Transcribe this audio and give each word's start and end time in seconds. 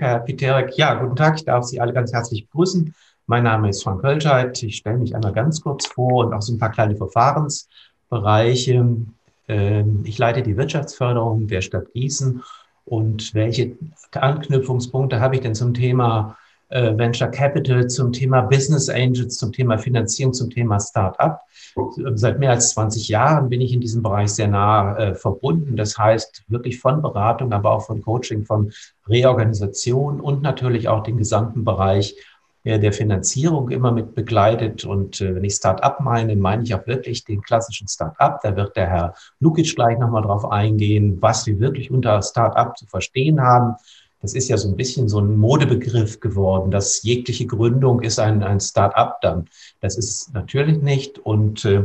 Herr 0.00 0.20
Piterek. 0.20 0.76
Ja, 0.76 0.94
guten 0.94 1.16
Tag. 1.16 1.36
Ich 1.36 1.44
darf 1.44 1.64
Sie 1.64 1.80
alle 1.80 1.92
ganz 1.92 2.12
herzlich 2.12 2.48
begrüßen. 2.48 2.94
Mein 3.26 3.44
Name 3.44 3.68
ist 3.68 3.82
Frank 3.82 4.02
Hölscheid. 4.02 4.62
Ich 4.62 4.76
stelle 4.76 4.98
mich 4.98 5.14
einmal 5.14 5.32
ganz 5.32 5.60
kurz 5.60 5.86
vor 5.86 6.26
und 6.26 6.34
auch 6.34 6.42
so 6.42 6.52
ein 6.52 6.58
paar 6.58 6.70
kleine 6.70 6.96
Verfahrensbereiche. 6.96 8.86
Ähm, 9.48 10.02
ich 10.04 10.18
leite 10.18 10.42
die 10.42 10.56
Wirtschaftsförderung 10.56 11.46
der 11.46 11.60
Stadt 11.60 11.92
Gießen. 11.92 12.42
Und 12.84 13.34
welche 13.34 13.76
Anknüpfungspunkte 14.12 15.20
habe 15.20 15.36
ich 15.36 15.40
denn 15.40 15.54
zum 15.54 15.72
Thema 15.72 16.36
äh, 16.74 16.98
Venture 16.98 17.30
Capital, 17.30 17.86
zum 17.86 18.12
Thema 18.12 18.42
Business 18.42 18.88
Angels, 18.88 19.36
zum 19.36 19.52
Thema 19.52 19.78
Finanzierung, 19.78 20.34
zum 20.34 20.50
Thema 20.50 20.80
Start-up. 20.80 21.40
Seit 22.14 22.38
mehr 22.38 22.50
als 22.50 22.70
20 22.70 23.08
Jahren 23.08 23.48
bin 23.48 23.60
ich 23.60 23.72
in 23.72 23.80
diesem 23.80 24.02
Bereich 24.02 24.30
sehr 24.30 24.48
nah 24.48 24.96
äh, 24.96 25.14
verbunden. 25.14 25.76
Das 25.76 25.96
heißt 25.96 26.44
wirklich 26.48 26.80
von 26.80 27.00
Beratung, 27.00 27.52
aber 27.52 27.70
auch 27.70 27.86
von 27.86 28.02
Coaching, 28.02 28.44
von 28.44 28.72
Reorganisation 29.08 30.20
und 30.20 30.42
natürlich 30.42 30.88
auch 30.88 31.04
den 31.04 31.16
gesamten 31.16 31.64
Bereich 31.64 32.16
äh, 32.64 32.80
der 32.80 32.92
Finanzierung 32.92 33.70
immer 33.70 33.92
mit 33.92 34.16
begleitet. 34.16 34.84
Und 34.84 35.20
äh, 35.20 35.32
wenn 35.34 35.44
ich 35.44 35.54
Start-up 35.54 36.00
meine, 36.00 36.34
meine 36.34 36.64
ich 36.64 36.74
auch 36.74 36.86
wirklich 36.88 37.24
den 37.24 37.40
klassischen 37.40 37.86
Start-up. 37.86 38.40
Da 38.42 38.56
wird 38.56 38.76
der 38.76 38.88
Herr 38.88 39.14
Lukic 39.38 39.76
gleich 39.76 39.98
nochmal 39.98 40.22
drauf 40.22 40.50
eingehen, 40.50 41.18
was 41.20 41.46
wir 41.46 41.60
wirklich 41.60 41.92
unter 41.92 42.20
Start-up 42.20 42.76
zu 42.76 42.86
verstehen 42.86 43.40
haben 43.40 43.76
das 44.24 44.32
ist 44.32 44.48
ja 44.48 44.56
so 44.56 44.70
ein 44.70 44.76
bisschen 44.76 45.06
so 45.06 45.20
ein 45.20 45.36
Modebegriff 45.36 46.18
geworden, 46.18 46.70
dass 46.70 47.02
jegliche 47.02 47.44
Gründung 47.46 48.00
ist 48.00 48.18
ein, 48.18 48.42
ein 48.42 48.58
Start-up 48.58 49.20
dann. 49.20 49.50
Das 49.82 49.98
ist 49.98 50.32
natürlich 50.32 50.80
nicht. 50.80 51.18
Und 51.18 51.66
äh, 51.66 51.84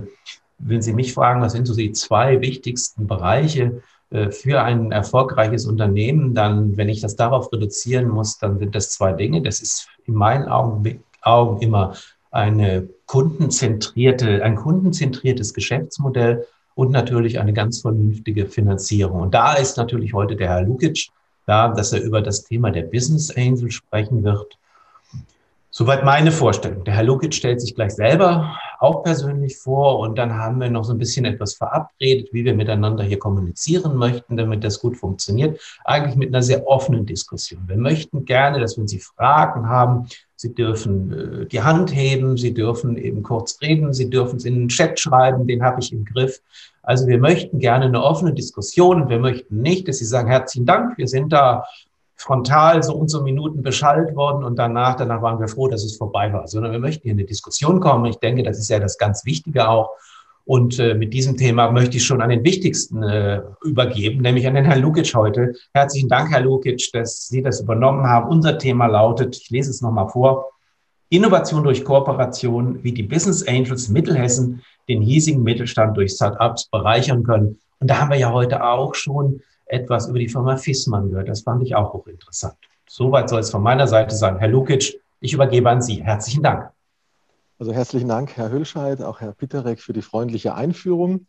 wenn 0.57 0.81
Sie 0.81 0.93
mich 0.93 1.13
fragen, 1.13 1.41
was 1.41 1.51
sind 1.51 1.65
so 1.65 1.75
die 1.75 1.91
zwei 1.91 2.39
wichtigsten 2.39 3.07
Bereiche 3.07 3.81
äh, 4.09 4.31
für 4.31 4.61
ein 4.61 4.93
erfolgreiches 4.93 5.65
Unternehmen, 5.65 6.33
dann, 6.33 6.77
wenn 6.77 6.87
ich 6.87 7.01
das 7.01 7.17
darauf 7.17 7.51
reduzieren 7.51 8.07
muss, 8.07 8.37
dann 8.37 8.57
sind 8.57 8.73
das 8.73 8.91
zwei 8.91 9.11
Dinge. 9.11 9.41
Das 9.41 9.59
ist 9.59 9.89
in 10.05 10.13
meinen 10.13 10.47
Augen, 10.47 11.03
Augen 11.21 11.61
immer 11.61 11.95
eine 12.31 12.87
kundenzentrierte, 13.05 14.45
ein 14.45 14.55
kundenzentriertes 14.55 15.53
Geschäftsmodell 15.53 16.45
und 16.73 16.91
natürlich 16.91 17.37
eine 17.37 17.51
ganz 17.51 17.81
vernünftige 17.81 18.45
Finanzierung. 18.45 19.19
Und 19.19 19.33
da 19.33 19.55
ist 19.55 19.75
natürlich 19.75 20.13
heute 20.13 20.37
der 20.37 20.47
Herr 20.47 20.61
Lukic 20.61 21.09
da, 21.49 21.69
dass 21.69 21.91
er 21.93 22.01
über 22.01 22.21
das 22.21 22.43
Thema 22.43 22.71
der 22.71 22.83
Business 22.83 23.35
Angel 23.35 23.71
sprechen 23.71 24.23
wird. 24.23 24.57
Soweit 25.71 26.03
meine 26.03 26.31
Vorstellung. 26.31 26.83
Der 26.83 26.95
Herr 26.95 27.03
Lukic 27.03 27.33
stellt 27.33 27.61
sich 27.61 27.75
gleich 27.75 27.91
selber 27.91 28.57
auch 28.79 29.03
persönlich 29.03 29.57
vor 29.57 29.99
und 29.99 30.17
dann 30.17 30.33
haben 30.33 30.59
wir 30.59 30.69
noch 30.69 30.83
so 30.83 30.93
ein 30.93 30.97
bisschen 30.97 31.25
etwas 31.25 31.55
verabredet, 31.55 32.29
wie 32.31 32.45
wir 32.45 32.53
miteinander 32.53 33.03
hier 33.03 33.19
kommunizieren 33.19 33.95
möchten, 33.95 34.37
damit 34.37 34.63
das 34.63 34.79
gut 34.79 34.97
funktioniert. 34.97 35.59
Eigentlich 35.85 36.15
mit 36.15 36.29
einer 36.29 36.41
sehr 36.41 36.65
offenen 36.67 37.05
Diskussion. 37.05 37.67
Wir 37.67 37.77
möchten 37.77 38.25
gerne, 38.25 38.59
dass 38.59 38.77
wenn 38.77 38.87
Sie 38.87 38.99
Fragen 38.99 39.67
haben, 39.67 40.07
Sie 40.35 40.53
dürfen 40.53 41.41
äh, 41.41 41.45
die 41.47 41.61
Hand 41.61 41.93
heben, 41.93 42.37
Sie 42.37 42.53
dürfen 42.53 42.95
eben 42.97 43.21
kurz 43.21 43.59
reden, 43.61 43.93
Sie 43.93 44.09
dürfen 44.09 44.37
es 44.37 44.45
in 44.45 44.55
den 44.55 44.69
Chat 44.69 44.99
schreiben, 44.99 45.45
den 45.45 45.61
habe 45.61 45.81
ich 45.81 45.91
im 45.91 46.05
Griff. 46.05 46.41
Also 46.83 47.07
wir 47.07 47.19
möchten 47.19 47.59
gerne 47.59 47.85
eine 47.85 48.01
offene 48.01 48.33
Diskussion 48.33 49.09
wir 49.09 49.19
möchten 49.19 49.61
nicht, 49.61 49.87
dass 49.87 49.97
Sie 49.97 50.05
sagen, 50.05 50.29
herzlichen 50.29 50.65
Dank, 50.65 50.97
wir 50.97 51.07
sind 51.07 51.33
da 51.33 51.65
frontal 52.15 52.83
so 52.83 52.95
und 52.95 53.09
so 53.09 53.23
Minuten 53.23 53.63
beschallt 53.63 54.15
worden 54.15 54.43
und 54.43 54.59
danach, 54.59 54.95
danach 54.95 55.21
waren 55.21 55.39
wir 55.39 55.47
froh, 55.47 55.69
dass 55.69 55.85
es 55.85 55.95
vorbei 55.95 56.31
war, 56.33 56.47
sondern 56.47 56.73
wir 56.73 56.79
möchten 56.79 57.03
hier 57.03 57.13
in 57.13 57.19
eine 57.19 57.27
Diskussion 57.27 57.79
kommen. 57.79 58.05
Ich 58.05 58.17
denke, 58.17 58.43
das 58.43 58.59
ist 58.59 58.69
ja 58.69 58.79
das 58.79 58.97
ganz 58.97 59.25
Wichtige 59.25 59.69
auch. 59.69 59.91
Und 60.43 60.79
äh, 60.79 60.95
mit 60.95 61.13
diesem 61.13 61.37
Thema 61.37 61.71
möchte 61.71 61.97
ich 61.97 62.05
schon 62.05 62.21
an 62.21 62.29
den 62.29 62.43
wichtigsten 62.43 63.03
äh, 63.03 63.41
übergeben, 63.63 64.21
nämlich 64.21 64.47
an 64.47 64.55
den 64.55 64.65
Herrn 64.65 64.81
Lukic 64.81 65.13
heute. 65.13 65.53
Herzlichen 65.73 66.09
Dank, 66.09 66.31
Herr 66.31 66.41
Lukic, 66.41 66.89
dass 66.91 67.27
Sie 67.27 67.41
das 67.41 67.61
übernommen 67.61 68.07
haben. 68.07 68.27
Unser 68.29 68.57
Thema 68.57 68.87
lautet, 68.87 69.37
ich 69.37 69.49
lese 69.49 69.69
es 69.69 69.81
nochmal 69.81 70.09
vor, 70.09 70.51
Innovation 71.09 71.63
durch 71.63 71.85
Kooperation, 71.85 72.83
wie 72.83 72.91
die 72.91 73.03
Business 73.03 73.47
Angels 73.47 73.89
Mittelhessen 73.89 74.61
den 74.89 75.01
hiesigen 75.01 75.43
Mittelstand 75.43 75.95
durch 75.95 76.11
Startups 76.11 76.65
bereichern 76.65 77.23
können. 77.23 77.59
Und 77.79 77.89
da 77.89 77.99
haben 77.99 78.09
wir 78.09 78.17
ja 78.17 78.33
heute 78.33 78.63
auch 78.63 78.95
schon 78.95 79.41
etwas 79.65 80.09
über 80.09 80.19
die 80.19 80.27
Firma 80.27 80.57
Fissmann 80.57 81.09
gehört. 81.09 81.29
Das 81.29 81.41
fand 81.41 81.63
ich 81.63 81.75
auch 81.75 81.93
hochinteressant. 81.93 82.55
Soweit 82.87 83.29
soll 83.29 83.39
es 83.39 83.51
von 83.51 83.61
meiner 83.61 83.87
Seite 83.87 84.15
sein. 84.15 84.37
Herr 84.39 84.47
Lukic, 84.47 84.99
ich 85.21 85.33
übergebe 85.33 85.69
an 85.69 85.81
Sie. 85.81 86.03
Herzlichen 86.03 86.43
Dank. 86.43 86.71
Also 87.59 87.71
herzlichen 87.73 88.07
Dank, 88.07 88.35
Herr 88.37 88.51
Hüllscheid, 88.51 89.01
auch 89.01 89.19
Herr 89.19 89.33
Pitterek 89.33 89.81
für 89.81 89.93
die 89.93 90.01
freundliche 90.01 90.55
Einführung. 90.55 91.27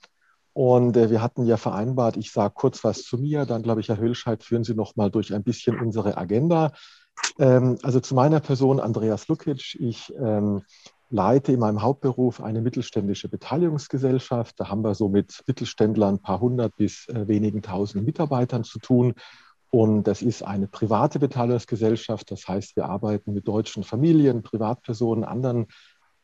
Und 0.53 0.97
äh, 0.97 1.10
wir 1.10 1.22
hatten 1.22 1.44
ja 1.44 1.56
vereinbart, 1.56 2.16
ich 2.16 2.32
sage 2.32 2.54
kurz 2.54 2.82
was 2.82 3.03
zu 3.03 3.19
mir, 3.19 3.47
dann 3.47 3.62
glaube 3.62 3.81
ich, 3.81 3.88
Herr 3.88 3.98
Hüllscheid, 3.98 4.42
führen 4.42 4.65
Sie 4.65 4.75
noch 4.75 4.97
mal 4.97 5.10
durch 5.10 5.34
ein 5.34 5.42
bisschen 5.42 5.78
unsere 5.78 6.16
Agenda. 6.16 6.72
Ähm, 7.38 7.78
also 7.82 8.00
zu 8.00 8.15
meiner 8.15 8.41
Person, 8.41 8.81
Andreas 8.81 9.28
Lukic. 9.28 9.77
Ich 9.78 10.12
ähm, 10.19 10.62
leite 11.10 11.53
in 11.53 11.60
meinem 11.60 11.82
Hauptberuf 11.82 12.41
eine 12.41 12.62
mittelständische 12.62 13.28
Beteiligungsgesellschaft. 13.28 14.59
Da 14.59 14.69
haben 14.69 14.82
wir 14.82 14.94
so 14.94 15.09
mit 15.09 15.43
Mittelständlern 15.47 16.15
ein 16.15 16.22
paar 16.22 16.41
hundert 16.41 16.76
bis 16.76 17.09
äh, 17.09 17.26
wenigen 17.28 17.62
tausend 17.62 18.06
Mitarbeitern 18.06 18.65
zu 18.65 18.78
tun. 18.78 19.15
Und 19.71 20.04
das 20.04 20.22
ist 20.22 20.43
eine 20.43 20.66
private 20.66 21.19
Beteiligungsgesellschaft. 21.19 22.31
Das 22.31 22.48
heißt, 22.48 22.76
wir 22.76 22.87
arbeiten 22.87 23.34
mit 23.34 23.47
deutschen 23.47 23.84
Familien, 23.84 24.43
Privatpersonen, 24.43 25.25
anderen 25.25 25.66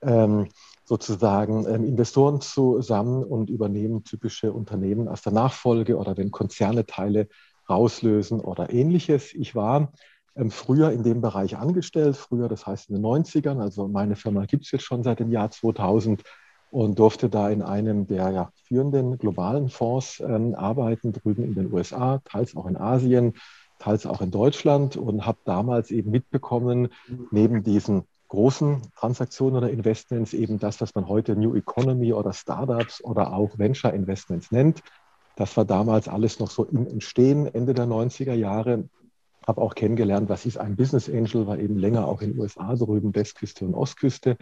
ähm, 0.02 0.48
sozusagen 0.84 1.66
ähm, 1.66 1.84
Investoren 1.84 2.40
zusammen 2.40 3.24
und 3.24 3.50
übernehmen 3.50 4.04
typische 4.04 4.52
Unternehmen 4.52 5.08
aus 5.08 5.22
der 5.22 5.32
Nachfolge 5.32 5.96
oder 5.96 6.16
wenn 6.16 6.30
Konzerne 6.30 6.86
Teile 6.86 7.28
rauslösen 7.68 8.40
oder 8.40 8.72
ähnliches. 8.72 9.34
Ich 9.34 9.54
war 9.54 9.92
früher 10.50 10.92
in 10.92 11.02
dem 11.02 11.20
Bereich 11.20 11.56
angestellt, 11.56 12.16
früher, 12.16 12.48
das 12.48 12.66
heißt 12.66 12.90
in 12.90 12.96
den 12.96 13.04
90ern. 13.04 13.60
Also 13.60 13.88
meine 13.88 14.16
Firma 14.16 14.44
gibt 14.44 14.64
es 14.64 14.70
jetzt 14.70 14.84
schon 14.84 15.02
seit 15.02 15.20
dem 15.20 15.30
Jahr 15.30 15.50
2000 15.50 16.22
und 16.70 16.98
durfte 16.98 17.28
da 17.28 17.48
in 17.48 17.62
einem 17.62 18.06
der 18.06 18.30
ja, 18.30 18.50
führenden 18.54 19.18
globalen 19.18 19.68
Fonds 19.70 20.20
ähm, 20.20 20.54
arbeiten, 20.54 21.12
drüben 21.12 21.44
in 21.44 21.54
den 21.54 21.72
USA, 21.72 22.20
teils 22.24 22.56
auch 22.56 22.66
in 22.66 22.76
Asien, 22.76 23.34
teils 23.78 24.06
auch 24.06 24.20
in 24.20 24.30
Deutschland 24.30 24.96
und 24.96 25.26
habe 25.26 25.38
damals 25.44 25.90
eben 25.90 26.10
mitbekommen, 26.10 26.88
neben 27.30 27.62
diesen 27.62 28.04
großen 28.28 28.82
Transaktionen 28.96 29.56
oder 29.56 29.70
Investments 29.70 30.34
eben 30.34 30.58
das, 30.58 30.80
was 30.80 30.94
man 30.94 31.08
heute 31.08 31.36
New 31.36 31.54
Economy 31.54 32.12
oder 32.12 32.32
Startups 32.32 33.02
oder 33.04 33.32
auch 33.32 33.58
Venture 33.58 33.92
Investments 33.92 34.50
nennt. 34.50 34.82
Das 35.36 35.56
war 35.56 35.64
damals 35.64 36.08
alles 36.08 36.40
noch 36.40 36.50
so 36.50 36.64
im 36.64 36.86
Entstehen, 36.86 37.46
Ende 37.46 37.74
der 37.74 37.86
90er 37.86 38.32
Jahre 38.32 38.88
habe 39.46 39.60
auch 39.60 39.74
kennengelernt, 39.74 40.28
was 40.28 40.46
ist 40.46 40.58
ein 40.58 40.76
Business 40.76 41.08
Angel, 41.08 41.46
war 41.46 41.58
eben 41.58 41.78
länger 41.78 42.08
auch 42.08 42.20
in 42.20 42.32
den 42.32 42.40
USA 42.40 42.74
drüben, 42.74 43.14
Westküste 43.14 43.64
und 43.64 43.74
Ostküste 43.74 44.36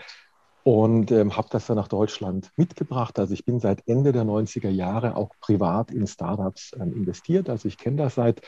und 0.63 1.11
ähm, 1.11 1.37
habe 1.37 1.49
das 1.51 1.67
dann 1.67 1.77
nach 1.77 1.89
Deutschland 1.89 2.51
mitgebracht. 2.57 3.19
Also 3.19 3.35
ich 3.35 3.45
bin 3.45 3.61
seit 3.61 3.87
Ende 3.87 4.13
der 4.13 4.25
90er 4.25 4.71
Jahre 4.71 5.17
auch 5.17 5.31
privat 5.41 5.91
in 5.91 6.07
Startups 6.07 6.73
ähm, 6.81 6.95
investiert. 6.95 7.51
Also 7.51 7.69
ich 7.69 7.77
kenne 7.77 7.99
das 7.99 8.15
seit 8.15 8.41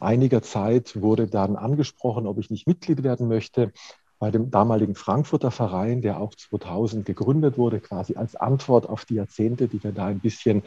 einiger 0.00 0.42
Zeit, 0.42 1.00
wurde 1.00 1.26
dann 1.26 1.56
angesprochen, 1.56 2.26
ob 2.26 2.38
ich 2.38 2.50
nicht 2.50 2.66
Mitglied 2.66 3.02
werden 3.02 3.28
möchte 3.28 3.72
bei 4.18 4.30
dem 4.30 4.50
damaligen 4.50 4.94
Frankfurter 4.94 5.50
Verein, 5.50 6.02
der 6.02 6.20
auch 6.20 6.34
2000 6.34 7.06
gegründet 7.06 7.56
wurde, 7.56 7.80
quasi 7.80 8.16
als 8.16 8.34
Antwort 8.34 8.88
auf 8.88 9.04
die 9.04 9.14
Jahrzehnte, 9.14 9.68
die 9.68 9.82
wir 9.82 9.92
da 9.92 10.06
ein 10.06 10.20
bisschen 10.20 10.62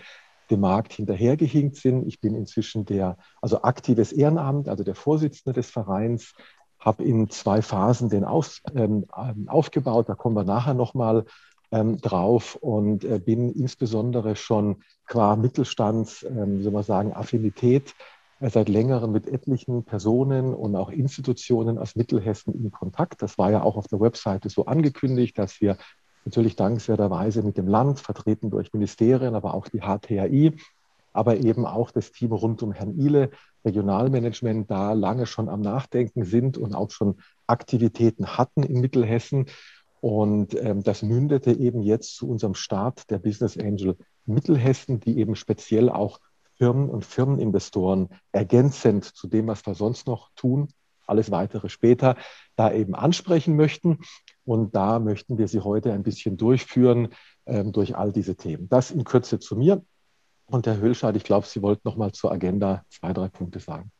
dem 0.51 0.59
Markt 0.59 0.93
hinterhergehinkt 0.93 1.77
sind. 1.77 2.07
Ich 2.07 2.19
bin 2.19 2.35
inzwischen 2.35 2.85
der, 2.85 3.17
also 3.41 3.63
aktives 3.63 4.11
Ehrenamt, 4.11 4.67
also 4.69 4.83
der 4.83 4.95
Vorsitzende 4.95 5.53
des 5.53 5.69
Vereins, 5.69 6.33
habe 6.79 7.03
in 7.03 7.29
zwei 7.29 7.61
Phasen 7.61 8.09
den 8.09 8.23
auf, 8.23 8.59
ähm, 8.75 9.05
aufgebaut. 9.47 10.09
Da 10.09 10.15
kommen 10.15 10.35
wir 10.35 10.43
nachher 10.43 10.73
nochmal 10.73 11.25
ähm, 11.71 11.97
drauf 12.01 12.55
und 12.55 13.03
äh, 13.05 13.19
bin 13.19 13.51
insbesondere 13.53 14.35
schon 14.35 14.83
qua 15.05 15.35
Mittelstands, 15.35 16.23
ähm, 16.23 16.61
soll 16.61 16.71
man 16.71 16.83
sagen, 16.83 17.13
Affinität 17.13 17.95
äh, 18.39 18.49
seit 18.49 18.67
längerem 18.67 19.11
mit 19.11 19.27
etlichen 19.27 19.85
Personen 19.85 20.53
und 20.53 20.75
auch 20.75 20.89
Institutionen 20.89 21.77
aus 21.77 21.95
Mittelhessen 21.95 22.53
in 22.53 22.71
Kontakt. 22.71 23.21
Das 23.21 23.37
war 23.37 23.51
ja 23.51 23.63
auch 23.63 23.77
auf 23.77 23.87
der 23.87 24.01
Webseite 24.01 24.49
so 24.49 24.65
angekündigt, 24.65 25.37
dass 25.37 25.61
wir 25.61 25.77
natürlich 26.25 26.55
dankenswerterweise 26.55 27.43
mit 27.43 27.57
dem 27.57 27.67
Land, 27.67 27.99
vertreten 27.99 28.49
durch 28.49 28.73
Ministerien, 28.73 29.35
aber 29.35 29.53
auch 29.53 29.67
die 29.67 29.79
HTAI, 29.79 30.53
aber 31.13 31.37
eben 31.37 31.65
auch 31.65 31.91
das 31.91 32.11
Team 32.11 32.31
rund 32.31 32.63
um 32.63 32.71
Herrn 32.71 32.97
Ile, 32.97 33.31
Regionalmanagement, 33.65 34.69
da 34.69 34.93
lange 34.93 35.25
schon 35.25 35.49
am 35.49 35.61
Nachdenken 35.61 36.23
sind 36.23 36.57
und 36.57 36.73
auch 36.73 36.91
schon 36.91 37.17
Aktivitäten 37.47 38.37
hatten 38.37 38.63
in 38.63 38.79
Mittelhessen. 38.79 39.47
Und 39.99 40.55
ähm, 40.55 40.81
das 40.83 41.03
mündete 41.03 41.51
eben 41.51 41.81
jetzt 41.81 42.15
zu 42.15 42.29
unserem 42.29 42.55
Start 42.55 43.09
der 43.11 43.19
Business 43.19 43.57
Angel 43.57 43.97
Mittelhessen, 44.25 44.99
die 44.99 45.19
eben 45.19 45.35
speziell 45.35 45.89
auch 45.89 46.19
Firmen 46.57 46.89
und 46.89 47.05
Firmeninvestoren 47.05 48.09
ergänzend 48.31 49.05
zu 49.05 49.27
dem, 49.27 49.47
was 49.47 49.65
wir 49.65 49.75
sonst 49.75 50.07
noch 50.07 50.29
tun, 50.35 50.69
alles 51.07 51.31
weitere 51.31 51.69
später, 51.69 52.15
da 52.55 52.71
eben 52.71 52.95
ansprechen 52.95 53.55
möchten. 53.55 53.99
Und 54.45 54.75
da 54.75 54.99
möchten 54.99 55.37
wir 55.37 55.47
Sie 55.47 55.59
heute 55.59 55.93
ein 55.93 56.03
bisschen 56.03 56.37
durchführen 56.37 57.09
ähm, 57.45 57.71
durch 57.71 57.95
all 57.95 58.11
diese 58.11 58.35
Themen. 58.35 58.67
Das 58.69 58.91
in 58.91 59.03
Kürze 59.03 59.39
zu 59.39 59.55
mir. 59.55 59.83
Und 60.47 60.67
Herr 60.67 60.79
Hüllscheid, 60.79 61.15
ich 61.15 61.23
glaube, 61.23 61.47
Sie 61.47 61.61
wollten 61.61 61.81
noch 61.85 61.95
mal 61.95 62.11
zur 62.11 62.31
Agenda 62.31 62.83
zwei, 62.89 63.13
drei 63.13 63.29
Punkte 63.29 63.59
sagen. 63.59 63.91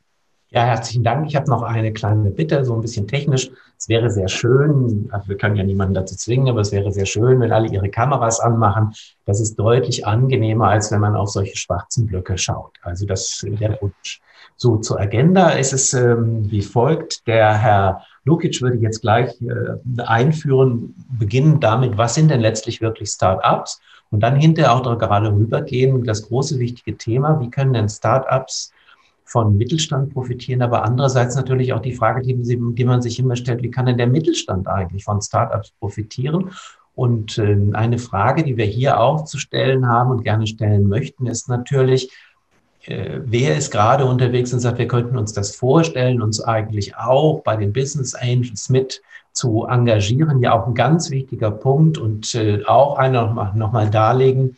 Ja, 0.54 0.66
herzlichen 0.66 1.06
Dank. 1.06 1.26
Ich 1.28 1.38
habe 1.38 1.50
noch 1.50 1.62
eine 1.62 1.94
kleine 1.94 2.30
Bitte, 2.30 2.66
so 2.66 2.74
ein 2.76 2.82
bisschen 2.82 3.08
technisch. 3.08 3.50
Es 3.78 3.88
wäre 3.88 4.10
sehr 4.10 4.28
schön, 4.28 5.10
wir 5.26 5.38
können 5.38 5.56
ja 5.56 5.64
niemanden 5.64 5.94
dazu 5.94 6.18
zwingen, 6.18 6.50
aber 6.50 6.60
es 6.60 6.74
wäre 6.74 6.92
sehr 6.92 7.06
schön, 7.06 7.40
wenn 7.40 7.54
alle 7.54 7.70
ihre 7.70 7.90
Kameras 7.90 8.42
anmachen. 8.42 8.92
Das 9.26 9.40
ist 9.40 9.56
deutlich 9.56 10.06
angenehmer, 10.06 10.68
als 10.68 10.92
wenn 10.92 11.00
man 11.00 11.16
auf 11.16 11.30
solche 11.30 11.56
schwarzen 11.56 12.06
Blöcke 12.06 12.38
schaut. 12.38 12.76
Also 12.82 13.06
das 13.06 13.46
der 13.46 13.82
Wunsch. 13.82 14.20
So 14.58 14.76
zur 14.78 15.00
Agenda 15.00 15.52
ist 15.52 15.72
es 15.72 15.94
ähm, 15.94 16.52
wie 16.52 16.62
folgt. 16.62 17.26
Der 17.28 17.58
Herr 17.58 18.04
Lukic 18.23 18.62
würde 18.62 18.77
jetzt 18.77 19.01
gleich 19.01 19.41
äh, 19.41 20.01
einführen, 20.03 20.95
beginnen 21.18 21.59
damit, 21.59 21.97
was 21.97 22.15
sind 22.15 22.29
denn 22.29 22.41
letztlich 22.41 22.81
wirklich 22.81 23.09
Start-ups? 23.09 23.81
Und 24.09 24.21
dann 24.21 24.35
hinterher 24.35 24.73
auch 24.73 24.83
gerade 25.00 25.31
rübergehen, 25.33 26.03
das 26.03 26.27
große 26.27 26.59
wichtige 26.59 26.97
Thema, 26.97 27.39
wie 27.39 27.50
können 27.50 27.73
denn 27.73 27.88
Start-ups 27.89 28.71
von 29.31 29.56
Mittelstand 29.56 30.13
profitieren, 30.13 30.62
aber 30.62 30.83
andererseits 30.83 31.38
natürlich 31.38 31.71
auch 31.71 31.79
die 31.79 31.94
Frage, 31.94 32.21
die, 32.21 32.35
die 32.35 32.83
man 32.83 33.01
sich 33.01 33.18
immer 33.18 33.38
stellt, 33.38 33.63
wie 33.63 33.71
kann 33.71 33.85
denn 33.85 33.97
der 33.97 34.07
Mittelstand 34.07 34.68
eigentlich 34.68 35.06
von 35.06 35.21
Startups 35.21 35.71
profitieren? 35.79 36.51
Und 36.95 37.38
äh, 37.38 37.57
eine 37.71 37.97
Frage, 37.97 38.44
die 38.44 38.57
wir 38.57 38.65
hier 38.65 39.00
auch 39.00 39.23
zu 39.23 39.39
stellen 39.39 39.88
haben 39.88 40.12
und 40.12 40.23
gerne 40.23 40.47
stellen 40.47 40.89
möchten, 40.89 41.27
ist 41.27 41.47
natürlich, 41.47 42.12
äh, 42.86 43.19
wer 43.24 43.57
ist 43.57 43.72
gerade 43.72 44.06
unterwegs 44.06 44.54
und 44.54 44.60
sagt, 44.60 44.78
wir 44.78 44.88
könnten 44.88 45.18
uns 45.18 45.33
das 45.33 45.56
vorstellen, 45.56 46.22
uns 46.22 46.42
eigentlich 46.42 46.95
auch 46.95 47.42
bei 47.44 47.56
den 47.56 47.74
Business 47.74 48.16
Angels 48.16 48.69
mit 48.69 49.01
zu 49.33 49.66
engagieren, 49.66 50.42
ja 50.42 50.54
auch 50.54 50.68
ein 50.68 50.75
ganz 50.75 51.10
wichtiger 51.10 51.51
Punkt 51.51 51.98
und 51.98 52.36
äh, 52.36 52.63
auch 52.66 52.98
einer 52.98 53.54
nochmal 53.56 53.89
darlegen, 53.89 54.57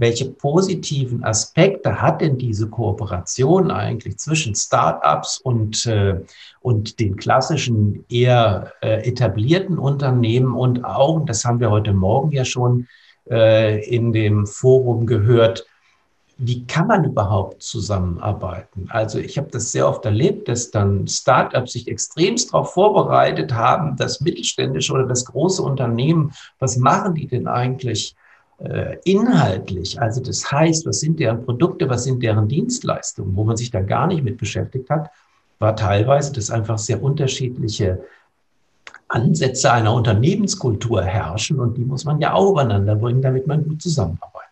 welche 0.00 0.30
positiven 0.30 1.22
Aspekte 1.24 2.00
hat 2.00 2.22
denn 2.22 2.38
diese 2.38 2.68
Kooperation 2.68 3.70
eigentlich 3.70 4.18
zwischen 4.18 4.54
Startups 4.54 5.38
und, 5.38 5.84
äh, 5.84 6.20
und 6.60 6.98
den 6.98 7.16
klassischen 7.16 8.04
eher 8.08 8.72
äh, 8.80 9.06
etablierten 9.06 9.78
Unternehmen? 9.78 10.54
Und 10.54 10.84
auch, 10.84 11.26
das 11.26 11.44
haben 11.44 11.60
wir 11.60 11.70
heute 11.70 11.92
Morgen 11.92 12.32
ja 12.32 12.46
schon 12.46 12.88
äh, 13.30 13.84
in 13.86 14.12
dem 14.14 14.46
Forum 14.46 15.06
gehört, 15.06 15.66
wie 16.42 16.66
kann 16.66 16.86
man 16.86 17.04
überhaupt 17.04 17.62
zusammenarbeiten? 17.62 18.86
Also 18.88 19.18
ich 19.18 19.36
habe 19.36 19.48
das 19.50 19.72
sehr 19.72 19.86
oft 19.86 20.06
erlebt, 20.06 20.48
dass 20.48 20.70
dann 20.70 21.06
Startups 21.06 21.72
sich 21.72 21.86
extremst 21.86 22.54
darauf 22.54 22.72
vorbereitet 22.72 23.52
haben, 23.52 23.94
das 23.96 24.22
mittelständische 24.22 24.94
oder 24.94 25.06
das 25.06 25.26
große 25.26 25.62
Unternehmen, 25.62 26.32
was 26.58 26.78
machen 26.78 27.14
die 27.14 27.26
denn 27.26 27.46
eigentlich 27.46 28.16
äh, 28.58 28.96
inhaltlich? 29.04 30.00
Also 30.00 30.22
das 30.22 30.50
heißt, 30.50 30.86
was 30.86 31.00
sind 31.00 31.20
deren 31.20 31.44
Produkte, 31.44 31.90
was 31.90 32.04
sind 32.04 32.22
deren 32.22 32.48
Dienstleistungen, 32.48 33.36
wo 33.36 33.44
man 33.44 33.58
sich 33.58 33.70
da 33.70 33.82
gar 33.82 34.06
nicht 34.06 34.24
mit 34.24 34.38
beschäftigt 34.38 34.88
hat, 34.88 35.10
war 35.58 35.76
teilweise, 35.76 36.32
dass 36.32 36.50
einfach 36.50 36.78
sehr 36.78 37.02
unterschiedliche 37.02 38.02
Ansätze 39.08 39.70
einer 39.70 39.92
Unternehmenskultur 39.92 41.02
herrschen 41.02 41.60
und 41.60 41.76
die 41.76 41.84
muss 41.84 42.06
man 42.06 42.18
ja 42.18 42.32
auch 42.32 42.52
übereinander 42.52 42.96
bringen, 42.96 43.20
damit 43.20 43.46
man 43.46 43.62
gut 43.68 43.82
zusammenarbeitet. 43.82 44.49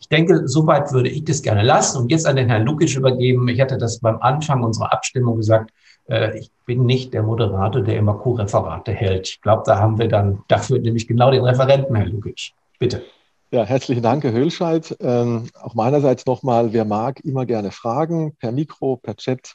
Ich 0.00 0.08
denke, 0.08 0.46
soweit 0.46 0.92
würde 0.92 1.08
ich 1.08 1.24
das 1.24 1.42
gerne 1.42 1.62
lassen 1.62 1.98
und 1.98 2.10
jetzt 2.10 2.26
an 2.26 2.36
den 2.36 2.48
Herrn 2.48 2.64
Lukic 2.64 2.96
übergeben. 2.96 3.48
Ich 3.48 3.60
hatte 3.60 3.78
das 3.78 4.00
beim 4.00 4.18
Anfang 4.20 4.62
unserer 4.62 4.92
Abstimmung 4.92 5.36
gesagt. 5.36 5.70
Äh, 6.08 6.38
ich 6.38 6.50
bin 6.66 6.86
nicht 6.86 7.12
der 7.14 7.22
Moderator, 7.22 7.82
der 7.82 7.96
immer 7.96 8.14
Co-Referate 8.14 8.92
hält. 8.92 9.28
Ich 9.28 9.40
glaube, 9.40 9.62
da 9.66 9.78
haben 9.78 9.98
wir 9.98 10.08
dann 10.08 10.42
dafür 10.48 10.78
nämlich 10.78 11.06
genau 11.06 11.30
den 11.30 11.44
Referenten, 11.44 11.94
Herr 11.96 12.06
Lukic. 12.06 12.52
Bitte. 12.78 13.02
Ja, 13.50 13.64
herzlichen 13.64 14.02
Dank, 14.02 14.24
Herr 14.24 14.32
Höhlscheid. 14.32 14.96
Ähm, 15.00 15.48
auch 15.60 15.74
meinerseits 15.74 16.26
nochmal, 16.26 16.72
wer 16.72 16.84
mag, 16.84 17.20
immer 17.24 17.46
gerne 17.46 17.70
fragen, 17.70 18.36
per 18.36 18.52
Mikro, 18.52 18.96
per 18.96 19.16
Chat. 19.16 19.54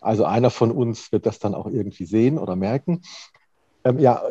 Also 0.00 0.24
einer 0.24 0.50
von 0.50 0.70
uns 0.70 1.10
wird 1.10 1.26
das 1.26 1.38
dann 1.38 1.54
auch 1.54 1.66
irgendwie 1.66 2.04
sehen 2.04 2.38
oder 2.38 2.54
merken. 2.54 3.02
Ähm, 3.84 3.98
ja, 3.98 4.22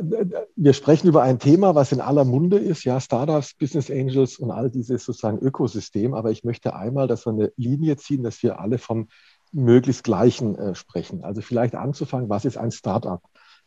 wir 0.55 0.73
sprechen 0.73 1.07
über 1.07 1.23
ein 1.23 1.39
Thema, 1.39 1.73
was 1.75 1.91
in 1.91 2.01
aller 2.01 2.23
Munde 2.23 2.57
ist, 2.57 2.83
ja, 2.83 2.99
Startups, 2.99 3.55
Business 3.55 3.89
Angels 3.89 4.37
und 4.37 4.51
all 4.51 4.69
dieses 4.69 5.05
sozusagen 5.05 5.39
Ökosystem. 5.39 6.13
Aber 6.13 6.31
ich 6.31 6.43
möchte 6.43 6.75
einmal, 6.75 7.07
dass 7.07 7.25
wir 7.25 7.33
eine 7.33 7.51
Linie 7.57 7.97
ziehen, 7.97 8.23
dass 8.23 8.43
wir 8.43 8.59
alle 8.59 8.77
vom 8.77 9.07
möglichst 9.51 10.03
Gleichen 10.03 10.55
äh, 10.55 10.75
sprechen. 10.75 11.23
Also 11.23 11.41
vielleicht 11.41 11.75
anzufangen, 11.75 12.29
was 12.29 12.45
ist 12.45 12.57
ein 12.57 12.71
Startup? 12.71 13.21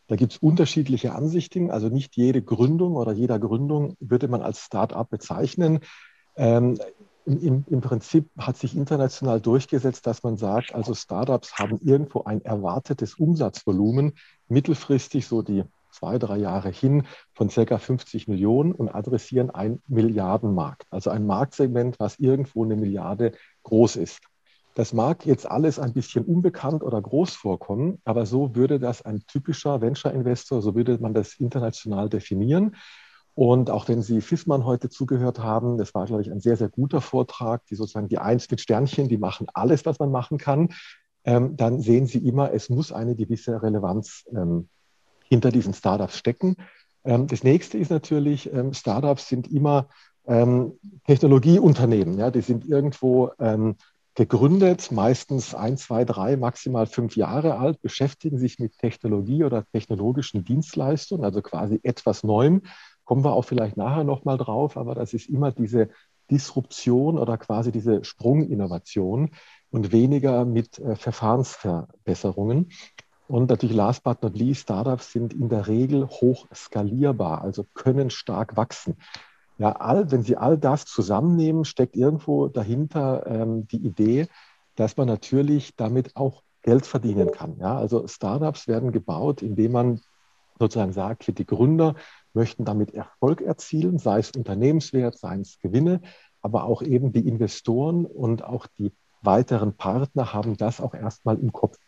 Da 0.06 0.16
gibt 0.16 0.32
es 0.32 0.38
unterschiedliche 0.38 1.14
Ansichten. 1.14 1.70
Also 1.70 1.88
nicht 1.88 2.16
jede 2.16 2.42
Gründung 2.42 2.94
oder 2.94 3.12
jeder 3.12 3.38
Gründung 3.38 3.96
würde 3.98 4.28
man 4.28 4.42
als 4.42 4.60
Startup 4.60 5.08
bezeichnen. 5.08 5.80
Ähm, 6.36 6.78
im, 7.26 7.64
Im 7.68 7.80
Prinzip 7.80 8.28
hat 8.38 8.56
sich 8.56 8.76
international 8.76 9.40
durchgesetzt, 9.40 10.06
dass 10.06 10.22
man 10.22 10.36
sagt, 10.36 10.74
also 10.74 10.94
Startups 10.94 11.58
haben 11.58 11.78
irgendwo 11.80 12.24
ein 12.24 12.44
erwartetes 12.44 13.14
Umsatzvolumen, 13.14 14.14
mittelfristig 14.48 15.26
so 15.26 15.42
die 15.42 15.64
zwei, 15.90 16.18
drei 16.18 16.38
Jahre 16.38 16.70
hin 16.70 17.06
von 17.34 17.50
circa 17.50 17.78
50 17.78 18.26
Millionen 18.28 18.72
und 18.72 18.88
adressieren 18.88 19.50
ein 19.50 19.82
Milliardenmarkt. 19.86 20.86
Also 20.90 21.10
ein 21.10 21.26
Marktsegment, 21.26 22.00
was 22.00 22.18
irgendwo 22.18 22.64
eine 22.64 22.76
Milliarde 22.76 23.32
groß 23.62 23.96
ist. 23.96 24.20
Das 24.74 24.94
mag 24.94 25.26
jetzt 25.26 25.48
alles 25.48 25.78
ein 25.78 25.92
bisschen 25.92 26.24
unbekannt 26.24 26.82
oder 26.82 27.00
groß 27.00 27.34
vorkommen, 27.34 28.00
aber 28.04 28.24
so 28.24 28.54
würde 28.56 28.78
das 28.78 29.02
ein 29.02 29.22
typischer 29.26 29.82
Venture-Investor, 29.82 30.62
so 30.62 30.74
würde 30.74 30.96
man 30.98 31.12
das 31.12 31.34
international 31.34 32.08
definieren. 32.08 32.74
Und 33.34 33.70
auch 33.70 33.88
wenn 33.88 34.02
Sie 34.02 34.20
Fissmann 34.20 34.64
heute 34.64 34.90
zugehört 34.90 35.38
haben, 35.38 35.78
das 35.78 35.94
war, 35.94 36.06
glaube 36.06 36.22
ich, 36.22 36.30
ein 36.30 36.40
sehr, 36.40 36.56
sehr 36.56 36.68
guter 36.68 37.00
Vortrag, 37.00 37.64
die 37.66 37.76
sozusagen 37.76 38.08
die 38.08 38.18
Eins 38.18 38.50
mit 38.50 38.60
Sternchen, 38.60 39.08
die 39.08 39.16
machen 39.16 39.46
alles, 39.54 39.86
was 39.86 39.98
man 39.98 40.10
machen 40.10 40.38
kann, 40.38 40.70
ähm, 41.24 41.56
dann 41.56 41.80
sehen 41.80 42.06
Sie 42.06 42.18
immer, 42.18 42.52
es 42.52 42.68
muss 42.68 42.92
eine 42.92 43.14
gewisse 43.14 43.62
Relevanz 43.62 44.24
ähm, 44.34 44.68
hinter 45.24 45.50
diesen 45.50 45.72
Startups 45.72 46.18
stecken. 46.18 46.56
Ähm, 47.04 47.26
das 47.26 47.42
nächste 47.42 47.78
ist 47.78 47.90
natürlich, 47.90 48.52
ähm, 48.52 48.74
Startups 48.74 49.28
sind 49.28 49.50
immer 49.50 49.88
ähm, 50.26 50.78
Technologieunternehmen. 51.06 52.18
Ja, 52.18 52.30
die 52.30 52.42
sind 52.42 52.66
irgendwo 52.66 53.30
ähm, 53.38 53.76
gegründet, 54.14 54.92
meistens 54.92 55.54
ein, 55.54 55.76
zwei, 55.78 56.04
drei, 56.04 56.36
maximal 56.36 56.86
fünf 56.86 57.16
Jahre 57.16 57.58
alt, 57.58 57.80
beschäftigen 57.80 58.38
sich 58.38 58.58
mit 58.58 58.76
Technologie 58.78 59.44
oder 59.44 59.64
technologischen 59.72 60.44
Dienstleistungen, 60.44 61.24
also 61.24 61.40
quasi 61.40 61.80
etwas 61.82 62.22
Neuem 62.22 62.62
Kommen 63.12 63.26
wir 63.26 63.34
auch 63.34 63.44
vielleicht 63.44 63.76
nachher 63.76 64.04
nochmal 64.04 64.38
drauf, 64.38 64.78
aber 64.78 64.94
das 64.94 65.12
ist 65.12 65.28
immer 65.28 65.52
diese 65.52 65.90
Disruption 66.30 67.18
oder 67.18 67.36
quasi 67.36 67.70
diese 67.70 68.04
Sprunginnovation 68.04 69.32
und 69.70 69.92
weniger 69.92 70.46
mit 70.46 70.78
äh, 70.78 70.96
Verfahrensverbesserungen. 70.96 72.70
Und 73.28 73.50
natürlich 73.50 73.76
last 73.76 74.02
but 74.02 74.22
not 74.22 74.34
least, 74.34 74.62
Startups 74.62 75.12
sind 75.12 75.34
in 75.34 75.50
der 75.50 75.68
Regel 75.68 76.08
hoch 76.08 76.46
skalierbar, 76.54 77.42
also 77.42 77.66
können 77.74 78.08
stark 78.08 78.56
wachsen. 78.56 78.96
Ja, 79.58 79.72
all, 79.72 80.10
wenn 80.10 80.22
Sie 80.22 80.38
all 80.38 80.56
das 80.56 80.86
zusammennehmen, 80.86 81.66
steckt 81.66 81.96
irgendwo 81.96 82.48
dahinter 82.48 83.26
ähm, 83.26 83.66
die 83.66 83.84
Idee, 83.84 84.26
dass 84.74 84.96
man 84.96 85.06
natürlich 85.06 85.76
damit 85.76 86.16
auch 86.16 86.44
Geld 86.62 86.86
verdienen 86.86 87.30
kann. 87.30 87.58
Ja, 87.58 87.76
also 87.76 88.08
Startups 88.08 88.68
werden 88.68 88.90
gebaut, 88.90 89.42
indem 89.42 89.72
man 89.72 90.00
sozusagen 90.58 90.92
sagt, 90.92 91.38
die 91.38 91.44
Gründer 91.44 91.94
möchten 92.34 92.64
damit 92.64 92.94
Erfolg 92.94 93.40
erzielen, 93.40 93.98
sei 93.98 94.18
es 94.18 94.30
Unternehmenswert, 94.30 95.18
sei 95.18 95.38
es 95.38 95.58
Gewinne, 95.60 96.00
aber 96.40 96.64
auch 96.64 96.82
eben 96.82 97.12
die 97.12 97.26
Investoren 97.26 98.04
und 98.04 98.44
auch 98.44 98.66
die 98.66 98.92
weiteren 99.22 99.76
Partner 99.76 100.32
haben 100.32 100.56
das 100.56 100.80
auch 100.80 100.94
erstmal 100.94 101.38
im 101.38 101.52
Kopf. 101.52 101.78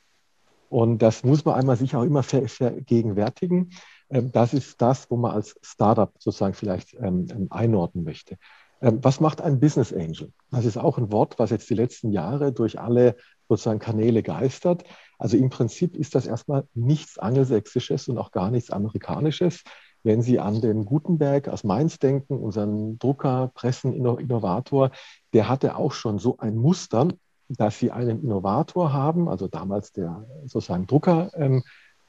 Und 0.68 1.02
das 1.02 1.24
muss 1.24 1.44
man 1.44 1.54
einmal 1.54 1.76
sich 1.76 1.94
auch 1.94 2.02
immer 2.02 2.22
vergegenwärtigen. 2.22 3.70
Ähm, 4.10 4.32
das 4.32 4.54
ist 4.54 4.80
das, 4.80 5.10
wo 5.10 5.16
man 5.16 5.32
als 5.32 5.56
Startup 5.62 6.12
sozusagen 6.18 6.54
vielleicht 6.54 6.94
ähm, 6.94 7.26
ähm, 7.30 7.46
einordnen 7.50 8.04
möchte. 8.04 8.36
Was 8.80 9.18
macht 9.18 9.40
ein 9.40 9.60
Business 9.60 9.94
Angel? 9.94 10.30
Das 10.50 10.66
ist 10.66 10.76
auch 10.76 10.98
ein 10.98 11.10
Wort, 11.10 11.38
was 11.38 11.48
jetzt 11.48 11.70
die 11.70 11.74
letzten 11.74 12.10
Jahre 12.12 12.52
durch 12.52 12.78
alle 12.78 13.16
sozusagen 13.48 13.78
Kanäle 13.78 14.22
geistert. 14.22 14.84
Also 15.18 15.38
im 15.38 15.48
Prinzip 15.48 15.96
ist 15.96 16.14
das 16.14 16.26
erstmal 16.26 16.66
nichts 16.74 17.18
Angelsächsisches 17.18 18.08
und 18.08 18.18
auch 18.18 18.30
gar 18.30 18.50
nichts 18.50 18.70
Amerikanisches. 18.70 19.62
Wenn 20.04 20.22
Sie 20.22 20.38
an 20.38 20.60
den 20.60 20.84
Gutenberg 20.84 21.48
aus 21.48 21.64
Mainz 21.64 21.98
denken, 21.98 22.38
unseren 22.38 22.98
Drucker, 22.98 23.50
Pressen-Innovator, 23.54 24.90
der 25.32 25.48
hatte 25.48 25.76
auch 25.76 25.92
schon 25.92 26.18
so 26.18 26.36
ein 26.38 26.56
Muster, 26.56 27.08
dass 27.48 27.78
Sie 27.78 27.90
einen 27.90 28.22
Innovator 28.22 28.92
haben, 28.92 29.28
also 29.28 29.48
damals 29.48 29.92
der 29.92 30.26
sozusagen 30.44 30.86
Druckerprozess 30.86 31.34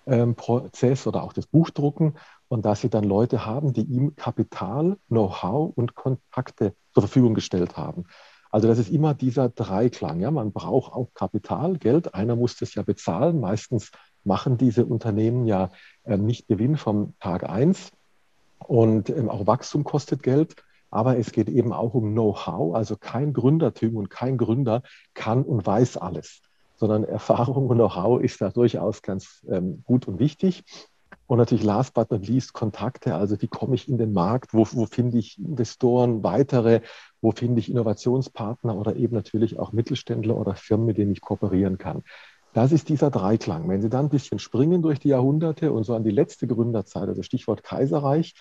ähm, 0.05 0.35
ähm, 0.81 1.07
oder 1.07 1.23
auch 1.23 1.33
das 1.33 1.47
Buchdrucken, 1.47 2.15
und 2.49 2.65
dass 2.65 2.81
Sie 2.81 2.89
dann 2.89 3.05
Leute 3.05 3.45
haben, 3.45 3.71
die 3.73 3.83
ihm 3.83 4.15
Kapital, 4.15 4.97
Know-how 5.07 5.71
und 5.75 5.95
Kontakte 5.95 6.75
zur 6.93 7.03
Verfügung 7.03 7.33
gestellt 7.33 7.77
haben. 7.77 8.05
Also 8.51 8.67
das 8.67 8.77
ist 8.77 8.89
immer 8.89 9.13
dieser 9.13 9.49
Dreiklang. 9.49 10.19
Ja? 10.21 10.31
Man 10.31 10.51
braucht 10.51 10.93
auch 10.93 11.13
Kapital, 11.13 11.77
Geld. 11.77 12.13
Einer 12.13 12.35
muss 12.35 12.55
das 12.55 12.75
ja 12.75 12.83
bezahlen. 12.83 13.39
Meistens 13.39 13.91
machen 14.25 14.57
diese 14.57 14.85
Unternehmen 14.85 15.45
ja 15.45 15.71
äh, 16.03 16.17
nicht 16.17 16.47
Gewinn 16.47 16.77
vom 16.77 17.13
Tag 17.19 17.47
eins 17.49 17.91
und 18.59 19.09
ähm, 19.09 19.29
auch 19.29 19.47
Wachstum 19.47 19.83
kostet 19.83 20.23
Geld. 20.23 20.55
Aber 20.91 21.17
es 21.17 21.31
geht 21.31 21.49
eben 21.49 21.73
auch 21.73 21.93
um 21.93 22.13
Know-how. 22.13 22.73
Also 22.75 22.95
kein 22.95 23.33
Gründertum 23.33 23.97
und 23.97 24.09
kein 24.09 24.37
Gründer 24.37 24.81
kann 25.13 25.43
und 25.43 25.65
weiß 25.65 25.97
alles. 25.97 26.41
sondern 26.77 27.03
Erfahrung 27.03 27.67
und 27.67 27.77
Know-how 27.77 28.21
ist 28.21 28.41
da 28.41 28.49
durchaus 28.49 29.01
ganz 29.01 29.45
ähm, 29.49 29.83
gut 29.85 30.07
und 30.07 30.19
wichtig. 30.19 30.63
Und 31.27 31.39
natürlich 31.39 31.63
last 31.63 31.93
but 31.93 32.11
not 32.11 32.27
least 32.27 32.53
Kontakte, 32.53 33.15
also 33.15 33.41
wie 33.41 33.47
komme 33.47 33.75
ich 33.75 33.89
in 33.89 33.97
den 33.97 34.13
Markt, 34.13 34.53
wo, 34.53 34.67
wo 34.73 34.85
finde 34.85 35.17
ich 35.17 35.39
Investoren, 35.39 36.23
weitere, 36.23 36.81
wo 37.21 37.31
finde 37.31 37.59
ich 37.59 37.71
Innovationspartner 37.71 38.75
oder 38.75 38.95
eben 38.95 39.15
natürlich 39.15 39.57
auch 39.57 39.71
Mittelständler 39.71 40.37
oder 40.37 40.55
Firmen, 40.55 40.85
mit 40.85 40.97
denen 40.97 41.11
ich 41.13 41.21
kooperieren 41.21 41.77
kann. 41.77 42.03
Das 42.55 42.71
ist 42.71 42.87
dieser 42.87 43.11
Dreiklang. 43.11 43.67
Wenn 43.67 43.81
Sie 43.81 43.89
dann 43.89 44.05
ein 44.05 44.09
bisschen 44.09 44.39
springen 44.39 44.81
durch 44.81 44.97
die 44.97 45.09
Jahrhunderte 45.09 45.73
und 45.73 45.83
so 45.83 45.93
an 45.93 46.05
die 46.05 46.09
letzte 46.09 46.47
Gründerzeit, 46.47 47.09
also 47.09 47.21
Stichwort 47.21 47.63
Kaiserreich, 47.63 48.33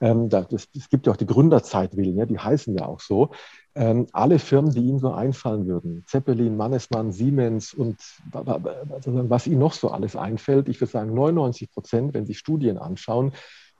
ähm, 0.00 0.30
das, 0.30 0.46
es 0.74 0.88
gibt 0.88 1.06
ja 1.06 1.12
auch 1.12 1.18
die 1.18 1.26
Gründerzeitwillen, 1.26 2.16
ja, 2.16 2.24
die 2.24 2.38
heißen 2.38 2.74
ja 2.74 2.86
auch 2.86 3.00
so. 3.00 3.28
Ähm, 3.74 4.06
alle 4.14 4.38
Firmen, 4.38 4.70
die 4.70 4.80
Ihnen 4.80 5.00
so 5.00 5.10
einfallen 5.10 5.66
würden, 5.66 6.02
Zeppelin, 6.06 6.56
Mannesmann, 6.56 7.12
Siemens 7.12 7.74
und 7.74 7.98
was 8.32 9.46
Ihnen 9.46 9.58
noch 9.58 9.74
so 9.74 9.90
alles 9.90 10.16
einfällt, 10.16 10.70
ich 10.70 10.80
würde 10.80 10.92
sagen 10.92 11.12
99 11.12 11.70
Prozent, 11.70 12.14
wenn 12.14 12.24
Sie 12.24 12.32
Studien 12.32 12.78
anschauen, 12.78 13.32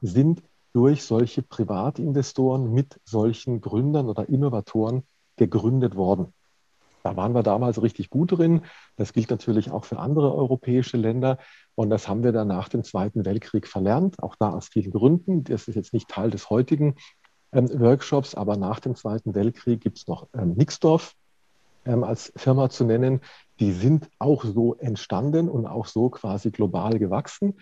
sind 0.02 0.42
durch 0.74 1.02
solche 1.02 1.40
Privatinvestoren 1.40 2.70
mit 2.74 3.00
solchen 3.06 3.62
Gründern 3.62 4.10
oder 4.10 4.28
Innovatoren 4.28 5.04
gegründet 5.36 5.96
worden. 5.96 6.34
Da 7.02 7.16
waren 7.16 7.34
wir 7.34 7.42
damals 7.42 7.80
richtig 7.80 8.10
gut 8.10 8.32
drin. 8.32 8.62
Das 8.96 9.12
gilt 9.12 9.30
natürlich 9.30 9.70
auch 9.70 9.84
für 9.84 9.98
andere 9.98 10.34
europäische 10.34 10.96
Länder. 10.96 11.38
Und 11.74 11.90
das 11.90 12.08
haben 12.08 12.22
wir 12.24 12.32
dann 12.32 12.48
nach 12.48 12.68
dem 12.68 12.84
Zweiten 12.84 13.24
Weltkrieg 13.24 13.66
verlernt, 13.66 14.22
auch 14.22 14.34
da 14.36 14.50
aus 14.50 14.68
vielen 14.68 14.90
Gründen. 14.90 15.44
Das 15.44 15.68
ist 15.68 15.74
jetzt 15.74 15.92
nicht 15.92 16.08
Teil 16.08 16.30
des 16.30 16.50
heutigen 16.50 16.96
ähm, 17.52 17.68
Workshops, 17.80 18.34
aber 18.34 18.56
nach 18.56 18.80
dem 18.80 18.94
Zweiten 18.94 19.34
Weltkrieg 19.34 19.80
gibt 19.80 19.98
es 19.98 20.06
noch 20.06 20.28
ähm, 20.34 20.54
Nixdorf 20.54 21.14
ähm, 21.84 22.04
als 22.04 22.32
Firma 22.36 22.68
zu 22.68 22.84
nennen. 22.84 23.20
Die 23.60 23.72
sind 23.72 24.08
auch 24.18 24.44
so 24.44 24.74
entstanden 24.74 25.48
und 25.48 25.66
auch 25.66 25.86
so 25.86 26.10
quasi 26.10 26.50
global 26.50 26.98
gewachsen. 26.98 27.54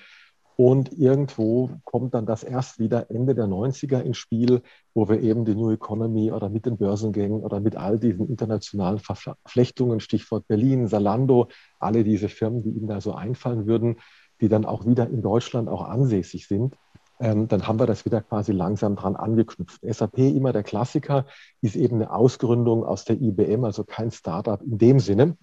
Und 0.57 0.99
irgendwo 0.99 1.71
kommt 1.85 2.15
dann 2.15 2.25
das 2.25 2.43
erst 2.43 2.79
wieder 2.79 3.11
Ende 3.11 3.35
der 3.35 3.47
90er 3.47 4.01
ins 4.01 4.17
Spiel, 4.17 4.63
wo 4.95 5.07
wir 5.07 5.21
eben 5.21 5.45
die 5.45 5.55
New 5.55 5.71
Economy 5.71 6.33
oder 6.33 6.49
mit 6.49 6.65
den 6.65 6.79
Börsengängen 6.79 7.43
oder 7.43 7.61
mit 7.61 7.77
all 7.77 7.99
diesen 7.99 8.27
internationalen 8.27 8.99
Verflechtungen, 8.99 10.01
Stichwort 10.01 10.49
Berlin, 10.49 10.89
Salando, 10.89 11.49
alle 11.79 12.05
diese 12.05 12.31
Firmen, 12.31 12.63
die 12.63 12.71
Ihnen 12.71 12.89
da 12.89 13.03
so 13.03 13.13
einfallen 13.13 13.67
würden, 13.67 13.97
die 14.41 14.49
dann 14.49 14.65
auch 14.65 14.87
wieder 14.87 15.09
in 15.09 15.21
Deutschland 15.21 15.69
auch 15.69 15.83
ansässig 15.83 16.49
sind, 16.49 16.75
ähm, 17.21 17.49
dann 17.49 17.67
haben 17.67 17.79
wir 17.79 17.87
das 17.87 18.05
wieder 18.07 18.23
quasi 18.23 18.53
langsam 18.53 18.97
dran 18.97 19.17
angeknüpft. 19.17 19.81
SAP, 19.83 20.19
immer 20.19 20.53
der 20.53 20.63
Klassiker, 20.63 21.27
ist 21.61 21.77
eben 21.77 21.97
eine 21.97 22.11
Ausgründung 22.11 22.85
aus 22.85 23.05
der 23.05 23.21
IBM, 23.21 23.65
also 23.65 23.85
kein 23.85 24.11
Startup 24.11 24.61
in 24.63 24.79
dem 24.79 25.01
Sinne, 25.01 25.37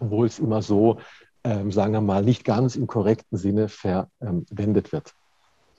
obwohl 0.00 0.26
es 0.26 0.38
immer 0.38 0.62
so 0.62 0.98
sagen 1.44 1.92
wir 1.92 2.00
mal, 2.00 2.22
nicht 2.22 2.44
ganz 2.44 2.76
im 2.76 2.86
korrekten 2.86 3.36
Sinne 3.36 3.68
verwendet 3.68 4.92
wird. 4.92 5.14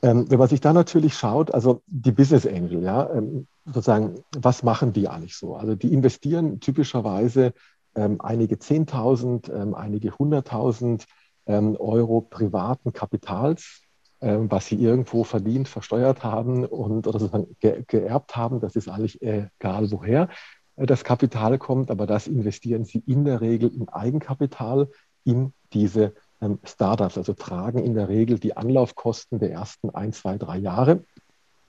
Ähm, 0.03 0.29
wenn 0.29 0.38
man 0.38 0.50
sich 0.50 0.60
da 0.60 0.74
natürlich 0.74 1.15
schaut, 1.15 1.53
also 1.53 1.82
die 1.88 2.12
Business 2.12 2.46
Angel, 2.46 2.84
ja, 2.84 3.10
ähm, 3.10 3.48
sozusagen, 3.65 4.15
was 4.38 4.62
machen 4.62 4.91
die 4.91 5.08
eigentlich 5.08 5.38
so? 5.38 5.55
Also 5.55 5.75
die 5.75 5.93
investieren 5.93 6.60
typischerweise 6.60 7.53
ähm, 7.96 8.20
einige 8.20 8.55
10.000, 8.55 9.50
ähm, 9.53 9.74
einige 9.74 10.12
100.000 10.12 11.05
ähm, 11.46 11.77
Euro 11.79 12.20
privaten 12.20 12.93
Kapitals, 12.93 13.79
was 14.25 14.67
sie 14.67 14.77
irgendwo 14.77 15.25
verdient, 15.25 15.67
versteuert 15.67 16.24
haben 16.24 16.63
und 16.63 17.08
oder 17.08 17.20
sozusagen 17.20 17.58
ge 17.60 17.84
geerbt 17.86 18.38
haben. 18.38 18.62
Das 18.62 18.77
ist 18.77 18.88
eigentlich 18.88 19.22
egal, 19.22 19.91
woher 19.91 20.29
das 20.77 21.03
Kapital 21.03 21.58
kommt, 21.58 21.91
aber 21.91 22.08
das 22.08 22.27
investieren 22.27 22.86
sie 22.86 23.03
in 23.05 23.25
der 23.25 23.41
Regel 23.41 23.70
in 23.75 23.89
Eigenkapital, 23.89 24.88
in 25.24 25.53
diese 25.74 26.13
ähm, 26.42 26.60
Startups, 26.63 27.18
also 27.18 27.34
tragen 27.34 27.80
in 27.80 27.94
der 27.96 28.10
Regel 28.10 28.39
die 28.39 28.56
Anlaufkosten 28.56 29.39
der 29.39 29.51
ersten 29.51 29.89
ein, 29.89 30.13
zwei, 30.13 30.38
drei 30.38 30.58
Jahre. 30.58 31.03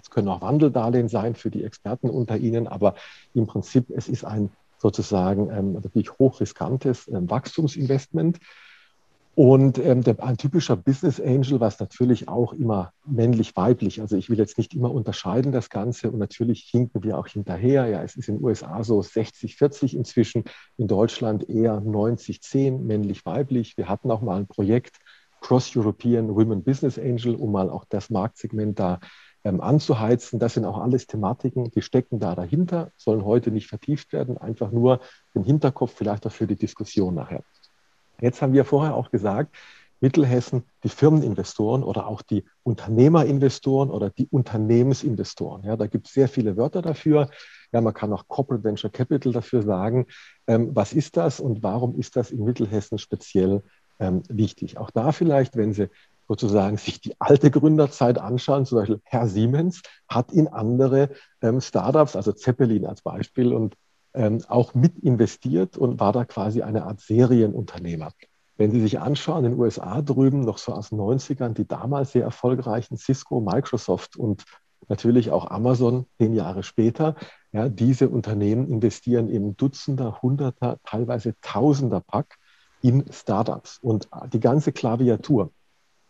Es 0.02 0.10
können 0.10 0.28
auch 0.28 0.42
Wandeldarlehen 0.42 1.08
sein 1.08 1.34
für 1.34 1.50
die 1.50 1.64
Experten 1.64 2.10
unter 2.10 2.36
Ihnen, 2.36 2.68
aber 2.68 2.94
im 3.32 3.46
Prinzip, 3.46 3.90
es 3.90 4.08
ist 4.08 4.24
ein 4.24 4.50
sozusagen 4.78 5.50
ähm, 5.50 5.72
natürlich 5.72 6.18
hochriskantes 6.18 7.08
ähm, 7.08 7.30
Wachstumsinvestment. 7.30 8.38
Und 9.36 9.78
ähm, 9.78 10.04
der, 10.04 10.22
ein 10.22 10.36
typischer 10.36 10.76
Business 10.76 11.20
Angel, 11.20 11.58
was 11.58 11.80
natürlich 11.80 12.28
auch 12.28 12.52
immer 12.52 12.92
männlich-weiblich, 13.04 14.00
also 14.00 14.16
ich 14.16 14.30
will 14.30 14.38
jetzt 14.38 14.58
nicht 14.58 14.74
immer 14.74 14.92
unterscheiden 14.92 15.50
das 15.50 15.70
Ganze 15.70 16.10
und 16.10 16.18
natürlich 16.18 16.68
hinken 16.70 17.02
wir 17.02 17.18
auch 17.18 17.26
hinterher. 17.26 17.86
Ja, 17.88 18.02
es 18.02 18.14
ist 18.14 18.28
in 18.28 18.36
den 18.36 18.44
USA 18.44 18.84
so 18.84 19.00
60-40 19.00 19.96
inzwischen, 19.96 20.44
in 20.76 20.86
Deutschland 20.86 21.48
eher 21.48 21.80
90-10 21.80 22.78
männlich-weiblich. 22.78 23.76
Wir 23.76 23.88
hatten 23.88 24.10
auch 24.12 24.20
mal 24.22 24.38
ein 24.38 24.46
Projekt 24.46 24.98
Cross-European 25.40 26.34
Women 26.34 26.62
Business 26.62 26.96
Angel, 26.96 27.34
um 27.34 27.50
mal 27.50 27.70
auch 27.70 27.84
das 27.88 28.10
Marktsegment 28.10 28.78
da 28.78 29.00
ähm, 29.42 29.60
anzuheizen. 29.60 30.38
Das 30.38 30.54
sind 30.54 30.64
auch 30.64 30.78
alles 30.78 31.08
Thematiken, 31.08 31.72
die 31.72 31.82
stecken 31.82 32.20
da 32.20 32.36
dahinter, 32.36 32.92
sollen 32.96 33.24
heute 33.24 33.50
nicht 33.50 33.66
vertieft 33.66 34.12
werden, 34.12 34.38
einfach 34.38 34.70
nur 34.70 35.00
im 35.34 35.42
Hinterkopf 35.42 35.92
vielleicht 35.92 36.24
auch 36.24 36.32
für 36.32 36.46
die 36.46 36.56
Diskussion 36.56 37.16
nachher. 37.16 37.42
Jetzt 38.20 38.42
haben 38.42 38.52
wir 38.52 38.64
vorher 38.64 38.94
auch 38.94 39.10
gesagt, 39.10 39.54
Mittelhessen, 40.00 40.64
die 40.82 40.90
Firmeninvestoren 40.90 41.82
oder 41.82 42.06
auch 42.06 42.20
die 42.20 42.44
Unternehmerinvestoren 42.62 43.90
oder 43.90 44.10
die 44.10 44.28
Unternehmensinvestoren. 44.28 45.64
Ja, 45.64 45.76
da 45.76 45.86
gibt 45.86 46.08
es 46.08 46.12
sehr 46.12 46.28
viele 46.28 46.58
Wörter 46.58 46.82
dafür. 46.82 47.30
Ja, 47.72 47.80
man 47.80 47.94
kann 47.94 48.12
auch 48.12 48.28
Corporate 48.28 48.64
Venture 48.64 48.90
Capital 48.90 49.32
dafür 49.32 49.62
sagen. 49.62 50.06
Ähm, 50.46 50.70
was 50.74 50.92
ist 50.92 51.16
das 51.16 51.40
und 51.40 51.62
warum 51.62 51.98
ist 51.98 52.16
das 52.16 52.30
in 52.30 52.44
Mittelhessen 52.44 52.98
speziell 52.98 53.62
ähm, 53.98 54.22
wichtig? 54.28 54.76
Auch 54.76 54.90
da 54.90 55.12
vielleicht, 55.12 55.56
wenn 55.56 55.72
Sie 55.72 55.88
sozusagen 56.28 56.76
sich 56.76 57.00
die 57.00 57.18
alte 57.18 57.50
Gründerzeit 57.50 58.18
anschauen, 58.18 58.66
zum 58.66 58.78
Beispiel 58.78 59.00
Herr 59.04 59.26
Siemens 59.26 59.82
hat 60.08 60.32
in 60.32 60.48
andere 60.48 61.10
ähm, 61.40 61.60
Startups, 61.60 62.14
also 62.14 62.32
Zeppelin 62.32 62.86
als 62.86 63.02
Beispiel 63.02 63.52
und 63.52 63.74
auch 64.48 64.74
mit 64.74 64.98
investiert 65.00 65.76
und 65.76 65.98
war 65.98 66.12
da 66.12 66.24
quasi 66.24 66.62
eine 66.62 66.84
Art 66.84 67.00
Serienunternehmer. 67.00 68.12
Wenn 68.56 68.70
Sie 68.70 68.80
sich 68.80 69.00
anschauen, 69.00 69.44
in 69.44 69.52
den 69.52 69.60
USA 69.60 70.00
drüben, 70.02 70.42
noch 70.42 70.58
so 70.58 70.72
aus 70.72 70.90
den 70.90 71.00
90ern, 71.00 71.54
die 71.54 71.66
damals 71.66 72.12
sehr 72.12 72.22
erfolgreichen 72.22 72.96
Cisco, 72.96 73.40
Microsoft 73.40 74.16
und 74.16 74.44
natürlich 74.88 75.32
auch 75.32 75.50
Amazon 75.50 76.06
zehn 76.18 76.34
Jahre 76.34 76.62
später, 76.62 77.16
ja, 77.50 77.68
diese 77.68 78.08
Unternehmen 78.08 78.68
investieren 78.68 79.28
eben 79.28 79.56
Dutzender, 79.56 80.22
Hunderter, 80.22 80.78
teilweise 80.84 81.34
Tausender 81.40 82.00
Pack 82.00 82.36
in 82.82 83.04
Startups. 83.10 83.78
Und 83.78 84.08
die 84.32 84.40
ganze 84.40 84.72
Klaviatur, 84.72 85.50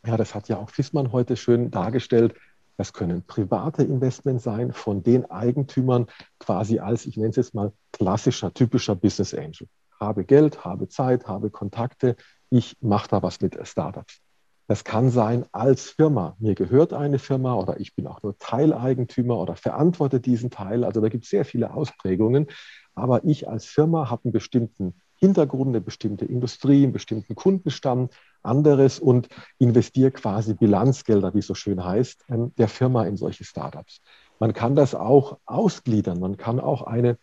ja, 0.06 0.16
das 0.16 0.34
hat 0.34 0.48
ja 0.48 0.58
auch 0.58 0.70
Fissmann 0.70 1.12
heute 1.12 1.36
schön 1.36 1.70
dargestellt, 1.70 2.34
das 2.76 2.92
können 2.92 3.22
private 3.26 3.82
Investments 3.82 4.44
sein 4.44 4.72
von 4.72 5.02
den 5.02 5.30
Eigentümern 5.30 6.06
quasi 6.38 6.78
als, 6.78 7.06
ich 7.06 7.16
nenne 7.16 7.30
es 7.30 7.36
jetzt 7.36 7.54
mal, 7.54 7.72
klassischer, 7.92 8.52
typischer 8.52 8.94
Business 8.94 9.34
Angel. 9.34 9.68
Habe 10.00 10.24
Geld, 10.24 10.64
habe 10.64 10.88
Zeit, 10.88 11.26
habe 11.28 11.50
Kontakte, 11.50 12.16
ich 12.50 12.76
mache 12.80 13.08
da 13.08 13.22
was 13.22 13.40
mit 13.40 13.56
Startups. 13.66 14.20
Das 14.66 14.82
kann 14.82 15.10
sein 15.10 15.44
als 15.52 15.90
Firma. 15.90 16.36
Mir 16.38 16.54
gehört 16.54 16.94
eine 16.94 17.18
Firma 17.18 17.54
oder 17.54 17.78
ich 17.80 17.94
bin 17.94 18.06
auch 18.06 18.22
nur 18.22 18.38
Teileigentümer 18.38 19.38
oder 19.38 19.56
verantworte 19.56 20.20
diesen 20.20 20.50
Teil. 20.50 20.84
Also 20.84 21.02
da 21.02 21.08
gibt 21.10 21.24
es 21.24 21.30
sehr 21.30 21.44
viele 21.44 21.74
Ausprägungen. 21.74 22.46
Aber 22.94 23.24
ich 23.24 23.48
als 23.48 23.66
Firma 23.66 24.08
habe 24.08 24.24
einen 24.24 24.32
bestimmten 24.32 24.94
Hintergrund, 25.24 25.68
eine 25.68 25.80
bestimmte 25.80 26.26
Industrie, 26.26 26.84
einen 26.84 26.92
bestimmten 26.92 27.34
Kundenstamm, 27.34 28.10
anderes 28.42 28.98
und 29.00 29.28
investiere 29.58 30.10
quasi 30.10 30.52
Bilanzgelder, 30.54 31.32
wie 31.34 31.38
es 31.38 31.46
so 31.46 31.54
schön 31.54 31.82
heißt, 31.82 32.24
ähm, 32.28 32.52
der 32.58 32.68
Firma 32.68 33.04
in 33.04 33.16
solche 33.16 33.44
Startups. 33.44 34.02
Man 34.38 34.52
kann 34.52 34.74
das 34.74 34.94
auch 34.94 35.38
ausgliedern. 35.46 36.20
Man 36.20 36.36
kann 36.36 36.60
auch 36.60 36.82
eine 36.82 37.16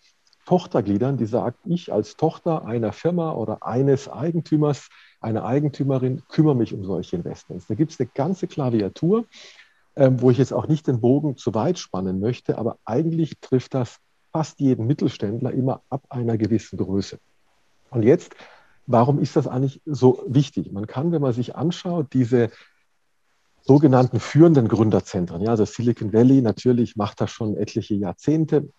Tochter 0.46 0.82
gliedern, 0.82 1.18
die 1.18 1.28
sagt, 1.28 1.60
ich 1.66 1.94
als 1.94 2.18
Tochter 2.18 2.66
einer 2.66 2.92
Firma 2.92 3.34
oder 3.34 3.64
eines 3.64 4.10
Eigentümers, 4.10 4.90
einer 5.20 5.46
Eigentümerin 5.46 6.24
kümmere 6.28 6.56
mich 6.56 6.74
um 6.74 6.84
solche 6.84 7.16
Investments. 7.16 7.68
Da 7.68 7.76
gibt 7.76 7.92
es 7.92 8.00
eine 8.00 8.10
ganze 8.14 8.48
Klaviatur, 8.48 9.26
ähm, 9.96 10.20
wo 10.22 10.32
ich 10.32 10.40
jetzt 10.40 10.54
auch 10.54 10.68
nicht 10.68 10.88
den 10.88 11.00
Bogen 11.02 11.38
zu 11.38 11.54
weit 11.54 11.78
spannen 11.78 12.20
möchte, 12.20 12.58
aber 12.58 12.80
eigentlich 12.86 13.40
trifft 13.40 13.76
das 13.76 14.00
fast 14.32 14.60
jeden 14.60 14.88
Mittelständler 14.88 15.52
immer 15.52 15.84
ab 15.90 16.04
einer 16.10 16.38
gewissen 16.38 16.78
Größe. 16.78 17.20
Und 17.92 18.04
jetzt 18.04 18.36
Warum 18.92 19.20
ist 19.20 19.36
das 19.36 19.48
eigentlich 19.48 19.82
so 19.86 20.24
wichtig? 20.28 20.72
Man 20.72 20.86
kann, 20.86 21.12
wenn 21.12 21.22
man 21.22 21.34
sich 21.34 21.56
anschaut, 21.56 22.08
diese 22.14 22.50
sogenannten 23.64 24.20
führenden 24.20 24.68
Gründerzentren, 24.68 25.42
ja, 25.42 25.52
also 25.52 25.66
Silicon 25.66 26.12
Valley 26.12 26.42
natürlich 26.42 26.96
macht 26.96 27.22
das 27.22 27.32
schon 27.32 27.56
etliche 27.56 27.94
Jahrzehnte, 27.94 28.70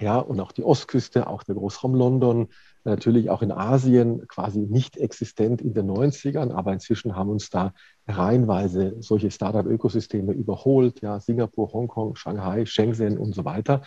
ja, 0.00 0.18
und 0.18 0.38
auch 0.40 0.52
die 0.52 0.64
Ostküste, 0.64 1.28
auch 1.28 1.44
der 1.44 1.54
Großraum 1.54 1.94
London, 1.94 2.48
natürlich 2.84 3.30
auch 3.30 3.42
in 3.42 3.52
Asien 3.52 4.26
quasi 4.28 4.60
nicht 4.60 4.96
existent 4.96 5.60
in 5.60 5.72
den 5.72 5.90
90ern, 5.90 6.52
aber 6.52 6.72
inzwischen 6.72 7.16
haben 7.16 7.30
uns 7.30 7.50
da 7.50 7.72
reihenweise 8.06 8.96
solche 9.00 9.30
Startup-Ökosysteme 9.30 10.32
überholt, 10.32 11.00
ja, 11.00 11.20
Singapur, 11.20 11.72
Hongkong, 11.72 12.16
Shanghai, 12.16 12.66
Shenzhen 12.66 13.18
und 13.18 13.34
so 13.34 13.44
weiter. 13.44 13.82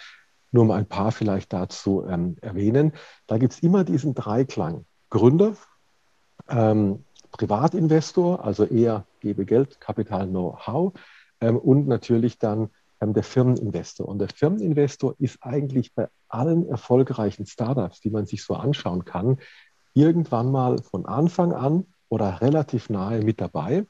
Nur 0.51 0.63
um 0.63 0.71
ein 0.71 0.85
paar 0.85 1.11
vielleicht 1.11 1.53
dazu 1.53 2.05
ähm, 2.07 2.37
erwähnen. 2.41 2.93
Da 3.27 3.37
gibt 3.37 3.53
es 3.53 3.59
immer 3.59 3.83
diesen 3.83 4.13
Dreiklang. 4.13 4.85
Gründer, 5.09 5.55
ähm, 6.49 7.05
Privatinvestor, 7.31 8.43
also 8.43 8.65
eher 8.65 9.05
gebe 9.19 9.45
Geld, 9.45 9.79
Kapital, 9.79 10.27
Know-how 10.27 10.93
ähm, 11.39 11.57
und 11.57 11.87
natürlich 11.87 12.37
dann 12.37 12.69
ähm, 12.99 13.13
der 13.13 13.23
Firmeninvestor. 13.23 14.07
Und 14.07 14.19
der 14.19 14.29
Firmeninvestor 14.29 15.15
ist 15.19 15.39
eigentlich 15.41 15.93
bei 15.93 16.07
allen 16.27 16.67
erfolgreichen 16.67 17.45
Startups, 17.45 18.01
die 18.01 18.09
man 18.09 18.25
sich 18.25 18.43
so 18.43 18.55
anschauen 18.55 19.05
kann, 19.05 19.37
irgendwann 19.93 20.51
mal 20.51 20.81
von 20.81 21.05
Anfang 21.05 21.53
an 21.53 21.85
oder 22.09 22.41
relativ 22.41 22.89
nahe 22.89 23.21
mit 23.21 23.41
dabei, 23.41 23.85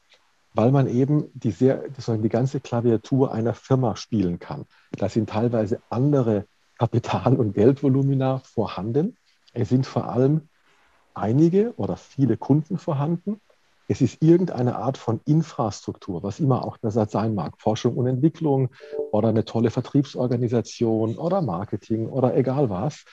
weil 0.54 0.70
man 0.70 0.88
eben 0.88 1.24
die, 1.34 1.50
sehr, 1.50 1.84
die 1.88 2.28
ganze 2.28 2.60
Klaviatur 2.60 3.32
einer 3.32 3.54
Firma 3.54 3.96
spielen 3.96 4.38
kann. 4.38 4.66
Da 4.92 5.08
sind 5.08 5.30
teilweise 5.30 5.80
andere 5.90 6.46
Kapital- 6.78 7.36
und 7.36 7.54
Geldvolumina 7.54 8.38
vorhanden. 8.38 9.16
Es 9.52 9.68
sind 9.68 9.86
vor 9.86 10.08
allem 10.08 10.48
einige 11.14 11.74
oder 11.76 11.96
viele 11.96 12.36
Kunden 12.36 12.78
vorhanden. 12.78 13.40
Es 13.88 14.00
ist 14.00 14.22
irgendeine 14.22 14.76
Art 14.76 14.96
von 14.96 15.20
Infrastruktur, 15.26 16.22
was 16.22 16.40
immer 16.40 16.64
auch 16.64 16.78
das 16.78 16.94
sein 17.10 17.34
mag, 17.34 17.60
Forschung 17.60 17.96
und 17.96 18.06
Entwicklung 18.06 18.70
oder 19.10 19.28
eine 19.28 19.44
tolle 19.44 19.70
Vertriebsorganisation 19.70 21.16
oder 21.18 21.42
Marketing 21.42 22.08
oder 22.08 22.34
egal 22.36 22.70
was, 22.70 23.04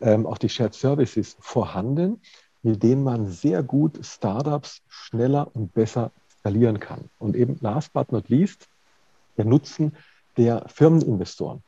ähm, 0.00 0.26
auch 0.26 0.38
die 0.38 0.48
Shared 0.48 0.74
Services 0.74 1.36
vorhanden, 1.40 2.20
mit 2.62 2.82
denen 2.82 3.02
man 3.02 3.28
sehr 3.30 3.62
gut 3.62 4.04
Startups 4.04 4.82
schneller 4.88 5.50
und 5.54 5.72
besser 5.72 6.12
skalieren 6.38 6.78
kann. 6.78 7.08
Und 7.18 7.34
eben 7.34 7.56
last 7.60 7.92
but 7.92 8.12
not 8.12 8.28
least, 8.28 8.66
der 9.36 9.44
Nutzen 9.44 9.96
der 10.36 10.64
Firmeninvestoren. 10.68 11.62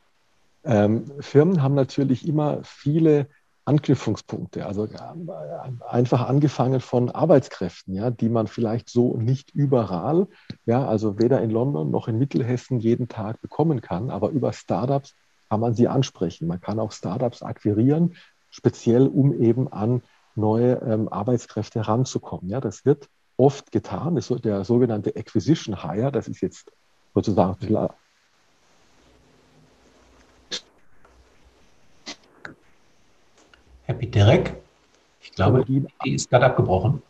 Ähm, 0.63 1.11
Firmen 1.19 1.61
haben 1.63 1.75
natürlich 1.75 2.27
immer 2.27 2.59
viele 2.63 3.27
Anknüpfungspunkte, 3.65 4.65
also 4.65 4.85
äh, 4.85 4.97
einfach 5.87 6.27
angefangen 6.27 6.81
von 6.81 7.09
Arbeitskräften, 7.11 7.93
ja, 7.93 8.09
die 8.09 8.29
man 8.29 8.47
vielleicht 8.47 8.89
so 8.89 9.17
nicht 9.17 9.51
überall, 9.51 10.27
ja, 10.65 10.87
also 10.87 11.19
weder 11.19 11.41
in 11.41 11.51
London 11.51 11.91
noch 11.91 12.07
in 12.07 12.17
Mittelhessen 12.17 12.79
jeden 12.79 13.07
Tag 13.07 13.39
bekommen 13.41 13.81
kann, 13.81 14.09
aber 14.09 14.29
über 14.29 14.51
Startups 14.51 15.13
kann 15.49 15.59
man 15.59 15.75
sie 15.75 15.87
ansprechen. 15.87 16.47
Man 16.47 16.61
kann 16.61 16.79
auch 16.79 16.91
Startups 16.91 17.43
akquirieren, 17.43 18.15
speziell 18.49 19.07
um 19.07 19.39
eben 19.39 19.71
an 19.71 20.01
neue 20.35 20.73
ähm, 20.85 21.09
Arbeitskräfte 21.09 21.79
heranzukommen. 21.79 22.49
Ja, 22.49 22.61
das 22.61 22.85
wird 22.85 23.09
oft 23.37 23.71
getan, 23.71 24.15
das 24.15 24.27
der 24.43 24.63
sogenannte 24.63 25.15
Acquisition 25.15 25.83
Hire, 25.83 26.11
das 26.11 26.27
ist 26.27 26.41
jetzt 26.41 26.71
sozusagen 27.13 27.57
Herr 33.85 33.95
Piterek, 33.95 34.55
ich 35.21 35.31
glaube, 35.31 35.65
die, 35.65 35.85
ist 36.13 36.29
gerade 36.29 36.45
abgebrochen. 36.45 37.01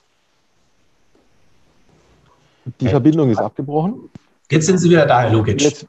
Die 2.79 2.87
Verbindung 2.87 3.29
ist 3.29 3.39
abgebrochen. 3.39 4.09
Jetzt 4.49 4.65
sind 4.65 4.77
Sie 4.77 4.89
wieder 4.89 5.05
da, 5.05 5.21
Herr 5.21 5.31
Lukic. 5.31 5.61
Jetzt, 5.61 5.85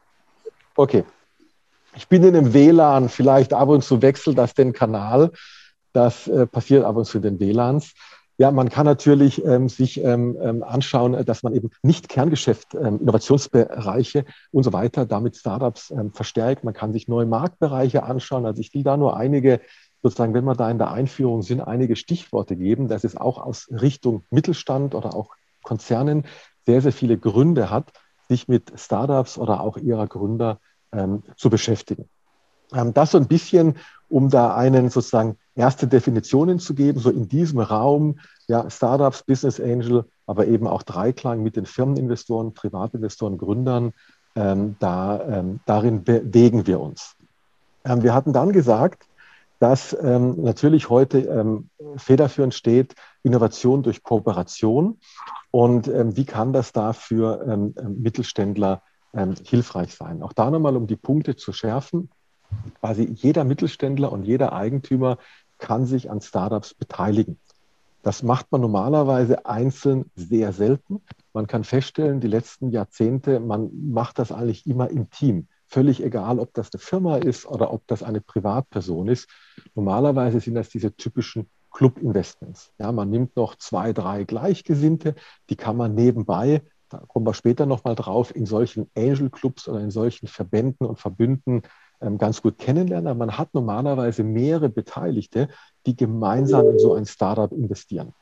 okay. 0.77 1.05
Ich 1.95 2.09
bin 2.09 2.23
in 2.25 2.35
einem 2.35 2.55
WLAN, 2.55 3.09
vielleicht 3.09 3.53
ab 3.53 3.69
und 3.69 3.85
zu 3.85 4.01
wechselt 4.01 4.39
das 4.39 4.55
den 4.55 4.73
Kanal. 4.73 5.33
Das 5.93 6.27
äh, 6.27 6.47
passiert 6.47 6.85
ab 6.85 6.97
und 6.97 7.05
zu 7.05 7.19
in 7.19 7.23
den 7.23 7.41
WLANs. 7.41 7.93
Ja, 8.39 8.51
man 8.51 8.71
kann 8.71 8.87
natürlich 8.87 9.45
ähm, 9.45 9.69
sich 9.69 10.03
ähm, 10.03 10.39
ähm 10.41 10.63
anschauen, 10.63 11.23
dass 11.27 11.43
man 11.43 11.55
eben 11.55 11.71
nicht 11.83 12.09
Kerngeschäft, 12.09 12.75
ähm, 12.75 12.99
Innovationsbereiche 13.01 14.25
und 14.53 14.63
so 14.63 14.73
weiter, 14.73 15.05
damit 15.05 15.37
Startups 15.37 15.91
ähm, 15.91 16.13
verstärkt. 16.13 16.65
Man 16.65 16.73
kann 16.73 16.95
sich 16.95 17.09
neue 17.09 17.27
Marktbereiche 17.27 18.05
anschauen. 18.05 18.47
Also 18.47 18.61
ich 18.61 18.73
will 18.73 18.85
da 18.85 18.97
nur 18.97 19.17
einige 19.17 19.61
sozusagen, 20.03 20.35
wenn 20.35 20.45
wir 20.45 20.55
da 20.55 20.71
in 20.71 20.79
der 20.79 20.91
Einführung 20.91 21.43
sind, 21.43 21.61
einige 21.61 21.97
Stichworte 21.97 22.57
geben, 22.57 22.89
dass 22.89 23.05
es 23.05 23.17
auch 23.17 23.39
aus 23.39 23.69
Richtung 23.71 24.25
Mittelstand 24.31 24.95
oder 24.95 25.15
auch 25.15 25.31
Konzernen 25.63 26.25
sehr, 26.67 26.81
sehr 26.81 26.93
viele 26.93 27.19
Gründe 27.19 27.71
hat, 27.71 27.93
sich 28.29 28.49
mit 28.49 28.73
Startups 28.77 29.39
oder 29.39 29.61
auch 29.61 29.77
ihrer 29.77 30.07
Gründer 30.07 30.59
ähm, 30.93 31.23
zu 31.37 31.51
beschäftigen. 31.51 32.09
Ähm, 32.75 32.95
das 32.95 33.13
so 33.13 33.19
ein 33.19 33.29
bisschen, 33.29 33.77
um 34.09 34.29
da 34.29 34.55
einen 34.55 34.91
sozusagen 34.91 35.37
erste 35.55 35.87
Definitionen 35.87 36.59
zu 36.59 36.75
geben, 36.75 36.99
so 36.99 37.11
in 37.11 37.29
diesem 37.29 37.61
Raum, 37.61 38.19
ja, 38.49 38.69
Startups, 38.71 39.23
Business 39.23 39.61
Angel, 39.61 40.05
aber 40.27 40.47
eben 40.47 40.67
auch 40.67 40.83
Dreiklang 40.83 41.43
mit 41.43 41.57
den 41.57 41.67
Firmeninvestoren, 41.67 42.55
Privatinvestoren, 42.55 43.39
Gründern, 43.39 43.93
ähm, 44.35 44.77
da, 44.79 45.23
ähm, 45.29 45.61
darin 45.67 46.05
bewegen 46.05 46.67
wir 46.67 46.81
uns. 46.81 47.17
Ähm, 47.85 48.03
wir 48.03 48.15
hatten 48.15 48.33
dann 48.33 48.53
gesagt, 48.53 49.05
dass 49.63 49.97
ähm, 50.03 50.43
natürlich 50.43 50.91
heute 50.91 51.21
ähm, 51.21 51.71
federführend 51.97 52.53
steht 52.53 52.97
Innovation 53.23 53.85
durch 53.85 54.03
Kooperation 54.03 54.99
und 55.53 55.87
ähm, 55.87 56.17
wie 56.17 56.25
kann 56.25 56.53
das 56.53 56.73
da 56.73 56.93
für 56.93 57.47
ähm, 57.47 57.73
ähm, 57.79 58.03
Mittelständler 58.03 58.83
ähm, 59.15 59.37
hilfreich 59.45 59.95
sein. 59.95 60.21
Auch 60.25 60.33
da 60.33 60.51
nochmal, 60.51 60.77
um 60.77 60.89
die 60.89 60.97
Punkte 60.97 61.37
zu 61.37 61.53
schärfen, 61.53 62.11
quasi 62.81 63.05
jeder 63.05 63.45
Mittelständler 63.45 64.11
und 64.11 64.25
jeder 64.25 64.53
Eigentümer 64.53 65.19
kann 65.59 65.87
sich 65.87 66.11
an 66.11 66.21
Startups 66.21 66.75
beteiligen. 66.75 67.39
Das 68.03 68.25
macht 68.25 68.51
man 68.51 68.63
normalerweise 68.63 69.47
einzeln 69.47 70.11
sehr 70.17 70.53
selten. 70.53 71.03
Man 71.33 71.47
kann 71.47 71.63
feststellen, 71.63 72.19
die 72.19 72.27
letzten 72.27 72.71
Jahrzehnte, 72.71 73.39
man 73.39 73.71
macht 73.93 74.19
das 74.19 74.33
eigentlich 74.33 74.67
immer 74.67 74.91
im 74.91 75.09
Team 75.11 75.47
völlig 75.73 76.03
egal, 76.03 76.39
ob 76.39 76.53
das 76.53 76.71
eine 76.73 76.81
Firma 76.81 77.17
ist 77.17 77.47
oder 77.47 77.73
ob 77.73 77.87
das 77.87 78.03
eine 78.03 78.21
Privatperson 78.21 79.09
ist. 79.09 79.29
Normalerweise 79.75 80.39
sind 80.39 80.55
das 80.55 80.69
diese 80.69 80.95
typischen 80.95 81.49
Club-Investments. 81.71 82.73
Ja, 82.79 82.93
man 82.93 83.09
nimmt 83.09 83.37
noch 83.37 83.57
zwei, 83.57 83.95
drei 83.95 84.25
Gleichgesinnte, 84.25 85.15
die 85.49 85.57
kann 85.57 85.77
man 85.79 85.95
nebenbei, 85.95 86.63
da 86.91 86.99
kommen 87.09 87.27
wir 87.27 87.33
später 87.33 87.65
nochmal 87.65 87.95
drauf, 87.95 88.37
in 88.37 88.45
solchen 88.45 88.91
Angel-Clubs 88.95 89.67
oder 89.67 89.81
in 89.81 89.91
solchen 89.91 90.27
Verbänden 90.27 90.87
und 90.87 90.99
Verbünden 90.99 91.63
ähm, 92.03 92.19
ganz 92.19 92.43
gut 92.43 92.59
kennenlernen. 92.59 93.07
Aber 93.07 93.19
man 93.19 93.39
hat 93.39 93.55
normalerweise 93.55 94.25
mehrere 94.25 94.69
Beteiligte, 94.69 95.49
die 95.87 95.97
gemeinsam 95.97 96.69
in 96.69 96.79
so 96.79 96.93
ein 96.93 97.07
Startup 97.07 97.51
investieren. 97.51 98.13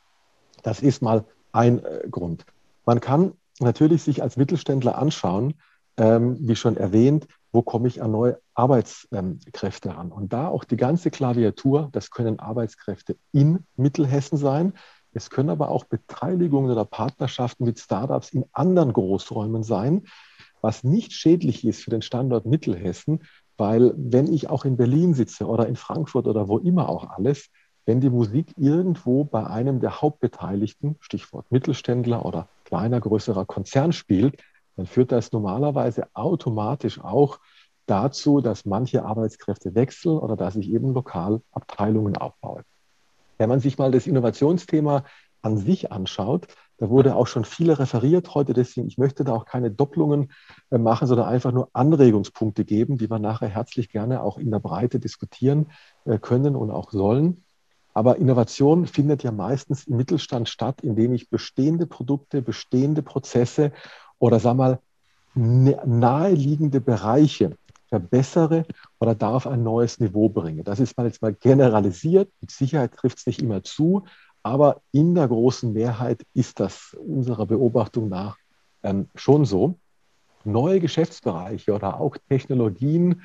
Das 0.63 0.83
ist 0.83 1.03
mal 1.03 1.25
ein 1.51 1.85
äh, 1.85 2.07
Grund. 2.09 2.47
Man 2.87 3.01
kann 3.01 3.33
natürlich 3.59 4.05
sich 4.05 4.23
als 4.23 4.37
Mittelständler 4.37 4.97
anschauen, 4.97 5.55
ähm, 6.01 6.39
wie 6.41 6.57
schon 6.57 6.79
erwähnt, 6.79 7.29
wo 7.53 7.61
komme 7.61 7.87
ich 7.87 8.03
an 8.03 8.13
neue 8.13 8.41
Arbeitskräfte 8.55 9.95
ran? 9.95 10.11
Und 10.11 10.33
da 10.33 10.49
auch 10.49 10.65
die 10.65 10.79
ganze 10.79 11.11
Klaviatur, 11.11 11.91
das 11.93 12.11
können 12.11 12.41
Arbeitskräfte 12.41 13.17
in 13.33 13.67
Mittelhessen 13.77 14.39
sein. 14.39 14.73
Es 15.13 15.29
können 15.29 15.51
aber 15.51 15.69
auch 15.69 15.85
Beteiligungen 15.85 16.71
oder 16.71 16.87
Partnerschaften 16.87 17.65
mit 17.65 17.79
Startups 17.79 18.31
in 18.31 18.47
anderen 18.53 18.95
Großräumen 18.95 19.63
sein, 19.63 20.07
was 20.63 20.85
nicht 20.85 21.13
schädlich 21.13 21.67
ist 21.67 21.83
für 21.83 21.91
den 21.91 22.03
Standort 22.03 22.47
Mittelhessen, 22.47 23.25
weil 23.59 23.93
wenn 23.97 24.33
ich 24.33 24.49
auch 24.49 24.65
in 24.65 24.79
Berlin 24.79 25.13
sitze 25.13 25.47
oder 25.47 25.67
in 25.67 25.77
Frankfurt 25.77 26.27
oder 26.27 26.49
wo 26.49 26.57
immer 26.59 26.89
auch 26.89 27.11
alles, 27.11 27.51
wenn 27.85 28.01
die 28.01 28.11
Musik 28.11 28.55
irgendwo 28.57 29.25
bei 29.25 29.47
einem 29.47 29.81
der 29.81 30.01
Hauptbeteiligten, 30.01 30.97
Stichwort 31.01 31.51
Mittelständler 31.51 32.25
oder 32.25 32.49
kleiner, 32.65 33.01
größerer 33.01 33.45
Konzern 33.45 33.93
spielt, 33.93 34.41
dann 34.81 34.87
führt 34.87 35.13
das 35.13 35.31
normalerweise 35.31 36.09
automatisch 36.15 37.05
auch 37.05 37.39
dazu, 37.85 38.41
dass 38.41 38.65
manche 38.65 39.05
Arbeitskräfte 39.05 39.75
wechseln 39.75 40.17
oder 40.17 40.37
dass 40.37 40.57
ich 40.57 40.71
eben 40.71 40.95
lokal 40.95 41.43
Abteilungen 41.53 42.17
aufbaue. 42.17 42.63
Wenn 43.37 43.51
man 43.51 43.61
sich 43.61 43.77
mal 43.77 43.91
das 43.91 44.07
Innovationsthema 44.07 45.05
an 45.43 45.59
sich 45.59 45.93
anschaut, 45.93 46.47
da 46.79 46.89
wurde 46.89 47.15
auch 47.15 47.27
schon 47.27 47.45
viel 47.45 47.71
referiert 47.71 48.35
heute, 48.35 48.55
deswegen 48.55 48.87
ich 48.89 48.97
möchte 48.97 49.23
da 49.23 49.35
auch 49.35 49.45
keine 49.45 49.71
Doppelungen 49.71 50.33
äh, 50.71 50.79
machen, 50.79 51.07
sondern 51.07 51.29
einfach 51.29 51.53
nur 51.53 51.69
Anregungspunkte 51.75 52.65
geben, 52.65 52.97
die 52.97 53.11
wir 53.11 53.19
nachher 53.19 53.49
herzlich 53.49 53.91
gerne 53.91 54.23
auch 54.23 54.39
in 54.39 54.51
der 54.51 54.61
Breite 54.61 54.99
diskutieren 54.99 55.67
äh, 56.07 56.19
können 56.19 56.57
und 56.57 56.71
auch 56.71 56.91
sollen. 56.91 57.45
Aber 57.93 58.17
Innovation 58.17 58.87
findet 58.87 59.25
ja 59.25 59.31
meistens 59.31 59.87
im 59.87 59.99
Mittelstand 59.99 60.49
statt, 60.49 60.81
indem 60.81 61.13
ich 61.13 61.29
bestehende 61.29 61.87
Produkte, 61.87 62.41
bestehende 62.41 63.03
Prozesse 63.03 63.73
oder 64.21 64.39
sag 64.39 64.57
mal, 64.57 64.79
naheliegende 65.35 66.81
Bereiche 66.81 67.57
verbessere 67.89 68.65
oder 69.01 69.17
darauf 69.17 69.49
ein 69.49 69.65
neues 69.65 69.99
Niveau 69.99 70.29
bringe. 70.29 70.63
Das 70.63 70.79
ist 70.79 70.97
mal 70.97 71.07
jetzt 71.07 71.23
mal 71.23 71.35
generalisiert. 71.35 72.31
Mit 72.41 72.53
Sicherheit 72.53 72.95
trifft 72.95 73.19
es 73.19 73.27
nicht 73.27 73.43
immer 73.43 73.65
zu, 73.65 74.05
aber 74.45 74.81
in 74.93 75.17
der 75.17 75.27
großen 75.27 75.73
Mehrheit 75.73 76.25
ist 76.35 76.61
das 76.61 76.97
unserer 77.05 77.47
Beobachtung 77.47 78.09
nach 78.09 78.37
ähm, 78.85 79.09
schon 79.17 79.45
so. 79.45 79.75
Neue 80.45 80.81
Geschäftsbereiche 80.81 81.75
oder 81.75 82.01
auch 82.01 82.17
Technologien, 82.29 83.23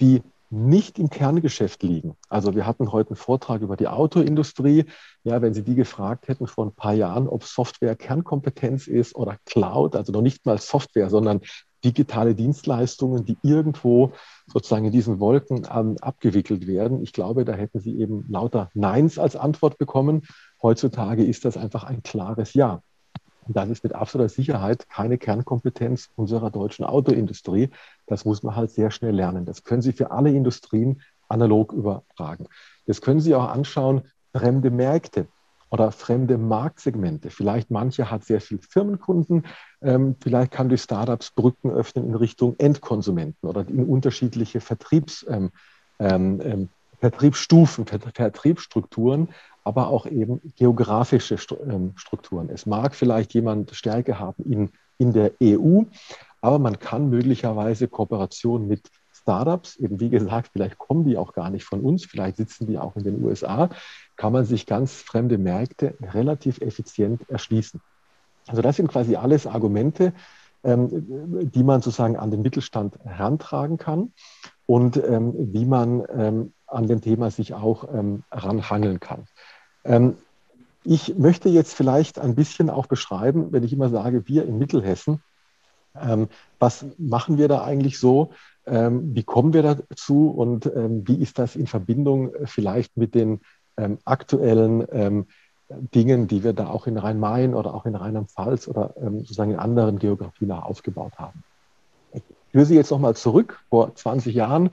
die 0.00 0.22
nicht 0.50 0.98
im 0.98 1.10
Kerngeschäft 1.10 1.82
liegen. 1.82 2.16
Also 2.28 2.54
wir 2.56 2.66
hatten 2.66 2.90
heute 2.92 3.10
einen 3.10 3.16
Vortrag 3.16 3.62
über 3.62 3.76
die 3.76 3.86
Autoindustrie. 3.88 4.84
Ja, 5.22 5.40
wenn 5.42 5.54
Sie 5.54 5.62
die 5.62 5.76
gefragt 5.76 6.28
hätten 6.28 6.46
vor 6.48 6.66
ein 6.66 6.74
paar 6.74 6.94
Jahren, 6.94 7.28
ob 7.28 7.44
Software 7.44 7.94
Kernkompetenz 7.94 8.88
ist 8.88 9.14
oder 9.14 9.38
Cloud, 9.46 9.94
also 9.94 10.12
noch 10.12 10.22
nicht 10.22 10.44
mal 10.44 10.58
Software, 10.58 11.08
sondern 11.08 11.40
digitale 11.84 12.34
Dienstleistungen, 12.34 13.24
die 13.24 13.38
irgendwo 13.42 14.12
sozusagen 14.46 14.86
in 14.86 14.92
diesen 14.92 15.20
Wolken 15.20 15.66
ähm, 15.72 15.96
abgewickelt 16.00 16.66
werden. 16.66 17.02
Ich 17.02 17.12
glaube, 17.12 17.44
da 17.44 17.52
hätten 17.52 17.80
Sie 17.80 17.98
eben 17.98 18.26
lauter 18.28 18.70
Neins 18.74 19.18
als 19.18 19.36
Antwort 19.36 19.78
bekommen. 19.78 20.22
heutzutage 20.62 21.24
ist 21.24 21.44
das 21.44 21.56
einfach 21.56 21.84
ein 21.84 22.02
klares 22.02 22.54
Ja. 22.54 22.82
Und 23.46 23.56
das 23.56 23.68
ist 23.68 23.84
mit 23.84 23.94
absoluter 23.94 24.28
Sicherheit 24.28 24.88
keine 24.88 25.18
Kernkompetenz 25.18 26.10
unserer 26.16 26.50
deutschen 26.50 26.84
Autoindustrie. 26.84 27.70
Das 28.06 28.24
muss 28.24 28.42
man 28.42 28.56
halt 28.56 28.70
sehr 28.70 28.90
schnell 28.90 29.14
lernen. 29.14 29.44
Das 29.44 29.64
können 29.64 29.82
Sie 29.82 29.92
für 29.92 30.10
alle 30.10 30.30
Industrien 30.30 31.02
analog 31.28 31.72
übertragen. 31.72 32.46
Das 32.86 33.00
können 33.00 33.20
Sie 33.20 33.34
auch 33.34 33.48
anschauen, 33.48 34.02
fremde 34.32 34.70
Märkte 34.70 35.26
oder 35.70 35.92
fremde 35.92 36.36
Marktsegmente. 36.36 37.30
Vielleicht 37.30 37.70
manche 37.70 38.10
hat 38.10 38.24
sehr 38.24 38.40
viel 38.40 38.58
Firmenkunden, 38.58 39.46
ähm, 39.82 40.16
vielleicht 40.20 40.50
kann 40.50 40.68
durch 40.68 40.82
Startups 40.82 41.30
Brücken 41.30 41.70
öffnen 41.70 42.06
in 42.06 42.14
Richtung 42.14 42.56
Endkonsumenten 42.58 43.48
oder 43.48 43.66
in 43.68 43.84
unterschiedliche 43.84 44.60
Vertriebs, 44.60 45.24
ähm, 45.28 45.50
ähm, 45.98 46.40
ähm 46.44 46.68
Vertriebsstufen, 47.00 47.86
Vertriebsstrukturen, 47.86 49.30
aber 49.70 49.86
auch 49.86 50.04
eben 50.06 50.40
geografische 50.56 51.36
ähm, 51.64 51.92
Strukturen. 51.94 52.50
Es 52.50 52.66
mag 52.66 52.92
vielleicht 52.96 53.32
jemand 53.34 53.70
Stärke 53.70 54.18
haben 54.18 54.42
in, 54.42 54.70
in 54.98 55.12
der 55.12 55.30
EU, 55.40 55.82
aber 56.40 56.58
man 56.58 56.80
kann 56.80 57.08
möglicherweise 57.08 57.86
Kooperation 57.86 58.66
mit 58.66 58.90
Startups, 59.12 59.76
eben 59.76 60.00
wie 60.00 60.08
gesagt, 60.08 60.50
vielleicht 60.52 60.76
kommen 60.76 61.04
die 61.04 61.16
auch 61.16 61.34
gar 61.34 61.50
nicht 61.50 61.64
von 61.64 61.82
uns, 61.82 62.04
vielleicht 62.04 62.38
sitzen 62.38 62.66
die 62.66 62.78
auch 62.78 62.96
in 62.96 63.04
den 63.04 63.22
USA, 63.22 63.70
kann 64.16 64.32
man 64.32 64.44
sich 64.44 64.66
ganz 64.66 64.94
fremde 64.94 65.38
Märkte 65.38 65.94
relativ 66.02 66.60
effizient 66.60 67.30
erschließen. 67.30 67.80
Also 68.48 68.62
das 68.62 68.74
sind 68.74 68.88
quasi 68.88 69.14
alles 69.14 69.46
Argumente, 69.46 70.12
ähm, 70.64 70.88
die 71.54 71.62
man 71.62 71.80
sozusagen 71.80 72.16
an 72.16 72.32
den 72.32 72.42
Mittelstand 72.42 72.98
herantragen 73.04 73.76
kann 73.76 74.12
und 74.66 74.96
ähm, 74.96 75.32
wie 75.52 75.64
man 75.64 76.50
an 76.66 76.86
dem 76.86 77.00
Thema 77.00 77.30
sich 77.30 77.54
auch 77.54 77.88
ranhangeln 78.30 79.00
kann. 79.00 79.26
Ähm, 79.84 80.16
ich 80.84 81.16
möchte 81.16 81.48
jetzt 81.48 81.74
vielleicht 81.74 82.18
ein 82.18 82.34
bisschen 82.34 82.70
auch 82.70 82.86
beschreiben, 82.86 83.52
wenn 83.52 83.64
ich 83.64 83.72
immer 83.72 83.90
sage, 83.90 84.26
wir 84.26 84.46
in 84.46 84.58
Mittelhessen, 84.58 85.22
ähm, 86.00 86.28
was 86.58 86.86
machen 86.98 87.38
wir 87.38 87.48
da 87.48 87.62
eigentlich 87.64 87.98
so? 87.98 88.30
Ähm, 88.66 89.14
wie 89.14 89.22
kommen 89.22 89.52
wir 89.52 89.62
dazu 89.62 90.30
und 90.30 90.66
ähm, 90.66 91.06
wie 91.06 91.16
ist 91.16 91.38
das 91.38 91.56
in 91.56 91.66
Verbindung 91.66 92.32
vielleicht 92.44 92.96
mit 92.96 93.14
den 93.14 93.40
ähm, 93.76 93.98
aktuellen 94.04 94.86
ähm, 94.92 95.26
Dingen, 95.68 96.28
die 96.28 96.42
wir 96.44 96.52
da 96.52 96.68
auch 96.68 96.86
in 96.86 96.96
Rhein-Main 96.96 97.54
oder 97.54 97.74
auch 97.74 97.86
in 97.86 97.94
Rheinland-Pfalz 97.94 98.66
oder 98.66 98.92
sozusagen 98.96 99.52
in 99.52 99.58
anderen 99.60 100.00
Geografien 100.00 100.50
aufgebaut 100.50 101.12
haben. 101.16 101.44
Ich 102.12 102.22
führe 102.50 102.66
Sie 102.66 102.74
jetzt 102.74 102.90
nochmal 102.90 103.14
zurück 103.14 103.60
vor 103.68 103.94
20 103.94 104.34
Jahren 104.34 104.70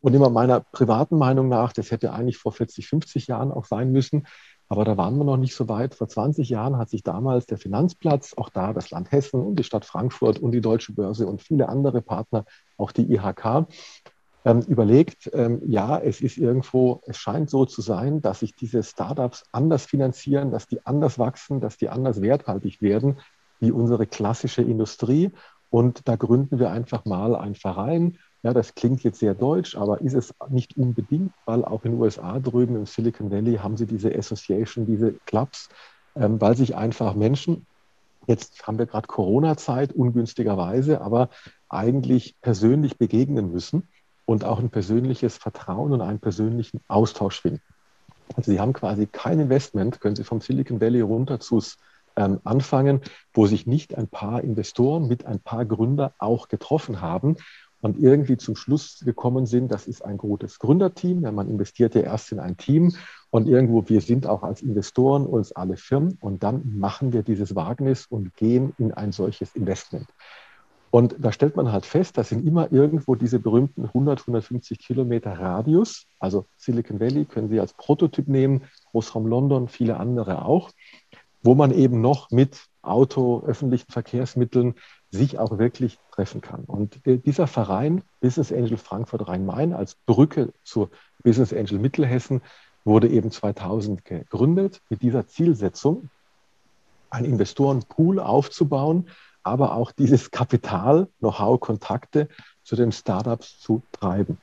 und 0.00 0.14
immer 0.14 0.28
meiner 0.28 0.60
privaten 0.60 1.18
Meinung 1.18 1.48
nach, 1.48 1.72
das 1.72 1.92
hätte 1.92 2.12
eigentlich 2.12 2.38
vor 2.38 2.52
40, 2.52 2.88
50 2.88 3.26
Jahren 3.28 3.52
auch 3.52 3.64
sein 3.64 3.92
müssen, 3.92 4.26
aber 4.70 4.84
da 4.84 4.96
waren 4.96 5.18
wir 5.18 5.24
noch 5.24 5.36
nicht 5.36 5.56
so 5.56 5.68
weit. 5.68 5.96
Vor 5.96 6.08
20 6.08 6.48
Jahren 6.48 6.78
hat 6.78 6.90
sich 6.90 7.02
damals 7.02 7.44
der 7.44 7.58
Finanzplatz, 7.58 8.34
auch 8.36 8.50
da 8.50 8.72
das 8.72 8.90
Land 8.90 9.10
Hessen 9.10 9.40
und 9.40 9.56
die 9.56 9.64
Stadt 9.64 9.84
Frankfurt 9.84 10.38
und 10.38 10.52
die 10.52 10.60
Deutsche 10.60 10.92
Börse 10.92 11.26
und 11.26 11.42
viele 11.42 11.68
andere 11.68 12.02
Partner, 12.02 12.44
auch 12.76 12.92
die 12.92 13.12
IHK, 13.12 13.66
ähm, 14.44 14.60
überlegt, 14.60 15.28
ähm, 15.34 15.60
ja, 15.66 15.98
es 15.98 16.20
ist 16.20 16.38
irgendwo, 16.38 17.02
es 17.06 17.18
scheint 17.18 17.50
so 17.50 17.66
zu 17.66 17.82
sein, 17.82 18.22
dass 18.22 18.40
sich 18.40 18.54
diese 18.54 18.84
Startups 18.84 19.42
anders 19.50 19.86
finanzieren, 19.86 20.52
dass 20.52 20.68
die 20.68 20.86
anders 20.86 21.18
wachsen, 21.18 21.60
dass 21.60 21.76
die 21.76 21.88
anders 21.88 22.22
werthaltig 22.22 22.80
werden 22.80 23.18
wie 23.58 23.72
unsere 23.72 24.06
klassische 24.06 24.62
Industrie. 24.62 25.32
Und 25.68 26.06
da 26.08 26.14
gründen 26.14 26.60
wir 26.60 26.70
einfach 26.70 27.04
mal 27.04 27.34
einen 27.34 27.56
Verein. 27.56 28.18
Ja, 28.42 28.54
das 28.54 28.74
klingt 28.74 29.02
jetzt 29.02 29.18
sehr 29.18 29.34
deutsch, 29.34 29.76
aber 29.76 30.00
ist 30.00 30.14
es 30.14 30.34
nicht 30.48 30.76
unbedingt, 30.76 31.32
weil 31.44 31.62
auch 31.64 31.84
in 31.84 31.92
den 31.92 32.00
USA 32.00 32.38
drüben 32.40 32.74
im 32.74 32.86
Silicon 32.86 33.30
Valley 33.30 33.56
haben 33.56 33.76
sie 33.76 33.86
diese 33.86 34.14
Association, 34.16 34.86
diese 34.86 35.12
Clubs, 35.26 35.68
ähm, 36.16 36.40
weil 36.40 36.56
sich 36.56 36.74
einfach 36.74 37.14
Menschen, 37.14 37.66
jetzt 38.26 38.66
haben 38.66 38.78
wir 38.78 38.86
gerade 38.86 39.06
Corona-Zeit, 39.06 39.92
ungünstigerweise, 39.92 41.02
aber 41.02 41.28
eigentlich 41.68 42.34
persönlich 42.40 42.96
begegnen 42.96 43.52
müssen 43.52 43.88
und 44.24 44.44
auch 44.44 44.58
ein 44.58 44.70
persönliches 44.70 45.36
Vertrauen 45.36 45.92
und 45.92 46.00
einen 46.00 46.20
persönlichen 46.20 46.80
Austausch 46.88 47.42
finden. 47.42 47.60
Also 48.36 48.52
Sie 48.52 48.60
haben 48.60 48.72
quasi 48.72 49.06
kein 49.06 49.38
Investment, 49.38 50.00
können 50.00 50.16
Sie 50.16 50.24
vom 50.24 50.40
Silicon 50.40 50.80
Valley 50.80 51.02
runter 51.02 51.40
zu 51.40 51.62
ähm, 52.16 52.40
anfangen, 52.44 53.02
wo 53.34 53.46
sich 53.46 53.66
nicht 53.66 53.96
ein 53.96 54.08
paar 54.08 54.42
Investoren 54.42 55.08
mit 55.08 55.26
ein 55.26 55.40
paar 55.40 55.66
Gründer 55.66 56.14
auch 56.18 56.48
getroffen 56.48 57.02
haben 57.02 57.36
und 57.80 57.98
irgendwie 57.98 58.36
zum 58.36 58.56
Schluss 58.56 59.00
gekommen 59.04 59.46
sind, 59.46 59.72
das 59.72 59.86
ist 59.86 60.04
ein 60.04 60.18
gutes 60.18 60.58
Gründerteam. 60.58 61.22
Ja, 61.22 61.32
man 61.32 61.48
investiert 61.48 61.94
ja 61.94 62.02
erst 62.02 62.32
in 62.32 62.38
ein 62.38 62.56
Team 62.56 62.94
und 63.30 63.48
irgendwo, 63.48 63.88
wir 63.88 64.00
sind 64.00 64.26
auch 64.26 64.42
als 64.42 64.62
Investoren 64.62 65.26
uns 65.26 65.52
alle 65.52 65.76
Firmen 65.76 66.18
und 66.20 66.42
dann 66.42 66.78
machen 66.78 67.12
wir 67.12 67.22
dieses 67.22 67.54
Wagnis 67.54 68.06
und 68.06 68.36
gehen 68.36 68.74
in 68.78 68.92
ein 68.92 69.12
solches 69.12 69.54
Investment. 69.54 70.06
Und 70.90 71.14
da 71.20 71.30
stellt 71.30 71.54
man 71.54 71.70
halt 71.70 71.86
fest, 71.86 72.18
das 72.18 72.30
sind 72.30 72.44
immer 72.44 72.72
irgendwo 72.72 73.14
diese 73.14 73.38
berühmten 73.38 73.84
100, 73.84 74.20
150 74.22 74.78
Kilometer 74.80 75.32
Radius. 75.38 76.06
Also 76.18 76.46
Silicon 76.56 76.98
Valley 76.98 77.26
können 77.26 77.48
Sie 77.48 77.60
als 77.60 77.72
Prototyp 77.74 78.26
nehmen, 78.26 78.62
Großraum 78.90 79.26
London, 79.26 79.68
viele 79.68 79.98
andere 79.98 80.44
auch, 80.44 80.70
wo 81.44 81.54
man 81.54 81.70
eben 81.70 82.00
noch 82.00 82.32
mit 82.32 82.69
Auto, 82.82 83.42
öffentlichen 83.46 83.90
Verkehrsmitteln 83.90 84.74
sich 85.10 85.38
auch 85.38 85.58
wirklich 85.58 85.98
treffen 86.12 86.40
kann. 86.40 86.64
Und 86.64 87.00
dieser 87.04 87.46
Verein 87.46 88.02
Business 88.20 88.52
Angel 88.52 88.76
Frankfurt 88.76 89.26
Rhein-Main 89.28 89.72
als 89.72 89.96
Brücke 90.06 90.52
zur 90.64 90.90
Business 91.22 91.52
Angel 91.52 91.78
Mittelhessen 91.78 92.42
wurde 92.84 93.08
eben 93.08 93.30
2000 93.30 94.04
gegründet 94.04 94.80
mit 94.88 95.02
dieser 95.02 95.26
Zielsetzung, 95.26 96.08
einen 97.10 97.26
Investorenpool 97.26 98.20
aufzubauen, 98.20 99.08
aber 99.42 99.74
auch 99.74 99.92
dieses 99.92 100.30
Kapital, 100.30 101.08
Know-how, 101.18 101.60
Kontakte 101.60 102.28
zu 102.62 102.76
den 102.76 102.92
Startups 102.92 103.58
zu 103.58 103.82
treiben. 103.92 104.38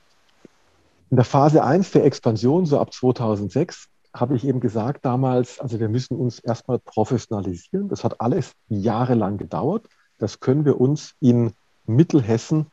In 1.10 1.16
der 1.16 1.24
Phase 1.24 1.64
1 1.64 1.92
der 1.92 2.04
Expansion, 2.04 2.66
so 2.66 2.78
ab 2.78 2.92
2006, 2.92 3.88
habe 4.14 4.36
ich 4.36 4.46
eben 4.46 4.60
gesagt 4.60 5.04
damals, 5.04 5.60
also 5.60 5.80
wir 5.80 5.88
müssen 5.88 6.16
uns 6.16 6.38
erstmal 6.38 6.78
professionalisieren. 6.78 7.88
Das 7.88 8.04
hat 8.04 8.20
alles 8.20 8.52
jahrelang 8.68 9.38
gedauert. 9.38 9.86
Das 10.18 10.40
können 10.40 10.64
wir 10.64 10.80
uns 10.80 11.14
in 11.20 11.52
Mittelhessen 11.86 12.66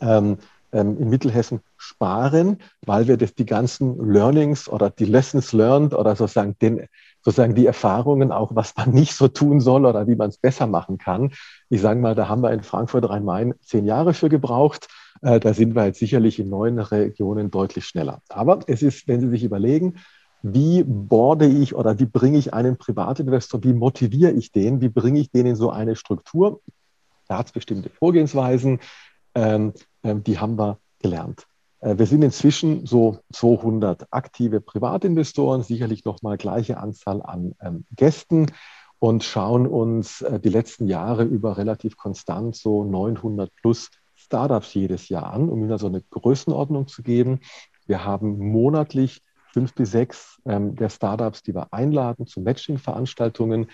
ähm, 0.00 0.38
ähm, 0.72 0.98
in 0.98 1.10
Mittelhessen 1.10 1.60
sparen, 1.76 2.58
weil 2.84 3.06
wir 3.06 3.16
das, 3.16 3.34
die 3.34 3.44
ganzen 3.44 3.98
Learnings 4.10 4.68
oder 4.68 4.90
die 4.90 5.04
Lessons 5.04 5.52
learned 5.52 5.94
oder 5.94 6.16
sozusagen, 6.16 6.56
den, 6.60 6.86
sozusagen 7.22 7.54
die 7.54 7.66
Erfahrungen 7.66 8.32
auch, 8.32 8.54
was 8.54 8.74
man 8.76 8.90
nicht 8.94 9.14
so 9.14 9.28
tun 9.28 9.60
soll 9.60 9.84
oder 9.84 10.06
wie 10.06 10.16
man 10.16 10.30
es 10.30 10.38
besser 10.38 10.66
machen 10.66 10.98
kann. 10.98 11.32
Ich 11.68 11.80
sage 11.80 12.00
mal, 12.00 12.14
da 12.14 12.28
haben 12.28 12.42
wir 12.42 12.52
in 12.52 12.62
Frankfurt 12.62 13.08
Rhein-Main 13.08 13.54
zehn 13.60 13.84
Jahre 13.84 14.14
für 14.14 14.28
gebraucht. 14.28 14.88
Äh, 15.20 15.40
da 15.40 15.52
sind 15.52 15.74
wir 15.74 15.84
jetzt 15.86 15.98
sicherlich 15.98 16.38
in 16.38 16.48
neuen 16.48 16.78
Regionen 16.78 17.50
deutlich 17.50 17.84
schneller. 17.84 18.22
Aber 18.30 18.60
es 18.66 18.82
ist, 18.82 19.06
wenn 19.08 19.20
Sie 19.20 19.28
sich 19.28 19.44
überlegen, 19.44 19.98
wie 20.42 20.82
borde 20.84 21.46
ich 21.46 21.74
oder 21.74 21.98
wie 21.98 22.06
bringe 22.06 22.38
ich 22.38 22.52
einen 22.52 22.76
Privatinvestor, 22.76 23.62
wie 23.62 23.72
motiviere 23.72 24.32
ich 24.32 24.52
den, 24.52 24.80
wie 24.80 24.88
bringe 24.88 25.20
ich 25.20 25.30
den 25.30 25.46
in 25.46 25.56
so 25.56 25.70
eine 25.70 25.96
Struktur? 25.96 26.60
Da 27.28 27.38
hat 27.38 27.46
es 27.46 27.52
bestimmte 27.52 27.90
Vorgehensweisen. 27.90 28.80
Ähm, 29.34 29.72
ähm, 30.02 30.24
die 30.24 30.38
haben 30.38 30.58
wir 30.58 30.78
gelernt. 30.98 31.46
Äh, 31.80 31.96
wir 31.98 32.06
sind 32.06 32.22
inzwischen 32.22 32.86
so 32.86 33.18
200 33.32 34.08
aktive 34.10 34.60
Privatinvestoren, 34.60 35.62
sicherlich 35.62 36.04
nochmal 36.04 36.36
gleiche 36.36 36.78
Anzahl 36.78 37.22
an 37.22 37.54
ähm, 37.60 37.84
Gästen 37.94 38.46
und 38.98 39.24
schauen 39.24 39.66
uns 39.66 40.22
äh, 40.22 40.40
die 40.40 40.48
letzten 40.48 40.86
Jahre 40.86 41.24
über 41.24 41.56
relativ 41.56 41.96
konstant 41.96 42.56
so 42.56 42.84
900 42.84 43.50
plus 43.56 43.90
Startups 44.14 44.74
jedes 44.74 45.08
Jahr 45.08 45.32
an, 45.32 45.48
um 45.48 45.62
Ihnen 45.62 45.78
so 45.78 45.88
eine 45.88 46.02
Größenordnung 46.02 46.86
zu 46.86 47.02
geben. 47.02 47.40
Wir 47.86 48.04
haben 48.04 48.38
monatlich 48.38 49.22
fünf 49.52 49.74
bis 49.74 49.90
sechs 49.90 50.40
ähm, 50.46 50.76
der 50.76 50.88
Startups, 50.88 51.42
die 51.42 51.54
wir 51.54 51.72
einladen 51.72 52.26
zu 52.26 52.40
Matching-Veranstaltungen. 52.40 53.68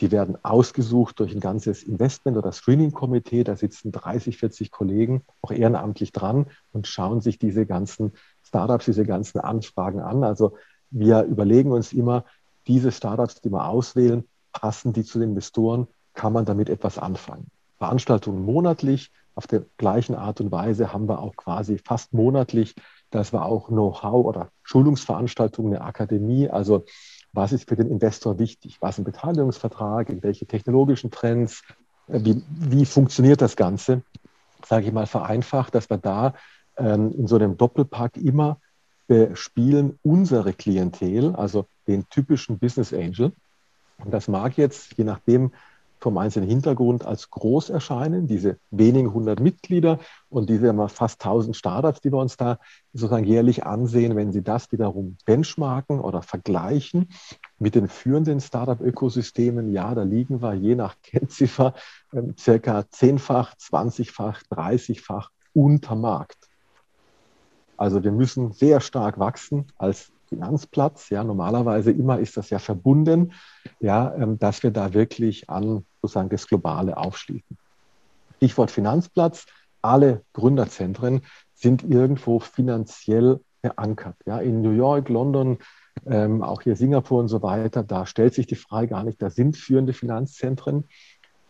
Die 0.00 0.10
werden 0.10 0.42
ausgesucht 0.42 1.20
durch 1.20 1.34
ein 1.34 1.40
ganzes 1.40 1.82
Investment- 1.82 2.38
oder 2.38 2.52
Screening-Komitee. 2.52 3.44
Da 3.44 3.56
sitzen 3.56 3.92
30, 3.92 4.38
40 4.38 4.70
Kollegen 4.70 5.22
auch 5.42 5.50
ehrenamtlich 5.50 6.12
dran 6.12 6.46
und 6.72 6.86
schauen 6.86 7.20
sich 7.20 7.38
diese 7.38 7.66
ganzen 7.66 8.12
Startups, 8.42 8.86
diese 8.86 9.04
ganzen 9.04 9.40
Anfragen 9.40 10.00
an. 10.00 10.24
Also 10.24 10.56
wir 10.90 11.22
überlegen 11.24 11.70
uns 11.72 11.92
immer, 11.92 12.24
diese 12.66 12.92
Startups, 12.92 13.42
die 13.42 13.50
wir 13.50 13.66
auswählen, 13.66 14.24
passen 14.52 14.92
die 14.92 15.04
zu 15.04 15.18
den 15.18 15.30
Investoren? 15.30 15.86
Kann 16.14 16.32
man 16.32 16.44
damit 16.44 16.70
etwas 16.70 16.98
anfangen? 16.98 17.50
Veranstaltungen 17.78 18.44
monatlich. 18.44 19.10
Auf 19.34 19.46
der 19.46 19.64
gleichen 19.76 20.14
Art 20.14 20.40
und 20.40 20.50
Weise 20.50 20.92
haben 20.92 21.08
wir 21.08 21.20
auch 21.20 21.36
quasi 21.36 21.78
fast 21.78 22.12
monatlich, 22.12 22.74
dass 23.10 23.32
wir 23.32 23.44
auch 23.44 23.68
Know-how 23.68 24.24
oder 24.24 24.50
Schulungsveranstaltungen, 24.62 25.74
eine 25.74 25.84
Akademie, 25.84 26.48
also 26.48 26.84
was 27.32 27.52
ist 27.52 27.68
für 27.68 27.76
den 27.76 27.88
Investor 27.88 28.38
wichtig? 28.38 28.78
Was 28.80 28.96
ist 28.96 28.98
ein 29.00 29.04
Beteiligungsvertrag? 29.04 30.08
In 30.08 30.22
welche 30.22 30.46
technologischen 30.46 31.10
Trends? 31.10 31.62
Äh, 32.08 32.20
wie, 32.24 32.42
wie 32.48 32.84
funktioniert 32.84 33.40
das 33.40 33.56
Ganze? 33.56 34.02
Sage 34.66 34.86
ich 34.86 34.92
mal 34.92 35.06
vereinfacht, 35.06 35.74
dass 35.74 35.88
wir 35.90 35.98
da 35.98 36.34
ähm, 36.76 37.12
in 37.12 37.26
so 37.26 37.36
einem 37.36 37.56
Doppelpack 37.56 38.16
immer 38.16 38.58
bespielen 39.06 39.98
unsere 40.02 40.52
Klientel, 40.52 41.34
also 41.34 41.66
den 41.88 42.08
typischen 42.10 42.58
Business 42.58 42.92
Angel. 42.92 43.32
Und 43.98 44.12
das 44.12 44.28
mag 44.28 44.56
jetzt, 44.56 44.96
je 44.96 45.04
nachdem, 45.04 45.52
vom 46.00 46.16
einzelnen 46.18 46.48
Hintergrund 46.48 47.04
als 47.04 47.30
groß 47.30 47.70
erscheinen, 47.70 48.26
diese 48.26 48.58
wenigen 48.70 49.12
hundert 49.12 49.40
Mitglieder 49.40 49.98
und 50.28 50.48
diese 50.48 50.74
fast 50.88 51.20
tausend 51.20 51.56
Startups, 51.56 52.00
die 52.00 52.10
wir 52.10 52.18
uns 52.18 52.36
da 52.36 52.58
sozusagen 52.92 53.24
jährlich 53.24 53.64
ansehen, 53.64 54.16
wenn 54.16 54.32
Sie 54.32 54.42
das 54.42 54.72
wiederum 54.72 55.16
benchmarken 55.26 56.00
oder 56.00 56.22
vergleichen 56.22 57.08
mit 57.58 57.74
den 57.74 57.88
führenden 57.88 58.40
Startup-Ökosystemen, 58.40 59.72
ja, 59.72 59.94
da 59.94 60.02
liegen 60.02 60.40
wir 60.40 60.54
je 60.54 60.74
nach 60.74 60.96
Kennziffer 61.02 61.74
äh, 62.12 62.22
circa 62.38 62.88
zehnfach, 62.90 63.54
zwanzigfach, 63.56 64.42
dreißigfach 64.48 65.30
unter 65.52 65.96
Markt. 65.96 66.48
Also 67.76 68.02
wir 68.04 68.12
müssen 68.12 68.52
sehr 68.52 68.80
stark 68.80 69.18
wachsen 69.18 69.66
als 69.78 70.12
Finanzplatz. 70.30 71.10
Ja, 71.10 71.24
normalerweise 71.24 71.90
immer 71.90 72.18
ist 72.18 72.36
das 72.36 72.50
ja 72.50 72.58
verbunden, 72.58 73.32
ja, 73.80 74.14
ähm, 74.14 74.38
dass 74.38 74.62
wir 74.62 74.70
da 74.70 74.94
wirklich 74.94 75.50
an 75.50 75.84
sozusagen 76.00 76.28
das 76.28 76.46
Globale 76.46 76.96
aufschließen. 76.96 77.56
Stichwort 78.36 78.70
Finanzplatz. 78.70 79.46
Alle 79.82 80.22
Gründerzentren 80.32 81.22
sind 81.54 81.82
irgendwo 81.82 82.40
finanziell 82.40 83.40
verankert. 83.60 84.16
Ja, 84.26 84.38
in 84.38 84.62
New 84.62 84.72
York, 84.72 85.08
London, 85.08 85.58
ähm, 86.06 86.42
auch 86.42 86.62
hier 86.62 86.76
Singapur 86.76 87.20
und 87.20 87.28
so 87.28 87.42
weiter, 87.42 87.82
da 87.82 88.06
stellt 88.06 88.34
sich 88.34 88.46
die 88.46 88.56
Frage 88.56 88.88
gar 88.88 89.04
nicht, 89.04 89.20
da 89.20 89.30
sind 89.30 89.56
führende 89.56 89.92
Finanzzentren. 89.92 90.84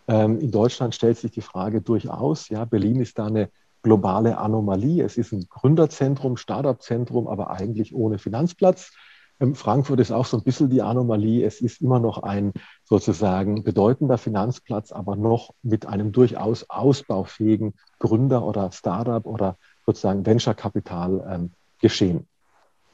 Ähm, 0.09 0.41
in 0.41 0.51
Deutschland 0.51 0.95
stellt 0.95 1.19
sich 1.19 1.31
die 1.31 1.41
Frage 1.41 1.83
durchaus, 1.83 2.49
ja, 2.49 2.65
Berlin 2.65 3.01
ist 3.01 3.19
da 3.19 3.27
eine 3.27 3.51
globale 3.83 4.39
Anomalie. 4.39 5.03
Es 5.05 5.17
ist 5.17 5.33
ein 5.33 5.47
Gründerzentrum, 5.49 6.37
Startup-Zentrum, 6.37 7.29
aber 7.29 7.51
eigentlich 7.51 7.95
ohne 7.95 8.19
Finanzplatz. 8.19 8.93
Ähm, 9.41 9.55
Frankfurt 9.55 10.01
ist 10.01 10.13
auch 10.13 10.27
so 10.27 10.37
ein 10.37 10.45
bisschen 10.45 10.71
die 10.71 10.83
Anomalie. 10.83 11.45
Es 11.45 11.61
ist 11.61 11.81
immer 11.81 11.99
noch 11.99 12.23
ein 12.23 12.53
sozusagen 12.85 13.65
bedeutender 13.65 14.19
Finanzplatz, 14.19 14.93
aber 14.93 15.17
noch 15.17 15.55
mit 15.63 15.87
einem 15.87 16.13
durchaus 16.13 16.69
ausbaufähigen 16.69 17.75
Gründer- 17.99 18.45
oder 18.45 18.71
Startup- 18.71 19.27
oder 19.27 19.57
sozusagen 19.87 20.27
Venture-Kapital 20.27 21.27
ähm, 21.29 21.51
geschehen. 21.81 22.29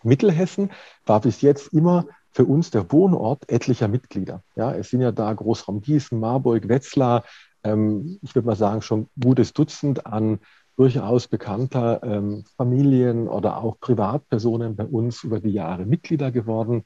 Mittelhessen 0.02 0.70
war 1.04 1.20
bis 1.20 1.40
jetzt 1.40 1.72
immer 1.72 2.06
für 2.30 2.44
uns 2.44 2.70
der 2.70 2.92
Wohnort 2.92 3.50
etlicher 3.50 3.88
Mitglieder. 3.88 4.42
Ja, 4.54 4.72
es 4.72 4.90
sind 4.90 5.00
ja 5.00 5.10
da 5.10 5.32
Großraum 5.32 5.80
Gießen, 5.80 6.18
Marburg, 6.20 6.68
Wetzlar, 6.68 7.24
ähm, 7.64 8.18
ich 8.22 8.34
würde 8.34 8.46
mal 8.46 8.56
sagen, 8.56 8.82
schon 8.82 9.08
gutes 9.20 9.52
Dutzend 9.52 10.06
an 10.06 10.38
durchaus 10.76 11.28
bekannter 11.28 12.02
ähm, 12.02 12.44
Familien 12.56 13.28
oder 13.28 13.58
auch 13.58 13.80
Privatpersonen 13.80 14.76
bei 14.76 14.84
uns 14.84 15.24
über 15.24 15.40
die 15.40 15.50
Jahre 15.50 15.86
Mitglieder 15.86 16.30
geworden 16.30 16.84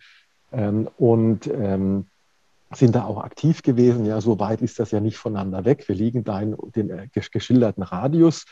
ähm, 0.52 0.88
und 0.96 1.46
ähm, 1.48 2.06
sind 2.72 2.94
da 2.94 3.04
auch 3.04 3.22
aktiv 3.22 3.62
gewesen. 3.62 4.06
Ja, 4.06 4.20
so 4.20 4.38
weit 4.38 4.62
ist 4.62 4.78
das 4.78 4.92
ja 4.92 5.00
nicht 5.00 5.16
voneinander 5.16 5.64
weg. 5.64 5.88
Wir 5.88 5.96
liegen 5.96 6.22
da 6.22 6.40
in 6.40 6.56
dem 6.76 6.90
äh, 6.90 7.08
geschilderten 7.08 7.82
Radius. 7.82 8.44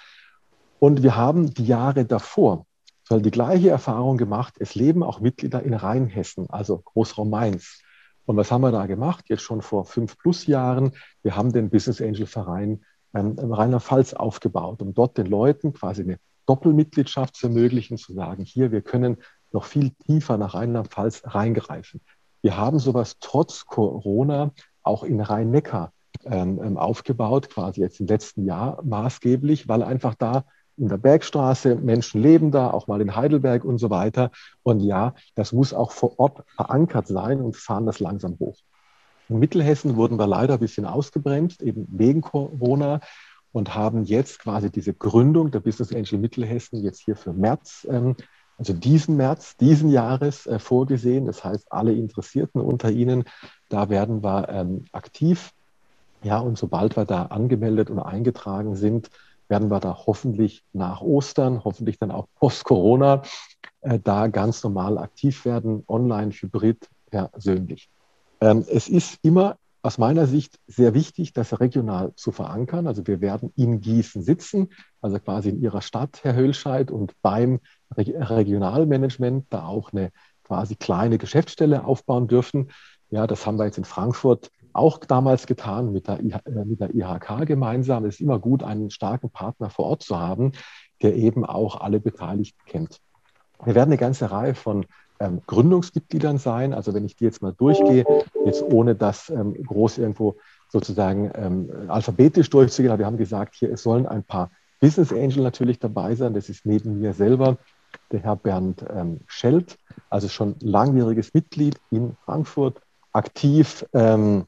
Und 0.81 1.03
wir 1.03 1.17
haben 1.17 1.55
die 1.55 1.67
Jahre 1.67 2.05
davor 2.05 2.67
so 3.05 3.19
die 3.19 3.31
gleiche 3.31 3.71
Erfahrung 3.71 4.19
gemacht. 4.19 4.55
Es 4.59 4.75
leben 4.75 5.03
auch 5.03 5.21
Mitglieder 5.21 5.63
in 5.63 5.73
Rheinhessen, 5.73 6.51
also 6.51 6.79
Großraum 6.79 7.31
Mainz. 7.31 7.81
Und 8.27 8.37
was 8.37 8.53
haben 8.53 8.61
wir 8.61 8.71
da 8.71 8.87
gemacht? 8.87 9.25
Jetzt 9.29 9.43
schon 9.43 9.63
vor 9.63 9.87
fünf 9.87 10.19
plus 10.19 10.47
Jahren. 10.47 10.93
Wir 11.23 11.35
haben 11.35 11.53
den 11.53 11.71
Business 11.71 12.03
Angel 12.03 12.27
Verein 12.27 12.85
Rheinland-Pfalz 13.21 14.15
aufgebaut, 14.15 14.83
um 14.83 14.95
dort 14.95 15.19
den 15.19 15.27
Leuten 15.27 15.73
quasi 15.73 16.03
eine 16.03 16.19
Doppelmitgliedschaft 16.47 17.37
zu 17.37 17.49
ermöglichen, 17.49 17.99
zu 17.99 18.15
sagen, 18.15 18.45
hier, 18.45 18.73
wir 18.73 18.83
können 18.83 19.19
noch 19.53 19.65
viel 19.65 19.91
tiefer 19.91 20.37
nach 20.39 20.55
Rheinland-Pfalz 20.55 21.23
reingreifen. 21.25 22.01
Wir 22.43 22.57
haben 22.57 22.79
sowas 22.79 23.17
trotz 23.21 23.67
Corona 23.67 24.53
auch 24.83 25.03
in 25.03 25.21
Rhein-Neckar 25.21 25.93
ähm, 26.25 26.61
ähm, 26.63 26.77
aufgebaut, 26.77 27.51
quasi 27.51 27.81
jetzt 27.81 28.01
im 28.01 28.07
letzten 28.07 28.45
Jahr 28.45 28.83
maßgeblich, 28.83 29.69
weil 29.69 29.83
einfach 29.83 30.15
da 30.15 30.45
in 30.77 30.89
der 30.89 30.97
Bergstraße, 30.97 31.75
Menschen 31.75 32.23
leben 32.23 32.51
da, 32.51 32.71
auch 32.71 32.87
mal 32.87 33.01
in 33.01 33.17
Heidelberg 33.17 33.65
und 33.65 33.79
so 33.79 33.91
weiter. 33.91 34.31
Und 34.63 34.81
ja, 34.81 35.15
das 35.35 35.53
muss 35.53 35.75
auch 35.75 35.91
vor 35.91 36.19
Ort 36.21 36.45
verankert 36.55 37.09
sein 37.09 37.41
und 37.41 37.57
fahren 37.57 37.87
das 37.87 37.99
langsam 37.99 38.39
hoch. 38.39 38.57
In 39.29 39.39
Mittelhessen 39.39 39.97
wurden 39.97 40.19
wir 40.19 40.27
leider 40.27 40.55
ein 40.55 40.61
bisschen 40.61 40.87
ausgebremst, 40.87 41.63
eben 41.63 41.87
wegen 41.91 42.23
Corona 42.23 43.01
und 43.53 43.75
haben 43.75 44.05
jetzt 44.05 44.39
quasi 44.39 44.71
diese 44.71 44.95
Gründung 44.95 45.51
der 45.51 45.61
Business 45.61 45.93
Angel 45.93 46.19
Mittelhessen 46.19 46.83
jetzt 46.83 47.01
hier 47.01 47.17
für 47.17 47.33
März, 47.33 47.87
ähm, 47.91 48.17
also 48.57 48.73
diesen 48.73 49.17
März, 49.17 49.57
diesen 49.57 49.91
Jahres 49.91 50.47
äh, 50.47 50.59
vorgesehen. 50.59 51.27
Das 51.27 51.45
heißt, 51.45 51.71
alle 51.71 51.93
Interessierten 51.93 52.61
unter 52.61 52.91
Ihnen, 52.91 53.25
da 53.69 53.89
werden 53.89 54.23
wir 54.23 54.49
ähm, 54.49 54.85
aktiv. 54.93 55.53
Ja, 56.23 56.39
und 56.39 56.59
sobald 56.59 56.97
wir 56.97 57.05
da 57.05 57.27
angemeldet 57.27 57.91
und 57.91 58.01
eingetragen 58.01 58.75
sind, 58.75 59.11
werden 59.47 59.71
wir 59.71 59.81
da 59.81 59.97
hoffentlich 60.07 60.65
nach 60.73 61.01
Ostern, 61.01 61.65
hoffentlich 61.65 61.99
dann 61.99 62.11
auch 62.11 62.27
post-Corona, 62.41 63.23
äh, 63.83 63.99
da 64.03 64.27
ganz 64.27 64.63
normal 64.65 64.99
aktiv 64.99 65.45
werden, 65.45 65.85
online, 65.87 66.33
hybrid, 66.33 66.89
persönlich. 67.11 67.89
Ähm, 68.41 68.65
es 68.69 68.89
ist 68.89 69.19
immer 69.23 69.57
aus 69.83 69.99
meiner 69.99 70.27
Sicht 70.27 70.59
sehr 70.67 70.93
wichtig, 70.95 71.33
das 71.33 71.61
regional 71.61 72.13
zu 72.17 72.33
verankern. 72.33 72.87
Also 72.87 73.07
wir 73.07 73.21
werden 73.21 73.53
in 73.57 73.81
Gießen 73.81 74.23
sitzen, 74.23 74.71
also 75.01 75.19
quasi 75.19 75.51
in 75.51 75.63
Ihrer 75.63 75.83
Stadt, 75.83 76.21
Herr 76.23 76.35
Höllscheid, 76.35 76.91
und 76.91 77.15
beim 77.23 77.61
Regionalmanagement 77.97 79.47
da 79.51 79.67
auch 79.67 79.93
eine 79.93 80.11
quasi 80.45 80.75
kleine 80.75 81.19
Geschäftsstelle 81.19 81.85
aufbauen 81.85 82.27
dürfen. 82.27 82.71
Ja, 83.11 83.27
das 83.27 83.47
haben 83.47 83.59
wir 83.59 83.67
jetzt 83.67 83.79
in 83.79 83.85
Frankfurt 83.85 84.51
auch 84.73 84.99
damals 84.99 85.47
getan 85.47 85.93
mit 85.93 86.09
der, 86.09 86.21
äh, 86.21 86.65
mit 86.65 86.81
der 86.81 86.95
IHK 86.95 87.47
gemeinsam. 87.47 88.05
Es 88.05 88.17
ist 88.17 88.21
immer 88.21 88.39
gut, 88.39 88.63
einen 88.63 88.91
starken 88.91 89.31
Partner 89.31 89.71
vor 89.71 89.87
Ort 89.87 90.03
zu 90.03 90.19
haben, 90.19 90.53
der 91.03 91.15
eben 91.15 91.45
auch 91.45 91.81
alle 91.81 92.01
Beteiligten 92.01 92.61
kennt. 92.67 92.99
Wir 93.65 93.75
werden 93.75 93.91
eine 93.91 93.99
ganze 93.99 94.31
Reihe 94.31 94.55
von 94.55 94.87
ähm, 95.21 95.43
Gründungsmitgliedern 95.47 96.39
sein. 96.39 96.73
Also 96.73 96.95
wenn 96.95 97.05
ich 97.05 97.17
die 97.17 97.25
jetzt 97.25 97.43
mal 97.43 97.53
durchgehe, 97.53 98.05
jetzt 98.45 98.63
ohne 98.63 98.95
das 98.95 99.31
ähm, 99.31 99.55
groß 99.55 99.99
irgendwo 99.99 100.37
sozusagen 100.69 101.31
ähm, 101.35 101.71
alphabetisch 101.89 102.51
durchzugehen, 102.51 102.93
aber 102.93 103.01
wir 103.01 103.07
haben 103.07 103.17
gesagt, 103.17 103.55
hier 103.55 103.73
es 103.73 103.83
sollen 103.83 104.07
ein 104.07 104.23
paar 104.23 104.51
Business 104.81 105.13
Angel 105.13 105.43
natürlich 105.43 105.79
dabei 105.79 106.15
sein. 106.15 106.35
Das 106.35 106.49
ist 106.49 106.65
neben 106.65 107.01
mir 107.01 107.13
selber 107.13 107.57
der 108.13 108.21
Herr 108.21 108.37
Bernd 108.37 108.85
ähm, 108.95 109.21
Schelt, 109.27 109.79
also 110.11 110.29
schon 110.29 110.57
langjähriges 110.61 111.35
Mitglied 111.35 111.77
in 111.91 112.17
Frankfurt, 112.25 112.81
aktiv 113.13 113.85
ähm, 113.93 114.47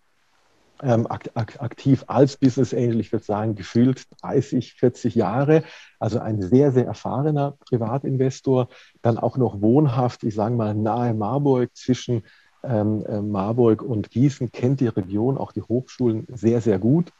ähm, 0.82 1.06
aktiv 1.06 2.04
als 2.06 2.36
Business 2.36 2.72
Angel, 2.74 3.00
ich 3.00 3.12
würde 3.12 3.24
sagen, 3.24 3.54
gefühlt 3.54 4.04
30, 4.22 4.74
40 4.74 5.14
Jahre. 5.14 5.62
Also 5.98 6.18
ein 6.18 6.40
sehr, 6.42 6.72
sehr 6.72 6.86
erfahrener 6.86 7.56
Privatinvestor. 7.68 8.68
Dann 9.02 9.18
auch 9.18 9.36
noch 9.36 9.60
wohnhaft, 9.60 10.24
ich 10.24 10.34
sage 10.34 10.54
mal, 10.54 10.74
nahe 10.74 11.14
Marburg 11.14 11.76
zwischen 11.76 12.22
ähm, 12.62 13.04
äh, 13.06 13.20
Marburg 13.20 13.82
und 13.82 14.10
Gießen, 14.10 14.52
kennt 14.52 14.80
die 14.80 14.88
Region, 14.88 15.38
auch 15.38 15.52
die 15.52 15.62
Hochschulen 15.62 16.26
sehr, 16.28 16.60
sehr 16.60 16.78
gut. 16.78 17.12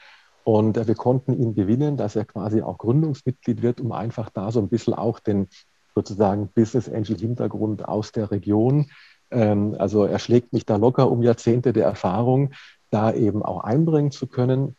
Und 0.44 0.76
äh, 0.76 0.86
wir 0.86 0.94
konnten 0.94 1.40
ihn 1.40 1.54
gewinnen, 1.54 1.96
dass 1.96 2.16
er 2.16 2.24
quasi 2.24 2.62
auch 2.62 2.78
Gründungsmitglied 2.78 3.62
wird, 3.62 3.80
um 3.80 3.92
einfach 3.92 4.30
da 4.30 4.50
so 4.50 4.60
ein 4.60 4.68
bisschen 4.68 4.94
auch 4.94 5.18
den 5.18 5.48
sozusagen 5.94 6.48
Business 6.48 6.88
Angel 6.88 7.18
Hintergrund 7.18 7.86
aus 7.86 8.12
der 8.12 8.30
Region 8.30 8.90
ähm, 9.30 9.76
also 9.78 10.04
er 10.04 10.18
schlägt 10.18 10.52
mich 10.52 10.66
da 10.66 10.76
locker 10.76 11.10
um 11.10 11.22
Jahrzehnte 11.22 11.72
der 11.72 11.84
Erfahrung 11.84 12.52
da 12.90 13.12
eben 13.12 13.42
auch 13.42 13.64
einbringen 13.64 14.10
zu 14.10 14.26
können. 14.26 14.76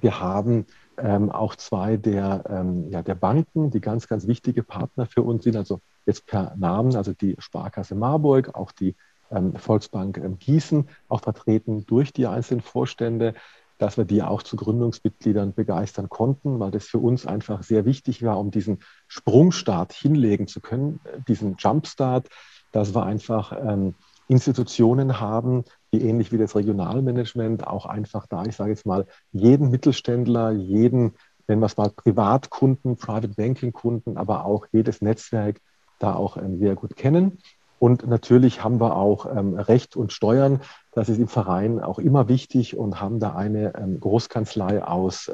Wir 0.00 0.20
haben 0.20 0.66
ähm, 0.98 1.30
auch 1.30 1.56
zwei 1.56 1.96
der, 1.96 2.44
ähm, 2.48 2.90
ja, 2.90 3.02
der 3.02 3.14
Banken, 3.14 3.70
die 3.70 3.80
ganz, 3.80 4.06
ganz 4.06 4.26
wichtige 4.26 4.62
Partner 4.62 5.06
für 5.06 5.22
uns 5.22 5.44
sind, 5.44 5.56
also 5.56 5.80
jetzt 6.06 6.26
per 6.26 6.54
Namen, 6.56 6.94
also 6.96 7.12
die 7.12 7.36
Sparkasse 7.38 7.94
Marburg, 7.94 8.54
auch 8.54 8.72
die 8.72 8.94
ähm, 9.30 9.54
Volksbank 9.56 10.18
ähm, 10.18 10.38
Gießen, 10.38 10.88
auch 11.08 11.20
vertreten 11.20 11.86
durch 11.86 12.12
die 12.12 12.26
einzelnen 12.26 12.60
Vorstände, 12.60 13.34
dass 13.78 13.96
wir 13.96 14.04
die 14.04 14.22
auch 14.22 14.42
zu 14.42 14.56
Gründungsmitgliedern 14.56 15.54
begeistern 15.54 16.08
konnten, 16.08 16.60
weil 16.60 16.70
das 16.70 16.86
für 16.86 16.98
uns 16.98 17.26
einfach 17.26 17.62
sehr 17.62 17.86
wichtig 17.86 18.22
war, 18.22 18.38
um 18.38 18.50
diesen 18.50 18.80
Sprungstart 19.08 19.92
hinlegen 19.92 20.46
zu 20.46 20.60
können, 20.60 21.00
diesen 21.26 21.56
Jumpstart, 21.58 22.28
dass 22.72 22.94
wir 22.94 23.04
einfach 23.04 23.52
ähm, 23.58 23.94
Institutionen 24.28 25.18
haben, 25.18 25.64
die 25.92 26.02
ähnlich 26.02 26.32
wie 26.32 26.38
das 26.38 26.54
Regionalmanagement 26.54 27.66
auch 27.66 27.86
einfach 27.86 28.26
da, 28.26 28.44
ich 28.44 28.56
sage 28.56 28.70
jetzt 28.70 28.86
mal, 28.86 29.06
jeden 29.32 29.70
Mittelständler, 29.70 30.52
jeden, 30.52 31.14
nennen 31.48 31.60
wir 31.60 31.66
es 31.66 31.76
mal, 31.76 31.90
Privatkunden, 31.90 32.96
Private 32.96 33.28
Banking 33.28 33.72
Kunden, 33.72 34.16
aber 34.16 34.44
auch 34.44 34.66
jedes 34.72 35.02
Netzwerk 35.02 35.60
da 35.98 36.14
auch 36.14 36.36
ähm, 36.36 36.58
sehr 36.58 36.76
gut 36.76 36.96
kennen. 36.96 37.38
Und 37.78 38.06
natürlich 38.06 38.62
haben 38.62 38.78
wir 38.80 38.96
auch 38.96 39.26
ähm, 39.26 39.54
Recht 39.54 39.96
und 39.96 40.12
Steuern. 40.12 40.60
Das 40.92 41.08
ist 41.08 41.18
im 41.18 41.28
Verein 41.28 41.80
auch 41.80 41.98
immer 41.98 42.28
wichtig 42.28 42.76
und 42.76 43.00
haben 43.00 43.20
da 43.20 43.34
eine 43.34 43.74
ähm, 43.74 43.98
Großkanzlei 44.00 44.84
aus 44.84 45.30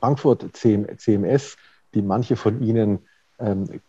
Frankfurt, 0.00 0.44
CM, 0.52 0.86
CMS, 0.96 1.56
die 1.94 2.02
manche 2.02 2.36
von 2.36 2.62
Ihnen 2.62 3.00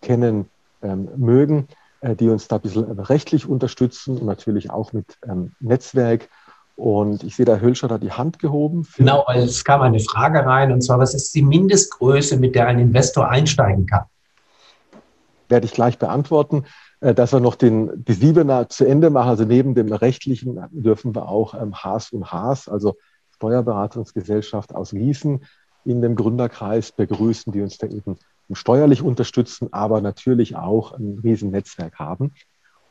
kennen 0.02 0.50
mögen 0.82 1.68
die 2.02 2.30
uns 2.30 2.48
da 2.48 2.58
ein 2.58 2.62
bisschen 2.62 2.84
rechtlich 3.00 3.48
unterstützen 3.48 4.18
und 4.18 4.26
natürlich 4.26 4.72
auch 4.72 4.94
mit 4.94 5.18
ähm, 5.28 5.54
Netzwerk. 5.60 6.30
Und 6.76 7.24
ich 7.24 7.36
sehe, 7.36 7.46
da 7.46 7.60
Hölscher 7.60 7.90
hat 7.90 8.04
die 8.04 8.12
Hand 8.14 8.40
gehoben. 8.40 8.88
Genau, 8.96 9.26
weil 9.28 9.44
es 9.44 9.66
kam 9.66 9.82
eine 9.82 10.00
Frage 10.00 10.46
rein, 10.46 10.72
und 10.72 10.82
zwar, 10.82 11.00
was 11.00 11.14
ist 11.14 11.36
die 11.36 11.42
Mindestgröße, 11.42 12.38
mit 12.38 12.56
der 12.56 12.68
ein 12.68 12.80
Investor 12.80 13.28
einsteigen 13.28 13.86
kann? 13.86 14.06
Werde 15.50 15.66
ich 15.66 15.74
gleich 15.74 15.98
beantworten. 15.98 16.64
Äh, 17.02 17.14
dass 17.14 17.34
wir 17.34 17.40
noch 17.40 17.56
den, 17.56 18.04
die 18.04 18.14
Siebener 18.14 18.70
zu 18.70 18.86
Ende 18.86 19.10
machen, 19.10 19.30
also 19.30 19.46
neben 19.46 19.76
dem 19.76 19.92
rechtlichen 19.92 20.60
dürfen 20.72 21.16
wir 21.16 21.30
auch 21.30 21.54
ähm, 21.54 21.76
Haas 21.76 22.12
und 22.12 22.32
Haas, 22.32 22.68
also 22.68 22.96
Steuerberatungsgesellschaft 23.36 24.76
aus 24.76 24.92
Gießen, 24.92 25.46
in 25.86 26.02
dem 26.02 26.16
Gründerkreis 26.16 26.92
begrüßen, 26.92 27.54
die 27.54 27.62
uns 27.62 27.78
da 27.78 27.88
eben 27.88 28.18
steuerlich 28.54 29.02
unterstützen, 29.02 29.70
aber 29.72 30.02
natürlich 30.02 30.56
auch 30.56 30.94
ein 30.94 31.20
Riesennetzwerk 31.24 32.00
haben. 32.00 32.34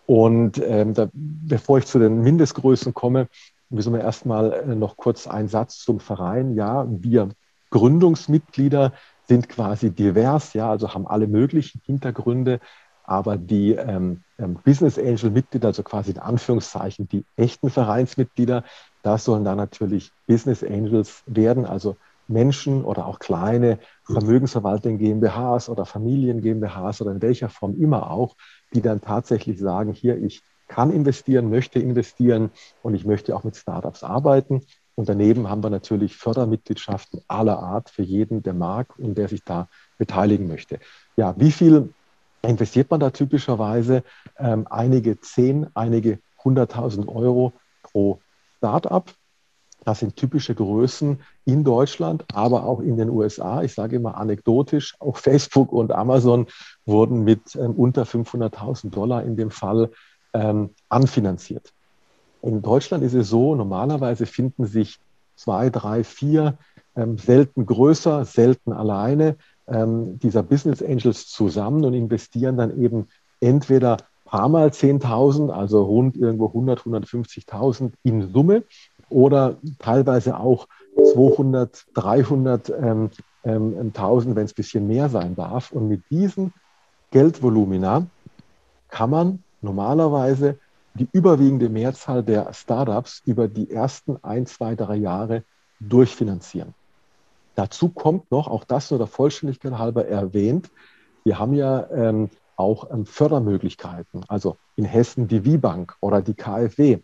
Und 0.07 0.62
ähm, 0.64 0.94
da, 0.94 1.09
bevor 1.12 1.79
ich 1.79 1.87
zu 1.87 1.99
den 1.99 2.23
Mindestgrößen 2.23 2.94
komme, 2.94 3.29
müssen 3.71 3.92
wir 3.92 4.01
erstmal 4.01 4.53
äh, 4.53 4.75
noch 4.75 4.97
kurz 4.97 5.27
einen 5.27 5.49
Satz 5.49 5.79
zum 5.79 6.01
Verein. 6.01 6.55
Ja, 6.55 6.87
wir 6.88 7.29
Gründungsmitglieder 7.71 8.92
sind 9.27 9.49
quasi 9.49 9.90
divers, 9.90 10.55
ja, 10.55 10.71
also 10.71 10.94
haben 10.94 11.07
alle 11.07 11.27
möglichen 11.27 11.83
Hintergründe, 11.85 12.61
aber 13.05 13.37
die 13.37 13.73
ähm, 13.73 14.23
ähm, 14.38 14.59
Business 14.64 14.99
Angel 14.99 15.31
Mitglieder, 15.31 15.68
also 15.68 15.83
quasi 15.83 16.12
in 16.12 16.18
Anführungszeichen 16.18 17.09
die 17.09 17.25
echten 17.37 17.68
Vereinsmitglieder, 17.68 18.64
das 19.03 19.25
sollen 19.25 19.44
dann 19.44 19.59
natürlich 19.59 20.12
Business 20.27 20.64
Angels 20.64 21.23
werden, 21.27 21.66
also 21.66 21.97
Menschen 22.29 22.85
oder 22.85 23.07
auch 23.07 23.19
kleine 23.19 23.79
Vermögensverwaltung 24.05 24.99
GmbHs 24.99 25.69
oder 25.69 25.87
Familien 25.87 26.41
GmbHs 26.41 27.01
oder 27.01 27.12
in 27.12 27.23
welcher 27.23 27.49
Form 27.49 27.75
immer 27.81 28.11
auch, 28.11 28.37
die 28.75 28.83
dann 28.83 29.01
tatsächlich 29.01 29.59
sagen, 29.59 29.93
hier, 29.93 30.23
ich 30.23 30.43
kann 30.69 30.93
investieren, 30.93 31.51
möchte 31.51 31.79
investieren 31.81 32.51
und 32.83 32.95
ich 32.95 33.05
möchte 33.05 33.35
auch 33.35 33.45
mit 33.45 33.57
Startups 33.57 34.05
arbeiten. 34.05 34.62
Und 34.95 35.09
daneben 35.09 35.49
haben 35.49 35.62
wir 35.62 35.71
natürlich 35.71 36.17
Fördermitgliedschaften 36.17 37.23
aller 37.29 37.59
Art 37.59 37.88
für 37.88 38.03
jeden, 38.03 38.43
der 38.43 38.53
mag 38.53 38.99
und 38.99 39.17
der 39.17 39.29
sich 39.29 39.45
da 39.45 39.69
beteiligen 39.97 40.49
möchte. 40.49 40.81
Ja, 41.17 41.35
wie 41.38 41.53
viel 41.53 41.95
investiert 42.43 42.91
man 42.91 43.01
da 43.01 43.11
typischerweise? 43.11 44.03
Ähm, 44.38 44.67
einige 44.69 45.21
zehn, 45.21 45.69
einige 45.75 46.19
hunderttausend 46.45 47.09
Euro 47.09 47.53
pro 47.83 48.21
Startup. 48.59 49.09
Das 49.88 50.01
sind 50.01 50.16
typische 50.16 50.55
Größen 50.55 51.18
in 51.46 51.64
Deutschland, 51.64 52.27
aber 52.35 52.64
auch 52.66 52.81
in 52.81 52.98
den 52.98 53.09
USA. 53.09 53.62
Ich 53.62 53.72
sage 53.72 53.96
immer 53.96 54.18
anekdotisch, 54.18 54.94
auch 54.98 55.16
Facebook 55.29 55.72
und 55.72 55.92
Amazon 55.92 56.46
wurden 56.85 57.24
mit 57.24 57.57
ähm, 57.57 57.72
unter 57.72 58.03
500.000 58.03 58.90
Dollar 58.90 59.22
in 59.22 59.38
dem 59.38 59.51
Fall 59.51 59.90
ähm, 60.35 60.74
anfinanziert. 60.90 61.72
In 62.42 62.61
Deutschland 62.61 63.03
ist 63.03 63.14
es 63.14 63.31
so, 63.31 63.55
normalerweise 63.55 64.27
finden 64.27 64.66
sich 64.66 64.98
zwei, 65.37 65.70
drei, 65.70 66.05
vier, 66.05 66.59
ähm, 66.94 67.16
selten 67.16 67.64
größer, 67.64 68.27
selten 68.27 68.74
alleine, 68.74 69.37
ähm, 69.68 70.18
dieser 70.18 70.42
Business 70.42 70.83
Angels 70.83 71.29
zusammen 71.29 71.83
und 71.87 71.94
investieren 71.94 72.59
dann 72.59 72.79
eben 72.79 73.09
entweder 73.40 73.96
paar 74.27 74.51
mal 74.51 74.68
10.000, 74.68 75.48
also 75.48 75.83
rund 75.83 76.14
irgendwo 76.14 76.48
100, 76.48 76.81
150.000 76.81 77.92
in 78.03 78.31
Summe 78.35 78.64
oder 79.11 79.57
teilweise 79.79 80.38
auch 80.38 80.66
200, 81.12 81.87
300, 81.94 82.71
ähm, 82.71 83.11
ähm, 83.44 83.92
1000, 83.94 84.37
wenn 84.37 84.44
es 84.44 84.53
ein 84.53 84.57
bisschen 84.57 84.87
mehr 84.87 85.09
sein 85.09 85.35
darf. 85.37 85.73
Und 85.73 85.88
mit 85.88 86.03
diesen 86.11 86.53
Geldvolumina 87.11 88.07
kann 88.88 89.11
man 89.11 89.42
normalerweise 89.62 90.59
die 90.94 91.09
überwiegende 91.12 91.68
Mehrzahl 91.68 92.23
der 92.23 92.53
Startups 92.53 93.23
über 93.25 93.49
die 93.49 93.71
ersten 93.71 94.23
ein, 94.23 94.47
zwei, 94.47 94.75
drei 94.75 94.97
Jahre 94.97 95.44
durchfinanzieren. 95.81 96.75
Dazu 97.55 97.88
kommt 97.88 98.31
noch, 98.31 98.49
auch 98.49 98.64
das 98.64 98.90
nur 98.90 98.99
der 98.99 99.07
Vollständigkeit 99.07 99.79
halber 99.79 100.07
erwähnt, 100.07 100.71
wir 101.25 101.38
haben 101.38 101.55
ja 101.55 101.88
ähm, 101.90 102.31
auch 102.57 102.90
ähm, 102.90 103.07
Fördermöglichkeiten, 103.07 104.25
also 104.29 104.57
in 104.77 104.85
Hessen 104.85 105.29
die 105.29 105.44
WIBank 105.44 105.94
oder 106.01 106.23
die 106.23 106.35
KfW 106.35 106.99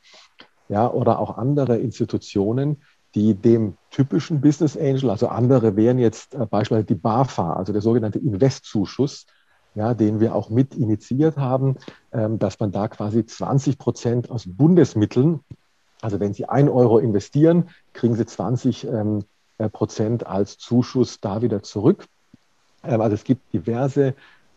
ja, 0.68 0.90
oder 0.90 1.18
auch 1.18 1.36
andere 1.36 1.78
Institutionen, 1.78 2.82
die 3.14 3.34
dem 3.34 3.76
typischen 3.90 4.40
Business 4.40 4.76
Angel, 4.76 5.10
also 5.10 5.28
andere 5.28 5.76
wären 5.76 5.98
jetzt 5.98 6.34
äh, 6.34 6.46
beispielsweise 6.46 6.86
die 6.86 6.94
BAFA, 6.94 7.54
also 7.54 7.72
der 7.72 7.82
sogenannte 7.82 8.18
Investzuschuss, 8.18 9.26
ja, 9.74 9.94
den 9.94 10.20
wir 10.20 10.34
auch 10.34 10.50
mit 10.50 10.74
initiiert 10.74 11.36
haben, 11.36 11.76
ähm, 12.12 12.38
dass 12.38 12.58
man 12.58 12.72
da 12.72 12.88
quasi 12.88 13.24
20 13.24 13.78
Prozent 13.78 14.30
aus 14.30 14.44
Bundesmitteln, 14.46 15.40
also 16.00 16.20
wenn 16.20 16.34
Sie 16.34 16.46
ein 16.46 16.68
Euro 16.68 16.98
investieren, 16.98 17.70
kriegen 17.92 18.14
Sie 18.14 18.26
20 18.26 18.84
ähm, 18.84 19.24
äh, 19.58 19.68
Prozent 19.68 20.26
als 20.26 20.58
Zuschuss 20.58 21.20
da 21.20 21.42
wieder 21.42 21.62
zurück. 21.62 22.06
Ähm, 22.82 23.00
also 23.00 23.14
es 23.14 23.24
gibt 23.24 23.52
diverse 23.52 24.14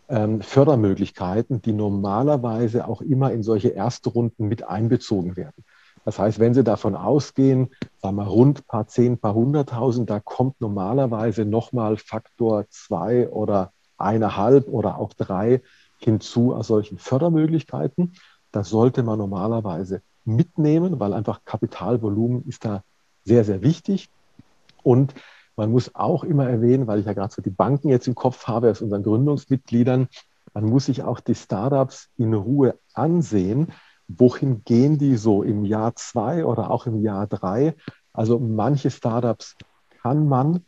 ähm, 0.09 0.41
Fördermöglichkeiten, 0.41 1.61
die 1.61 1.73
normalerweise 1.73 2.87
auch 2.87 3.01
immer 3.01 3.31
in 3.31 3.43
solche 3.43 3.69
Erstrunden 3.69 4.47
mit 4.47 4.67
einbezogen 4.67 5.35
werden. 5.35 5.63
Das 6.07 6.19
heißt, 6.19 6.39
wenn 6.39 6.53
Sie 6.53 6.63
davon 6.63 6.95
ausgehen, 6.95 7.67
sagen 8.01 8.15
wir 8.15 8.27
rund 8.27 8.65
paar 8.65 8.87
zehn, 8.87 9.17
paar 9.17 9.33
hunderttausend, 9.33 10.09
da 10.09 10.21
kommt 10.21 10.61
normalerweise 10.61 11.43
nochmal 11.43 11.97
Faktor 11.97 12.63
zwei 12.69 13.27
oder 13.27 13.73
eineinhalb 13.97 14.69
oder 14.69 14.99
auch 14.99 15.11
drei 15.11 15.61
hinzu 15.97 16.55
aus 16.55 16.67
solchen 16.67 16.97
Fördermöglichkeiten. 16.97 18.13
Das 18.53 18.69
sollte 18.69 19.03
man 19.03 19.19
normalerweise 19.19 20.01
mitnehmen, 20.23 20.97
weil 20.97 21.11
einfach 21.11 21.41
Kapitalvolumen 21.43 22.47
ist 22.47 22.63
da 22.63 22.83
sehr, 23.25 23.43
sehr 23.43 23.61
wichtig. 23.61 24.09
Und 24.83 25.13
man 25.57 25.69
muss 25.71 25.93
auch 25.93 26.23
immer 26.23 26.47
erwähnen, 26.49 26.87
weil 26.87 27.01
ich 27.01 27.05
ja 27.05 27.11
gerade 27.11 27.33
so 27.33 27.41
die 27.41 27.49
Banken 27.49 27.89
jetzt 27.89 28.07
im 28.07 28.15
Kopf 28.15 28.47
habe 28.47 28.71
aus 28.71 28.81
unseren 28.81 29.03
Gründungsmitgliedern, 29.03 30.07
man 30.53 30.63
muss 30.63 30.85
sich 30.85 31.03
auch 31.03 31.19
die 31.19 31.35
Startups 31.35 32.07
in 32.17 32.33
Ruhe 32.33 32.79
ansehen, 32.93 33.73
wohin 34.07 34.63
gehen 34.63 34.97
die 34.97 35.17
so 35.17 35.43
im 35.43 35.65
Jahr 35.65 35.95
zwei 35.95 36.45
oder 36.45 36.71
auch 36.71 36.85
im 36.85 37.01
Jahr 37.01 37.27
drei? 37.27 37.75
Also 38.13 38.39
manche 38.39 38.89
Startups 38.89 39.55
kann 40.01 40.27
man 40.27 40.63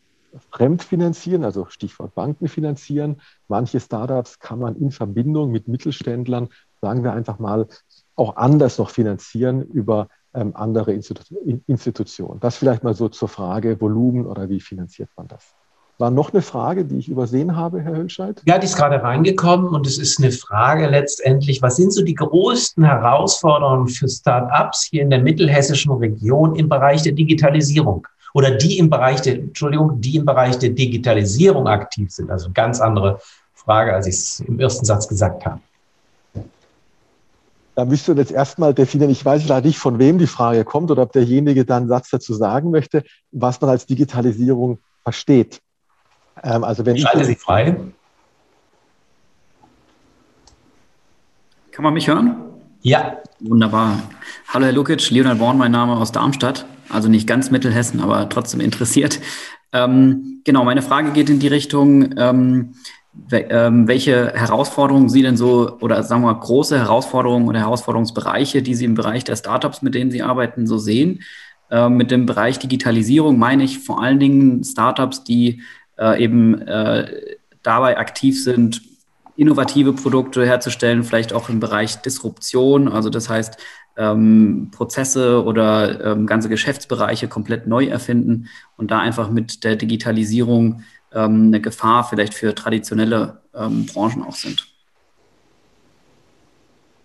fremdfinanzieren, 0.51 1.43
also 1.43 1.65
Stichwort 1.69 2.13
Banken 2.15 2.47
finanzieren. 2.47 3.21
Manche 3.47 3.79
Startups 3.79 4.39
kann 4.39 4.59
man 4.59 4.75
in 4.75 4.91
Verbindung 4.91 5.51
mit 5.51 5.67
Mittelständlern, 5.67 6.49
sagen 6.81 7.03
wir 7.03 7.13
einfach 7.13 7.39
mal, 7.39 7.67
auch 8.15 8.35
anders 8.35 8.77
noch 8.77 8.89
finanzieren 8.89 9.63
über 9.63 10.09
ähm, 10.33 10.55
andere 10.55 10.93
Institu 10.93 11.35
Institutionen. 11.65 12.39
Das 12.39 12.57
vielleicht 12.57 12.83
mal 12.83 12.93
so 12.93 13.09
zur 13.09 13.29
Frage 13.29 13.81
Volumen 13.81 14.27
oder 14.27 14.49
wie 14.49 14.59
finanziert 14.59 15.09
man 15.15 15.27
das? 15.27 15.55
War 15.99 16.11
noch 16.11 16.31
eine 16.31 16.41
Frage, 16.41 16.85
die 16.85 16.97
ich 16.97 17.09
übersehen 17.09 17.57
habe, 17.57 17.81
Herr 17.81 17.97
Hölscheid? 17.97 18.41
Ja, 18.45 18.57
die 18.57 18.65
ist 18.65 18.77
gerade 18.77 19.03
reingekommen 19.03 19.67
und 19.67 19.85
es 19.85 19.97
ist 19.97 20.17
eine 20.17 20.31
Frage 20.31 20.87
letztendlich, 20.87 21.61
was 21.61 21.75
sind 21.75 21.91
so 21.91 22.01
die 22.05 22.15
größten 22.15 22.85
Herausforderungen 22.85 23.89
für 23.89 24.07
Start-ups 24.07 24.87
hier 24.89 25.01
in 25.01 25.09
der 25.09 25.19
mittelhessischen 25.19 25.91
Region 25.91 26.55
im 26.55 26.69
Bereich 26.69 27.01
der 27.01 27.11
Digitalisierung? 27.11 28.07
Oder 28.33 28.51
die 28.51 28.77
im 28.77 28.89
Bereich 28.89 29.19
der, 29.23 29.35
Entschuldigung, 29.35 29.99
die 29.99 30.15
im 30.15 30.25
Bereich 30.25 30.57
der 30.57 30.69
Digitalisierung 30.69 31.67
aktiv 31.67 32.09
sind? 32.11 32.31
Also 32.31 32.49
ganz 32.53 32.79
andere 32.79 33.19
Frage, 33.53 33.93
als 33.93 34.07
ich 34.07 34.15
es 34.15 34.39
im 34.39 34.57
ersten 34.57 34.85
Satz 34.85 35.05
gesagt 35.05 35.45
habe. 35.45 35.59
Da 37.75 37.83
müsst 37.83 38.07
ihr 38.07 38.15
jetzt 38.15 38.31
erstmal 38.31 38.73
definieren, 38.73 39.11
ich 39.11 39.25
weiß 39.25 39.45
leider 39.49 39.67
nicht, 39.67 39.79
von 39.79 39.99
wem 39.99 40.17
die 40.17 40.27
Frage 40.27 40.63
kommt 40.63 40.91
oder 40.91 41.01
ob 41.01 41.11
derjenige 41.11 41.65
dann 41.65 41.83
einen 41.83 41.89
Satz 41.89 42.09
dazu 42.09 42.33
sagen 42.33 42.71
möchte, 42.71 43.03
was 43.31 43.59
man 43.59 43.69
als 43.69 43.85
Digitalisierung 43.85 44.79
versteht. 45.03 45.59
Ähm, 46.43 46.63
also 46.63 46.85
wenn 46.85 46.95
ich 46.95 47.01
schalte 47.01 47.25
Sie 47.25 47.35
frei. 47.35 47.75
Kann 51.71 51.83
man 51.83 51.93
mich 51.93 52.07
hören? 52.07 52.35
Ja. 52.81 53.17
Wunderbar. 53.39 54.01
Hallo 54.49 54.65
Herr 54.65 54.73
Lukic, 54.73 55.09
Leonard 55.11 55.39
Born, 55.39 55.57
mein 55.57 55.71
Name 55.71 55.95
aus 55.95 56.11
Darmstadt. 56.11 56.65
Also 56.89 57.07
nicht 57.07 57.27
ganz 57.27 57.51
Mittelhessen, 57.51 58.01
aber 58.01 58.27
trotzdem 58.29 58.59
interessiert. 58.59 59.19
Ähm, 59.71 60.41
genau, 60.43 60.63
meine 60.65 60.81
Frage 60.81 61.11
geht 61.11 61.29
in 61.29 61.39
die 61.39 61.47
Richtung, 61.47 62.15
ähm, 62.17 62.73
ähm, 63.31 63.87
welche 63.87 64.33
Herausforderungen 64.33 65.09
Sie 65.09 65.21
denn 65.21 65.37
so, 65.37 65.77
oder 65.79 66.03
sagen 66.03 66.21
wir 66.21 66.33
mal, 66.33 66.39
große 66.39 66.77
Herausforderungen 66.77 67.47
oder 67.47 67.59
Herausforderungsbereiche, 67.59 68.61
die 68.61 68.75
Sie 68.75 68.85
im 68.85 68.95
Bereich 68.95 69.23
der 69.23 69.35
Startups, 69.35 69.81
mit 69.81 69.95
denen 69.95 70.11
Sie 70.11 70.21
arbeiten, 70.21 70.67
so 70.67 70.77
sehen. 70.77 71.21
Ähm, 71.71 71.97
mit 71.97 72.11
dem 72.11 72.25
Bereich 72.25 72.57
Digitalisierung 72.59 73.37
meine 73.37 73.63
ich 73.63 73.79
vor 73.79 74.01
allen 74.01 74.19
Dingen 74.19 74.63
Startups, 74.63 75.23
die 75.23 75.61
äh, 75.99 76.23
eben 76.23 76.61
äh, 76.61 77.35
dabei 77.61 77.97
aktiv 77.97 78.43
sind, 78.43 78.81
innovative 79.35 79.93
Produkte 79.93 80.45
herzustellen, 80.45 81.03
vielleicht 81.03 81.33
auch 81.33 81.49
im 81.49 81.59
Bereich 81.59 81.97
Disruption. 82.01 82.87
Also 82.87 83.09
das 83.09 83.29
heißt, 83.29 83.57
ähm, 83.97 84.69
Prozesse 84.71 85.43
oder 85.43 86.03
ähm, 86.05 86.25
ganze 86.25 86.49
Geschäftsbereiche 86.49 87.27
komplett 87.27 87.67
neu 87.67 87.85
erfinden 87.85 88.47
und 88.77 88.91
da 88.91 88.99
einfach 88.99 89.29
mit 89.29 89.63
der 89.63 89.75
Digitalisierung 89.75 90.83
ähm, 91.13 91.47
eine 91.47 91.61
Gefahr 91.61 92.03
vielleicht 92.03 92.33
für 92.33 92.55
traditionelle 92.55 93.41
ähm, 93.53 93.85
Branchen 93.85 94.23
auch 94.23 94.35
sind. 94.35 94.67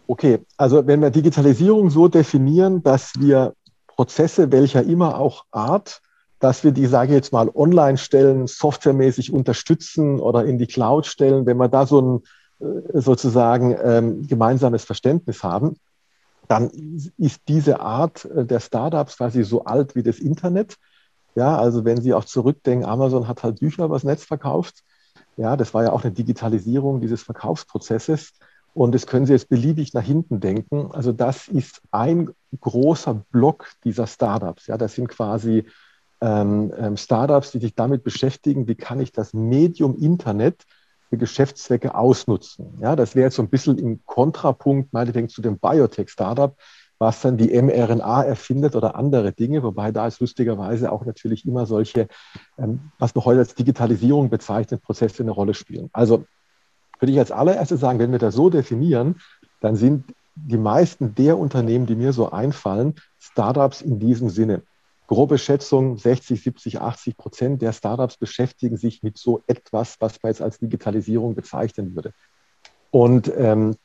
Okay, 0.07 0.41
also 0.57 0.87
wenn 0.87 1.01
wir 1.01 1.11
Digitalisierung 1.11 1.91
so 1.91 2.09
definieren, 2.09 2.83
dass 2.83 3.13
wir 3.19 3.55
Prozesse 3.87 4.53
welcher 4.53 4.83
immer 4.83 5.19
auch 5.19 5.45
Art, 5.51 6.03
dass 6.41 6.65
wir 6.65 6.73
die, 6.73 6.87
sage 6.87 7.13
ich 7.13 7.15
jetzt 7.15 7.33
mal, 7.33 7.51
online 7.55 7.99
stellen, 7.99 8.47
softwaremäßig 8.47 9.33
unterstützen 9.33 10.21
oder 10.21 10.45
in 10.45 10.59
die 10.59 10.67
Cloud 10.67 11.07
stellen, 11.07 11.47
wenn 11.47 11.57
wir 11.57 11.69
da 11.69 11.87
so 11.87 12.01
ein 12.01 12.23
äh, 12.61 13.01
sozusagen 13.01 13.77
ähm, 13.83 14.27
gemeinsames 14.27 14.85
Verständnis 14.85 15.43
haben, 15.43 15.77
dann 16.49 16.71
ist 17.19 17.41
diese 17.49 17.81
Art 17.81 18.25
äh, 18.27 18.45
der 18.45 18.61
Startups 18.61 19.17
quasi 19.17 19.45
so 19.45 19.65
alt 19.65 19.95
wie 19.95 20.03
das 20.03 20.19
Internet. 20.19 20.77
Ja, 21.35 21.57
also 21.57 21.85
wenn 21.85 22.01
Sie 22.01 22.15
auch 22.15 22.25
zurückdenken, 22.25 22.89
Amazon 22.89 23.27
hat 23.27 23.43
halt 23.43 23.61
Bücher 23.61 23.87
übers 23.87 24.05
Netz 24.05 24.25
verkauft. 24.25 24.85
Ja, 25.37 25.57
das 25.57 25.75
war 25.75 25.83
ja 25.83 25.93
auch 25.93 26.05
eine 26.05 26.13
Digitalisierung 26.13 27.01
dieses 27.01 27.23
Verkaufsprozesses. 27.23 28.33
Und 28.73 28.95
das 28.95 29.07
können 29.07 29.27
Sie 29.27 29.33
jetzt 29.33 29.49
beliebig 29.49 29.95
nach 29.95 30.03
hinten 30.03 30.41
denken. 30.41 30.91
Also 30.93 31.13
das 31.13 31.49
ist 31.49 31.81
ein 31.91 32.31
großer 32.61 33.15
Block 33.31 33.69
dieser 33.85 34.07
Startups. 34.07 34.67
Ja, 34.67 34.77
das 34.77 34.95
sind 34.95 35.09
quasi 35.09 35.67
ähm, 36.25 36.73
ähm, 36.79 36.97
Startups, 36.97 37.51
die 37.51 37.59
sich 37.59 37.75
damit 37.75 38.03
beschäftigen, 38.03 38.67
wie 38.67 38.75
kann 38.75 38.99
ich 38.99 39.13
das 39.13 39.35
Medium 39.35 39.97
Internet 39.99 40.65
für 41.11 41.19
Geschäftszwecke 41.19 41.95
ausnutzen. 41.95 42.79
Ja, 42.81 42.97
das 42.97 43.15
wäre 43.15 43.27
jetzt 43.27 43.37
so 43.37 43.43
ein 43.43 43.51
bisschen 43.51 43.77
im 43.77 44.01
Kontrapunkt, 44.07 44.93
meinetwegen 44.95 45.29
zu 45.29 45.43
dem 45.43 45.59
Biotech-Startup, 45.59 46.57
was 46.99 47.21
dann 47.21 47.37
die 47.37 47.61
mRNA 47.61 48.23
erfindet 48.23 48.75
oder 48.75 48.97
andere 48.97 49.33
Dinge, 49.33 49.63
wobei 49.63 49.93
da 49.93 50.07
ist 50.07 50.21
lustigerweise 50.21 50.91
auch 50.91 51.05
natürlich 51.05 51.47
immer 51.47 51.67
solche, 51.67 52.09
ähm, 52.57 52.91
was 52.99 53.15
wir 53.15 53.27
heute 53.27 53.41
als 53.41 53.55
Digitalisierung 53.55 54.31
bezeichnet, 54.31 54.83
Prozesse 54.83 55.23
eine 55.23 55.33
Rolle 55.33 55.53
spielen. 55.53 55.91
Also 55.93 56.25
würde 57.01 57.13
ich 57.13 57.19
als 57.19 57.33
allererstes 57.33 57.81
sagen, 57.81 57.99
wenn 57.99 58.13
wir 58.13 58.19
das 58.19 58.35
so 58.35 58.49
definieren, 58.49 59.17
dann 59.61 59.77
sind 59.77 60.05
die 60.37 60.57
meisten 60.57 61.15
der 61.15 61.39
Unternehmen, 61.39 61.85
die 61.85 61.97
mir 61.97 62.15
so 62.15 62.31
einfallen, 62.31 62.95
Startups 63.19 63.83
in 63.83 63.99
diesem 63.99 64.31
Sinne. 64.31 64.63
Grobe 65.07 65.39
Schätzung, 65.39 65.99
60, 65.99 66.43
70, 66.43 66.81
80 66.81 67.17
Prozent 67.17 67.63
der 67.63 67.73
Startups 67.73 68.17
beschäftigen 68.17 68.77
sich 68.77 69.03
mit 69.03 69.19
so 69.19 69.43
etwas, 69.47 69.97
was 70.01 70.23
man 70.23 70.31
jetzt 70.31 70.41
als 70.41 70.59
Digitalisierung 70.59 71.35
bezeichnen 71.35 71.95
würde. 71.95 72.13
Und 72.91 73.31
ähm, 73.37 73.77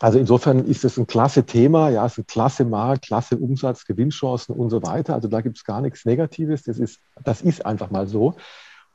also 0.00 0.18
insofern 0.18 0.64
ist 0.64 0.84
es 0.84 0.96
ein 0.96 1.06
klasse 1.06 1.44
Thema, 1.44 1.88
ja, 1.88 2.06
es 2.06 2.12
ist 2.12 2.18
ein 2.18 2.26
klasse 2.26 2.64
Markt, 2.64 3.06
klasse 3.06 3.36
Umsatz, 3.36 3.84
Gewinnchancen 3.84 4.54
und 4.54 4.70
so 4.70 4.82
weiter. 4.82 5.14
Also 5.14 5.26
da 5.26 5.40
gibt 5.40 5.56
es 5.56 5.64
gar 5.64 5.80
nichts 5.80 6.04
Negatives. 6.04 6.62
Das 6.64 6.78
ist, 6.78 7.00
das 7.24 7.42
ist 7.42 7.66
einfach 7.66 7.90
mal 7.90 8.06
so. 8.06 8.34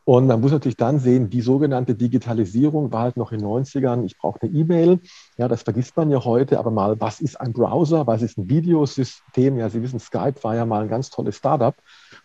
Und 0.05 0.27
man 0.27 0.41
muss 0.41 0.51
natürlich 0.51 0.75
dann 0.75 0.99
sehen, 0.99 1.29
die 1.29 1.41
sogenannte 1.41 1.95
Digitalisierung 1.95 2.91
war 2.91 3.03
halt 3.03 3.17
noch 3.17 3.31
in 3.31 3.39
den 3.39 3.47
90ern, 3.47 4.03
ich 4.03 4.17
brauche 4.17 4.41
eine 4.41 4.51
E-Mail. 4.51 4.99
Ja, 5.37 5.47
das 5.47 5.63
vergisst 5.63 5.95
man 5.95 6.11
ja 6.11 6.23
heute, 6.25 6.59
aber 6.59 6.71
mal, 6.71 6.99
was 6.99 7.21
ist 7.21 7.39
ein 7.39 7.53
Browser? 7.53 8.05
Was 8.05 8.21
ist 8.21 8.37
ein 8.37 8.49
Videosystem? 8.49 9.57
Ja, 9.57 9.69
Sie 9.69 9.81
wissen, 9.81 9.99
Skype 9.99 10.43
war 10.43 10.55
ja 10.55 10.65
mal 10.65 10.83
ein 10.83 10.89
ganz 10.89 11.09
tolles 11.09 11.37
Startup. 11.37 11.75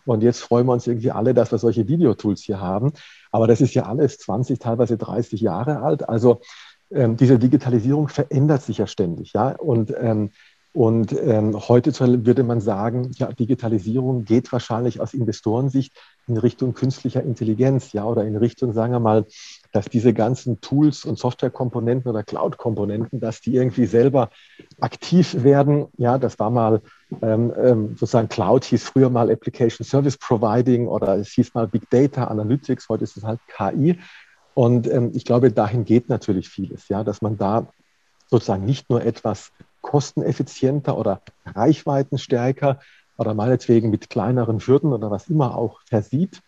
Und 0.05 0.25
jetzt 0.25 0.41
freuen 0.41 0.67
wir 0.67 0.73
uns 0.73 0.89
irgendwie 0.89 1.13
alle, 1.13 1.35
dass 1.35 1.53
wir 1.53 1.59
solche 1.59 1.87
Videotools 1.87 2.43
hier 2.43 2.61
haben. 2.61 2.93
Aber 3.31 3.47
das 3.47 3.61
ist 3.61 3.75
ja 3.75 3.85
alles 3.85 4.19
20, 4.19 4.59
teilweise 4.59 4.97
30 4.99 5.41
Jahre 5.41 5.81
alt. 5.81 6.09
Also 6.09 6.41
ähm, 6.91 7.17
diese 7.17 7.39
Digitalisierung 7.39 8.09
verändert 8.09 8.63
sich 8.63 8.79
ja 8.79 8.89
ständig. 8.89 9.35
Ja, 9.35 9.51
und 9.51 9.95
ähm, 9.97 10.31
und 10.75 11.13
ähm, 11.13 11.59
heute 11.69 11.93
würde 12.25 12.45
man 12.45 12.61
sagen, 12.61 13.11
ja, 13.17 13.33
Digitalisierung 13.33 14.25
geht 14.25 14.53
wahrscheinlich 14.53 15.01
aus 15.01 15.15
Investorensicht 15.15 15.93
in 16.29 16.37
Richtung 16.37 16.75
künstlicher 16.75 17.23
Intelligenz, 17.23 17.93
ja, 17.93 18.05
oder 18.05 18.25
in 18.25 18.37
Richtung, 18.37 18.73
sagen 18.73 18.93
wir 18.93 19.01
mal, 19.01 19.25
dass 19.73 19.87
diese 19.87 20.13
ganzen 20.13 20.61
Tools 20.61 21.05
und 21.05 21.19
Softwarekomponenten 21.19 22.11
oder 22.11 22.23
Cloud-Komponenten, 22.23 23.21
dass 23.21 23.41
die 23.41 23.55
irgendwie 23.55 23.87
selber 23.87 24.31
aktiv 24.81 25.43
werden. 25.43 25.87
Ja, 25.97 26.19
das 26.19 26.39
war 26.39 26.51
mal 26.51 26.81
ähm, 27.23 27.53
ähm, 27.57 27.89
sozusagen 27.91 28.29
Cloud 28.29 28.65
hieß 28.65 28.85
früher 28.85 29.11
mal 29.11 29.31
Application 29.31 29.85
Service 29.85 30.19
Providing 30.19 30.87
oder 30.89 31.17
es 31.17 31.31
hieß 31.31 31.55
mal 31.55 31.67
Big 31.67 31.89
Data 31.91 32.25
Analytics, 32.25 32.89
heute 32.89 33.05
ist 33.05 33.17
es 33.17 33.25
halt 33.25 33.41
KI. 33.49 33.99
Und 34.55 34.91
ähm, 34.91 35.13
ich 35.15 35.25
glaube, 35.25 35.53
dahin 35.53 35.85
geht 35.85 36.09
natürlich 36.09 36.49
vieles, 36.49 36.89
ja, 36.89 37.05
dass 37.05 37.23
man 37.23 37.39
da 37.39 37.69
sozusagen 38.27 38.65
nicht 38.65 38.91
nur 38.91 39.05
etwas 39.05 39.53
kosteneffizienter 39.81 40.99
oder 40.99 41.23
reichweitenstärker 41.47 42.81
oder 43.19 43.35
meinetwegen 43.35 43.91
mit 43.91 44.09
kleineren 44.09 44.61
Hürden 44.61 44.93
oder 44.93 45.11
was 45.11 45.29
immer 45.29 45.57
auch 45.57 45.81
versieht, 45.87 46.41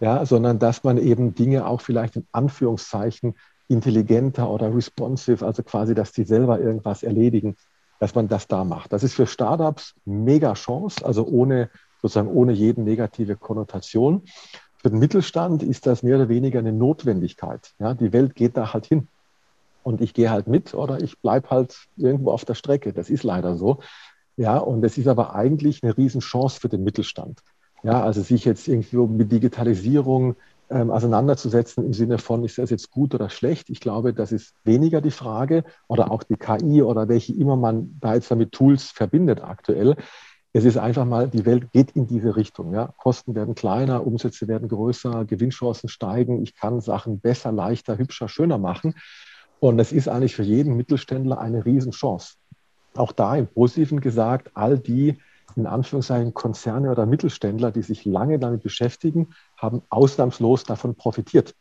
ja, 0.00 0.26
sondern 0.26 0.58
dass 0.58 0.84
man 0.84 0.98
eben 0.98 1.34
Dinge 1.34 1.66
auch 1.66 1.80
vielleicht 1.80 2.16
in 2.16 2.26
Anführungszeichen 2.32 3.34
intelligenter 3.68 4.50
oder 4.50 4.74
responsive, 4.74 5.44
also 5.44 5.62
quasi, 5.62 5.94
dass 5.94 6.12
die 6.12 6.24
selber 6.24 6.60
irgendwas 6.60 7.02
erledigen, 7.02 7.56
dass 7.98 8.14
man 8.14 8.28
das 8.28 8.46
da 8.46 8.64
macht. 8.64 8.92
Das 8.92 9.02
ist 9.02 9.14
für 9.14 9.26
Startups 9.26 9.94
mega 10.04 10.52
Chance, 10.52 11.04
also 11.04 11.26
ohne 11.26 11.70
sozusagen 12.02 12.28
ohne 12.28 12.52
jede 12.52 12.82
negative 12.82 13.36
Konnotation. 13.36 14.22
Für 14.82 14.90
den 14.90 14.98
Mittelstand 14.98 15.62
ist 15.62 15.86
das 15.86 16.02
mehr 16.02 16.16
oder 16.16 16.28
weniger 16.28 16.58
eine 16.58 16.72
Notwendigkeit. 16.72 17.72
Ja, 17.78 17.94
die 17.94 18.12
Welt 18.12 18.34
geht 18.34 18.56
da 18.56 18.74
halt 18.74 18.86
hin 18.86 19.08
und 19.82 20.00
ich 20.00 20.12
gehe 20.12 20.30
halt 20.30 20.46
mit 20.46 20.74
oder 20.74 21.00
ich 21.00 21.18
bleibe 21.20 21.50
halt 21.50 21.86
irgendwo 21.96 22.32
auf 22.32 22.44
der 22.44 22.54
Strecke. 22.54 22.92
Das 22.92 23.08
ist 23.08 23.22
leider 23.22 23.56
so. 23.56 23.80
Ja, 24.36 24.58
und 24.58 24.84
es 24.84 24.98
ist 24.98 25.08
aber 25.08 25.34
eigentlich 25.34 25.82
eine 25.82 25.96
Riesenchance 25.96 26.60
für 26.60 26.68
den 26.68 26.84
Mittelstand. 26.84 27.40
Ja, 27.82 28.02
also 28.02 28.22
sich 28.22 28.44
jetzt 28.44 28.68
irgendwie 28.68 28.96
mit 28.96 29.32
Digitalisierung 29.32 30.36
ähm, 30.70 30.90
auseinanderzusetzen 30.90 31.84
im 31.84 31.92
Sinne 31.92 32.18
von, 32.18 32.44
ist 32.44 32.58
das 32.58 32.70
jetzt 32.70 32.90
gut 32.90 33.14
oder 33.14 33.30
schlecht? 33.30 33.70
Ich 33.70 33.80
glaube, 33.80 34.12
das 34.12 34.32
ist 34.32 34.54
weniger 34.64 35.00
die 35.00 35.10
Frage 35.10 35.64
oder 35.88 36.10
auch 36.10 36.22
die 36.22 36.36
KI 36.36 36.82
oder 36.82 37.08
welche 37.08 37.32
immer 37.34 37.56
man 37.56 37.96
da 38.00 38.14
jetzt 38.14 38.30
damit 38.30 38.52
Tools 38.52 38.90
verbindet 38.90 39.42
aktuell. 39.42 39.96
Es 40.52 40.64
ist 40.64 40.78
einfach 40.78 41.04
mal, 41.04 41.28
die 41.28 41.44
Welt 41.44 41.70
geht 41.72 41.92
in 41.92 42.06
diese 42.06 42.34
Richtung. 42.34 42.72
Ja? 42.74 42.94
Kosten 42.96 43.34
werden 43.34 43.54
kleiner, 43.54 44.06
Umsätze 44.06 44.48
werden 44.48 44.68
größer, 44.68 45.24
Gewinnchancen 45.26 45.88
steigen. 45.88 46.42
Ich 46.42 46.54
kann 46.54 46.80
Sachen 46.80 47.20
besser, 47.20 47.52
leichter, 47.52 47.98
hübscher, 47.98 48.28
schöner 48.28 48.58
machen. 48.58 48.94
Und 49.60 49.78
das 49.78 49.92
ist 49.92 50.08
eigentlich 50.08 50.34
für 50.34 50.42
jeden 50.42 50.74
Mittelständler 50.76 51.38
eine 51.38 51.64
Riesenchance. 51.64 52.36
Auch 52.98 53.12
da 53.12 53.36
im 53.36 53.46
Positiven 53.46 54.00
gesagt, 54.00 54.50
all 54.54 54.78
die 54.78 55.18
in 55.54 55.66
Anführungszeichen 55.66 56.34
Konzerne 56.34 56.90
oder 56.90 57.06
Mittelständler, 57.06 57.70
die 57.70 57.82
sich 57.82 58.04
lange 58.04 58.38
damit 58.38 58.62
beschäftigen, 58.62 59.28
haben 59.56 59.82
ausnahmslos 59.88 60.64
davon 60.64 60.94
profitiert. 60.94 61.54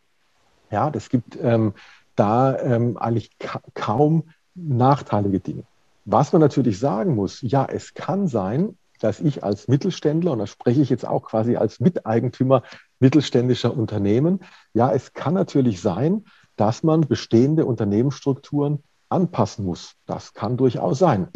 Ja, 0.70 0.90
das 0.90 1.10
gibt 1.10 1.38
ähm, 1.42 1.74
da 2.16 2.60
ähm, 2.60 2.98
eigentlich 2.98 3.38
ka 3.40 3.62
kaum 3.74 4.30
nachteilige 4.56 5.40
Dinge. 5.40 5.64
Was 6.06 6.34
man 6.34 6.42
natürlich 6.42 6.80
sagen 6.80 7.16
muss, 7.16 7.42
ja, 7.42 7.66
es 7.66 7.94
kann 7.94 8.28
sein, 8.28 8.78
dass 9.00 9.20
ich 9.20 9.44
als 9.44 9.68
Mittelständler, 9.68 10.32
und 10.32 10.40
da 10.40 10.48
spreche 10.48 10.82
ich 10.82 10.90
jetzt 10.90 11.06
auch 11.06 11.24
quasi 11.24 11.56
als 11.58 11.80
Miteigentümer 11.80 12.64
mittelständischer 13.00 13.76
Unternehmen, 13.76 14.40
ja, 14.74 14.92
es 14.92 15.14
kann 15.14 15.34
natürlich 15.34 15.82
sein, 15.82 16.26
dass 16.56 16.84
man 16.84 17.02
bestehende 17.02 17.66
Unternehmensstrukturen 17.66 18.84
anpassen 19.10 19.66
muss. 19.66 19.96
Das 20.06 20.34
kann 20.34 20.58
durchaus 20.58 21.00
sein. 21.00 21.28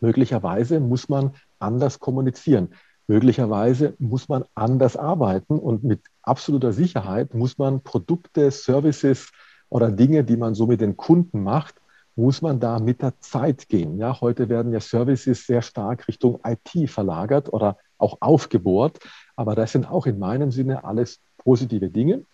Möglicherweise 0.00 0.80
muss 0.80 1.08
man 1.08 1.32
anders 1.58 1.98
kommunizieren. 1.98 2.74
Möglicherweise 3.08 3.94
muss 3.98 4.28
man 4.28 4.44
anders 4.54 4.96
arbeiten 4.96 5.58
und 5.58 5.84
mit 5.84 6.02
absoluter 6.22 6.72
Sicherheit 6.72 7.34
muss 7.34 7.56
man 7.56 7.80
Produkte, 7.82 8.50
Services 8.50 9.30
oder 9.68 9.90
Dinge, 9.90 10.24
die 10.24 10.36
man 10.36 10.54
so 10.54 10.66
mit 10.66 10.80
den 10.80 10.96
Kunden 10.96 11.42
macht, 11.42 11.76
muss 12.16 12.42
man 12.42 12.58
da 12.58 12.78
mit 12.78 13.02
der 13.02 13.20
Zeit 13.20 13.68
gehen. 13.68 13.98
Ja, 13.98 14.20
heute 14.20 14.48
werden 14.48 14.72
ja 14.72 14.80
Services 14.80 15.46
sehr 15.46 15.62
stark 15.62 16.08
Richtung 16.08 16.40
IT 16.44 16.90
verlagert 16.90 17.52
oder 17.52 17.76
auch 17.98 18.16
aufgebohrt. 18.20 18.98
Aber 19.36 19.54
das 19.54 19.72
sind 19.72 19.88
auch 19.88 20.06
in 20.06 20.18
meinem 20.18 20.50
Sinne 20.50 20.84
alles 20.84 21.20
positive 21.38 21.90
Dinge. 21.90 22.24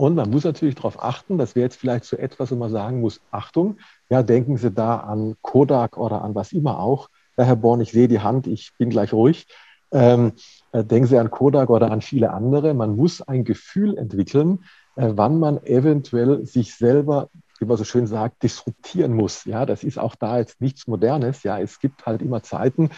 Und 0.00 0.14
man 0.14 0.30
muss 0.30 0.44
natürlich 0.44 0.76
darauf 0.76 1.04
achten, 1.04 1.36
das 1.36 1.54
wäre 1.54 1.64
jetzt 1.64 1.76
vielleicht 1.76 2.06
so 2.06 2.16
etwas, 2.16 2.50
wo 2.50 2.56
man 2.56 2.70
sagen 2.70 3.02
muss, 3.02 3.20
Achtung, 3.30 3.76
ja, 4.08 4.22
denken 4.22 4.56
Sie 4.56 4.70
da 4.70 4.96
an 4.96 5.36
Kodak 5.42 5.98
oder 5.98 6.22
an 6.22 6.34
was 6.34 6.52
immer 6.52 6.78
auch. 6.78 7.10
Ja, 7.36 7.44
Herr 7.44 7.56
Born, 7.56 7.82
ich 7.82 7.92
sehe 7.92 8.08
die 8.08 8.20
Hand, 8.20 8.46
ich 8.46 8.72
bin 8.78 8.88
gleich 8.88 9.12
ruhig. 9.12 9.46
Ähm, 9.92 10.32
äh, 10.72 10.84
denken 10.84 11.06
Sie 11.06 11.18
an 11.18 11.30
Kodak 11.30 11.68
oder 11.68 11.90
an 11.90 12.00
viele 12.00 12.32
andere. 12.32 12.72
Man 12.72 12.96
muss 12.96 13.20
ein 13.20 13.44
Gefühl 13.44 13.98
entwickeln, 13.98 14.64
äh, 14.96 15.10
wann 15.16 15.38
man 15.38 15.62
eventuell 15.66 16.46
sich 16.46 16.74
selber, 16.76 17.28
wie 17.58 17.66
man 17.66 17.76
so 17.76 17.84
schön 17.84 18.06
sagt, 18.06 18.42
disruptieren 18.42 19.12
muss. 19.12 19.44
Ja, 19.44 19.66
das 19.66 19.84
ist 19.84 19.98
auch 19.98 20.14
da 20.14 20.38
jetzt 20.38 20.62
nichts 20.62 20.86
Modernes. 20.86 21.42
Ja, 21.42 21.60
es 21.60 21.78
gibt 21.78 22.06
halt 22.06 22.22
immer 22.22 22.42
Zeiten, 22.42 22.88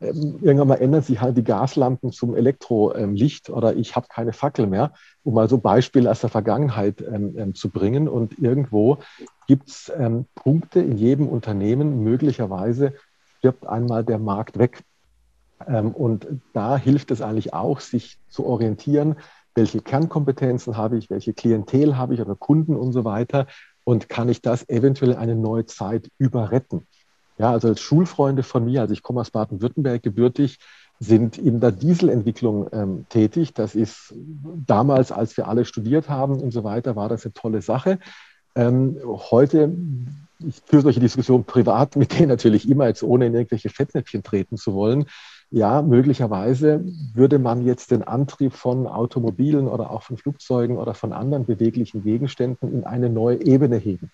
irgendwann 0.00 0.68
mal 0.68 0.74
ändern 0.76 1.02
sich 1.02 1.20
halt 1.20 1.36
die 1.36 1.44
Gaslampen 1.44 2.10
zum 2.10 2.34
Elektrolicht 2.34 3.50
oder 3.50 3.76
ich 3.76 3.96
habe 3.96 4.06
keine 4.08 4.32
Fackel 4.32 4.66
mehr, 4.66 4.92
um 5.24 5.34
mal 5.34 5.48
so 5.48 5.58
Beispiele 5.58 6.10
aus 6.10 6.20
der 6.20 6.30
Vergangenheit 6.30 7.02
ähm, 7.02 7.34
ähm 7.36 7.54
zu 7.54 7.68
bringen. 7.68 8.08
Und 8.08 8.38
irgendwo 8.38 8.98
gibt 9.46 9.68
es 9.68 9.92
ähm, 9.94 10.24
Punkte 10.34 10.80
in 10.80 10.96
jedem 10.96 11.28
Unternehmen, 11.28 12.02
möglicherweise 12.02 12.94
stirbt 13.38 13.66
einmal 13.66 14.04
der 14.04 14.18
Markt 14.18 14.58
weg. 14.58 14.82
Ähm, 15.66 15.92
und 15.92 16.26
da 16.54 16.78
hilft 16.78 17.10
es 17.10 17.20
eigentlich 17.20 17.52
auch, 17.52 17.80
sich 17.80 18.18
zu 18.30 18.46
orientieren, 18.46 19.16
welche 19.54 19.82
Kernkompetenzen 19.82 20.76
habe 20.76 20.96
ich, 20.96 21.10
welche 21.10 21.34
Klientel 21.34 21.98
habe 21.98 22.14
ich 22.14 22.20
oder 22.20 22.36
Kunden 22.36 22.76
und 22.76 22.92
so 22.92 23.04
weiter 23.04 23.46
und 23.84 24.08
kann 24.08 24.28
ich 24.28 24.40
das 24.40 24.66
eventuell 24.68 25.16
eine 25.16 25.36
neue 25.36 25.66
Zeit 25.66 26.10
überretten. 26.18 26.86
Ja, 27.40 27.52
also 27.52 27.68
als 27.68 27.80
Schulfreunde 27.80 28.42
von 28.42 28.66
mir, 28.66 28.82
also 28.82 28.92
ich 28.92 29.02
komme 29.02 29.22
aus 29.22 29.30
Baden-Württemberg 29.30 30.02
gebürtig, 30.02 30.58
sind 30.98 31.38
in 31.38 31.58
der 31.58 31.72
Dieselentwicklung 31.72 32.68
ähm, 32.70 33.06
tätig. 33.08 33.54
Das 33.54 33.74
ist 33.74 34.14
damals, 34.66 35.10
als 35.10 35.38
wir 35.38 35.48
alle 35.48 35.64
studiert 35.64 36.10
haben 36.10 36.38
und 36.38 36.50
so 36.50 36.64
weiter, 36.64 36.96
war 36.96 37.08
das 37.08 37.24
eine 37.24 37.32
tolle 37.32 37.62
Sache. 37.62 37.98
Ähm, 38.54 38.98
heute, 39.30 39.74
ich 40.40 40.60
führe 40.66 40.82
solche 40.82 41.00
Diskussionen 41.00 41.44
privat 41.44 41.96
mit 41.96 42.18
denen 42.18 42.28
natürlich 42.28 42.68
immer, 42.68 42.88
jetzt 42.88 43.02
ohne 43.02 43.28
in 43.28 43.32
irgendwelche 43.32 43.70
Fettnäpfchen 43.70 44.22
treten 44.22 44.58
zu 44.58 44.74
wollen. 44.74 45.06
Ja, 45.50 45.80
möglicherweise 45.80 46.84
würde 47.14 47.38
man 47.38 47.64
jetzt 47.64 47.90
den 47.90 48.02
Antrieb 48.02 48.52
von 48.52 48.86
Automobilen 48.86 49.66
oder 49.66 49.90
auch 49.90 50.02
von 50.02 50.18
Flugzeugen 50.18 50.76
oder 50.76 50.92
von 50.92 51.14
anderen 51.14 51.46
beweglichen 51.46 52.02
Gegenständen 52.02 52.70
in 52.70 52.84
eine 52.84 53.08
neue 53.08 53.42
Ebene 53.42 53.78
heben. 53.78 54.10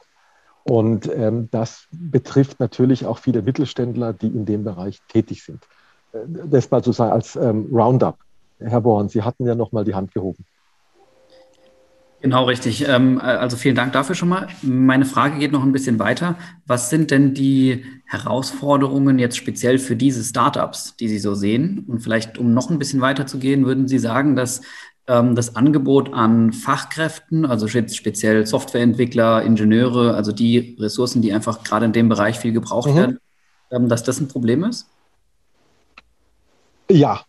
Und 0.68 1.08
ähm, 1.14 1.48
das 1.52 1.86
betrifft 1.92 2.58
natürlich 2.58 3.06
auch 3.06 3.18
viele 3.18 3.42
Mittelständler, 3.42 4.12
die 4.12 4.26
in 4.26 4.44
dem 4.46 4.64
Bereich 4.64 5.00
tätig 5.08 5.44
sind. 5.44 5.62
Äh, 6.12 6.18
das 6.46 6.70
mal 6.70 6.82
sozusagen 6.82 7.12
als 7.12 7.36
ähm, 7.36 7.68
Roundup. 7.72 8.18
Herr 8.58 8.80
Born, 8.80 9.08
Sie 9.08 9.22
hatten 9.22 9.46
ja 9.46 9.54
noch 9.54 9.72
mal 9.72 9.84
die 9.84 9.94
Hand 9.94 10.12
gehoben. 10.12 10.44
Genau, 12.20 12.44
richtig. 12.44 12.88
Ähm, 12.88 13.20
also 13.20 13.56
vielen 13.56 13.76
Dank 13.76 13.92
dafür 13.92 14.16
schon 14.16 14.30
mal. 14.30 14.48
Meine 14.62 15.04
Frage 15.04 15.38
geht 15.38 15.52
noch 15.52 15.62
ein 15.62 15.72
bisschen 15.72 16.00
weiter. 16.00 16.36
Was 16.66 16.90
sind 16.90 17.12
denn 17.12 17.34
die 17.34 17.84
Herausforderungen 18.06 19.20
jetzt 19.20 19.36
speziell 19.36 19.78
für 19.78 19.94
diese 19.94 20.24
Startups, 20.24 20.96
die 20.96 21.08
Sie 21.08 21.18
so 21.18 21.34
sehen? 21.34 21.84
Und 21.86 22.00
vielleicht, 22.00 22.38
um 22.38 22.54
noch 22.54 22.70
ein 22.70 22.80
bisschen 22.80 23.00
weiter 23.00 23.26
zu 23.26 23.38
gehen, 23.38 23.66
würden 23.66 23.86
Sie 23.86 23.98
sagen, 23.98 24.34
dass 24.34 24.62
das 25.06 25.54
Angebot 25.54 26.12
an 26.12 26.52
Fachkräften, 26.52 27.46
also 27.46 27.68
speziell 27.68 28.44
Softwareentwickler, 28.44 29.42
Ingenieure, 29.42 30.14
also 30.14 30.32
die 30.32 30.76
Ressourcen, 30.80 31.22
die 31.22 31.32
einfach 31.32 31.62
gerade 31.62 31.86
in 31.86 31.92
dem 31.92 32.08
Bereich 32.08 32.38
viel 32.38 32.52
gebraucht 32.52 32.90
mhm. 32.90 32.96
werden, 32.96 33.18
ähm, 33.70 33.88
dass 33.88 34.02
das 34.02 34.20
ein 34.20 34.28
Problem 34.28 34.64
ist? 34.64 34.88
Ja, 36.90 37.20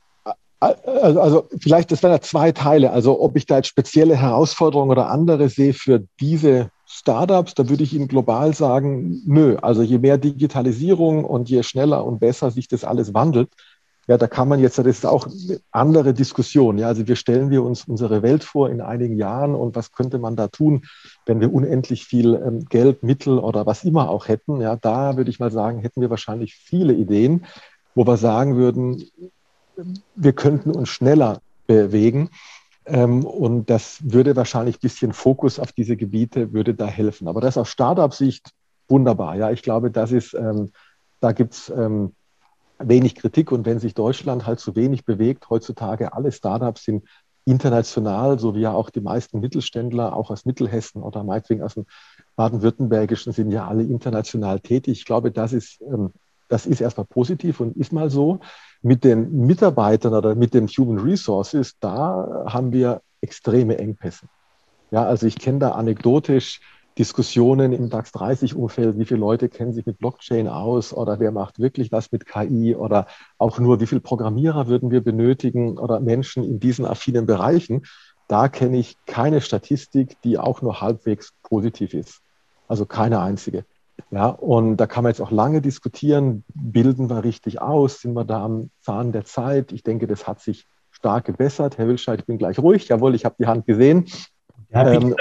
also, 0.60 1.22
also 1.22 1.48
vielleicht, 1.60 1.92
das 1.92 2.02
wären 2.02 2.14
ja 2.14 2.22
zwei 2.22 2.52
Teile. 2.52 2.92
Also 2.92 3.22
ob 3.22 3.36
ich 3.36 3.46
da 3.46 3.58
jetzt 3.58 3.68
spezielle 3.68 4.16
Herausforderungen 4.16 4.92
oder 4.92 5.10
andere 5.10 5.50
sehe 5.50 5.74
für 5.74 6.04
diese 6.20 6.72
Startups, 6.86 7.54
da 7.54 7.70
würde 7.70 7.84
ich 7.84 7.94
Ihnen 7.94 8.08
global 8.08 8.54
sagen, 8.54 9.22
nö. 9.26 9.58
Also 9.62 9.84
je 9.84 10.00
mehr 10.00 10.18
Digitalisierung 10.18 11.26
und 11.26 11.50
je 11.50 11.62
schneller 11.64 12.06
und 12.06 12.20
besser 12.20 12.50
sich 12.50 12.68
das 12.68 12.84
alles 12.84 13.14
wandelt, 13.14 13.50
ja, 14.08 14.18
da 14.18 14.28
kann 14.28 14.48
man 14.48 14.62
jetzt, 14.62 14.78
das 14.78 14.86
ist 14.86 15.06
auch 15.06 15.28
eine 15.28 15.60
andere 15.72 16.14
Diskussion. 16.14 16.78
Ja, 16.78 16.88
also 16.88 17.08
wir 17.08 17.18
stellen 17.18 17.50
wir 17.50 17.62
uns 17.64 17.84
unsere 17.86 18.22
Welt 18.22 18.46
vor 18.46 18.70
in 18.70 18.80
einigen 18.80 19.18
Jahren 19.18 19.54
und 19.54 19.76
was 19.76 19.92
könnte 19.92 20.18
man 20.18 20.38
da 20.38 20.48
tun, 20.48 20.86
wenn 21.26 21.42
wir 21.42 21.54
unendlich 21.54 22.06
viel 22.06 22.36
ähm, 22.36 22.66
Geld, 22.66 23.04
Mittel 23.04 23.38
oder 23.38 23.66
was 23.66 23.84
immer 23.84 24.10
auch 24.10 24.30
hätten. 24.30 24.62
Ja, 24.62 24.78
da 24.78 25.18
würde 25.18 25.30
ich 25.30 25.40
mal 25.40 25.52
sagen, 25.52 25.80
hätten 25.80 26.00
wir 26.00 26.10
wahrscheinlich 26.10 26.56
viele 26.56 26.94
Ideen, 26.94 27.46
wo 27.96 28.08
wir 28.08 28.16
sagen 28.16 28.56
würden, 28.56 29.04
wir 30.16 30.34
könnten 30.34 30.72
uns 30.72 30.88
schneller 30.88 31.42
bewegen. 31.68 32.30
Ähm, 32.86 33.26
und 33.26 33.70
das 33.70 34.00
würde 34.02 34.38
wahrscheinlich 34.38 34.78
ein 34.78 34.82
bisschen 34.82 35.12
Fokus 35.12 35.60
auf 35.60 35.74
diese 35.74 35.98
Gebiete, 35.98 36.54
würde 36.54 36.74
da 36.74 36.88
helfen. 36.88 37.28
Aber 37.28 37.42
das 37.42 37.58
aus 37.58 37.70
Startup-Sicht 37.70 38.52
wunderbar. 38.88 39.36
Ja, 39.36 39.52
ich 39.52 39.64
glaube, 39.64 39.92
das 39.92 40.14
ist, 40.14 40.34
ähm, 40.34 40.72
da 41.20 41.34
gibt 41.34 41.56
es 41.56 41.74
wenig 42.80 43.16
Kritik 43.16 43.52
und 43.52 43.66
wenn 43.66 43.80
sich 43.80 43.94
Deutschland 43.94 44.46
halt 44.46 44.60
zu 44.60 44.76
wenig 44.76 45.06
bewegt, 45.06 45.50
heutzutage 45.50 46.14
alle 46.14 46.32
Startups 46.32 46.84
sind 46.84 47.04
international, 47.46 48.40
so 48.40 48.56
wie 48.56 48.62
ja 48.62 48.74
auch 48.74 48.90
die 48.90 49.00
meisten 49.00 49.40
Mittelständler, 49.40 50.16
auch 50.16 50.30
aus 50.30 50.46
Mittelhessen 50.46 51.02
oder 51.02 51.24
meinetwegen 51.24 51.64
aus 51.64 51.76
dem 51.76 51.86
Baden-Württembergischen, 52.36 53.32
sind 53.32 53.52
ja 53.52 53.68
alle 53.68 53.84
international 53.84 54.60
tätig. 54.60 55.00
Ich 55.00 55.06
glaube, 55.06 55.32
das 55.32 55.54
ist, 55.54 55.82
ähm, 55.82 56.12
das 56.50 56.66
ist 56.66 56.82
erstmal 56.82 57.06
positiv 57.06 57.62
und 57.62 57.78
ist 57.78 57.94
mal 57.94 58.10
so. 58.10 58.40
Mit 58.82 59.04
den 59.04 59.48
Mitarbeitern 59.48 60.14
oder 60.14 60.36
mit 60.36 60.54
den 60.54 60.68
Human 60.68 61.00
Resources, 61.00 61.76
da 61.80 62.46
haben 62.48 62.74
wir 62.74 63.02
extreme 63.22 63.78
Engpässe. 63.78 64.28
Ja, 64.92 65.06
also 65.06 65.26
ich 65.26 65.38
kenne 65.38 65.60
da 65.60 65.72
anekdotisch 65.72 66.62
Diskussionen 66.98 67.74
im 67.74 67.90
DAX 67.90 68.12
30-Umfeld, 68.14 68.98
wie 68.98 69.06
viele 69.06 69.20
Leute 69.20 69.50
kennen 69.50 69.74
sich 69.74 69.86
mit 69.86 70.00
Blockchain 70.00 70.48
aus 70.48 70.94
oder 70.94 71.20
wer 71.20 71.32
macht 71.32 71.60
wirklich 71.60 71.92
was 71.92 72.12
mit 72.12 72.26
KI 72.26 72.76
oder 72.76 73.08
auch 73.38 73.60
nur, 73.60 73.80
wie 73.80 73.88
viele 73.88 74.02
Programmierer 74.02 74.68
würden 74.68 74.90
wir 74.90 75.02
benötigen 75.04 75.78
oder 75.78 76.00
Menschen 76.00 76.44
in 76.44 76.60
diesen 76.60 76.86
affinen 76.86 77.26
Bereichen. 77.26 77.84
Da 78.28 78.48
kenne 78.50 78.78
ich 78.78 78.98
keine 79.06 79.42
Statistik, 79.42 80.22
die 80.24 80.38
auch 80.38 80.62
nur 80.62 80.82
halbwegs 80.82 81.34
positiv 81.44 81.94
ist. 81.94 82.22
Also 82.68 82.86
keine 82.86 83.22
einzige. 83.22 83.66
Ja, 84.12 84.28
und 84.28 84.78
da 84.78 84.88
kann 84.88 85.04
man 85.04 85.12
jetzt 85.12 85.22
auch 85.22 85.32
lange 85.32 85.62
diskutieren, 85.62 86.44
bilden 86.54 87.10
wir 87.10 87.24
richtig 87.24 87.62
aus, 87.62 88.02
sind 88.02 88.14
wir 88.14 88.26
da 88.26 88.44
am 88.44 88.70
Zahn 88.82 89.12
der 89.12 89.26
Zeit? 89.26 89.72
Ich 89.72 89.84
denke, 89.84 90.08
das 90.08 90.28
hat 90.28 90.40
sich 90.40 90.66
stark 90.92 91.26
gebessert. 91.26 91.78
Herr 91.78 91.88
Wilscheid, 91.88 92.20
ich 92.20 92.26
bin 92.26 92.38
gleich 92.38 92.60
ruhig. 92.60 92.88
Jawohl, 92.88 93.16
ich 93.16 93.26
habe 93.26 93.36
die 93.40 93.48
Hand 93.48 93.66
gesehen. 93.66 94.06
Ja, 94.70 94.92
ähm, 94.92 95.16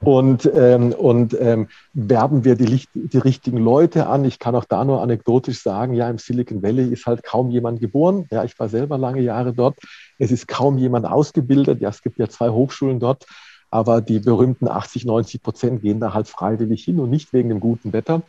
und, 0.00 0.48
ähm, 0.54 0.92
und 0.92 1.36
ähm, 1.40 1.68
werben 1.92 2.44
wir 2.44 2.54
die, 2.54 2.84
die, 2.94 3.18
richtigen 3.18 3.58
Leute 3.58 4.06
an. 4.06 4.24
Ich 4.24 4.38
kann 4.38 4.54
auch 4.54 4.64
da 4.64 4.84
nur 4.84 5.02
anekdotisch 5.02 5.60
sagen, 5.60 5.94
ja, 5.94 6.08
im 6.08 6.18
Silicon 6.18 6.62
Valley 6.62 6.92
ist 6.92 7.06
halt 7.06 7.24
kaum 7.24 7.50
jemand 7.50 7.80
geboren. 7.80 8.26
Ja, 8.30 8.44
ich 8.44 8.58
war 8.60 8.68
selber 8.68 8.96
lange 8.96 9.22
Jahre 9.22 9.52
dort. 9.52 9.76
Es 10.18 10.30
ist 10.30 10.46
kaum 10.46 10.78
jemand 10.78 11.04
ausgebildet. 11.04 11.80
Ja, 11.80 11.88
es 11.88 12.02
gibt 12.02 12.18
ja 12.18 12.28
zwei 12.28 12.50
Hochschulen 12.50 13.00
dort, 13.00 13.26
aber 13.72 14.00
die 14.00 14.20
berühmten 14.20 14.68
80, 14.68 15.04
90 15.04 15.42
Prozent 15.42 15.82
gehen 15.82 15.98
da 15.98 16.14
halt 16.14 16.28
freiwillig 16.28 16.84
hin 16.84 17.00
und 17.00 17.10
nicht 17.10 17.32
wegen 17.32 17.48
dem 17.48 17.58
guten 17.58 17.92
Wetter, 17.92 18.22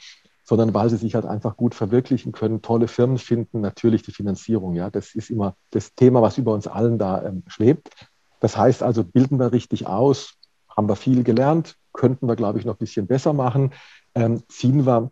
sondern 0.43 0.74
weil 0.74 0.89
sie 0.89 0.97
sich 0.97 1.13
halt 1.13 1.26
einfach 1.26 1.55
gut 1.55 1.76
verwirklichen 1.76 2.32
können, 2.32 2.63
tolle 2.63 2.88
Firmen 2.88 3.20
finden, 3.20 3.61
natürlich 3.61 4.01
die 4.01 4.11
Finanzierung. 4.11 4.74
Ja, 4.74 4.89
das 4.89 5.13
ist 5.13 5.30
immer 5.30 5.55
das 5.70 5.93
Thema, 5.93 6.24
was 6.24 6.39
über 6.39 6.51
uns 6.51 6.65
allen 6.65 6.97
da 6.97 7.24
ähm, 7.24 7.43
schwebt. 7.45 7.91
Das 8.39 8.57
heißt 8.57 8.82
also, 8.82 9.03
bilden 9.03 9.38
wir 9.38 9.51
richtig 9.51 9.86
aus, 9.86 10.39
haben 10.80 10.88
wir 10.88 10.96
viel 10.96 11.24
gelernt, 11.24 11.76
könnten 11.92 12.28
wir, 12.28 12.38
glaube 12.38 12.58
ich, 12.58 12.64
noch 12.64 12.76
ein 12.76 12.80
bisschen 12.80 13.06
besser 13.06 13.34
machen. 13.34 13.74
Ähm, 14.16 14.44
ziehen 14.48 14.86
wir 14.86 15.12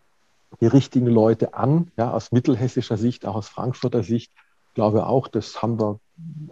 die 0.61 0.67
richtigen 0.67 1.07
Leute 1.07 1.53
an, 1.55 1.91
ja, 1.97 2.11
aus 2.11 2.31
mittelhessischer 2.31 2.95
Sicht, 2.95 3.25
auch 3.25 3.35
aus 3.35 3.49
Frankfurter 3.49 4.01
Sicht, 4.01 4.31
glaube 4.73 5.07
auch, 5.07 5.27
das 5.27 5.61
haben 5.61 5.77
wir 5.77 5.99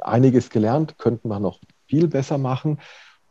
einiges 0.01 0.49
gelernt, 0.49 0.97
könnten 0.97 1.30
wir 1.30 1.39
noch 1.39 1.61
viel 1.88 2.09
besser 2.09 2.38
machen. 2.38 2.80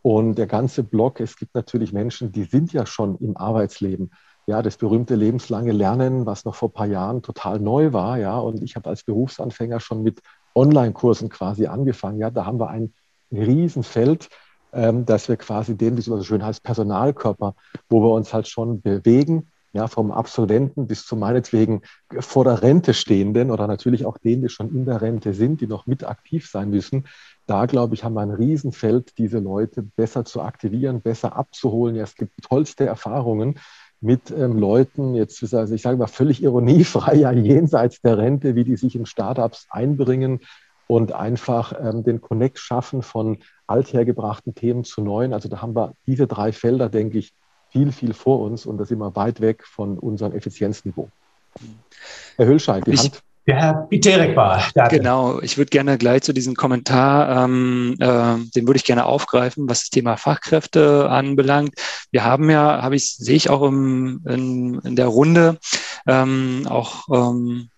Und 0.00 0.36
der 0.36 0.46
ganze 0.46 0.84
Block, 0.84 1.20
es 1.20 1.36
gibt 1.36 1.54
natürlich 1.54 1.92
Menschen, 1.92 2.32
die 2.32 2.44
sind 2.44 2.72
ja 2.72 2.86
schon 2.86 3.16
im 3.18 3.36
Arbeitsleben. 3.36 4.12
Ja, 4.46 4.62
das 4.62 4.78
berühmte 4.78 5.16
lebenslange 5.16 5.72
Lernen, 5.72 6.24
was 6.24 6.46
noch 6.46 6.54
vor 6.54 6.70
ein 6.70 6.72
paar 6.72 6.86
Jahren 6.86 7.20
total 7.22 7.60
neu 7.60 7.92
war, 7.92 8.16
ja, 8.18 8.38
und 8.38 8.62
ich 8.62 8.76
habe 8.76 8.88
als 8.88 9.02
Berufsanfänger 9.02 9.80
schon 9.80 10.02
mit 10.02 10.22
Online-Kursen 10.54 11.28
quasi 11.28 11.66
angefangen. 11.66 12.20
Ja, 12.20 12.30
da 12.30 12.46
haben 12.46 12.58
wir 12.58 12.68
ein 12.68 12.94
Riesenfeld, 13.32 14.28
dass 15.06 15.28
wir 15.28 15.36
quasi 15.36 15.76
den, 15.76 15.96
wie 15.96 16.00
es 16.00 16.06
so 16.06 16.22
schön 16.22 16.44
heißt, 16.44 16.62
Personalkörper, 16.62 17.54
wo 17.88 18.02
wir 18.02 18.12
uns 18.12 18.34
halt 18.34 18.48
schon 18.48 18.80
bewegen, 18.80 19.50
ja, 19.74 19.88
vom 19.88 20.12
Absolventen 20.12 20.86
bis 20.86 21.04
zu 21.04 21.16
meinetwegen 21.16 21.82
vor 22.20 22.44
der 22.44 22.62
Rente 22.62 22.94
stehenden 22.94 23.50
oder 23.50 23.66
natürlich 23.66 24.06
auch 24.06 24.18
denen, 24.18 24.42
die 24.42 24.48
schon 24.48 24.70
in 24.70 24.86
der 24.86 25.02
Rente 25.02 25.34
sind, 25.34 25.60
die 25.60 25.66
noch 25.66 25.86
mit 25.86 26.04
aktiv 26.04 26.48
sein 26.48 26.70
müssen. 26.70 27.06
Da, 27.46 27.66
glaube 27.66 27.94
ich, 27.94 28.04
haben 28.04 28.14
wir 28.14 28.20
ein 28.20 28.30
Riesenfeld, 28.30 29.18
diese 29.18 29.40
Leute 29.40 29.82
besser 29.82 30.24
zu 30.24 30.40
aktivieren, 30.42 31.02
besser 31.02 31.36
abzuholen. 31.36 31.96
Ja, 31.96 32.04
es 32.04 32.14
gibt 32.14 32.32
tollste 32.48 32.86
Erfahrungen 32.86 33.58
mit 34.00 34.30
ähm, 34.30 34.58
Leuten, 34.58 35.14
jetzt, 35.14 35.42
also 35.54 35.74
ich 35.74 35.82
sage 35.82 35.96
mal 35.96 36.06
völlig 36.06 36.42
ironiefrei, 36.42 37.16
ja, 37.16 37.32
jenseits 37.32 38.00
der 38.00 38.16
Rente, 38.18 38.54
wie 38.54 38.64
die 38.64 38.76
sich 38.76 38.94
in 38.94 39.06
Startups 39.06 39.66
einbringen, 39.70 40.40
und 40.86 41.12
einfach 41.12 41.72
ähm, 41.80 42.04
den 42.04 42.20
Connect 42.20 42.58
schaffen 42.58 43.02
von 43.02 43.38
althergebrachten 43.66 44.54
Themen 44.54 44.84
zu 44.84 45.02
neuen. 45.02 45.32
Also 45.32 45.48
da 45.48 45.62
haben 45.62 45.74
wir 45.74 45.94
diese 46.06 46.26
drei 46.26 46.52
Felder, 46.52 46.88
denke 46.88 47.18
ich, 47.18 47.32
viel, 47.70 47.92
viel 47.92 48.14
vor 48.14 48.40
uns 48.40 48.66
und 48.66 48.78
da 48.78 48.84
sind 48.84 48.98
wir 48.98 49.16
weit 49.16 49.40
weg 49.40 49.64
von 49.66 49.98
unserem 49.98 50.32
Effizienzniveau. 50.32 51.08
Herr 52.36 52.46
Hüllscheid, 52.46 52.86
die 52.86 52.92
ich, 52.92 53.00
Hand. 53.00 53.22
Der 53.46 53.56
Herr 53.56 53.74
Piterek 53.90 54.36
war. 54.36 54.62
Da 54.74 54.88
genau, 54.88 55.40
ich 55.40 55.58
würde 55.58 55.68
gerne 55.68 55.98
gleich 55.98 56.22
zu 56.22 56.32
diesem 56.32 56.54
Kommentar, 56.54 57.44
ähm, 57.44 57.94
äh, 57.98 58.36
den 58.54 58.66
würde 58.66 58.76
ich 58.76 58.84
gerne 58.84 59.04
aufgreifen, 59.04 59.68
was 59.68 59.80
das 59.80 59.90
Thema 59.90 60.16
Fachkräfte 60.16 61.10
anbelangt. 61.10 61.74
Wir 62.10 62.24
haben 62.24 62.48
ja, 62.48 62.82
habe 62.82 62.96
ich, 62.96 63.16
sehe 63.16 63.36
ich 63.36 63.50
auch 63.50 63.62
im, 63.62 64.22
in, 64.26 64.80
in 64.84 64.96
der 64.96 65.08
Runde, 65.08 65.58
ähm, 66.06 66.66
auch 66.68 67.08
ähm, 67.12 67.68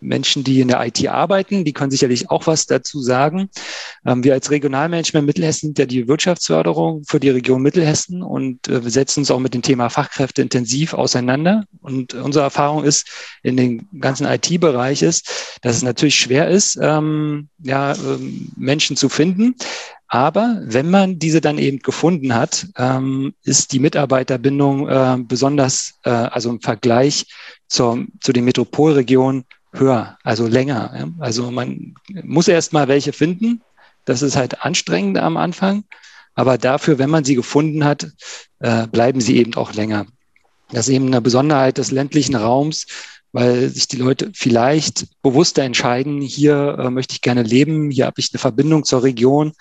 Menschen, 0.00 0.44
die 0.44 0.60
in 0.60 0.68
der 0.68 0.84
IT 0.84 1.06
arbeiten, 1.06 1.64
die 1.64 1.72
können 1.72 1.90
sicherlich 1.90 2.30
auch 2.30 2.46
was 2.46 2.66
dazu 2.66 3.00
sagen. 3.00 3.48
Ähm, 4.04 4.24
wir 4.24 4.34
als 4.34 4.50
Regionalmanagement 4.50 5.26
Mittelhessen 5.26 5.68
sind 5.68 5.78
ja 5.78 5.86
die 5.86 6.08
Wirtschaftsförderung 6.08 7.04
für 7.06 7.20
die 7.20 7.30
Region 7.30 7.62
Mittelhessen 7.62 8.22
und 8.22 8.68
äh, 8.68 8.82
wir 8.82 8.90
setzen 8.90 9.20
uns 9.20 9.30
auch 9.30 9.38
mit 9.38 9.54
dem 9.54 9.62
Thema 9.62 9.88
Fachkräfte 9.88 10.42
intensiv 10.42 10.94
auseinander. 10.94 11.64
Und 11.80 12.14
unsere 12.14 12.44
Erfahrung 12.44 12.84
ist 12.84 13.06
in 13.42 13.56
dem 13.56 13.88
ganzen 14.00 14.26
IT-Bereich 14.26 15.02
ist, 15.02 15.58
dass 15.62 15.76
es 15.76 15.82
natürlich 15.82 16.16
schwer 16.16 16.48
ist, 16.48 16.78
ähm, 16.80 17.48
ja, 17.62 17.94
ähm, 17.94 18.52
Menschen 18.56 18.96
zu 18.96 19.08
finden. 19.08 19.54
Aber 20.08 20.60
wenn 20.64 20.90
man 20.90 21.18
diese 21.18 21.40
dann 21.40 21.56
eben 21.56 21.78
gefunden 21.78 22.34
hat, 22.34 22.66
ähm, 22.76 23.32
ist 23.44 23.72
die 23.72 23.78
Mitarbeiterbindung 23.78 24.86
äh, 24.86 25.16
besonders, 25.20 25.94
äh, 26.04 26.10
also 26.10 26.50
im 26.50 26.60
Vergleich 26.60 27.24
zur, 27.72 28.04
zu 28.20 28.32
den 28.32 28.44
Metropolregionen 28.44 29.44
höher, 29.72 30.18
also 30.22 30.46
länger. 30.46 30.92
Ja? 30.96 31.08
Also 31.18 31.50
man 31.50 31.94
muss 32.22 32.48
erst 32.48 32.72
mal 32.72 32.86
welche 32.88 33.12
finden. 33.12 33.62
Das 34.04 34.20
ist 34.20 34.36
halt 34.36 34.62
anstrengend 34.64 35.18
am 35.18 35.36
Anfang. 35.36 35.84
Aber 36.34 36.58
dafür, 36.58 36.98
wenn 36.98 37.10
man 37.10 37.24
sie 37.24 37.34
gefunden 37.34 37.84
hat, 37.84 38.10
äh, 38.60 38.86
bleiben 38.86 39.20
sie 39.20 39.36
eben 39.36 39.54
auch 39.54 39.72
länger. 39.72 40.06
Das 40.70 40.88
ist 40.88 40.94
eben 40.94 41.06
eine 41.06 41.20
Besonderheit 41.20 41.78
des 41.78 41.90
ländlichen 41.90 42.34
Raums, 42.34 42.86
weil 43.32 43.68
sich 43.68 43.88
die 43.88 43.96
Leute 43.96 44.30
vielleicht 44.34 45.06
bewusster 45.22 45.62
entscheiden, 45.62 46.20
hier 46.20 46.76
äh, 46.78 46.90
möchte 46.90 47.14
ich 47.14 47.22
gerne 47.22 47.42
leben, 47.42 47.90
hier 47.90 48.06
habe 48.06 48.20
ich 48.20 48.30
eine 48.32 48.38
Verbindung 48.38 48.84
zur 48.84 49.02
Region. 49.02 49.52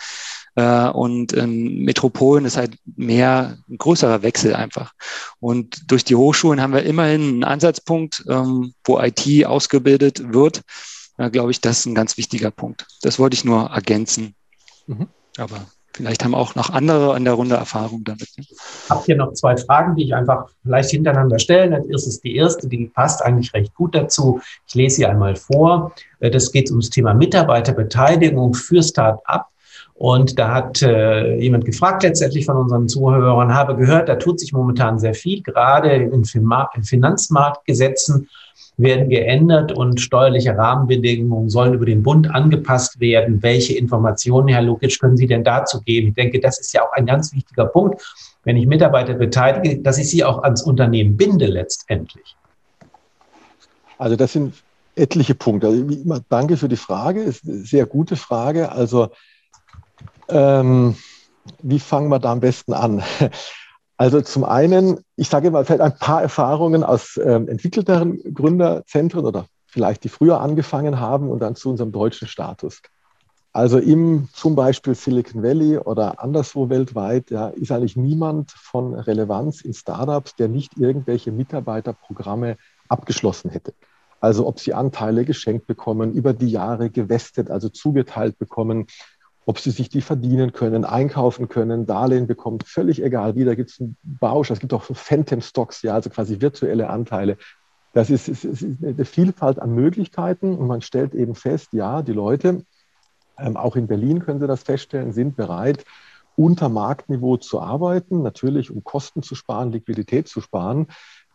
Äh, 0.56 0.89
und 0.89 1.34
in 1.34 1.84
Metropolen 1.84 2.45
ist 2.45 2.58
halt 2.58 2.78
mehr 2.95 3.58
ein 3.70 3.78
größerer 3.78 4.22
Wechsel 4.22 4.56
einfach. 4.56 4.93
Und 5.39 5.91
durch 5.91 6.04
die 6.04 6.16
Hochschulen 6.16 6.62
haben 6.62 6.74
wir 6.74 6.84
immerhin 6.84 7.22
einen 7.22 7.43
Ansatzpunkt, 7.43 8.24
ähm, 8.30 8.74
wo 8.84 8.99
IT 8.99 9.45
ausgebildet 9.45 10.34
wird. 10.34 10.62
Da 11.18 11.30
glaube 11.30 11.52
ich, 11.52 11.62
das 11.62 11.80
ist 11.80 11.86
ein 11.86 11.95
ganz 11.95 12.18
wichtiger 12.18 12.52
Punkt. 12.52 12.88
Das 13.02 13.20
wollte 13.20 13.36
ich 13.36 13.45
nur 13.45 13.70
ergänzen. 13.70 14.36
Mhm. 14.88 15.08
Aber 15.38 15.68
Vielleicht 15.93 16.24
haben 16.24 16.36
auch 16.36 16.56
noch 16.56 16.70
andere 16.70 17.14
an 17.14 17.26
der 17.26 17.34
Runde 17.34 17.56
Erfahrung 17.56 18.04
damit. 18.06 18.30
Ich 18.38 18.49
habe 18.89 19.04
hier 19.06 19.18
noch 19.18 19.34
zwei 19.34 19.58
Fragen, 19.58 19.95
die 19.95 20.06
ich 20.06 20.16
einfach 20.16 20.47
vielleicht 20.64 20.91
hintereinander 20.91 21.38
stellen. 21.38 21.72
Das 21.91 22.08
ist 22.08 22.24
die 22.24 22.36
erste, 22.36 22.68
die 22.68 22.86
passt 22.88 23.22
eigentlich 23.22 23.54
recht 23.54 23.74
gut 23.76 23.93
dazu. 23.93 24.39
Ich 24.68 24.76
lese 24.76 24.97
sie 24.97 25.06
einmal 25.06 25.36
vor. 25.36 25.93
Äh, 26.20 26.32
das 26.32 26.52
geht 26.52 26.70
ums 26.70 26.89
Thema 26.89 27.14
Mitarbeiterbeteiligung 27.14 28.54
für 28.54 28.82
Start-up. 28.82 29.47
Und 30.02 30.39
da 30.39 30.52
hat 30.52 30.82
äh, 30.82 31.36
jemand 31.36 31.64
gefragt, 31.64 32.02
letztendlich 32.02 32.47
von 32.47 32.58
unseren 32.58 32.88
Zuhörern, 32.88 33.54
habe 33.54 33.76
gehört, 33.76 34.10
da 34.10 34.16
tut 34.16 34.39
sich 34.39 34.52
momentan 34.52 34.97
sehr 34.97 35.14
viel, 35.14 35.43
gerade 35.43 35.91
in, 35.91 36.12
in 36.12 36.84
Finanzmarktgesetzen 36.84 38.28
werden 38.78 39.10
geändert 39.10 39.72
und 39.74 40.02
steuerliche 40.02 40.58
Rahmenbedingungen 40.58 41.52
sollen 41.52 41.76
über 41.76 41.86
den 41.86 42.02
Bund 42.02 42.34
angepasst 42.34 42.99
werden. 42.99 43.43
Welche 43.43 43.78
Informationen, 43.78 44.47
Herr 44.47 44.64
Lukic, 44.64 44.99
können 44.99 45.18
Sie 45.18 45.28
denn 45.28 45.43
dazu 45.43 45.80
geben? 45.82 46.08
Ich 46.08 46.14
denke, 46.16 46.39
das 46.39 46.60
ist 46.60 46.74
ja 46.74 46.82
auch 46.82 46.93
ein 46.93 47.06
ganz 47.06 47.32
wichtiger 47.32 47.66
Punkt, 47.66 48.02
wenn 48.43 48.58
ich 48.58 48.66
Mitarbeiter 48.66 49.14
beteilige, 49.14 49.84
dass 49.84 49.99
ich 49.99 50.10
sie 50.10 50.24
auch 50.24 50.41
ans 50.41 50.64
Unternehmen 50.64 51.16
binde 51.16 51.45
letztendlich. 51.45 52.36
Also 53.99 54.16
das 54.16 54.34
sind 54.34 54.56
etliche 54.95 55.36
Punkte. 55.36 55.68
Also 55.68 56.22
danke 56.28 56.58
für 56.58 56.70
die 56.70 56.76
Frage, 56.76 57.22
ist 57.22 57.47
eine 57.47 57.58
sehr 57.58 57.86
gute 57.86 58.16
Frage. 58.16 58.72
Also 58.72 59.10
ähm, 60.30 60.95
wie 61.61 61.80
fangen 61.80 62.09
wir 62.09 62.19
da 62.19 62.32
am 62.32 62.39
besten 62.39 62.74
an? 62.74 63.03
Also 63.97 64.19
zum 64.19 64.43
einen, 64.43 65.01
ich 65.15 65.30
sage 65.30 65.51
mal, 65.51 65.63
vielleicht 65.63 65.82
ein 65.82 65.95
paar 65.99 66.24
Erfahrungen 66.24 66.84
aus 66.84 67.19
ähm, 67.24 67.47
entwickelteren 67.47 68.19
Gründerzentren 68.34 69.24
oder 69.24 69.45
vielleicht 69.67 70.03
die 70.03 70.09
früher 70.09 70.41
angefangen 70.41 70.99
haben 70.99 71.30
und 71.30 71.39
dann 71.39 71.55
zu 71.55 71.69
unserem 71.69 71.91
deutschen 71.91 72.28
Status. 72.28 72.82
Also 73.53 73.78
im 73.78 74.30
zum 74.34 74.55
Beispiel 74.55 74.95
Silicon 74.95 75.43
Valley 75.43 75.78
oder 75.78 76.24
anderswo 76.24 76.69
weltweit 76.69 77.30
ja, 77.30 77.49
ist 77.49 77.72
eigentlich 77.72 77.95
niemand 77.95 78.49
von 78.51 78.95
Relevanz 78.95 79.61
in 79.61 79.76
Startups, 79.76 80.36
der 80.36 80.47
nicht 80.47 80.78
irgendwelche 80.78 81.32
Mitarbeiterprogramme 81.32 82.57
abgeschlossen 82.88 83.51
hätte. 83.51 83.76
Also 84.22 84.47
ob 84.47 84.59
sie 84.59 84.74
Anteile 84.74 85.26
geschenkt 85.26 85.67
bekommen, 85.67 86.13
über 86.13 86.34
die 86.34 86.49
Jahre 86.49 86.89
gewestet, 86.89 87.51
also 87.51 87.69
zugeteilt 87.69 88.38
bekommen, 88.38 88.88
ob 89.46 89.60
sie 89.60 89.72
sich 89.72 89.89
die 89.89 90.02
verdienen 90.02 90.54
können, 90.54 90.86
einkaufen 90.86 91.50
können, 91.50 91.86
Darlehen 91.86 92.28
bekommen, 92.28 92.60
völlig 92.64 93.04
egal 93.04 93.36
wie. 93.36 93.46
Da 93.46 93.56
gibt 93.56 93.72
es 93.72 93.80
einen 93.80 93.98
Bausch, 94.04 94.52
es 94.52 94.60
gibt 94.60 94.74
auch 94.74 94.84
so 94.84 94.94
Phantom-Stocks, 94.94 95.82
ja, 95.82 95.96
also 95.96 96.10
quasi 96.10 96.42
virtuelle 96.42 96.89
Anteile. 96.89 97.38
Das 97.94 98.10
ist, 98.10 98.30
ist, 98.30 98.46
ist, 98.46 98.64
eine 98.64 99.06
Vielfalt 99.06 99.60
an 99.60 99.74
Möglichkeiten 99.74 100.56
und 100.56 100.68
man 100.68 100.82
stellt 100.82 101.14
eben 101.14 101.36
fest, 101.36 101.70
ja, 101.74 102.02
die 102.02 102.14
Leute, 102.14 102.64
ähm, 103.38 103.58
auch 103.58 103.76
in 103.76 103.88
Berlin 103.88 104.20
können 104.20 104.39
Sie 104.39 104.48
das 104.48 104.64
feststellen, 104.64 105.12
sind 105.12 105.36
bereit, 105.36 105.86
unter 106.36 106.70
Marktniveau 106.70 107.38
zu 107.38 107.60
arbeiten, 107.60 108.22
natürlich 108.22 108.72
um 108.72 108.84
Kosten 108.84 109.22
zu 109.24 109.36
sparen, 109.36 109.72
Liquidität 109.72 110.28
zu 110.28 110.39
sparen 110.39 110.88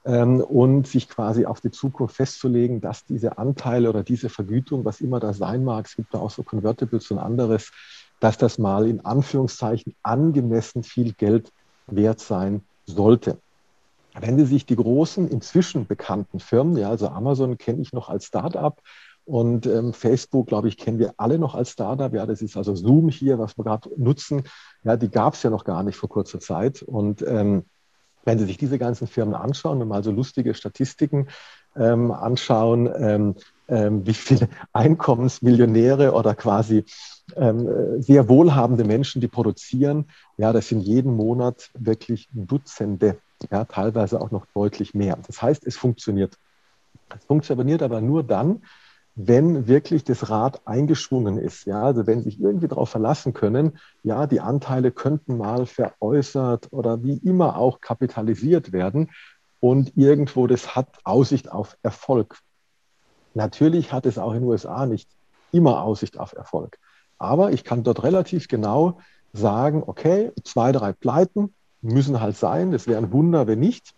und 0.06 0.86
sich 0.86 1.08
quasi 1.08 1.46
auf 1.46 1.60
die 1.60 1.72
Zukunft 1.72 2.14
festzulegen, 2.14 2.80
dass 2.80 3.04
diese 3.04 3.38
Anteile 3.38 3.88
oder 3.90 4.04
diese 4.04 4.28
Vergütung, 4.28 4.84
was 4.84 5.00
immer 5.00 5.18
das 5.18 5.38
sein 5.38 5.64
mag, 5.64 5.86
es 5.86 5.96
gibt 5.96 6.14
da 6.14 6.18
auch 6.18 6.30
so 6.30 6.44
Convertibles 6.44 7.10
und 7.10 7.18
anderes, 7.18 7.72
dass 8.20 8.38
das 8.38 8.58
mal 8.58 8.86
in 8.86 9.04
Anführungszeichen 9.04 9.94
angemessen 10.02 10.84
viel 10.84 11.12
Geld 11.12 11.52
wert 11.88 12.20
sein 12.20 12.62
sollte. 12.86 13.38
Wenn 14.18 14.38
Sie 14.38 14.46
sich 14.46 14.64
die 14.64 14.76
großen, 14.76 15.28
inzwischen 15.28 15.86
bekannten 15.86 16.38
Firmen, 16.38 16.76
ja, 16.76 16.88
also 16.88 17.08
Amazon 17.08 17.58
kenne 17.58 17.82
ich 17.82 17.92
noch 17.92 18.08
als 18.08 18.26
Startup 18.26 18.80
und 19.24 19.66
ähm, 19.66 19.92
Facebook, 19.92 20.46
glaube 20.46 20.68
ich, 20.68 20.78
kennen 20.78 21.00
wir 21.00 21.14
alle 21.16 21.38
noch 21.38 21.56
als 21.56 21.70
Startup. 21.70 22.14
Ja, 22.14 22.26
das 22.26 22.42
ist 22.42 22.56
also 22.56 22.76
Zoom 22.76 23.08
hier, 23.08 23.40
was 23.40 23.58
wir 23.58 23.64
gerade 23.64 23.90
nutzen. 23.96 24.44
Ja, 24.84 24.96
die 24.96 25.10
gab 25.10 25.34
es 25.34 25.42
ja 25.42 25.50
noch 25.50 25.64
gar 25.64 25.82
nicht 25.82 25.96
vor 25.96 26.08
kurzer 26.08 26.38
Zeit. 26.38 26.82
Und 26.82 27.22
ähm, 27.26 27.64
wenn 28.26 28.38
Sie 28.38 28.44
sich 28.44 28.58
diese 28.58 28.78
ganzen 28.78 29.06
Firmen 29.06 29.34
anschauen 29.34 29.80
und 29.80 29.88
mal 29.88 30.04
so 30.04 30.10
lustige 30.10 30.52
Statistiken 30.54 31.28
ähm, 31.76 32.10
anschauen, 32.10 32.90
ähm, 32.98 33.34
ähm, 33.68 34.06
wie 34.06 34.14
viele 34.14 34.48
Einkommensmillionäre 34.72 36.12
oder 36.12 36.34
quasi 36.34 36.84
ähm, 37.36 38.02
sehr 38.02 38.28
wohlhabende 38.28 38.84
Menschen, 38.84 39.20
die 39.20 39.28
produzieren. 39.28 40.10
Ja, 40.36 40.52
das 40.52 40.68
sind 40.68 40.80
jeden 40.80 41.14
Monat 41.16 41.70
wirklich 41.74 42.28
Dutzende, 42.32 43.18
ja, 43.50 43.64
teilweise 43.64 44.20
auch 44.20 44.30
noch 44.30 44.46
deutlich 44.54 44.94
mehr. 44.94 45.18
Das 45.26 45.40
heißt, 45.40 45.66
es 45.66 45.76
funktioniert. 45.76 46.38
Es 47.16 47.24
funktioniert 47.24 47.82
aber 47.82 48.00
nur 48.00 48.22
dann, 48.22 48.62
wenn 49.16 49.66
wirklich 49.66 50.04
das 50.04 50.28
Rad 50.28 50.60
eingeschwungen 50.66 51.38
ist. 51.38 51.64
Ja, 51.64 51.82
also 51.82 52.06
wenn 52.06 52.22
sich 52.22 52.38
irgendwie 52.38 52.68
darauf 52.68 52.90
verlassen 52.90 53.32
können, 53.32 53.78
ja, 54.02 54.26
die 54.26 54.40
Anteile 54.40 54.92
könnten 54.92 55.38
mal 55.38 55.64
veräußert 55.64 56.68
oder 56.70 57.02
wie 57.02 57.16
immer 57.24 57.56
auch 57.56 57.80
kapitalisiert 57.80 58.72
werden 58.72 59.10
und 59.58 59.96
irgendwo 59.96 60.46
das 60.46 60.76
hat 60.76 60.88
Aussicht 61.04 61.50
auf 61.50 61.78
Erfolg. 61.82 62.38
Natürlich 63.32 63.90
hat 63.90 64.04
es 64.04 64.18
auch 64.18 64.32
in 64.32 64.40
den 64.40 64.48
USA 64.48 64.84
nicht 64.84 65.08
immer 65.50 65.82
Aussicht 65.82 66.18
auf 66.18 66.34
Erfolg. 66.34 66.78
Aber 67.18 67.52
ich 67.52 67.64
kann 67.64 67.82
dort 67.82 68.02
relativ 68.02 68.48
genau 68.48 69.00
sagen, 69.32 69.82
okay, 69.86 70.32
zwei, 70.44 70.72
drei 70.72 70.92
Pleiten 70.92 71.54
müssen 71.80 72.20
halt 72.20 72.36
sein. 72.36 72.70
Das 72.70 72.86
wäre 72.86 72.98
ein 72.98 73.12
Wunder, 73.12 73.46
wenn 73.46 73.60
nicht. 73.60 73.94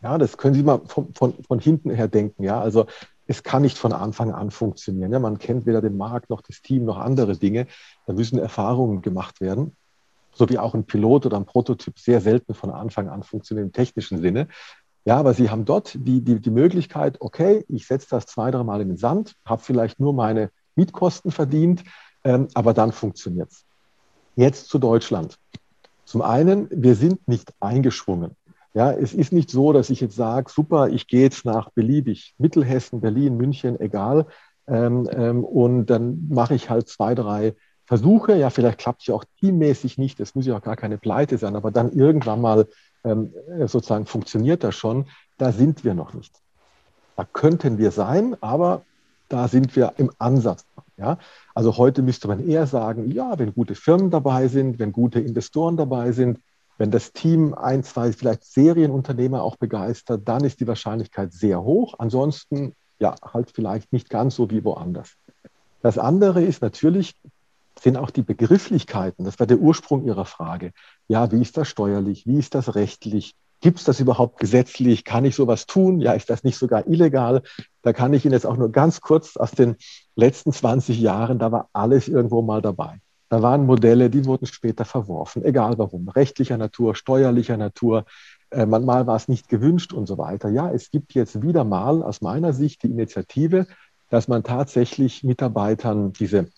Ja, 0.00 0.16
das 0.16 0.36
können 0.36 0.54
Sie 0.54 0.62
mal 0.62 0.80
von, 0.86 1.12
von, 1.14 1.34
von 1.42 1.58
hinten 1.58 1.90
her 1.90 2.06
denken. 2.06 2.44
Ja, 2.44 2.60
also 2.60 2.86
es 3.28 3.42
kann 3.42 3.62
nicht 3.62 3.76
von 3.76 3.92
Anfang 3.92 4.32
an 4.32 4.50
funktionieren. 4.50 5.12
Ja, 5.12 5.18
man 5.18 5.38
kennt 5.38 5.66
weder 5.66 5.82
den 5.82 5.98
Markt 5.98 6.30
noch 6.30 6.40
das 6.40 6.62
Team 6.62 6.86
noch 6.86 6.96
andere 6.96 7.36
Dinge. 7.36 7.66
Da 8.06 8.14
müssen 8.14 8.38
Erfahrungen 8.38 9.02
gemacht 9.02 9.42
werden. 9.42 9.76
So 10.32 10.48
wie 10.48 10.58
auch 10.58 10.74
ein 10.74 10.84
Pilot 10.84 11.26
oder 11.26 11.36
ein 11.36 11.44
Prototyp 11.44 11.98
sehr 11.98 12.22
selten 12.22 12.54
von 12.54 12.70
Anfang 12.70 13.08
an 13.08 13.22
funktioniert 13.22 13.66
im 13.66 13.72
technischen 13.72 14.22
Sinne. 14.22 14.48
Ja, 15.04 15.18
aber 15.18 15.34
Sie 15.34 15.50
haben 15.50 15.66
dort 15.66 15.94
die, 15.94 16.22
die, 16.22 16.40
die 16.40 16.50
Möglichkeit, 16.50 17.20
okay, 17.20 17.64
ich 17.68 17.86
setze 17.86 18.08
das 18.10 18.26
zwei, 18.26 18.50
drei 18.50 18.62
Mal 18.64 18.80
in 18.80 18.88
den 18.88 18.96
Sand, 18.96 19.34
habe 19.44 19.62
vielleicht 19.62 20.00
nur 20.00 20.14
meine 20.14 20.50
Mietkosten 20.74 21.30
verdient, 21.30 21.84
ähm, 22.24 22.48
aber 22.54 22.72
dann 22.72 22.92
funktioniert 22.92 23.50
es. 23.50 23.64
Jetzt 24.36 24.68
zu 24.68 24.78
Deutschland. 24.78 25.38
Zum 26.04 26.22
einen, 26.22 26.68
wir 26.70 26.94
sind 26.94 27.28
nicht 27.28 27.52
eingeschwungen. 27.60 28.36
Ja, 28.74 28.92
es 28.92 29.14
ist 29.14 29.32
nicht 29.32 29.50
so, 29.50 29.72
dass 29.72 29.90
ich 29.90 30.00
jetzt 30.00 30.16
sage, 30.16 30.50
super, 30.50 30.88
ich 30.88 31.06
gehe 31.06 31.22
jetzt 31.22 31.44
nach 31.44 31.70
beliebig 31.70 32.34
Mittelhessen, 32.38 33.00
Berlin, 33.00 33.36
München, 33.36 33.80
egal. 33.80 34.26
Ähm, 34.66 35.08
ähm, 35.12 35.44
und 35.44 35.86
dann 35.86 36.28
mache 36.28 36.54
ich 36.54 36.68
halt 36.68 36.88
zwei, 36.88 37.14
drei 37.14 37.54
Versuche. 37.86 38.36
Ja, 38.36 38.50
vielleicht 38.50 38.78
klappt 38.78 39.00
es 39.00 39.06
ja 39.06 39.14
auch 39.14 39.24
teammäßig 39.40 39.96
nicht. 39.96 40.20
Das 40.20 40.34
muss 40.34 40.46
ja 40.46 40.56
auch 40.56 40.62
gar 40.62 40.76
keine 40.76 40.98
Pleite 40.98 41.38
sein, 41.38 41.56
aber 41.56 41.70
dann 41.70 41.92
irgendwann 41.92 42.40
mal 42.40 42.68
ähm, 43.04 43.32
sozusagen 43.66 44.06
funktioniert 44.06 44.62
das 44.62 44.74
schon. 44.74 45.06
Da 45.38 45.52
sind 45.52 45.84
wir 45.84 45.94
noch 45.94 46.12
nicht. 46.12 46.34
Da 47.16 47.24
könnten 47.24 47.78
wir 47.78 47.90
sein, 47.90 48.36
aber 48.42 48.82
da 49.28 49.48
sind 49.48 49.74
wir 49.74 49.94
im 49.96 50.10
Ansatz. 50.18 50.66
Ja? 50.96 51.18
Also 51.54 51.76
heute 51.76 52.02
müsste 52.02 52.28
man 52.28 52.46
eher 52.46 52.66
sagen, 52.66 53.10
ja, 53.10 53.38
wenn 53.38 53.54
gute 53.54 53.74
Firmen 53.74 54.10
dabei 54.10 54.48
sind, 54.48 54.78
wenn 54.78 54.92
gute 54.92 55.20
Investoren 55.20 55.76
dabei 55.76 56.12
sind, 56.12 56.40
wenn 56.78 56.90
das 56.90 57.12
Team 57.12 57.54
ein, 57.54 57.82
zwei, 57.82 58.12
vielleicht 58.12 58.44
Serienunternehmer 58.44 59.42
auch 59.42 59.56
begeistert, 59.56 60.22
dann 60.26 60.44
ist 60.44 60.60
die 60.60 60.66
Wahrscheinlichkeit 60.66 61.32
sehr 61.32 61.62
hoch. 61.62 61.94
Ansonsten, 61.98 62.74
ja, 63.00 63.16
halt 63.22 63.50
vielleicht 63.52 63.92
nicht 63.92 64.08
ganz 64.08 64.36
so 64.36 64.50
wie 64.50 64.64
woanders. 64.64 65.14
Das 65.82 65.98
andere 65.98 66.42
ist 66.42 66.62
natürlich, 66.62 67.14
sind 67.80 67.96
auch 67.96 68.10
die 68.10 68.22
Begrifflichkeiten. 68.22 69.24
Das 69.24 69.38
war 69.38 69.46
der 69.46 69.58
Ursprung 69.58 70.04
Ihrer 70.04 70.24
Frage. 70.24 70.72
Ja, 71.08 71.30
wie 71.30 71.42
ist 71.42 71.56
das 71.56 71.68
steuerlich? 71.68 72.26
Wie 72.26 72.38
ist 72.38 72.54
das 72.54 72.74
rechtlich? 72.74 73.34
Gibt 73.60 73.78
es 73.78 73.84
das 73.84 73.98
überhaupt 73.98 74.38
gesetzlich? 74.38 75.04
Kann 75.04 75.24
ich 75.24 75.34
sowas 75.34 75.66
tun? 75.66 76.00
Ja, 76.00 76.12
ist 76.12 76.30
das 76.30 76.44
nicht 76.44 76.58
sogar 76.58 76.86
illegal? 76.86 77.42
Da 77.82 77.92
kann 77.92 78.14
ich 78.14 78.24
Ihnen 78.24 78.34
jetzt 78.34 78.46
auch 78.46 78.56
nur 78.56 78.70
ganz 78.70 79.00
kurz 79.00 79.36
aus 79.36 79.50
den 79.50 79.76
letzten 80.14 80.52
20 80.52 81.00
Jahren, 81.00 81.38
da 81.40 81.50
war 81.50 81.68
alles 81.72 82.06
irgendwo 82.06 82.42
mal 82.42 82.62
dabei. 82.62 83.00
Da 83.28 83.42
waren 83.42 83.66
Modelle, 83.66 84.08
die 84.10 84.24
wurden 84.24 84.46
später 84.46 84.84
verworfen, 84.84 85.44
egal 85.44 85.76
warum, 85.78 86.08
rechtlicher 86.08 86.56
Natur, 86.56 86.94
steuerlicher 86.94 87.56
Natur. 87.56 88.04
äh, 88.50 88.64
manchmal 88.64 89.06
war 89.06 89.16
es 89.16 89.28
nicht 89.28 89.48
gewünscht 89.48 89.92
und 89.92 90.06
so 90.06 90.16
weiter. 90.16 90.48
Ja, 90.48 90.70
es 90.70 90.90
gibt 90.90 91.12
jetzt 91.14 91.42
wieder 91.42 91.64
mal 91.64 92.02
aus 92.02 92.22
meiner 92.22 92.54
Sicht 92.54 92.82
die 92.82 92.90
Initiative, 92.90 93.66
dass 94.08 94.28
man 94.28 94.42
tatsächlich 94.42 95.22
Mitarbeitern 95.22 96.12
diese 96.14 96.48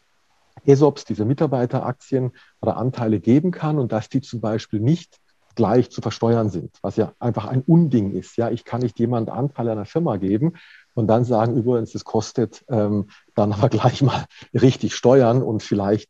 ESOPs, 0.64 1.04
diese 1.04 1.24
Mitarbeiteraktien 1.24 2.32
oder 2.60 2.76
Anteile 2.76 3.18
geben 3.18 3.50
kann 3.50 3.78
und 3.78 3.92
dass 3.92 4.08
die 4.08 4.20
zum 4.20 4.40
Beispiel 4.40 4.78
nicht 4.80 5.18
gleich 5.56 5.90
zu 5.90 6.00
versteuern 6.00 6.48
sind, 6.48 6.78
was 6.82 6.96
ja 6.96 7.12
einfach 7.18 7.46
ein 7.46 7.62
Unding 7.62 8.12
ist. 8.12 8.36
Ja, 8.36 8.50
ich 8.50 8.64
kann 8.64 8.82
nicht 8.82 8.98
jemand 8.98 9.30
Anteile 9.30 9.72
einer 9.72 9.84
Firma 9.84 10.16
geben 10.16 10.52
und 11.00 11.06
dann 11.06 11.24
sagen, 11.24 11.56
übrigens, 11.56 11.92
das 11.92 12.04
kostet 12.04 12.64
ähm, 12.68 13.08
dann 13.34 13.52
aber 13.52 13.68
gleich 13.76 14.02
mal 14.02 14.26
richtig 14.54 14.94
Steuern 14.94 15.42
und 15.42 15.62
vielleicht 15.62 16.08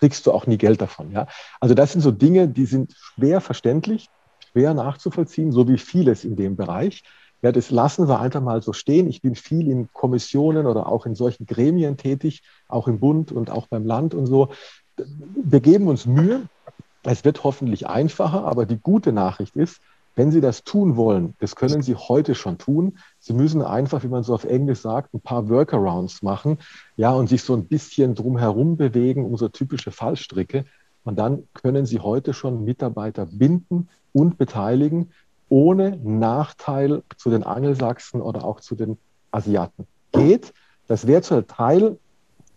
kriegst 0.00 0.26
du 0.26 0.32
auch 0.32 0.46
nie 0.46 0.58
Geld 0.58 0.80
davon. 0.82 1.12
Ja, 1.12 1.26
also 1.60 1.74
das 1.74 1.92
sind 1.92 2.02
so 2.02 2.10
Dinge, 2.10 2.48
die 2.48 2.66
sind 2.66 2.94
schwer 2.96 3.40
verständlich, 3.40 4.08
schwer 4.50 4.74
nachzuvollziehen, 4.74 5.52
so 5.52 5.68
wie 5.68 5.78
vieles 5.78 6.24
in 6.24 6.36
dem 6.36 6.56
Bereich. 6.56 7.02
Ja, 7.40 7.52
das 7.52 7.70
lassen 7.70 8.08
wir 8.08 8.18
einfach 8.18 8.40
mal 8.40 8.60
so 8.62 8.72
stehen. 8.72 9.08
Ich 9.08 9.22
bin 9.22 9.36
viel 9.36 9.70
in 9.70 9.88
Kommissionen 9.92 10.66
oder 10.66 10.88
auch 10.88 11.06
in 11.06 11.14
solchen 11.14 11.46
Gremien 11.46 11.96
tätig, 11.96 12.42
auch 12.66 12.88
im 12.88 12.98
Bund 12.98 13.30
und 13.30 13.50
auch 13.50 13.68
beim 13.68 13.86
Land 13.86 14.12
und 14.12 14.26
so. 14.26 14.48
Wir 14.96 15.60
geben 15.60 15.86
uns 15.86 16.04
Mühe. 16.04 16.48
Es 17.04 17.24
wird 17.24 17.44
hoffentlich 17.44 17.86
einfacher, 17.86 18.44
aber 18.44 18.66
die 18.66 18.78
gute 18.78 19.12
Nachricht 19.12 19.54
ist, 19.54 19.80
wenn 20.18 20.32
Sie 20.32 20.40
das 20.40 20.64
tun 20.64 20.96
wollen, 20.96 21.34
das 21.38 21.54
können 21.54 21.80
Sie 21.80 21.94
heute 21.94 22.34
schon 22.34 22.58
tun. 22.58 22.98
Sie 23.20 23.32
müssen 23.32 23.62
einfach, 23.62 24.02
wie 24.02 24.08
man 24.08 24.24
so 24.24 24.34
auf 24.34 24.44
Englisch 24.44 24.80
sagt, 24.80 25.14
ein 25.14 25.20
paar 25.20 25.48
Workarounds 25.48 26.22
machen, 26.22 26.58
ja, 26.96 27.12
und 27.12 27.28
sich 27.28 27.44
so 27.44 27.54
ein 27.54 27.66
bisschen 27.66 28.16
drumherum 28.16 28.76
bewegen, 28.76 29.24
um 29.24 29.36
so 29.36 29.48
typische 29.48 29.92
Fallstricke. 29.92 30.64
Und 31.04 31.20
dann 31.20 31.44
können 31.54 31.86
Sie 31.86 32.00
heute 32.00 32.34
schon 32.34 32.64
Mitarbeiter 32.64 33.26
binden 33.26 33.90
und 34.12 34.38
beteiligen, 34.38 35.12
ohne 35.48 35.96
Nachteil 36.02 37.04
zu 37.16 37.30
den 37.30 37.44
Angelsachsen 37.44 38.20
oder 38.20 38.44
auch 38.44 38.58
zu 38.58 38.74
den 38.74 38.98
Asiaten. 39.30 39.86
Geht. 40.10 40.52
Das 40.88 41.06
wäre 41.06 41.22
zu 41.22 41.46
Teil, 41.46 41.96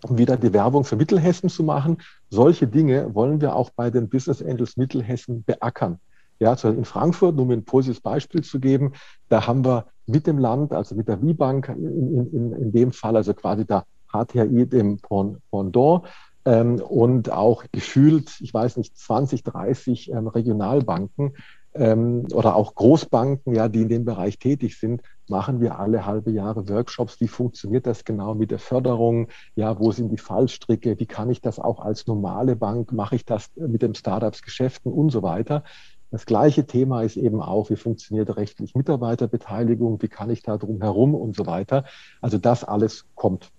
um 0.01 0.18
wieder 0.18 0.36
die 0.36 0.51
Werbung 0.51 0.84
für 0.84 0.95
Mittelhessen 0.95 1.47
zu 1.47 1.62
machen. 1.64 1.99
Solche 2.32 2.66
Dinge 2.66 3.14
wollen 3.14 3.39
wir 3.39 3.55
auch 3.55 3.70
bei 3.70 3.91
den 3.91 4.09
Business 4.09 4.41
Angels 4.41 4.78
Mittelhessen 4.78 5.43
beackern. 5.43 5.99
Ja, 6.42 6.54
in 6.64 6.86
Frankfurt, 6.86 7.39
um 7.39 7.52
ein 7.52 7.64
positives 7.66 8.02
Beispiel 8.02 8.44
zu 8.44 8.60
geben, 8.60 8.94
da 9.30 9.46
haben 9.46 9.64
wir 9.64 9.86
mit 10.08 10.26
dem 10.26 10.39
Land, 10.39 10.74
also 10.74 10.96
mit 10.96 11.08
der 11.08 11.22
WIBank 11.22 11.70
in, 11.70 12.32
in, 12.34 12.54
in 12.54 12.72
dem 12.72 12.92
Fall, 12.92 13.16
also 13.16 13.36
quasi 13.36 13.64
der 13.64 13.86
HTI, 14.12 14.66
dem 14.66 15.00
Pendant, 15.00 16.08
ähm, 16.46 16.82
und 16.82 17.32
auch 17.32 17.64
gefühlt, 17.72 18.42
ich 18.42 18.52
weiß 18.52 18.78
nicht, 18.78 18.98
20, 18.98 19.44
30 19.44 20.12
ähm, 20.12 20.28
Regionalbanken, 20.28 21.36
ähm, 21.74 22.26
oder 22.34 22.56
auch 22.56 22.76
Großbanken, 22.76 23.54
ja, 23.54 23.70
die 23.70 23.82
in 23.82 23.89
dem 23.89 24.06
Bereich 24.06 24.39
tätig 24.39 24.80
sind, 24.80 25.02
machen 25.28 25.62
wir 25.62 25.80
alle 25.80 26.06
halbe 26.06 26.32
Jahre 26.32 26.68
Workshops. 26.68 27.22
Wie 27.22 27.28
funktioniert 27.28 27.88
das 27.88 28.04
genau 28.04 28.36
mit 28.36 28.52
der 28.52 28.60
Förderung? 28.60 29.28
Ja, 29.56 29.80
wo 29.80 29.92
sind 29.92 30.10
die 30.10 30.18
Fallstricke? 30.18 31.00
Wie 31.00 31.06
kann 31.06 31.30
ich 31.30 31.39
das 31.39 31.60
auch 31.60 31.80
als 31.80 32.08
normale 32.08 32.56
Bank? 32.56 32.92
Mache 32.92 33.16
ich 33.16 33.26
das 33.26 33.50
mit 33.56 33.82
dem 33.82 33.94
Startups 33.94 34.42
Geschäften 34.42 34.92
und 34.92 35.12
so 35.12 35.24
weiter? 35.24 35.64
Das 36.12 36.26
gleiche 36.26 36.66
Thema 36.68 37.03
ist 37.03 37.16
eben 37.16 37.41
auch, 37.41 37.70
wie 37.70 37.78
funktioniert 37.78 38.36
rechtlich 38.36 38.76
Mitarbeiterbeteiligung? 38.76 40.01
Wie 40.01 40.09
kann 40.09 40.30
ich 40.30 40.43
da 40.43 40.57
drum 40.57 40.82
herum 40.82 41.16
und 41.16 41.38
so 41.38 41.45
weiter? 41.45 41.86
Also 42.20 42.38
das 42.38 42.66
alles 42.66 43.05
kommt. 43.16 43.49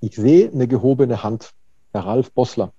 Ich 0.00 0.16
sehe 0.16 0.50
eine 0.50 0.66
gehobene 0.66 1.22
Hand. 1.22 1.52
Herr 1.92 2.06
Ralf 2.06 2.32
Bossler. 2.32 2.72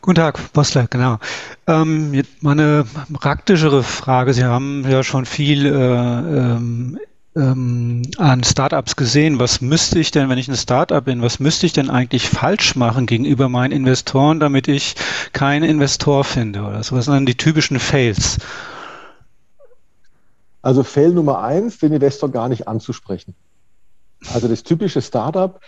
Guten 0.00 0.14
Tag, 0.14 0.52
Bossler, 0.52 0.86
genau. 0.86 1.18
Ähm, 1.66 2.22
meine 2.40 2.86
praktischere 3.12 3.82
Frage, 3.82 4.32
Sie 4.32 4.44
haben 4.44 4.88
ja 4.88 5.02
schon 5.02 5.26
viel 5.26 5.66
äh, 5.66 5.70
ähm, 5.70 6.98
ähm, 7.36 8.02
an 8.18 8.42
Startups 8.42 8.96
gesehen. 8.96 9.38
Was 9.38 9.60
müsste 9.60 9.98
ich 9.98 10.10
denn, 10.10 10.28
wenn 10.28 10.38
ich 10.38 10.48
ein 10.48 10.56
Startup 10.56 11.04
bin, 11.04 11.22
was 11.22 11.38
müsste 11.38 11.66
ich 11.66 11.72
denn 11.72 11.90
eigentlich 11.90 12.28
falsch 12.28 12.76
machen 12.76 13.06
gegenüber 13.06 13.48
meinen 13.48 13.72
Investoren, 13.72 14.40
damit 14.40 14.68
ich 14.68 14.94
keinen 15.32 15.68
Investor 15.68 16.24
finde? 16.24 16.62
Oder 16.62 16.82
so? 16.82 16.96
Was 16.96 17.04
sind 17.04 17.14
dann 17.14 17.26
die 17.26 17.36
typischen 17.36 17.78
Fails? 17.78 18.38
Also 20.62 20.82
Fail 20.82 21.12
Nummer 21.12 21.42
eins, 21.42 21.78
den 21.78 21.92
Investor 21.92 22.30
gar 22.30 22.48
nicht 22.48 22.68
anzusprechen. 22.68 23.34
Also 24.32 24.48
das 24.48 24.62
typische 24.62 25.00
Startup 25.00 25.60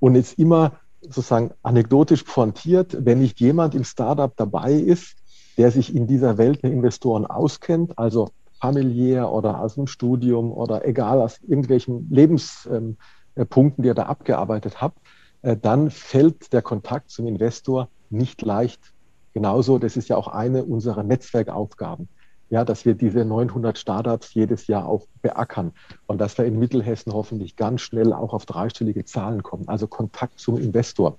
und 0.00 0.14
jetzt 0.14 0.38
immer 0.38 0.72
sozusagen 1.02 1.52
anekdotisch 1.62 2.22
pointiert, 2.22 2.96
wenn 3.04 3.20
nicht 3.20 3.40
jemand 3.40 3.74
im 3.74 3.84
Startup 3.84 4.34
dabei 4.36 4.72
ist, 4.72 5.16
der 5.58 5.70
sich 5.70 5.94
in 5.94 6.06
dieser 6.06 6.38
Welt 6.38 6.62
der 6.62 6.70
Investoren 6.70 7.26
auskennt, 7.26 7.98
also 7.98 8.30
familiär 8.60 9.32
oder 9.32 9.60
aus 9.60 9.74
dem 9.74 9.86
Studium 9.86 10.52
oder 10.52 10.86
egal 10.86 11.20
aus 11.20 11.40
irgendwelchen 11.42 12.08
Lebenspunkten, 12.10 12.96
ähm, 13.36 13.82
die 13.82 13.88
er 13.88 13.94
da 13.94 14.04
abgearbeitet 14.04 14.80
hat, 14.80 14.94
äh, 15.42 15.56
dann 15.56 15.90
fällt 15.90 16.52
der 16.52 16.62
Kontakt 16.62 17.10
zum 17.10 17.26
Investor 17.26 17.88
nicht 18.10 18.42
leicht. 18.42 18.92
Genauso, 19.34 19.78
das 19.78 19.96
ist 19.96 20.08
ja 20.08 20.16
auch 20.16 20.28
eine 20.28 20.64
unserer 20.64 21.02
Netzwerkaufgaben 21.02 22.08
ja, 22.50 22.64
dass 22.64 22.84
wir 22.84 22.94
diese 22.94 23.24
900 23.24 23.78
Startups 23.78 24.34
jedes 24.34 24.66
Jahr 24.66 24.86
auch 24.86 25.06
beackern 25.22 25.72
und 26.06 26.18
dass 26.18 26.38
wir 26.38 26.46
in 26.46 26.58
Mittelhessen 26.58 27.12
hoffentlich 27.12 27.56
ganz 27.56 27.82
schnell 27.82 28.12
auch 28.12 28.32
auf 28.32 28.46
dreistellige 28.46 29.04
Zahlen 29.04 29.42
kommen. 29.42 29.68
Also 29.68 29.86
Kontakt 29.86 30.38
zum 30.40 30.56
Investor. 30.56 31.18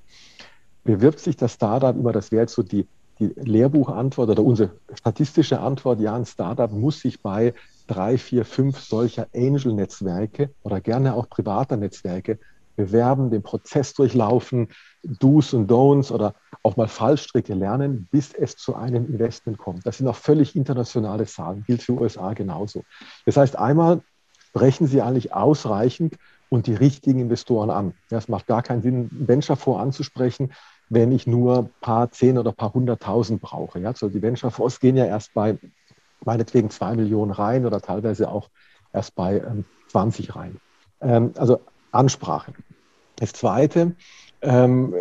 Bewirbt 0.83 1.19
sich 1.19 1.37
das 1.37 1.53
Startup 1.53 1.95
immer, 1.95 2.11
das 2.11 2.31
wäre 2.31 2.43
jetzt 2.43 2.55
so 2.55 2.63
die, 2.63 2.87
die 3.19 3.33
Lehrbuchantwort 3.35 4.29
oder 4.29 4.43
unsere 4.43 4.71
statistische 4.93 5.59
Antwort, 5.59 5.99
ja, 5.99 6.15
ein 6.15 6.25
Startup 6.25 6.71
muss 6.71 7.01
sich 7.01 7.21
bei 7.21 7.53
drei, 7.87 8.17
vier, 8.17 8.45
fünf 8.45 8.79
solcher 8.79 9.27
Angel-Netzwerke 9.35 10.51
oder 10.63 10.79
gerne 10.79 11.15
auch 11.15 11.29
privater 11.29 11.75
Netzwerke 11.75 12.39
bewerben, 12.75 13.29
den 13.29 13.43
Prozess 13.43 13.93
durchlaufen, 13.93 14.69
Do's 15.03 15.53
und 15.53 15.69
Don'ts 15.69 16.11
oder 16.11 16.33
auch 16.63 16.77
mal 16.77 16.87
Fallstricke 16.87 17.53
lernen, 17.53 18.07
bis 18.09 18.33
es 18.33 18.55
zu 18.55 18.75
einem 18.75 19.05
Investment 19.05 19.57
kommt. 19.57 19.85
Das 19.85 19.97
sind 19.97 20.07
auch 20.07 20.15
völlig 20.15 20.55
internationale 20.55 21.25
Zahlen, 21.25 21.63
gilt 21.67 21.83
für 21.83 21.93
USA 21.93 22.33
genauso. 22.33 22.83
Das 23.25 23.35
heißt, 23.35 23.57
einmal 23.57 24.01
sprechen 24.49 24.87
Sie 24.87 25.01
eigentlich 25.01 25.33
ausreichend 25.33 26.15
und 26.47 26.67
die 26.67 26.73
richtigen 26.73 27.19
Investoren 27.19 27.69
an. 27.69 27.93
Ja, 28.11 28.17
es 28.17 28.29
macht 28.29 28.47
gar 28.47 28.63
keinen 28.63 28.81
Sinn, 28.81 29.09
einen 29.11 29.27
Venture-Fonds 29.27 29.81
anzusprechen, 29.81 30.53
wenn 30.89 31.11
ich 31.11 31.27
nur 31.27 31.69
paar 31.81 32.11
zehn 32.11 32.37
oder 32.37 32.51
paar 32.51 32.73
hunderttausend 32.73 33.41
brauche. 33.41 33.79
Ja, 33.79 33.89
also 33.89 34.09
die 34.09 34.21
Venture-Fonds 34.21 34.79
gehen 34.79 34.97
ja 34.97 35.05
erst 35.05 35.33
bei 35.33 35.57
meinetwegen 36.25 36.69
zwei 36.69 36.95
Millionen 36.95 37.31
rein 37.31 37.65
oder 37.65 37.81
teilweise 37.81 38.29
auch 38.29 38.49
erst 38.91 39.15
bei 39.15 39.39
ähm, 39.39 39.65
20 39.87 40.35
rein. 40.35 40.57
Ähm, 41.01 41.31
also 41.37 41.59
Ansprache. 41.91 42.53
Das 43.15 43.33
Zweite, 43.33 43.95
ähm, 44.41 44.93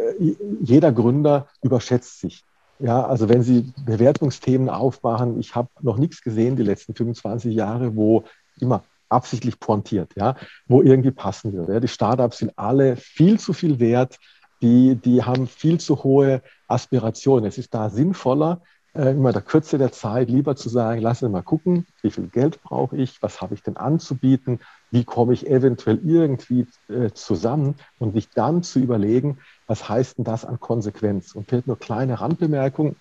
jeder 0.61 0.93
Gründer 0.93 1.49
überschätzt 1.63 2.21
sich. 2.21 2.45
Ja, 2.81 3.05
also 3.05 3.29
wenn 3.29 3.43
Sie 3.43 3.73
Bewertungsthemen 3.85 4.69
aufmachen, 4.69 5.41
ich 5.41 5.55
habe 5.55 5.69
noch 5.81 5.99
nichts 5.99 6.23
gesehen 6.23 6.57
die 6.57 6.63
letzten 6.63 6.95
25 6.95 7.55
Jahre, 7.55 7.97
wo 7.97 8.25
immer 8.61 8.85
absichtlich 9.09 9.59
pointiert, 9.59 10.13
ja, 10.17 10.37
wo 10.67 10.83
irgendwie 10.83 11.11
passen 11.11 11.53
würde. 11.53 11.75
Ja, 11.75 11.81
die 11.81 11.89
Startups 11.89 12.39
sind 12.39 12.53
alle 12.57 12.97
viel 12.97 13.41
zu 13.41 13.53
viel 13.53 13.81
wert, 13.81 14.19
die, 14.61 14.97
die 14.97 15.23
haben 15.23 15.47
viel 15.47 15.79
zu 15.79 16.03
hohe 16.03 16.43
Aspirationen. 16.67 17.47
Es 17.47 17.59
ist 17.59 17.75
da 17.75 17.91
sinnvoller, 17.91 18.63
äh, 18.95 19.11
immer 19.11 19.33
der 19.33 19.43
Kürze 19.43 19.79
der 19.79 19.93
Zeit 19.93 20.29
lieber 20.29 20.57
zu 20.57 20.69
sagen, 20.69 21.01
lass 21.01 21.23
uns 21.23 21.33
mal 21.33 21.43
gucken, 21.43 21.87
wie 22.03 22.11
viel 22.11 22.29
Geld 22.29 22.63
brauche 22.63 22.97
ich, 22.97 23.23
was 23.23 23.41
habe 23.41 23.55
ich 23.55 23.63
denn 23.63 23.77
anzubieten, 23.77 24.61
wie 24.91 25.05
komme 25.05 25.35
ich 25.35 25.47
eventuell 25.47 26.01
irgendwie 26.05 26.67
äh, 26.89 27.11
zusammen 27.13 27.77
und 27.99 28.15
sich 28.15 28.31
dann 28.31 28.63
zu 28.63 28.79
überlegen, 28.81 29.39
was 29.67 29.89
heißt 29.89 30.19
denn 30.19 30.25
das 30.25 30.45
an 30.45 30.59
Konsequenz? 30.59 31.35
Und 31.35 31.49
vielleicht 31.49 31.67
nur 31.67 31.79
kleine 31.79 32.21
Randbemerkung, 32.21 32.97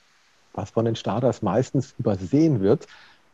was 0.53 0.71
von 0.71 0.85
den 0.85 0.95
Startups 0.95 1.41
meistens 1.41 1.95
übersehen 1.97 2.61
wird, 2.61 2.87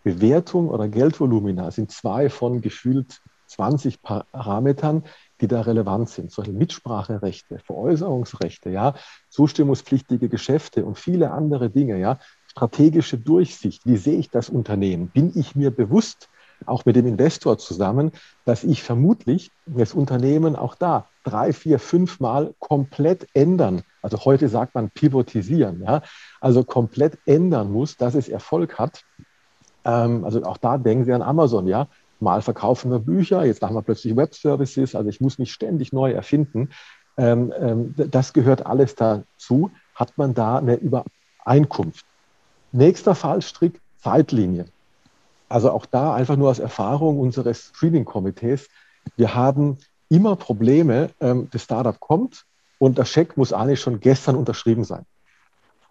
Bewertung 0.03 0.69
oder 0.69 0.88
Geldvolumina 0.88 1.71
sind 1.71 1.91
zwei 1.91 2.30
von 2.30 2.61
gefühlt 2.61 3.21
20 3.47 4.01
Parametern, 4.01 5.03
die 5.42 5.48
da 5.48 5.62
relevant 5.62 6.10
sind. 6.10 6.32
Solche 6.32 6.54
Mitspracherechte, 6.54 7.60
Veräußerungsrechte, 7.60 8.70
ja, 8.70 8.96
zustimmungspflichtige 9.30 10.30
Geschäfte 10.30 10.86
und 10.86 10.98
viele 10.98 11.32
andere 11.32 11.70
Dinge, 11.70 11.98
ja, 12.00 12.20
strategische 12.48 13.18
Durchsicht. 13.18 13.86
Wie 13.86 13.98
sehe 13.98 14.18
ich 14.18 14.30
das 14.30 14.50
Unternehmen? 14.50 15.10
Bin 15.10 15.32
ich 15.36 15.56
mir 15.56 15.72
bewusst, 15.72 16.30
auch 16.66 16.86
mit 16.86 16.96
dem 16.96 17.08
Investor 17.08 17.58
zusammen, 17.58 18.12
dass 18.46 18.64
ich 18.64 18.84
vermutlich 18.84 19.52
das 19.66 19.94
Unternehmen 19.94 20.56
auch 20.56 20.76
da 20.76 21.08
drei, 21.24 21.54
vier, 21.54 21.80
fünf 21.80 22.20
Mal 22.20 22.54
komplett 22.60 23.28
ändern. 23.34 23.84
Also 24.02 24.24
heute 24.26 24.50
sagt 24.50 24.76
man 24.76 24.90
pivotisieren, 24.90 25.84
ja, 25.84 26.02
also 26.42 26.64
komplett 26.64 27.18
ändern 27.26 27.72
muss, 27.72 27.98
dass 27.98 28.16
es 28.16 28.30
Erfolg 28.30 28.80
hat. 28.80 29.04
Ähm, 29.86 30.24
also 30.24 30.44
auch 30.44 30.58
da 30.58 30.78
denken 30.78 31.06
Sie 31.06 31.14
an 31.14 31.22
Amazon, 31.22 31.68
ja. 31.68 31.88
Mal 32.24 32.41
verkaufen 32.41 32.91
wir 32.91 32.99
Bücher, 32.99 33.45
jetzt 33.45 33.61
machen 33.61 33.76
wir 33.76 33.82
plötzlich 33.82 34.15
Web 34.15 34.34
Services, 34.34 34.95
also 34.95 35.09
ich 35.09 35.21
muss 35.21 35.38
mich 35.38 35.53
ständig 35.53 35.93
neu 35.93 36.11
erfinden. 36.11 36.69
ähm, 37.17 37.53
ähm, 37.59 37.93
das 37.95 38.34
gehört 38.34 38.65
alles 38.65 38.95
dazu, 38.95 39.69
hat 39.93 40.17
man 40.17 40.34
da 40.34 40.57
eine 40.57 40.76
Übereinkunft. 40.76 42.05
Nächster 42.71 43.13
Fallstrick, 43.13 43.80
Zeitlinie. 44.01 44.65
Also 45.47 45.69
auch 45.69 45.86
da 45.86 46.15
einfach 46.15 46.36
nur 46.36 46.49
aus 46.49 46.57
Erfahrung 46.57 47.19
unseres 47.19 47.67
Screening-Komitees. 47.67 48.69
Wir 49.15 49.36
haben 49.36 49.78
immer 50.09 50.36
Probleme, 50.36 51.11
ähm, 51.19 51.47
das 51.51 51.63
Startup 51.63 51.99
kommt 51.99 52.45
und 52.80 52.97
der 52.97 53.05
Scheck 53.05 53.38
muss 53.38 53.53
eigentlich 53.53 53.80
schon 53.80 53.99
gestern 53.99 54.36
unterschrieben 54.36 54.84
sein. 54.84 55.05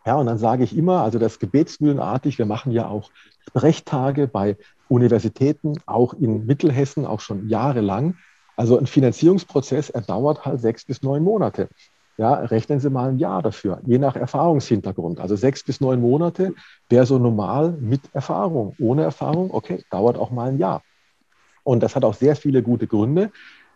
Ja, 0.04 0.16
und 0.16 0.26
dann 0.26 0.38
sage 0.38 0.64
ich 0.64 0.76
immer, 0.76 1.02
also 1.02 1.18
das 1.18 1.38
gebetsmühlenartig, 1.38 2.38
wir 2.38 2.46
machen 2.46 2.72
ja 2.72 2.88
auch 2.88 3.10
Sprechtage 3.48 4.26
bei 4.26 4.56
Universitäten, 4.92 5.74
auch 5.86 6.14
in 6.14 6.44
Mittelhessen, 6.46 7.06
auch 7.06 7.20
schon 7.20 7.48
jahrelang. 7.48 8.16
Also 8.56 8.78
ein 8.78 8.86
Finanzierungsprozess, 8.86 9.90
er 9.90 10.02
dauert 10.02 10.44
halt 10.44 10.60
sechs 10.60 10.84
bis 10.84 11.02
neun 11.02 11.22
Monate. 11.22 11.68
Ja, 12.18 12.34
rechnen 12.34 12.78
Sie 12.78 12.90
mal 12.90 13.08
ein 13.08 13.18
Jahr 13.18 13.42
dafür, 13.42 13.80
je 13.86 13.98
nach 13.98 14.16
Erfahrungshintergrund. 14.16 15.18
Also 15.18 15.34
sechs 15.34 15.64
bis 15.64 15.80
neun 15.80 16.00
Monate 16.00 16.54
wäre 16.90 17.06
so 17.06 17.18
normal 17.18 17.72
mit 17.80 18.02
Erfahrung. 18.12 18.74
Ohne 18.78 19.02
Erfahrung, 19.02 19.50
okay, 19.50 19.82
dauert 19.88 20.18
auch 20.18 20.30
mal 20.30 20.50
ein 20.50 20.58
Jahr. 20.58 20.82
Und 21.64 21.82
das 21.82 21.96
hat 21.96 22.04
auch 22.04 22.14
sehr 22.14 22.36
viele 22.36 22.62
gute 22.62 22.86
Gründe. 22.86 23.30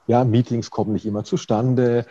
Ja, 0.06 0.22
Meetings 0.24 0.70
kommen 0.70 0.92
nicht 0.92 1.06
immer 1.06 1.24
zustande, 1.24 2.06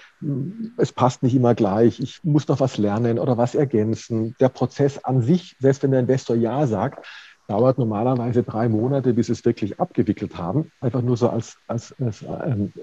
es 0.78 0.92
passt 0.92 1.24
nicht 1.24 1.34
immer 1.34 1.56
gleich, 1.56 2.02
ich 2.02 2.20
muss 2.24 2.48
noch 2.50 2.60
was 2.60 2.78
lernen 2.78 3.20
oder 3.20 3.38
was 3.38 3.56
ergänzen. 3.56 4.36
Der 4.40 4.50
Prozess 4.50 5.02
an 5.02 5.22
sich, 5.22 5.56
selbst 5.60 5.82
wenn 5.84 5.92
der 5.92 6.02
Investor 6.02 6.36
Ja 6.36 6.68
sagt, 6.68 7.06
dauert 7.48 7.78
normalerweise 7.78 8.44
drei 8.44 8.70
Monate, 8.70 9.14
bis 9.14 9.30
es 9.30 9.46
wirklich 9.46 9.80
abgewickelt 9.80 10.38
haben. 10.38 10.72
Einfach 10.82 11.02
nur 11.02 11.18
so 11.18 11.30
als, 11.30 11.58
als, 11.68 11.96
als 12.00 12.24
ähm, 12.24 12.74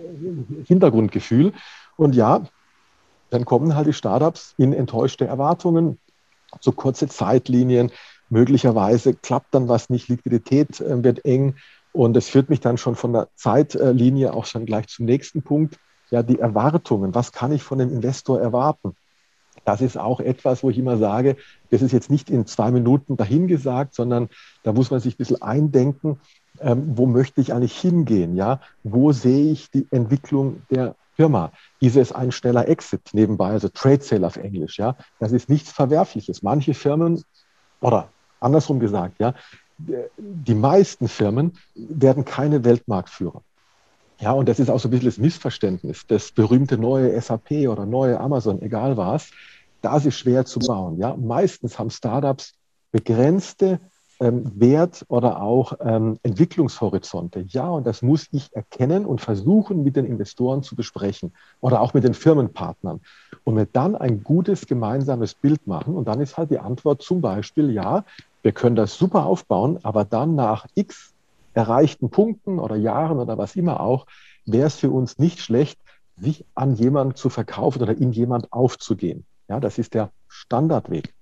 Hintergrundgefühl. 0.66 1.52
Und 1.96 2.14
ja, 2.14 2.44
dann 3.30 3.44
kommen 3.44 3.74
halt 3.74 3.86
die 3.86 3.92
Startups 3.92 4.54
in 4.58 4.72
enttäuschte 4.72 5.26
Erwartungen, 5.26 5.98
zu 6.60 6.72
kurze 6.72 7.08
Zeitlinien. 7.08 7.90
Möglicherweise 8.28 9.14
klappt 9.14 9.54
dann 9.54 9.68
was 9.68 9.90
nicht, 9.90 10.08
Liquidität 10.08 10.80
äh, 10.80 11.02
wird 11.02 11.24
eng. 11.24 11.56
Und 11.92 12.16
es 12.16 12.28
führt 12.28 12.48
mich 12.48 12.60
dann 12.60 12.78
schon 12.78 12.94
von 12.94 13.12
der 13.12 13.28
Zeitlinie 13.34 14.32
auch 14.32 14.46
schon 14.46 14.64
gleich 14.64 14.86
zum 14.88 15.06
nächsten 15.06 15.42
Punkt. 15.42 15.78
Ja, 16.10 16.22
die 16.22 16.38
Erwartungen. 16.38 17.14
Was 17.14 17.32
kann 17.32 17.52
ich 17.52 17.62
von 17.62 17.78
dem 17.78 17.90
Investor 17.90 18.40
erwarten? 18.40 18.94
Das 19.64 19.80
ist 19.80 19.96
auch 19.96 20.20
etwas, 20.20 20.62
wo 20.62 20.70
ich 20.70 20.78
immer 20.78 20.96
sage, 20.96 21.36
das 21.70 21.82
ist 21.82 21.92
jetzt 21.92 22.10
nicht 22.10 22.30
in 22.30 22.46
zwei 22.46 22.70
Minuten 22.70 23.16
dahingesagt, 23.16 23.94
sondern 23.94 24.28
da 24.62 24.72
muss 24.72 24.90
man 24.90 25.00
sich 25.00 25.14
ein 25.14 25.18
bisschen 25.18 25.42
eindenken, 25.42 26.18
ähm, 26.60 26.96
wo 26.96 27.06
möchte 27.06 27.40
ich 27.40 27.52
eigentlich 27.52 27.78
hingehen? 27.78 28.36
Ja? 28.36 28.60
Wo 28.82 29.12
sehe 29.12 29.52
ich 29.52 29.70
die 29.70 29.86
Entwicklung 29.90 30.62
der 30.70 30.96
Firma? 31.14 31.52
Ist 31.80 31.96
es 31.96 32.12
ein 32.12 32.32
schneller 32.32 32.68
Exit 32.68 33.10
nebenbei, 33.12 33.50
also 33.50 33.68
Trade 33.68 34.02
Sale 34.02 34.26
auf 34.26 34.36
Englisch? 34.36 34.78
Ja? 34.78 34.96
Das 35.18 35.32
ist 35.32 35.48
nichts 35.48 35.70
Verwerfliches. 35.70 36.42
Manche 36.42 36.74
Firmen, 36.74 37.22
oder 37.80 38.08
andersrum 38.40 38.80
gesagt, 38.80 39.18
ja, 39.18 39.34
die 40.18 40.54
meisten 40.54 41.08
Firmen 41.08 41.58
werden 41.74 42.24
keine 42.24 42.64
Weltmarktführer. 42.64 43.42
Ja, 44.22 44.30
und 44.30 44.48
das 44.48 44.60
ist 44.60 44.70
auch 44.70 44.78
so 44.78 44.86
ein 44.86 44.92
bisschen 44.92 45.08
das 45.08 45.18
Missverständnis. 45.18 46.06
Das 46.06 46.30
berühmte 46.30 46.78
neue 46.78 47.20
SAP 47.20 47.68
oder 47.68 47.86
neue 47.86 48.20
Amazon, 48.20 48.62
egal 48.62 48.96
was, 48.96 49.32
das 49.80 50.06
ist 50.06 50.16
schwer 50.16 50.44
zu 50.44 50.60
bauen. 50.60 50.96
Ja, 50.96 51.16
meistens 51.16 51.76
haben 51.76 51.90
Startups 51.90 52.54
begrenzte 52.92 53.80
ähm, 54.20 54.52
Wert- 54.54 55.04
oder 55.08 55.42
auch 55.42 55.72
ähm, 55.80 56.20
Entwicklungshorizonte. 56.22 57.46
Ja, 57.48 57.68
und 57.68 57.84
das 57.84 58.00
muss 58.00 58.28
ich 58.30 58.54
erkennen 58.54 59.06
und 59.06 59.20
versuchen, 59.20 59.82
mit 59.82 59.96
den 59.96 60.04
Investoren 60.04 60.62
zu 60.62 60.76
besprechen 60.76 61.32
oder 61.60 61.80
auch 61.80 61.92
mit 61.92 62.04
den 62.04 62.14
Firmenpartnern 62.14 63.00
und 63.42 63.54
mir 63.54 63.66
dann 63.66 63.96
ein 63.96 64.22
gutes 64.22 64.68
gemeinsames 64.68 65.34
Bild 65.34 65.66
machen. 65.66 65.96
Und 65.96 66.06
dann 66.06 66.20
ist 66.20 66.38
halt 66.38 66.52
die 66.52 66.60
Antwort 66.60 67.02
zum 67.02 67.22
Beispiel, 67.22 67.72
ja, 67.72 68.04
wir 68.44 68.52
können 68.52 68.76
das 68.76 68.96
super 68.96 69.26
aufbauen, 69.26 69.80
aber 69.82 70.04
dann 70.04 70.36
nach 70.36 70.66
x 70.76 71.11
erreichten 71.54 72.10
Punkten 72.10 72.58
oder 72.58 72.76
Jahren 72.76 73.18
oder 73.18 73.38
was 73.38 73.56
immer 73.56 73.80
auch, 73.80 74.06
wäre 74.44 74.66
es 74.66 74.76
für 74.76 74.90
uns 74.90 75.18
nicht 75.18 75.40
schlecht, 75.40 75.80
sich 76.16 76.44
an 76.54 76.74
jemanden 76.74 77.14
zu 77.14 77.30
verkaufen 77.30 77.82
oder 77.82 77.96
in 77.96 78.12
jemand 78.12 78.52
aufzugehen. 78.52 79.24
Ja, 79.48 79.60
das 79.60 79.78
ist 79.78 79.94
der 79.94 80.10
Standardweg. 80.28 81.14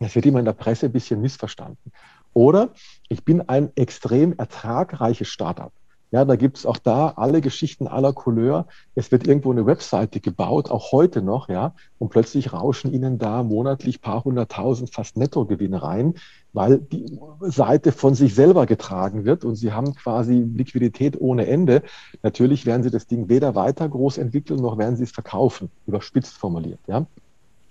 Das 0.00 0.14
wird 0.14 0.26
immer 0.26 0.38
in 0.38 0.44
der 0.44 0.52
Presse 0.52 0.86
ein 0.86 0.92
bisschen 0.92 1.20
missverstanden. 1.20 1.92
Oder 2.32 2.72
ich 3.08 3.24
bin 3.24 3.48
ein 3.48 3.70
extrem 3.76 4.32
ertragreiches 4.36 5.28
Startup. 5.28 5.72
Ja, 6.14 6.24
da 6.24 6.36
gibt 6.36 6.58
es 6.58 6.64
auch 6.64 6.76
da 6.76 7.14
alle 7.16 7.40
Geschichten 7.40 7.88
aller 7.88 8.12
Couleur. 8.12 8.68
Es 8.94 9.10
wird 9.10 9.26
irgendwo 9.26 9.50
eine 9.50 9.66
Webseite 9.66 10.20
gebaut, 10.20 10.70
auch 10.70 10.92
heute 10.92 11.22
noch, 11.22 11.48
ja, 11.48 11.74
und 11.98 12.10
plötzlich 12.10 12.52
rauschen 12.52 12.92
Ihnen 12.92 13.18
da 13.18 13.42
monatlich 13.42 14.00
paar 14.00 14.22
hunderttausend 14.22 14.94
fast 14.94 15.16
Nettogewinne 15.16 15.82
rein, 15.82 16.14
weil 16.52 16.78
die 16.78 17.18
Seite 17.40 17.90
von 17.90 18.14
sich 18.14 18.36
selber 18.36 18.64
getragen 18.66 19.24
wird 19.24 19.44
und 19.44 19.56
Sie 19.56 19.72
haben 19.72 19.92
quasi 19.96 20.34
Liquidität 20.34 21.20
ohne 21.20 21.48
Ende. 21.48 21.82
Natürlich 22.22 22.64
werden 22.64 22.84
Sie 22.84 22.92
das 22.92 23.08
Ding 23.08 23.28
weder 23.28 23.56
weiter 23.56 23.88
groß 23.88 24.18
entwickeln, 24.18 24.60
noch 24.60 24.78
werden 24.78 24.94
Sie 24.94 25.02
es 25.02 25.10
verkaufen, 25.10 25.68
überspitzt 25.84 26.34
formuliert, 26.34 26.78
ja. 26.86 27.06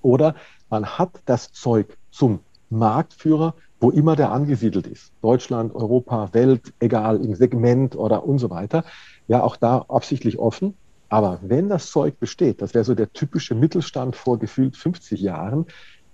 Oder 0.01 0.35
man 0.69 0.85
hat 0.85 1.21
das 1.25 1.53
Zeug 1.53 1.97
zum 2.11 2.41
Marktführer 2.69 3.53
wo 3.83 3.91
immer 3.91 4.15
der 4.15 4.31
angesiedelt 4.31 4.87
ist. 4.87 5.11
Deutschland, 5.21 5.75
Europa, 5.75 6.29
Welt, 6.31 6.73
egal, 6.79 7.17
im 7.17 7.35
Segment 7.35 7.97
oder 7.97 8.25
und 8.25 8.39
so 8.39 8.49
weiter. 8.49 8.85
Ja, 9.27 9.43
auch 9.43 9.57
da 9.57 9.85
absichtlich 9.89 10.39
offen. 10.39 10.75
Aber 11.09 11.39
wenn 11.41 11.67
das 11.67 11.91
Zeug 11.91 12.17
besteht, 12.17 12.61
das 12.61 12.73
wäre 12.73 12.85
so 12.85 12.95
der 12.95 13.11
typische 13.11 13.55
Mittelstand 13.55 14.15
vor 14.15 14.39
gefühlt 14.39 14.77
50 14.77 15.19
Jahren, 15.19 15.65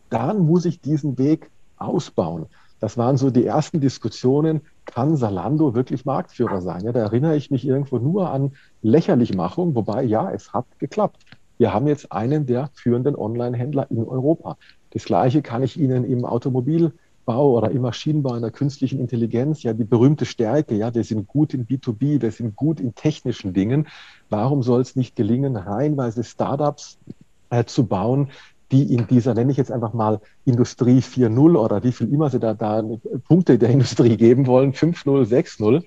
dann 0.09 0.39
muss 0.39 0.65
ich 0.65 0.81
diesen 0.81 1.19
Weg 1.19 1.51
ausbauen. 1.77 2.47
Das 2.79 2.97
waren 2.97 3.17
so 3.17 3.29
die 3.29 3.45
ersten 3.45 3.79
Diskussionen, 3.79 4.61
kann 4.85 5.15
Salando 5.15 5.75
wirklich 5.75 6.05
Marktführer 6.05 6.61
sein? 6.61 6.85
Ja, 6.85 6.91
da 6.91 7.01
erinnere 7.01 7.35
ich 7.35 7.51
mich 7.51 7.67
irgendwo 7.67 7.99
nur 7.99 8.31
an 8.31 8.53
Lächerlichmachung, 8.81 9.75
wobei 9.75 10.03
ja, 10.03 10.31
es 10.31 10.53
hat 10.53 10.65
geklappt. 10.79 11.23
Wir 11.59 11.71
haben 11.71 11.85
jetzt 11.85 12.11
einen 12.11 12.47
der 12.47 12.71
führenden 12.73 13.15
Online-Händler 13.15 13.91
in 13.91 14.05
Europa. 14.05 14.57
Das 14.89 15.05
Gleiche 15.05 15.43
kann 15.43 15.61
ich 15.61 15.79
Ihnen 15.79 16.03
im 16.03 16.25
Automobil 16.25 16.93
Bau 17.29 17.51
oder 17.55 17.69
im 17.69 17.83
Maschinenbau, 17.83 18.33
in 18.33 18.41
der 18.41 18.49
künstlichen 18.49 18.99
Intelligenz, 18.99 19.61
ja 19.61 19.73
die 19.73 19.83
berühmte 19.83 20.25
Stärke, 20.25 20.73
ja, 20.73 20.95
wir 20.95 21.03
sind 21.03 21.27
gut 21.27 21.53
in 21.53 21.67
B2B, 21.67 22.23
wir 22.23 22.31
sind 22.31 22.55
gut 22.55 22.79
in 22.79 22.95
technischen 22.95 23.53
Dingen. 23.53 23.87
Warum 24.31 24.63
soll 24.63 24.81
es 24.81 24.95
nicht 24.95 25.15
gelingen, 25.15 25.55
reihenweise 25.55 26.23
Startups 26.23 26.97
äh, 27.51 27.65
zu 27.65 27.85
bauen, 27.85 28.29
die 28.71 28.91
in 28.95 29.05
dieser, 29.05 29.35
nenne 29.35 29.51
ich 29.51 29.57
jetzt 29.57 29.71
einfach 29.71 29.93
mal 29.93 30.21
Industrie 30.45 31.01
4.0 31.01 31.55
oder 31.55 31.83
wie 31.83 31.91
viel 31.91 32.11
immer 32.11 32.31
sie 32.31 32.39
da, 32.39 32.55
da 32.55 32.83
Punkte 33.27 33.59
der 33.59 33.69
Industrie 33.69 34.17
geben 34.17 34.47
wollen, 34.47 34.73
5.0, 34.73 35.27
6.0, 35.27 35.83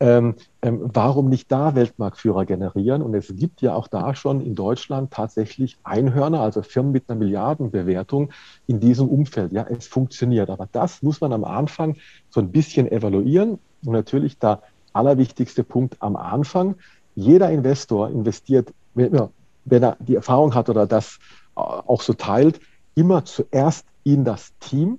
ähm, 0.00 0.34
ähm, 0.62 0.80
warum 0.92 1.28
nicht 1.28 1.50
da 1.52 1.74
Weltmarktführer 1.74 2.44
generieren? 2.44 3.02
Und 3.02 3.14
es 3.14 3.32
gibt 3.36 3.62
ja 3.62 3.74
auch 3.74 3.86
da 3.86 4.14
schon 4.14 4.40
in 4.40 4.54
Deutschland 4.54 5.12
tatsächlich 5.12 5.78
Einhörner, 5.84 6.40
also 6.40 6.62
Firmen 6.62 6.92
mit 6.92 7.08
einer 7.08 7.18
Milliardenbewertung 7.18 8.32
in 8.66 8.80
diesem 8.80 9.08
Umfeld. 9.08 9.52
Ja, 9.52 9.66
es 9.68 9.86
funktioniert. 9.86 10.50
Aber 10.50 10.68
das 10.70 11.02
muss 11.02 11.20
man 11.20 11.32
am 11.32 11.44
Anfang 11.44 11.96
so 12.30 12.40
ein 12.40 12.50
bisschen 12.50 12.90
evaluieren. 12.90 13.58
Und 13.84 13.92
natürlich 13.92 14.38
der 14.38 14.62
allerwichtigste 14.92 15.62
Punkt 15.62 15.96
am 16.00 16.16
Anfang. 16.16 16.76
Jeder 17.14 17.50
Investor 17.50 18.10
investiert, 18.10 18.72
wenn, 18.94 19.28
wenn 19.64 19.82
er 19.82 19.96
die 20.00 20.16
Erfahrung 20.16 20.54
hat 20.54 20.68
oder 20.68 20.86
das 20.86 21.18
äh, 21.56 21.60
auch 21.60 22.02
so 22.02 22.14
teilt, 22.14 22.60
immer 22.96 23.24
zuerst 23.24 23.86
in 24.02 24.24
das 24.24 24.52
Team 24.58 24.98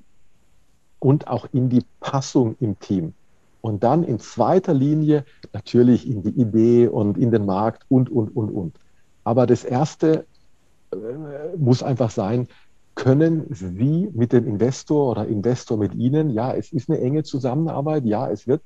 und 0.99 1.27
auch 1.27 1.47
in 1.51 1.69
die 1.69 1.83
Passung 1.99 2.55
im 2.59 2.79
Team 2.79 3.13
und 3.65 3.83
dann 3.83 4.03
in 4.03 4.19
zweiter 4.19 4.75
Linie 4.75 5.25
natürlich 5.51 6.07
in 6.07 6.21
die 6.21 6.39
Idee 6.39 6.87
und 6.87 7.17
in 7.17 7.31
den 7.31 7.47
Markt 7.47 7.83
und, 7.89 8.11
und, 8.11 8.35
und, 8.35 8.51
und. 8.51 8.75
Aber 9.23 9.47
das 9.47 9.63
Erste 9.63 10.27
äh, 10.91 11.57
muss 11.57 11.81
einfach 11.81 12.11
sein, 12.11 12.47
können 12.93 13.47
Sie 13.49 14.11
mit 14.13 14.33
dem 14.33 14.45
Investor 14.45 15.09
oder 15.09 15.25
Investor 15.27 15.77
mit 15.77 15.95
Ihnen, 15.95 16.29
ja, 16.29 16.53
es 16.53 16.71
ist 16.71 16.91
eine 16.91 17.01
enge 17.01 17.23
Zusammenarbeit, 17.23 18.05
ja, 18.05 18.29
es 18.29 18.45
wird 18.45 18.61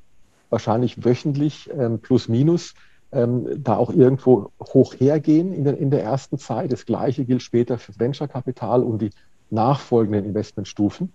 wahrscheinlich 0.50 1.06
wöchentlich 1.06 1.70
ähm, 1.74 2.00
plus 2.00 2.28
minus 2.28 2.74
ähm, 3.14 3.48
da 3.64 3.78
auch 3.78 3.92
irgendwo 3.92 4.52
hoch 4.62 4.96
hergehen 4.96 5.54
in, 5.54 5.64
der, 5.64 5.78
in 5.78 5.92
der 5.92 6.04
ersten 6.04 6.38
Zeit. 6.38 6.74
Das 6.74 6.86
Gleiche 6.86 7.24
gilt 7.24 7.42
später 7.42 7.78
für 7.78 7.98
Venture-Kapital 7.98 8.84
und 8.84 9.02
die 9.02 9.12
nachfolgenden 9.50 10.26
Investmentstufen, 10.26 11.14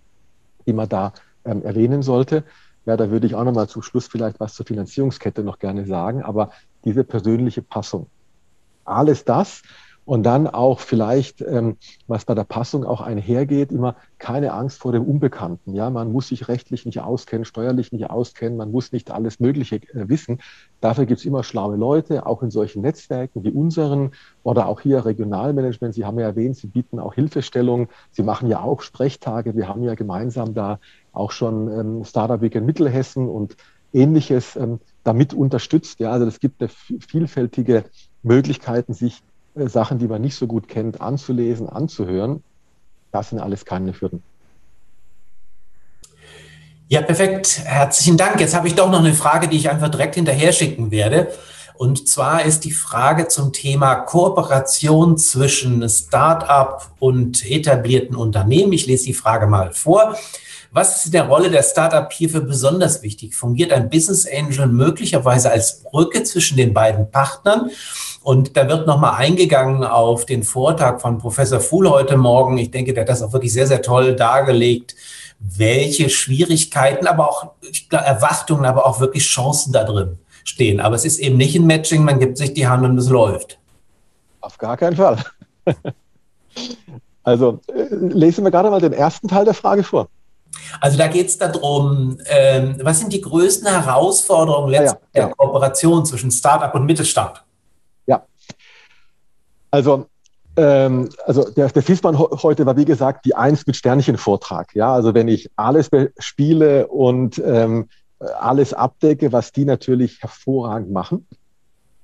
die 0.65 0.73
man 0.73 0.89
da 0.89 1.13
ähm, 1.45 1.61
erwähnen 1.61 2.01
sollte. 2.01 2.43
Ja, 2.85 2.97
da 2.97 3.09
würde 3.09 3.25
ich 3.27 3.35
auch 3.35 3.43
nochmal 3.43 3.67
zum 3.67 3.81
Schluss 3.81 4.07
vielleicht 4.07 4.39
was 4.39 4.53
zur 4.53 4.65
Finanzierungskette 4.65 5.43
noch 5.43 5.59
gerne 5.59 5.85
sagen, 5.85 6.23
aber 6.23 6.51
diese 6.83 7.03
persönliche 7.03 7.61
Passung. 7.61 8.07
Alles 8.83 9.25
das 9.25 9.63
Und 10.05 10.23
dann 10.23 10.47
auch 10.47 10.79
vielleicht, 10.79 11.41
ähm, 11.41 11.77
was 12.07 12.25
bei 12.25 12.35
der 12.35 12.43
Passung 12.43 12.85
auch 12.85 13.01
einhergeht, 13.01 13.71
immer 13.71 13.95
keine 14.19 14.53
Angst 14.53 14.79
vor 14.79 14.91
dem 14.91 15.03
Unbekannten. 15.03 15.73
Ja, 15.73 15.89
man 15.89 16.11
muss 16.11 16.27
sich 16.27 16.47
rechtlich 16.47 16.85
nicht 16.85 17.01
auskennen, 17.01 17.43
steuerlich 17.43 17.91
nicht 17.91 18.09
auskennen, 18.09 18.55
man 18.55 18.71
muss 18.71 18.91
nicht 18.91 19.09
alles 19.09 19.39
Mögliche 19.39 19.77
äh, 19.77 20.07
wissen. 20.07 20.41
Dafür 20.79 21.07
gibt 21.07 21.21
es 21.21 21.25
immer 21.25 21.43
schlaue 21.43 21.75
Leute, 21.75 22.27
auch 22.27 22.43
in 22.43 22.51
solchen 22.51 22.83
Netzwerken 22.83 23.43
wie 23.43 23.49
unseren 23.49 24.11
oder 24.43 24.67
auch 24.67 24.81
hier 24.81 25.05
Regionalmanagement. 25.05 25.95
Sie 25.95 26.05
haben 26.05 26.19
ja 26.19 26.27
erwähnt, 26.27 26.57
Sie 26.57 26.67
bieten 26.67 26.99
auch 26.99 27.15
Hilfestellung. 27.15 27.87
Sie 28.11 28.23
machen 28.23 28.47
ja 28.47 28.61
auch 28.61 28.81
Sprechtage. 28.81 29.55
Wir 29.55 29.67
haben 29.67 29.81
ja 29.81 29.95
gemeinsam 29.95 30.53
da 30.53 30.79
auch 31.13 31.31
schon 31.31 31.67
ähm, 31.67 32.03
Startup 32.03 32.41
Week 32.41 32.53
in 32.53 32.65
Mittelhessen 32.65 33.27
und 33.27 33.57
ähnliches 33.91 34.55
ähm, 34.55 34.79
damit 35.03 35.33
unterstützt. 35.33 35.99
Ja, 35.99 36.11
also 36.11 36.27
es 36.27 36.39
gibt 36.39 36.61
eine 36.61 36.69
vielfältige 36.69 37.85
Möglichkeiten, 38.21 38.93
sich 38.93 39.23
äh, 39.55 39.67
Sachen, 39.67 39.99
die 39.99 40.07
man 40.07 40.21
nicht 40.21 40.35
so 40.35 40.47
gut 40.47 40.67
kennt, 40.67 41.01
anzulesen, 41.01 41.69
anzuhören. 41.69 42.43
Das 43.11 43.29
sind 43.29 43.39
alles 43.39 43.65
keine 43.65 43.99
Hürden. 43.99 44.21
Ja, 46.87 47.01
perfekt. 47.01 47.61
Herzlichen 47.63 48.17
Dank. 48.17 48.39
Jetzt 48.39 48.55
habe 48.55 48.67
ich 48.67 48.75
doch 48.75 48.91
noch 48.91 48.99
eine 48.99 49.13
Frage, 49.13 49.47
die 49.47 49.57
ich 49.57 49.69
einfach 49.69 49.89
direkt 49.89 50.15
hinterher 50.15 50.51
schicken 50.51 50.91
werde. 50.91 51.29
Und 51.77 52.07
zwar 52.07 52.45
ist 52.45 52.63
die 52.63 52.71
Frage 52.71 53.27
zum 53.27 53.51
Thema 53.51 53.95
Kooperation 53.95 55.17
zwischen 55.17 55.87
Start-up 55.89 56.91
und 56.99 57.49
etablierten 57.49 58.15
Unternehmen. 58.15 58.71
Ich 58.71 58.85
lese 58.85 59.05
die 59.05 59.13
Frage 59.13 59.47
mal 59.47 59.73
vor. 59.73 60.15
Was 60.71 60.97
ist 60.97 61.05
in 61.07 61.11
der 61.13 61.27
Rolle 61.27 61.49
der 61.49 61.63
Startup 61.63 62.11
hierfür 62.11 62.41
besonders 62.41 63.01
wichtig? 63.01 63.33
Fungiert 63.33 63.71
ein 63.71 63.89
Business 63.89 64.27
Angel 64.27 64.67
möglicherweise 64.67 65.49
als 65.49 65.81
Brücke 65.83 66.23
zwischen 66.23 66.57
den 66.57 66.73
beiden 66.73 67.09
Partnern? 67.09 67.71
Und 68.25 68.57
da 68.57 68.67
wird 68.67 68.87
nochmal 68.87 69.17
eingegangen 69.17 69.83
auf 69.83 70.25
den 70.25 70.41
Vortrag 70.41 70.99
von 70.99 71.19
Professor 71.19 71.59
Fuhl 71.59 71.87
heute 71.87 72.17
Morgen. 72.17 72.57
Ich 72.57 72.71
denke, 72.71 72.91
der 72.91 73.01
hat 73.01 73.09
das 73.09 73.21
auch 73.21 73.33
wirklich 73.33 73.53
sehr, 73.53 73.67
sehr 73.67 73.83
toll 73.83 74.15
dargelegt, 74.15 74.95
welche 75.37 76.09
Schwierigkeiten, 76.09 77.05
aber 77.05 77.29
auch 77.29 77.51
Erwartungen, 77.91 78.65
aber 78.65 78.87
auch 78.87 78.99
wirklich 78.99 79.25
Chancen 79.25 79.73
da 79.73 79.83
drin 79.83 80.17
stehen. 80.43 80.79
Aber 80.79 80.95
es 80.95 81.05
ist 81.05 81.19
eben 81.19 81.37
nicht 81.37 81.55
ein 81.55 81.67
Matching, 81.67 82.03
man 82.03 82.19
gibt 82.19 82.39
sich 82.39 82.55
die 82.55 82.65
Hand 82.65 82.83
und 82.83 82.97
es 82.97 83.09
läuft. 83.09 83.59
Auf 84.41 84.57
gar 84.57 84.75
keinen 84.75 84.95
Fall. 84.95 85.23
also 87.23 87.59
äh, 87.67 87.93
lesen 87.93 88.43
wir 88.43 88.49
gerade 88.49 88.71
mal 88.71 88.81
den 88.81 88.93
ersten 88.93 89.27
Teil 89.27 89.45
der 89.45 89.53
Frage 89.53 89.83
vor. 89.83 90.09
Also 90.81 90.97
da 90.97 91.05
geht 91.09 91.27
es 91.27 91.37
darum, 91.37 92.17
ähm, 92.25 92.79
was 92.81 93.01
sind 93.01 93.13
die 93.13 93.21
größten 93.21 93.67
Herausforderungen 93.67 94.73
ja, 94.73 94.83
ja, 94.83 94.97
der 95.13 95.27
ja. 95.27 95.29
Kooperation 95.29 96.07
zwischen 96.07 96.31
Startup 96.31 96.73
und 96.73 96.87
Mittelstand? 96.87 97.44
Also 99.75 100.05
ähm, 100.55 101.09
also 101.25 101.49
der, 101.51 101.67
der 101.67 101.83
Fiesmann 101.83 102.17
heute 102.17 102.65
war 102.65 102.77
wie 102.77 102.85
gesagt 102.85 103.25
die 103.25 103.35
Eins 103.35 103.67
mit 103.67 103.75
Sternchen-Vortrag. 103.75 104.73
Ja, 104.73 104.93
also 104.93 105.13
wenn 105.13 105.27
ich 105.27 105.49
alles 105.57 105.89
spiele 106.17 106.87
und 106.87 107.41
ähm, 107.45 107.89
alles 108.39 108.73
abdecke, 108.73 109.33
was 109.33 109.51
die 109.51 109.65
natürlich 109.65 110.21
hervorragend 110.21 110.91
machen, 110.91 111.27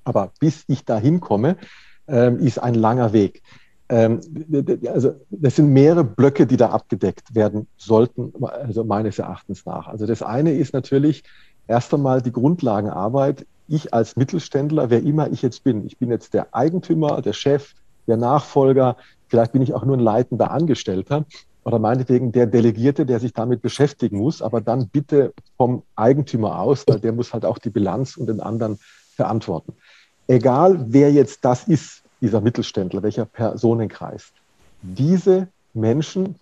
aber 0.04 0.32
bis 0.38 0.64
ich 0.66 0.84
da 0.84 0.98
hinkomme, 0.98 1.56
ähm, 2.08 2.40
ist 2.40 2.58
ein 2.58 2.74
langer 2.74 3.14
Weg. 3.14 3.42
Ähm, 3.88 4.20
also 4.86 5.12
das 5.30 5.56
sind 5.56 5.72
mehrere 5.72 6.04
Blöcke, 6.04 6.46
die 6.46 6.58
da 6.58 6.68
abgedeckt 6.68 7.34
werden 7.34 7.68
sollten, 7.78 8.34
also 8.44 8.84
meines 8.84 9.18
Erachtens 9.18 9.64
nach. 9.64 9.86
Also 9.86 10.04
das 10.04 10.22
eine 10.22 10.52
ist 10.52 10.74
natürlich 10.74 11.22
erst 11.68 11.94
einmal 11.94 12.20
die 12.20 12.32
Grundlagenarbeit. 12.32 13.46
Ich 13.72 13.94
als 13.94 14.16
Mittelständler, 14.16 14.90
wer 14.90 15.02
immer 15.02 15.32
ich 15.32 15.40
jetzt 15.40 15.64
bin, 15.64 15.86
ich 15.86 15.96
bin 15.96 16.10
jetzt 16.10 16.34
der 16.34 16.54
Eigentümer, 16.54 17.22
der 17.22 17.32
Chef, 17.32 17.72
der 18.06 18.18
Nachfolger, 18.18 18.98
vielleicht 19.28 19.52
bin 19.52 19.62
ich 19.62 19.72
auch 19.72 19.86
nur 19.86 19.96
ein 19.96 20.00
leitender 20.00 20.50
Angestellter 20.50 21.24
oder 21.64 21.78
meinetwegen 21.78 22.32
der 22.32 22.46
Delegierte, 22.46 23.06
der 23.06 23.18
sich 23.18 23.32
damit 23.32 23.62
beschäftigen 23.62 24.18
muss, 24.18 24.42
aber 24.42 24.60
dann 24.60 24.88
bitte 24.88 25.32
vom 25.56 25.84
Eigentümer 25.96 26.58
aus, 26.58 26.84
weil 26.86 27.00
der 27.00 27.12
muss 27.12 27.32
halt 27.32 27.46
auch 27.46 27.56
die 27.56 27.70
Bilanz 27.70 28.18
und 28.18 28.26
den 28.26 28.40
anderen 28.40 28.78
verantworten. 29.16 29.72
Egal, 30.26 30.84
wer 30.88 31.10
jetzt 31.10 31.42
das 31.42 31.66
ist, 31.66 32.02
dieser 32.20 32.42
Mittelständler, 32.42 33.02
welcher 33.02 33.24
Personenkreis. 33.24 34.32
Diese 34.82 35.48
Menschen 35.72 36.34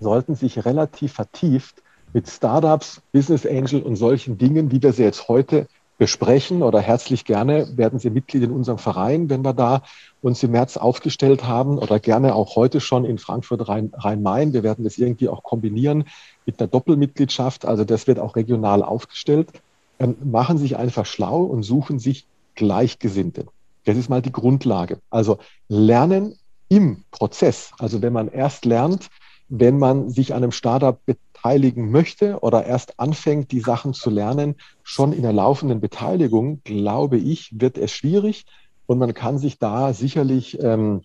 sollten 0.00 0.34
sich 0.34 0.64
relativ 0.64 1.12
vertieft 1.12 1.80
mit 2.12 2.28
Startups, 2.28 3.00
Business 3.12 3.46
Angel 3.46 3.82
und 3.84 3.94
solchen 3.94 4.36
Dingen, 4.36 4.72
wie 4.72 4.82
wir 4.82 4.92
sie 4.92 5.04
jetzt 5.04 5.28
heute 5.28 5.68
besprechen 5.98 6.62
oder 6.62 6.80
herzlich 6.80 7.24
gerne 7.24 7.76
werden 7.76 7.98
Sie 7.98 8.10
Mitglied 8.10 8.42
in 8.42 8.50
unserem 8.50 8.78
Verein, 8.78 9.30
wenn 9.30 9.42
wir 9.42 9.54
da 9.54 9.82
uns 10.20 10.42
im 10.42 10.50
März 10.50 10.76
aufgestellt 10.76 11.44
haben 11.44 11.78
oder 11.78 12.00
gerne 12.00 12.34
auch 12.34 12.56
heute 12.56 12.80
schon 12.80 13.04
in 13.04 13.18
Frankfurt 13.18 13.68
Rhein-Main. 13.68 14.52
Wir 14.52 14.62
werden 14.62 14.84
das 14.84 14.98
irgendwie 14.98 15.28
auch 15.28 15.42
kombinieren 15.42 16.04
mit 16.44 16.60
einer 16.60 16.68
Doppelmitgliedschaft. 16.68 17.64
Also 17.64 17.84
das 17.84 18.06
wird 18.06 18.18
auch 18.18 18.36
regional 18.36 18.82
aufgestellt. 18.82 19.50
Ähm, 19.98 20.16
machen 20.22 20.58
sich 20.58 20.76
einfach 20.76 21.06
schlau 21.06 21.42
und 21.42 21.62
suchen 21.62 21.98
sich 21.98 22.26
Gleichgesinnte. 22.54 23.46
Das 23.84 23.96
ist 23.96 24.10
mal 24.10 24.20
die 24.20 24.32
Grundlage. 24.32 24.98
Also 25.10 25.38
Lernen 25.68 26.34
im 26.68 27.04
Prozess. 27.10 27.72
Also 27.78 28.02
wenn 28.02 28.12
man 28.12 28.28
erst 28.28 28.64
lernt, 28.64 29.08
wenn 29.48 29.78
man 29.78 30.10
sich 30.10 30.34
an 30.34 30.42
einem 30.42 30.52
Startup 30.52 30.98
beteiligen 31.04 31.90
möchte 31.90 32.40
oder 32.40 32.66
erst 32.66 32.98
anfängt, 32.98 33.52
die 33.52 33.60
Sachen 33.60 33.94
zu 33.94 34.10
lernen, 34.10 34.56
schon 34.82 35.12
in 35.12 35.22
der 35.22 35.32
laufenden 35.32 35.80
Beteiligung, 35.80 36.60
glaube 36.64 37.18
ich, 37.18 37.50
wird 37.52 37.78
es 37.78 37.92
schwierig 37.92 38.44
und 38.86 38.98
man 38.98 39.14
kann 39.14 39.38
sich 39.38 39.58
da 39.58 39.92
sicherlich 39.92 40.58
ähm, 40.60 41.02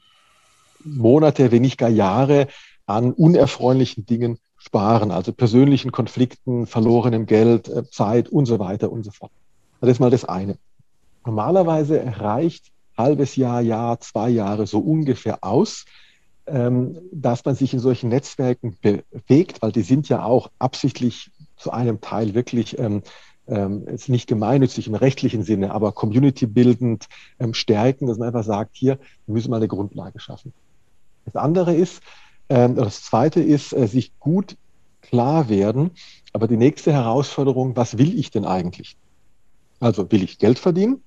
Monate, 0.83 1.51
wenn 1.51 1.61
nicht 1.61 1.77
gar 1.77 1.89
Jahre 1.89 2.47
an 2.85 3.11
unerfreulichen 3.13 4.05
Dingen 4.05 4.39
sparen, 4.57 5.11
also 5.11 5.31
persönlichen 5.33 5.91
Konflikten, 5.91 6.67
verlorenem 6.67 7.25
Geld, 7.25 7.67
äh, 7.67 7.83
Zeit 7.89 8.29
und 8.29 8.45
so 8.45 8.59
weiter 8.59 8.91
und 8.91 9.03
so 9.03 9.11
fort. 9.11 9.31
Das 9.79 9.89
ist 9.89 9.99
mal 9.99 10.11
das 10.11 10.25
eine. 10.25 10.57
Normalerweise 11.25 12.03
reicht 12.17 12.71
halbes 12.97 13.35
Jahr, 13.35 13.61
Jahr, 13.61 13.99
zwei 13.99 14.29
Jahre 14.29 14.67
so 14.67 14.79
ungefähr 14.79 15.43
aus, 15.43 15.85
ähm, 16.51 16.97
dass 17.11 17.45
man 17.45 17.55
sich 17.55 17.73
in 17.73 17.79
solchen 17.79 18.09
Netzwerken 18.09 18.77
bewegt, 18.81 19.61
weil 19.61 19.71
die 19.71 19.81
sind 19.81 20.09
ja 20.09 20.23
auch 20.23 20.51
absichtlich 20.59 21.31
zu 21.55 21.71
einem 21.71 22.01
Teil 22.01 22.33
wirklich 22.33 22.77
ähm, 22.79 23.03
ähm, 23.47 23.85
jetzt 23.89 24.09
nicht 24.09 24.27
gemeinnützig 24.27 24.87
im 24.87 24.95
rechtlichen 24.95 25.43
Sinne, 25.43 25.71
aber 25.73 25.91
community-bildend 25.91 27.07
ähm, 27.39 27.53
stärken, 27.53 28.07
dass 28.07 28.17
man 28.17 28.27
einfach 28.27 28.43
sagt, 28.43 28.75
hier, 28.75 28.97
wir 29.25 29.33
müssen 29.33 29.49
mal 29.49 29.57
eine 29.57 29.67
Grundlage 29.67 30.19
schaffen. 30.19 30.53
Das 31.25 31.35
andere 31.35 31.73
ist, 31.73 32.01
ähm, 32.49 32.75
das 32.75 33.03
zweite 33.03 33.41
ist, 33.41 33.73
äh, 33.73 33.87
sich 33.87 34.17
gut 34.19 34.57
klar 35.01 35.49
werden, 35.49 35.91
aber 36.33 36.47
die 36.47 36.57
nächste 36.57 36.93
Herausforderung, 36.93 37.75
was 37.75 37.97
will 37.97 38.17
ich 38.17 38.31
denn 38.31 38.45
eigentlich? 38.45 38.95
Also 39.79 40.11
will 40.11 40.23
ich 40.23 40.37
Geld 40.37 40.59
verdienen? 40.59 41.01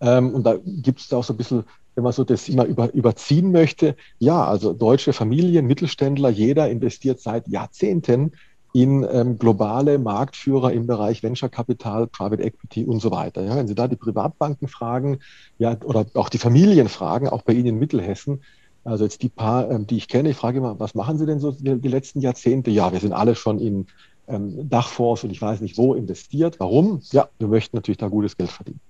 Ähm, 0.00 0.34
und 0.34 0.44
da 0.44 0.56
gibt 0.64 1.00
es 1.00 1.12
auch 1.12 1.24
so 1.24 1.32
ein 1.32 1.36
bisschen, 1.36 1.64
wenn 1.94 2.04
man 2.04 2.12
so 2.12 2.24
das 2.24 2.48
immer 2.48 2.64
über, 2.64 2.92
überziehen 2.92 3.52
möchte, 3.52 3.96
ja, 4.18 4.44
also 4.44 4.72
deutsche 4.72 5.12
Familien, 5.12 5.66
Mittelständler, 5.66 6.30
jeder 6.30 6.70
investiert 6.70 7.20
seit 7.20 7.48
Jahrzehnten 7.48 8.32
in 8.72 9.06
ähm, 9.10 9.38
globale 9.38 9.98
Marktführer 9.98 10.72
im 10.72 10.86
Bereich 10.86 11.22
Venture 11.22 11.50
Capital, 11.50 12.06
Private 12.06 12.42
Equity 12.42 12.86
und 12.86 13.00
so 13.00 13.10
weiter. 13.10 13.42
Ja, 13.42 13.56
wenn 13.56 13.68
Sie 13.68 13.74
da 13.74 13.86
die 13.86 13.96
Privatbanken 13.96 14.66
fragen, 14.68 15.18
ja, 15.58 15.76
oder 15.84 16.06
auch 16.14 16.30
die 16.30 16.38
Familien 16.38 16.88
fragen, 16.88 17.28
auch 17.28 17.42
bei 17.42 17.52
Ihnen 17.52 17.66
in 17.66 17.78
Mittelhessen, 17.78 18.42
also 18.84 19.04
jetzt 19.04 19.22
die 19.22 19.28
paar, 19.28 19.70
ähm, 19.70 19.86
die 19.86 19.96
ich 19.96 20.08
kenne, 20.08 20.30
ich 20.30 20.36
frage 20.36 20.58
immer, 20.58 20.80
was 20.80 20.94
machen 20.94 21.18
Sie 21.18 21.26
denn 21.26 21.38
so 21.38 21.52
die, 21.52 21.80
die 21.80 21.88
letzten 21.88 22.20
Jahrzehnte? 22.20 22.70
Ja, 22.70 22.92
wir 22.92 23.00
sind 23.00 23.12
alle 23.12 23.34
schon 23.34 23.58
in 23.58 23.86
ähm, 24.26 24.68
Dachfonds 24.68 25.24
und 25.24 25.30
ich 25.30 25.40
weiß 25.40 25.60
nicht 25.60 25.76
wo 25.76 25.94
investiert. 25.94 26.58
Warum? 26.58 27.00
Ja, 27.12 27.28
wir 27.38 27.48
möchten 27.48 27.76
natürlich 27.76 27.98
da 27.98 28.08
gutes 28.08 28.36
Geld 28.36 28.50
verdienen. 28.50 28.80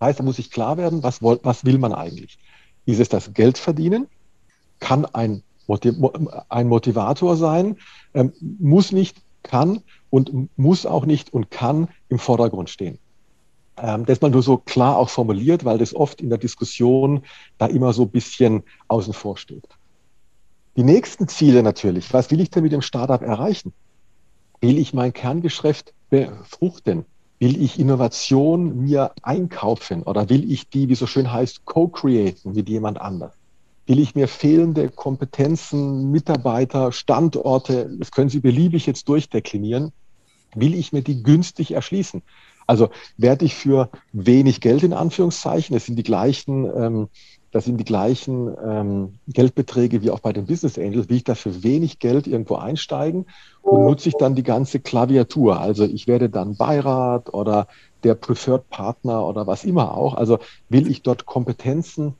Heißt, 0.00 0.20
da 0.20 0.24
muss 0.24 0.36
sich 0.36 0.50
klar 0.50 0.76
werden, 0.76 1.02
was, 1.02 1.22
was 1.22 1.64
will 1.64 1.78
man 1.78 1.92
eigentlich? 1.92 2.38
Ist 2.86 3.00
es 3.00 3.08
das 3.08 3.32
Geld 3.34 3.58
verdienen? 3.58 4.06
Kann 4.78 5.04
ein, 5.06 5.42
Motiv 5.66 5.94
ein 6.48 6.68
Motivator 6.68 7.36
sein? 7.36 7.76
Ähm, 8.14 8.32
muss 8.40 8.92
nicht, 8.92 9.18
kann 9.42 9.82
und 10.10 10.48
muss 10.56 10.86
auch 10.86 11.04
nicht 11.04 11.32
und 11.32 11.50
kann 11.50 11.88
im 12.08 12.18
Vordergrund 12.18 12.70
stehen. 12.70 12.98
Ähm, 13.76 14.06
das 14.06 14.20
mal 14.20 14.30
nur 14.30 14.42
so 14.42 14.58
klar 14.58 14.96
auch 14.96 15.08
formuliert, 15.08 15.64
weil 15.64 15.78
das 15.78 15.94
oft 15.94 16.20
in 16.20 16.28
der 16.28 16.38
Diskussion 16.38 17.22
da 17.58 17.66
immer 17.66 17.92
so 17.92 18.02
ein 18.02 18.10
bisschen 18.10 18.62
außen 18.88 19.12
vor 19.12 19.36
steht. 19.36 19.68
Die 20.76 20.84
nächsten 20.84 21.28
Ziele 21.28 21.62
natürlich. 21.62 22.12
Was 22.12 22.30
will 22.30 22.40
ich 22.40 22.50
denn 22.50 22.62
mit 22.62 22.72
dem 22.72 22.82
Startup 22.82 23.20
erreichen? 23.20 23.72
Will 24.60 24.78
ich 24.78 24.94
mein 24.94 25.12
Kerngeschäft 25.12 25.92
befruchten? 26.10 27.04
Will 27.40 27.62
ich 27.62 27.78
Innovation 27.78 28.84
mir 28.84 29.12
einkaufen 29.22 30.02
oder 30.02 30.28
will 30.28 30.50
ich 30.50 30.68
die, 30.68 30.88
wie 30.88 30.96
so 30.96 31.06
schön 31.06 31.32
heißt, 31.32 31.64
co-createn 31.64 32.52
mit 32.52 32.68
jemand 32.68 33.00
anders? 33.00 33.32
Will 33.86 34.00
ich 34.00 34.14
mir 34.14 34.28
fehlende 34.28 34.90
Kompetenzen, 34.90 36.10
Mitarbeiter, 36.10 36.92
Standorte, 36.92 37.90
das 37.98 38.10
können 38.10 38.28
Sie 38.28 38.40
beliebig 38.40 38.86
jetzt 38.86 39.08
durchdeklinieren, 39.08 39.92
will 40.54 40.74
ich 40.74 40.92
mir 40.92 41.02
die 41.02 41.22
günstig 41.22 41.72
erschließen? 41.72 42.22
Also 42.66 42.90
werde 43.16 43.44
ich 43.44 43.54
für 43.54 43.88
wenig 44.12 44.60
Geld 44.60 44.82
in 44.82 44.92
Anführungszeichen, 44.92 45.74
es 45.74 45.86
sind 45.86 45.96
die 45.96 46.02
gleichen 46.02 46.66
ähm, 46.66 47.08
das 47.50 47.64
sind 47.64 47.78
die 47.78 47.84
gleichen 47.84 48.54
ähm, 48.62 49.18
Geldbeträge 49.26 50.02
wie 50.02 50.10
auch 50.10 50.20
bei 50.20 50.32
den 50.32 50.46
Business 50.46 50.78
Angels, 50.78 51.08
will 51.08 51.16
ich 51.16 51.24
da 51.24 51.34
für 51.34 51.62
wenig 51.62 51.98
Geld 51.98 52.26
irgendwo 52.26 52.56
einsteigen 52.56 53.26
und 53.62 53.84
nutze 53.84 54.10
ich 54.10 54.16
dann 54.16 54.34
die 54.34 54.42
ganze 54.42 54.80
Klaviatur. 54.80 55.58
Also 55.58 55.84
ich 55.84 56.06
werde 56.06 56.28
dann 56.28 56.56
Beirat 56.56 57.32
oder 57.32 57.66
der 58.04 58.14
Preferred 58.14 58.68
Partner 58.68 59.26
oder 59.26 59.46
was 59.46 59.64
immer 59.64 59.96
auch. 59.96 60.14
Also 60.14 60.38
will 60.68 60.90
ich 60.90 61.02
dort 61.02 61.26
Kompetenzen 61.26 62.14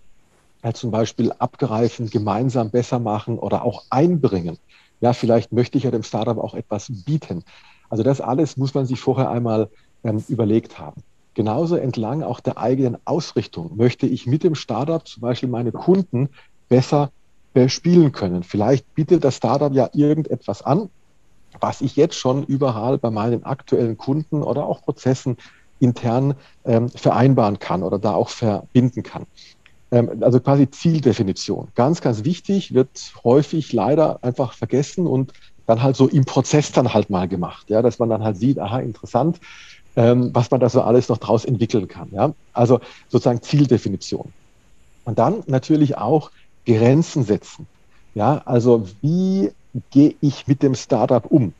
ja, 0.64 0.72
zum 0.72 0.90
Beispiel 0.90 1.32
abgreifen, 1.32 2.10
gemeinsam 2.10 2.70
besser 2.70 2.98
machen 2.98 3.38
oder 3.38 3.64
auch 3.64 3.84
einbringen. 3.90 4.58
Ja, 5.00 5.12
vielleicht 5.12 5.52
möchte 5.52 5.78
ich 5.78 5.84
ja 5.84 5.90
dem 5.90 6.02
Startup 6.02 6.38
auch 6.38 6.54
etwas 6.54 6.88
bieten. 7.04 7.44
Also 7.88 8.02
das 8.02 8.20
alles 8.20 8.56
muss 8.56 8.74
man 8.74 8.86
sich 8.86 9.00
vorher 9.00 9.30
einmal 9.30 9.70
ähm, 10.04 10.24
überlegt 10.28 10.78
haben. 10.78 11.02
Genauso 11.38 11.76
entlang 11.76 12.24
auch 12.24 12.40
der 12.40 12.58
eigenen 12.58 12.96
Ausrichtung 13.04 13.76
möchte 13.76 14.08
ich 14.08 14.26
mit 14.26 14.42
dem 14.42 14.56
Startup 14.56 15.06
zum 15.06 15.20
Beispiel 15.20 15.48
meine 15.48 15.70
Kunden 15.70 16.30
besser 16.68 17.12
bespielen 17.54 18.10
können. 18.10 18.42
Vielleicht 18.42 18.92
bietet 18.96 19.22
das 19.22 19.36
Startup 19.36 19.72
ja 19.72 19.88
irgendetwas 19.92 20.62
an, 20.62 20.90
was 21.60 21.80
ich 21.80 21.94
jetzt 21.94 22.16
schon 22.16 22.42
überall 22.42 22.98
bei 22.98 23.10
meinen 23.10 23.44
aktuellen 23.44 23.96
Kunden 23.96 24.42
oder 24.42 24.66
auch 24.66 24.82
Prozessen 24.82 25.36
intern 25.78 26.34
ähm, 26.64 26.88
vereinbaren 26.88 27.60
kann 27.60 27.84
oder 27.84 28.00
da 28.00 28.14
auch 28.14 28.30
verbinden 28.30 29.04
kann. 29.04 29.22
Ähm, 29.92 30.20
also 30.20 30.40
quasi 30.40 30.68
Zieldefinition. 30.68 31.68
Ganz, 31.76 32.00
ganz 32.00 32.24
wichtig, 32.24 32.74
wird 32.74 33.12
häufig 33.22 33.72
leider 33.72 34.24
einfach 34.24 34.54
vergessen 34.54 35.06
und 35.06 35.32
dann 35.66 35.84
halt 35.84 35.94
so 35.94 36.08
im 36.08 36.24
Prozess 36.24 36.72
dann 36.72 36.94
halt 36.94 37.10
mal 37.10 37.28
gemacht, 37.28 37.70
ja, 37.70 37.80
dass 37.80 38.00
man 38.00 38.08
dann 38.08 38.24
halt 38.24 38.38
sieht, 38.38 38.58
aha, 38.58 38.80
interessant, 38.80 39.38
ähm, 39.98 40.30
was 40.32 40.48
man 40.52 40.60
da 40.60 40.68
so 40.68 40.80
alles 40.80 41.08
noch 41.08 41.18
draus 41.18 41.44
entwickeln 41.44 41.88
kann. 41.88 42.08
Ja? 42.12 42.32
Also 42.52 42.78
sozusagen 43.08 43.42
Zieldefinition. 43.42 44.32
Und 45.04 45.18
dann 45.18 45.42
natürlich 45.46 45.98
auch 45.98 46.30
Grenzen 46.64 47.24
setzen. 47.24 47.66
Ja, 48.14 48.42
also 48.44 48.86
wie 49.02 49.50
gehe 49.90 50.14
ich 50.20 50.46
mit 50.46 50.62
dem 50.62 50.76
Startup 50.76 51.26
um? 51.26 51.52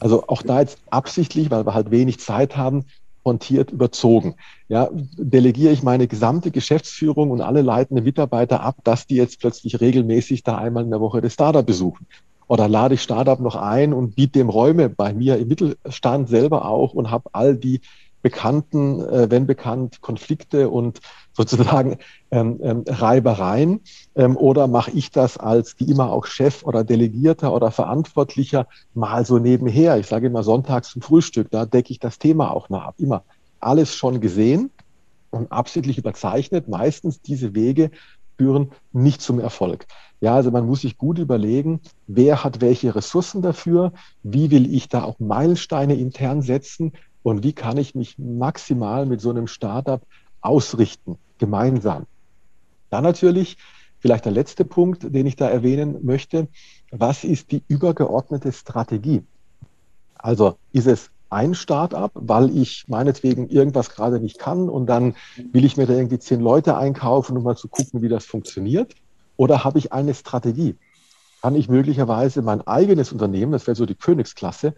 Also 0.00 0.24
auch 0.26 0.42
da 0.42 0.60
jetzt 0.60 0.78
absichtlich, 0.90 1.50
weil 1.50 1.64
wir 1.64 1.74
halt 1.74 1.92
wenig 1.92 2.18
Zeit 2.18 2.56
haben, 2.56 2.86
frontiert 3.22 3.70
überzogen. 3.70 4.34
Ja, 4.68 4.88
delegiere 4.92 5.72
ich 5.72 5.84
meine 5.84 6.08
gesamte 6.08 6.50
Geschäftsführung 6.50 7.30
und 7.30 7.40
alle 7.40 7.62
leitenden 7.62 8.04
Mitarbeiter 8.04 8.62
ab, 8.62 8.76
dass 8.82 9.06
die 9.06 9.16
jetzt 9.16 9.38
plötzlich 9.40 9.80
regelmäßig 9.80 10.42
da 10.42 10.58
einmal 10.58 10.82
in 10.84 10.90
der 10.90 11.00
Woche 11.00 11.20
das 11.20 11.34
Startup 11.34 11.64
besuchen. 11.64 12.06
Oder 12.48 12.68
lade 12.68 12.94
ich 12.94 13.02
Startup 13.02 13.40
noch 13.40 13.56
ein 13.56 13.92
und 13.92 14.14
biete 14.14 14.38
dem 14.38 14.48
Räume 14.48 14.88
bei 14.88 15.12
mir 15.12 15.36
im 15.38 15.48
Mittelstand 15.48 16.28
selber 16.28 16.66
auch 16.66 16.92
und 16.92 17.10
habe 17.10 17.30
all 17.32 17.56
die 17.56 17.80
bekannten, 18.22 19.00
äh, 19.00 19.30
wenn 19.30 19.46
bekannt, 19.46 20.00
Konflikte 20.00 20.68
und 20.68 21.00
sozusagen 21.32 21.98
ähm, 22.32 22.58
ähm, 22.62 22.84
Reibereien? 22.86 23.82
Ähm, 24.16 24.36
oder 24.36 24.66
mache 24.66 24.90
ich 24.90 25.12
das 25.12 25.36
als 25.36 25.78
wie 25.78 25.90
immer 25.90 26.10
auch 26.10 26.26
Chef 26.26 26.64
oder 26.64 26.82
Delegierter 26.82 27.52
oder 27.52 27.70
Verantwortlicher 27.70 28.66
mal 28.94 29.24
so 29.24 29.38
nebenher? 29.38 29.98
Ich 29.98 30.08
sage 30.08 30.26
immer 30.26 30.42
sonntags 30.42 30.90
zum 30.90 31.02
Frühstück, 31.02 31.52
da 31.52 31.66
decke 31.66 31.92
ich 31.92 32.00
das 32.00 32.18
Thema 32.18 32.50
auch 32.50 32.68
noch 32.68 32.82
ab. 32.82 32.94
Immer 32.98 33.22
alles 33.60 33.94
schon 33.94 34.20
gesehen 34.20 34.70
und 35.30 35.52
absichtlich 35.52 35.98
überzeichnet. 35.98 36.68
Meistens 36.68 37.20
diese 37.20 37.54
Wege 37.54 37.92
führen 38.38 38.72
nicht 38.92 39.22
zum 39.22 39.38
Erfolg. 39.38 39.86
Ja, 40.20 40.34
also 40.34 40.50
man 40.50 40.66
muss 40.66 40.80
sich 40.80 40.96
gut 40.96 41.18
überlegen, 41.18 41.80
wer 42.06 42.42
hat 42.42 42.60
welche 42.60 42.94
Ressourcen 42.94 43.42
dafür, 43.42 43.92
wie 44.22 44.50
will 44.50 44.72
ich 44.74 44.88
da 44.88 45.02
auch 45.04 45.18
Meilensteine 45.18 45.94
intern 45.94 46.40
setzen 46.42 46.92
und 47.22 47.44
wie 47.44 47.52
kann 47.52 47.76
ich 47.76 47.94
mich 47.94 48.18
maximal 48.18 49.04
mit 49.04 49.20
so 49.20 49.30
einem 49.30 49.46
Startup 49.46 50.00
ausrichten, 50.40 51.18
gemeinsam. 51.38 52.06
Dann 52.88 53.04
natürlich 53.04 53.58
vielleicht 53.98 54.24
der 54.24 54.32
letzte 54.32 54.64
Punkt, 54.64 55.02
den 55.14 55.26
ich 55.26 55.36
da 55.36 55.48
erwähnen 55.48 55.98
möchte. 56.02 56.48
Was 56.90 57.24
ist 57.24 57.50
die 57.50 57.62
übergeordnete 57.68 58.52
Strategie? 58.52 59.22
Also 60.14 60.56
ist 60.72 60.86
es 60.86 61.10
ein 61.28 61.54
Startup, 61.54 62.10
weil 62.14 62.56
ich 62.56 62.84
meinetwegen 62.88 63.48
irgendwas 63.48 63.90
gerade 63.90 64.20
nicht 64.20 64.38
kann 64.38 64.68
und 64.68 64.86
dann 64.86 65.16
will 65.52 65.64
ich 65.64 65.76
mir 65.76 65.86
da 65.86 65.94
irgendwie 65.94 66.20
zehn 66.20 66.40
Leute 66.40 66.76
einkaufen, 66.76 67.36
um 67.36 67.42
mal 67.42 67.56
zu 67.56 67.68
gucken, 67.68 68.00
wie 68.00 68.08
das 68.08 68.24
funktioniert? 68.24 68.94
Oder 69.36 69.64
habe 69.64 69.78
ich 69.78 69.92
eine 69.92 70.14
Strategie? 70.14 70.76
Kann 71.42 71.54
ich 71.54 71.68
möglicherweise 71.68 72.42
mein 72.42 72.66
eigenes 72.66 73.12
Unternehmen, 73.12 73.52
das 73.52 73.66
wäre 73.66 73.76
so 73.76 73.86
die 73.86 73.94
Königsklasse, 73.94 74.74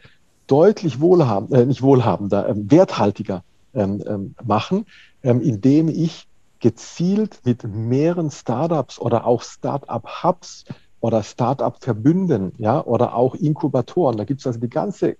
deutlich 0.47 1.01
wohlhabender, 1.01 1.63
äh, 1.63 1.67
nicht 1.67 1.83
wohlhabender, 1.83 2.49
ähm, 2.49 2.71
werthaltiger 2.71 3.45
ähm, 3.75 4.03
ähm, 4.07 4.35
machen, 4.45 4.87
ähm, 5.23 5.41
indem 5.41 5.89
ich 5.89 6.27
gezielt 6.61 7.41
mit 7.45 7.63
mehreren 7.65 8.31
Startups 8.31 8.99
oder 8.99 9.27
auch 9.27 9.43
Startup-Hubs 9.43 10.65
oder 11.01 11.23
Startup-Verbünden, 11.23 12.53
ja, 12.59 12.85
oder 12.85 13.15
auch 13.15 13.37
Inkubatoren. 13.37 14.17
Da 14.17 14.25
gibt 14.25 14.41
es 14.41 14.47
also 14.47 14.59
die 14.59 14.69
ganze 14.69 15.11
äh, 15.11 15.17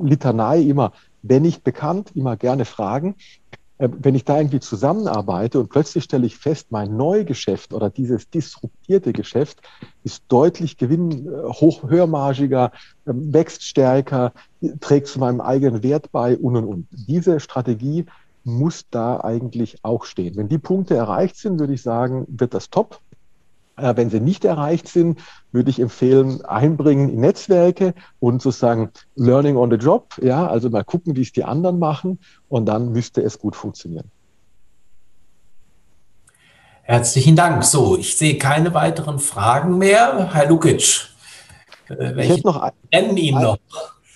Litanei 0.00 0.60
immer, 0.60 0.92
wenn 1.22 1.42
nicht 1.42 1.62
bekannt, 1.62 2.12
immer 2.14 2.36
gerne 2.36 2.64
fragen. 2.64 3.16
Äh, 3.78 3.88
wenn 3.98 4.14
ich 4.14 4.24
da 4.24 4.38
irgendwie 4.38 4.60
zusammenarbeite 4.60 5.58
und 5.58 5.68
plötzlich 5.68 6.04
stelle 6.04 6.26
ich 6.26 6.36
fest, 6.36 6.68
mein 6.70 6.96
Neugeschäft 6.96 7.72
oder 7.74 7.90
dieses 7.90 8.30
disruptierte 8.30 9.12
Geschäft 9.12 9.60
ist 10.04 10.24
deutlich 10.28 10.76
gewinn, 10.76 11.26
äh, 11.26 11.52
hoch, 11.52 11.82
höhermargiger, 11.82 12.70
ähm, 13.06 13.32
wächst 13.32 13.64
stärker, 13.64 14.32
trägt 14.80 15.08
zu 15.08 15.18
meinem 15.18 15.40
eigenen 15.40 15.82
Wert 15.82 16.12
bei 16.12 16.36
und 16.36 16.56
und 16.56 16.64
und. 16.64 16.86
Diese 16.90 17.40
Strategie 17.40 18.06
muss 18.44 18.84
da 18.90 19.20
eigentlich 19.20 19.78
auch 19.82 20.04
stehen. 20.04 20.36
Wenn 20.36 20.48
die 20.48 20.58
Punkte 20.58 20.94
erreicht 20.94 21.36
sind, 21.36 21.58
würde 21.58 21.74
ich 21.74 21.82
sagen, 21.82 22.26
wird 22.28 22.54
das 22.54 22.70
top. 22.70 23.00
Äh, 23.76 23.96
wenn 23.96 24.10
sie 24.10 24.20
nicht 24.20 24.44
erreicht 24.44 24.88
sind, 24.88 25.20
würde 25.50 25.70
ich 25.70 25.80
empfehlen, 25.80 26.44
einbringen 26.44 27.08
in 27.08 27.20
Netzwerke 27.20 27.94
und 28.20 28.40
sozusagen 28.40 28.90
Learning 29.16 29.56
on 29.56 29.70
the 29.70 29.76
Job. 29.76 30.14
Ja, 30.22 30.46
also 30.46 30.70
mal 30.70 30.84
gucken, 30.84 31.16
wie 31.16 31.22
es 31.22 31.32
die 31.32 31.44
anderen 31.44 31.78
machen 31.78 32.20
und 32.48 32.66
dann 32.66 32.92
müsste 32.92 33.22
es 33.22 33.38
gut 33.38 33.56
funktionieren. 33.56 34.10
Herzlichen 36.82 37.34
Dank. 37.34 37.64
So, 37.64 37.96
ich 37.96 38.16
sehe 38.16 38.36
keine 38.36 38.74
weiteren 38.74 39.18
Fragen 39.18 39.78
mehr. 39.78 40.32
Herr 40.32 40.48
Lukic, 40.48 41.08
äh, 41.88 42.22
ich 42.22 42.28
hätte 42.28 42.46
noch 42.46 42.60
ein, 42.60 42.72
nennen 42.92 43.16
ihn 43.16 43.34
noch. 43.40 43.58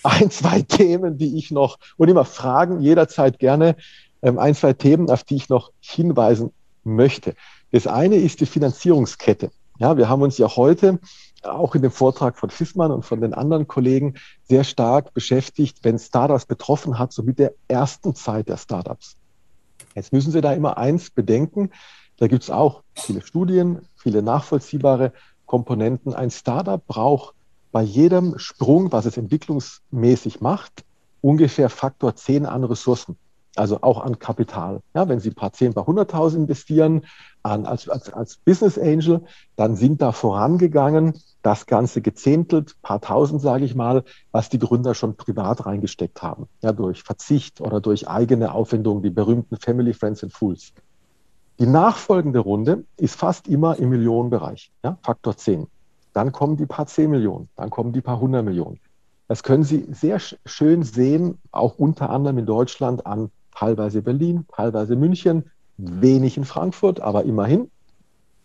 Ein, 0.03 0.31
zwei 0.31 0.61
Themen, 0.61 1.17
die 1.17 1.37
ich 1.37 1.51
noch, 1.51 1.77
und 1.97 2.07
immer 2.07 2.23
Fragen 2.23 2.79
jederzeit 2.79 3.39
gerne, 3.39 3.75
ähm, 4.21 4.39
ein, 4.39 4.55
zwei 4.55 4.71
Themen, 4.71 5.09
auf 5.09 5.23
die 5.23 5.35
ich 5.35 5.49
noch 5.49 5.71
hinweisen 5.81 6.53
möchte. 6.83 7.35
Das 7.71 7.87
eine 7.87 8.15
ist 8.15 8.39
die 8.41 8.45
Finanzierungskette. 8.45 9.51
Ja, 9.79 9.95
wir 9.97 10.09
haben 10.09 10.21
uns 10.21 10.37
ja 10.37 10.55
heute 10.55 10.99
auch 11.43 11.73
in 11.75 11.81
dem 11.81 11.91
Vortrag 11.91 12.37
von 12.37 12.49
Fissmann 12.49 12.91
und 12.91 13.05
von 13.05 13.21
den 13.21 13.33
anderen 13.33 13.67
Kollegen 13.67 14.15
sehr 14.43 14.63
stark 14.63 15.13
beschäftigt, 15.13 15.79
wenn 15.83 15.97
Startups 15.97 16.45
betroffen 16.45 16.99
hat, 16.99 17.13
so 17.13 17.23
mit 17.23 17.39
der 17.39 17.53
ersten 17.67 18.13
Zeit 18.13 18.49
der 18.49 18.57
Startups. 18.57 19.15
Jetzt 19.95 20.11
müssen 20.11 20.31
Sie 20.31 20.41
da 20.41 20.53
immer 20.53 20.77
eins 20.77 21.09
bedenken. 21.09 21.71
Da 22.17 22.27
gibt 22.27 22.43
es 22.43 22.49
auch 22.49 22.83
viele 22.93 23.21
Studien, 23.21 23.87
viele 23.95 24.21
nachvollziehbare 24.21 25.13
Komponenten. 25.45 26.13
Ein 26.13 26.31
Startup 26.31 26.85
braucht 26.85 27.33
bei 27.71 27.81
jedem 27.81 28.37
Sprung, 28.37 28.91
was 28.91 29.05
es 29.05 29.15
entwicklungsmäßig 29.15 30.41
macht, 30.41 30.83
ungefähr 31.21 31.69
Faktor 31.69 32.15
10 32.15 32.45
an 32.45 32.65
Ressourcen 32.65 33.15
also 33.55 33.79
auch 33.81 34.01
an 34.01 34.19
Kapital. 34.19 34.81
Ja, 34.93 35.07
wenn 35.09 35.19
Sie 35.19 35.29
ein 35.29 35.35
paar 35.35 35.53
zehn, 35.53 35.73
paar 35.73 35.85
hunderttausend 35.85 36.43
investieren 36.43 37.05
an, 37.49 37.65
als, 37.65 37.89
als, 37.89 38.13
als 38.13 38.37
Business 38.37 38.77
Angel, 38.77 39.21
dann 39.55 39.75
sind 39.75 40.01
da 40.01 40.11
vorangegangen, 40.11 41.13
das 41.41 41.65
Ganze 41.65 42.01
gezehntelt, 42.01 42.75
paar 42.81 43.01
tausend, 43.01 43.41
sage 43.41 43.65
ich 43.65 43.75
mal, 43.75 44.03
was 44.31 44.49
die 44.49 44.59
Gründer 44.59 44.93
schon 44.93 45.15
privat 45.15 45.65
reingesteckt 45.65 46.21
haben. 46.21 46.47
Ja, 46.61 46.71
durch 46.71 47.03
Verzicht 47.03 47.61
oder 47.61 47.81
durch 47.81 48.07
eigene 48.07 48.53
Aufwendungen, 48.53 49.03
die 49.03 49.09
berühmten 49.09 49.57
Family, 49.57 49.93
Friends 49.93 50.23
and 50.23 50.33
Fools. 50.33 50.73
Die 51.59 51.67
nachfolgende 51.67 52.39
Runde 52.39 52.85
ist 52.97 53.15
fast 53.15 53.47
immer 53.47 53.77
im 53.77 53.89
Millionenbereich, 53.89 54.71
ja, 54.83 54.97
Faktor 55.01 55.35
10. 55.35 55.67
Dann 56.13 56.31
kommen 56.31 56.57
die 56.57 56.65
paar 56.65 56.87
10 56.87 57.09
Millionen, 57.09 57.49
dann 57.55 57.69
kommen 57.69 57.91
die 57.91 58.01
paar 58.01 58.15
100 58.15 58.43
Millionen. 58.43 58.79
Das 59.27 59.43
können 59.43 59.63
Sie 59.63 59.85
sehr 59.91 60.19
schön 60.19 60.83
sehen, 60.83 61.37
auch 61.51 61.77
unter 61.77 62.09
anderem 62.09 62.39
in 62.39 62.45
Deutschland 62.45 63.05
an 63.05 63.29
teilweise 63.55 64.01
Berlin, 64.01 64.45
teilweise 64.55 64.95
München, 64.95 65.51
wenig 65.79 66.37
in 66.37 66.45
Frankfurt, 66.45 66.99
aber 66.99 67.23
immerhin. 67.23 67.71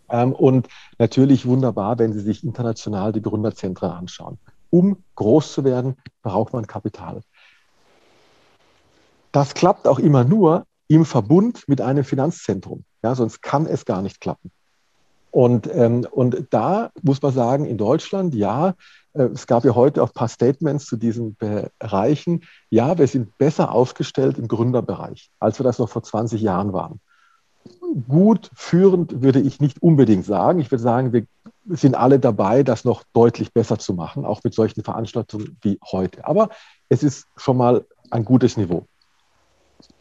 Ähm, 0.09 0.33
und 0.33 0.67
natürlich 0.97 1.45
wunderbar, 1.45 1.99
wenn 1.99 2.13
Sie 2.13 2.19
sich 2.19 2.43
international 2.43 3.11
die 3.11 3.21
Gründerzentren 3.21 3.91
anschauen. 3.91 4.37
Um 4.69 5.03
groß 5.15 5.53
zu 5.53 5.63
werden, 5.63 5.95
braucht 6.21 6.53
man 6.53 6.67
Kapital. 6.67 7.21
Das 9.31 9.53
klappt 9.53 9.87
auch 9.87 9.99
immer 9.99 10.23
nur 10.23 10.65
im 10.87 11.05
Verbund 11.05 11.67
mit 11.67 11.81
einem 11.81 12.03
Finanzzentrum. 12.03 12.83
Ja, 13.03 13.15
sonst 13.15 13.41
kann 13.41 13.65
es 13.65 13.85
gar 13.85 14.01
nicht 14.01 14.21
klappen. 14.21 14.51
Und, 15.31 15.69
ähm, 15.73 16.07
und 16.09 16.47
da 16.51 16.91
muss 17.01 17.21
man 17.21 17.33
sagen, 17.33 17.65
in 17.65 17.77
Deutschland, 17.77 18.33
ja, 18.33 18.75
äh, 19.13 19.23
es 19.23 19.47
gab 19.47 19.65
ja 19.65 19.75
heute 19.75 20.01
auch 20.01 20.09
ein 20.09 20.13
paar 20.13 20.29
Statements 20.29 20.85
zu 20.85 20.95
diesen 20.95 21.35
Bereichen. 21.35 22.43
Ja, 22.69 22.97
wir 22.97 23.07
sind 23.07 23.37
besser 23.37 23.71
aufgestellt 23.71 24.37
im 24.37 24.47
Gründerbereich, 24.47 25.29
als 25.39 25.59
wir 25.59 25.65
das 25.65 25.79
noch 25.79 25.89
vor 25.89 26.03
20 26.03 26.41
Jahren 26.41 26.71
waren. 26.71 27.01
Gut 28.07 28.51
führend 28.53 29.21
würde 29.21 29.39
ich 29.39 29.61
nicht 29.61 29.81
unbedingt 29.81 30.25
sagen. 30.25 30.59
Ich 30.59 30.69
würde 30.69 30.83
sagen, 30.83 31.13
wir 31.13 31.25
sind 31.67 31.95
alle 31.95 32.19
dabei, 32.19 32.63
das 32.63 32.83
noch 32.83 33.03
deutlich 33.13 33.53
besser 33.53 33.79
zu 33.79 33.93
machen, 33.93 34.25
auch 34.25 34.43
mit 34.43 34.53
solchen 34.53 34.83
Veranstaltungen 34.83 35.57
wie 35.61 35.79
heute. 35.91 36.25
Aber 36.27 36.49
es 36.89 37.03
ist 37.03 37.25
schon 37.37 37.57
mal 37.57 37.85
ein 38.11 38.25
gutes 38.25 38.57
Niveau. 38.57 38.85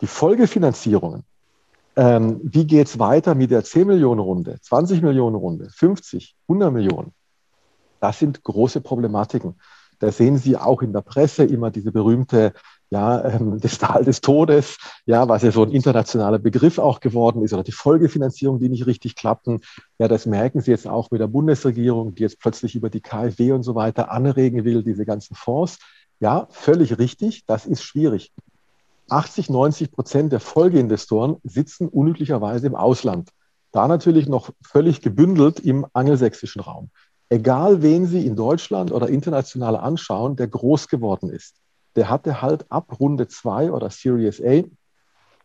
Die 0.01 0.07
Folgefinanzierungen, 0.07 1.23
ähm, 1.97 2.41
wie 2.43 2.67
geht 2.67 2.89
es 2.89 2.99
weiter 2.99 3.35
mit 3.35 3.51
der 3.51 3.65
10 3.65 3.87
Millionen 3.87 4.21
Runde, 4.21 4.59
20 4.61 5.01
Millionen 5.01 5.37
Runde, 5.37 5.71
50, 5.71 6.35
100 6.49 6.73
Millionen? 6.73 7.13
Das 8.01 8.19
sind 8.19 8.43
große 8.43 8.81
Problematiken. 8.81 9.55
Da 10.01 10.11
sehen 10.11 10.37
Sie 10.37 10.57
auch 10.57 10.83
in 10.83 10.93
der 10.93 11.03
Presse 11.03 11.45
immer 11.45 11.71
diese 11.71 11.93
berühmte 11.93 12.53
ja, 12.95 13.25
ähm, 13.25 13.59
das 13.61 13.79
Tal 13.79 14.05
des 14.05 14.21
Todes, 14.21 14.79
ja, 15.05 15.29
was 15.29 15.43
ja 15.43 15.51
so 15.51 15.65
ein 15.65 15.73
internationaler 15.73 16.39
Begriff 16.39 16.79
auch 16.79 17.01
geworden 17.01 17.43
ist, 17.43 17.53
oder 17.53 17.65
die 17.65 17.73
Folgefinanzierung, 17.73 18.61
die 18.61 18.69
nicht 18.69 18.87
richtig 18.87 19.17
klappen. 19.17 19.61
Ja, 19.99 20.07
das 20.07 20.27
merken 20.27 20.61
Sie 20.61 20.71
jetzt 20.71 20.87
auch 20.87 21.11
mit 21.11 21.21
der 21.21 21.27
Bundesregierung, 21.27 22.15
die 22.15 22.23
jetzt 22.23 22.39
plötzlich 22.39 22.77
über 22.77 22.91
die 22.91 23.01
KfW 23.01 23.53
und 23.53 23.65
so 23.65 23.75
weiter 23.75 24.13
anregen 24.13 24.65
will, 24.65 24.85
diese 24.85 25.05
ganzen 25.05 25.35
Fonds. 25.35 25.79
Ja, 26.21 26.47
völlig 26.51 26.97
richtig, 26.99 27.45
das 27.47 27.67
ist 27.67 27.83
schwierig. 27.83 28.33
80, 29.11 29.51
90 29.51 29.91
Prozent 29.91 30.33
der 30.33 30.41
Folgeinvestoren 30.41 31.37
sitzen 31.43 31.89
unüblicherweise 31.89 32.69
im 32.69 32.77
Ausland. 32.77 33.31
Da 33.73 33.89
natürlich 33.89 34.29
noch 34.29 34.51
völlig 34.65 35.03
gebündelt 35.03 35.59
im 35.59 35.85
angelsächsischen 35.93 36.63
Raum. 36.63 36.91
Egal, 37.29 37.83
wen 37.83 38.07
Sie 38.07 38.25
in 38.25 38.37
Deutschland 38.37 38.93
oder 38.93 39.09
international 39.09 39.77
anschauen, 39.77 40.37
der 40.37 40.47
groß 40.47 40.89
geworden 40.89 41.29
ist 41.29 41.57
der 41.97 42.11
hatte 42.11 42.43
halt 42.43 42.71
ab 42.71 42.99
Runde 43.01 43.29
2 43.29 43.73
oder 43.73 43.91
Series 43.91 44.43
A, 44.43 44.63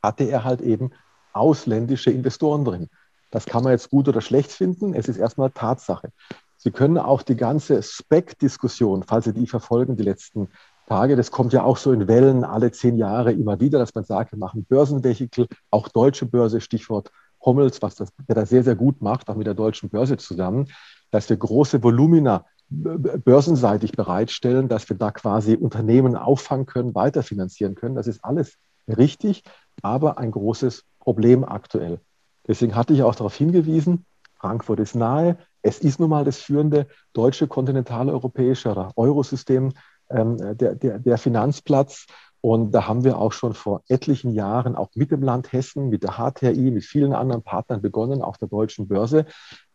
hatte 0.01 0.23
er 0.25 0.43
halt 0.43 0.61
eben 0.61 0.91
ausländische 1.33 2.11
Investoren 2.11 2.65
drin. 2.65 2.89
Das 3.31 3.45
kann 3.45 3.63
man 3.63 3.73
jetzt 3.73 3.89
gut 3.89 4.07
oder 4.07 4.21
schlecht 4.21 4.51
finden. 4.51 4.93
Es 4.93 5.07
ist 5.07 5.17
erstmal 5.17 5.51
Tatsache. 5.51 6.11
Sie 6.57 6.71
können 6.71 6.97
auch 6.97 7.21
die 7.21 7.35
ganze 7.35 7.81
Spec-Diskussion, 7.81 9.03
falls 9.03 9.25
Sie 9.25 9.33
die 9.33 9.47
verfolgen, 9.47 9.95
die 9.95 10.03
letzten 10.03 10.49
Tage, 10.87 11.15
das 11.15 11.31
kommt 11.31 11.53
ja 11.53 11.63
auch 11.63 11.77
so 11.77 11.91
in 11.91 12.07
Wellen 12.07 12.43
alle 12.43 12.71
zehn 12.71 12.97
Jahre 12.97 13.31
immer 13.31 13.59
wieder, 13.59 13.77
dass 13.79 13.93
man 13.93 14.03
sagt, 14.03 14.31
wir 14.31 14.39
machen 14.39 14.65
Börsenvehikel, 14.65 15.47
auch 15.69 15.87
deutsche 15.87 16.25
Börse, 16.25 16.59
Stichwort 16.59 17.11
Hommels, 17.45 17.81
was 17.81 17.95
das, 17.95 18.09
der 18.27 18.35
das 18.35 18.49
sehr, 18.49 18.63
sehr 18.63 18.75
gut 18.75 19.01
macht, 19.01 19.29
auch 19.29 19.35
mit 19.35 19.47
der 19.47 19.53
deutschen 19.53 19.89
Börse 19.89 20.17
zusammen, 20.17 20.67
dass 21.11 21.29
wir 21.29 21.37
große 21.37 21.81
Volumina 21.81 22.45
börsenseitig 22.69 23.93
bereitstellen, 23.93 24.67
dass 24.67 24.87
wir 24.89 24.97
da 24.97 25.11
quasi 25.11 25.55
Unternehmen 25.55 26.15
auffangen 26.15 26.65
können, 26.65 26.95
weiterfinanzieren 26.95 27.75
können. 27.75 27.95
Das 27.95 28.07
ist 28.07 28.23
alles 28.23 28.57
richtig, 28.87 29.43
aber 29.81 30.17
ein 30.17 30.31
großes 30.31 30.83
Problem 30.99 31.43
aktuell. 31.43 31.99
Deswegen 32.47 32.75
hatte 32.75 32.93
ich 32.93 33.03
auch 33.03 33.15
darauf 33.15 33.35
hingewiesen, 33.35 34.05
Frankfurt 34.39 34.79
ist 34.79 34.95
nahe. 34.95 35.37
Es 35.61 35.79
ist 35.79 35.99
nun 35.99 36.09
mal 36.09 36.23
das 36.23 36.39
führende 36.39 36.87
deutsche 37.13 37.47
kontinentaleuropäische 37.47 38.91
Eurosystem, 38.95 39.73
ähm, 40.09 40.37
der, 40.57 40.75
der, 40.75 40.99
der 40.99 41.17
Finanzplatz. 41.17 42.05
Und 42.41 42.71
da 42.71 42.87
haben 42.87 43.03
wir 43.03 43.17
auch 43.17 43.33
schon 43.33 43.53
vor 43.53 43.83
etlichen 43.89 44.31
Jahren 44.31 44.77
auch 44.77 44.89
mit 44.95 45.11
dem 45.11 45.21
Land 45.21 45.51
Hessen, 45.51 45.89
mit 45.89 46.03
der 46.03 46.13
HTI, 46.13 46.71
mit 46.71 46.85
vielen 46.85 47.11
anderen 47.11 47.43
Partnern 47.43 47.81
begonnen, 47.81 48.21
auf 48.21 48.37
der 48.37 48.47
deutschen 48.47 48.87
Börse, 48.87 49.25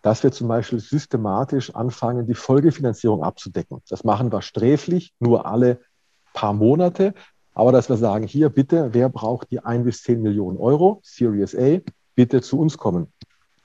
dass 0.05 0.23
wir 0.23 0.33
zum 0.33 0.49
Beispiel 0.49 0.81
systematisch 0.81 1.75
anfangen, 1.75 2.27
die 2.27 2.35
Folgefinanzierung 2.35 3.23
abzudecken. 3.25 3.81
Das 3.89 4.05
machen 4.05 4.31
wir 4.31 4.43
sträflich, 4.43 5.15
nur 5.19 5.47
alle 5.47 5.81
paar 6.35 6.53
Monate. 6.53 7.15
Aber 7.55 7.73
dass 7.73 7.89
wir 7.89 7.97
sagen, 7.97 8.27
hier 8.27 8.51
bitte, 8.51 8.91
wer 8.93 9.09
braucht 9.09 9.51
die 9.51 9.61
ein 9.61 9.83
bis 9.83 10.03
zehn 10.03 10.21
Millionen 10.21 10.59
Euro, 10.59 11.01
Series 11.03 11.57
A, 11.57 11.79
bitte 12.15 12.43
zu 12.43 12.59
uns 12.59 12.77
kommen. 12.77 13.15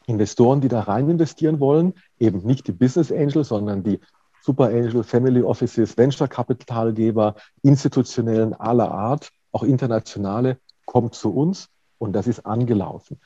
Investoren, 0.08 0.62
die 0.62 0.70
da 0.70 0.80
rein 0.80 1.10
investieren 1.10 1.60
wollen, 1.60 1.94
eben 2.20 2.46
nicht 2.46 2.68
die 2.68 2.72
Business 2.72 3.12
Angels, 3.12 3.50
sondern 3.50 3.84
die 3.84 4.00
Super 4.42 4.68
Angel, 4.68 5.04
Family 5.04 5.42
Offices, 5.44 5.98
Venture-Kapitalgeber, 5.98 7.36
institutionellen 7.64 8.54
aller 8.54 8.90
Art, 8.90 9.30
auch 9.52 9.64
internationale, 9.64 10.58
kommt 10.86 11.16
zu 11.16 11.36
uns 11.36 11.68
und 11.98 12.14
das 12.14 12.28
ist 12.28 12.46
angelaufen. 12.46 13.20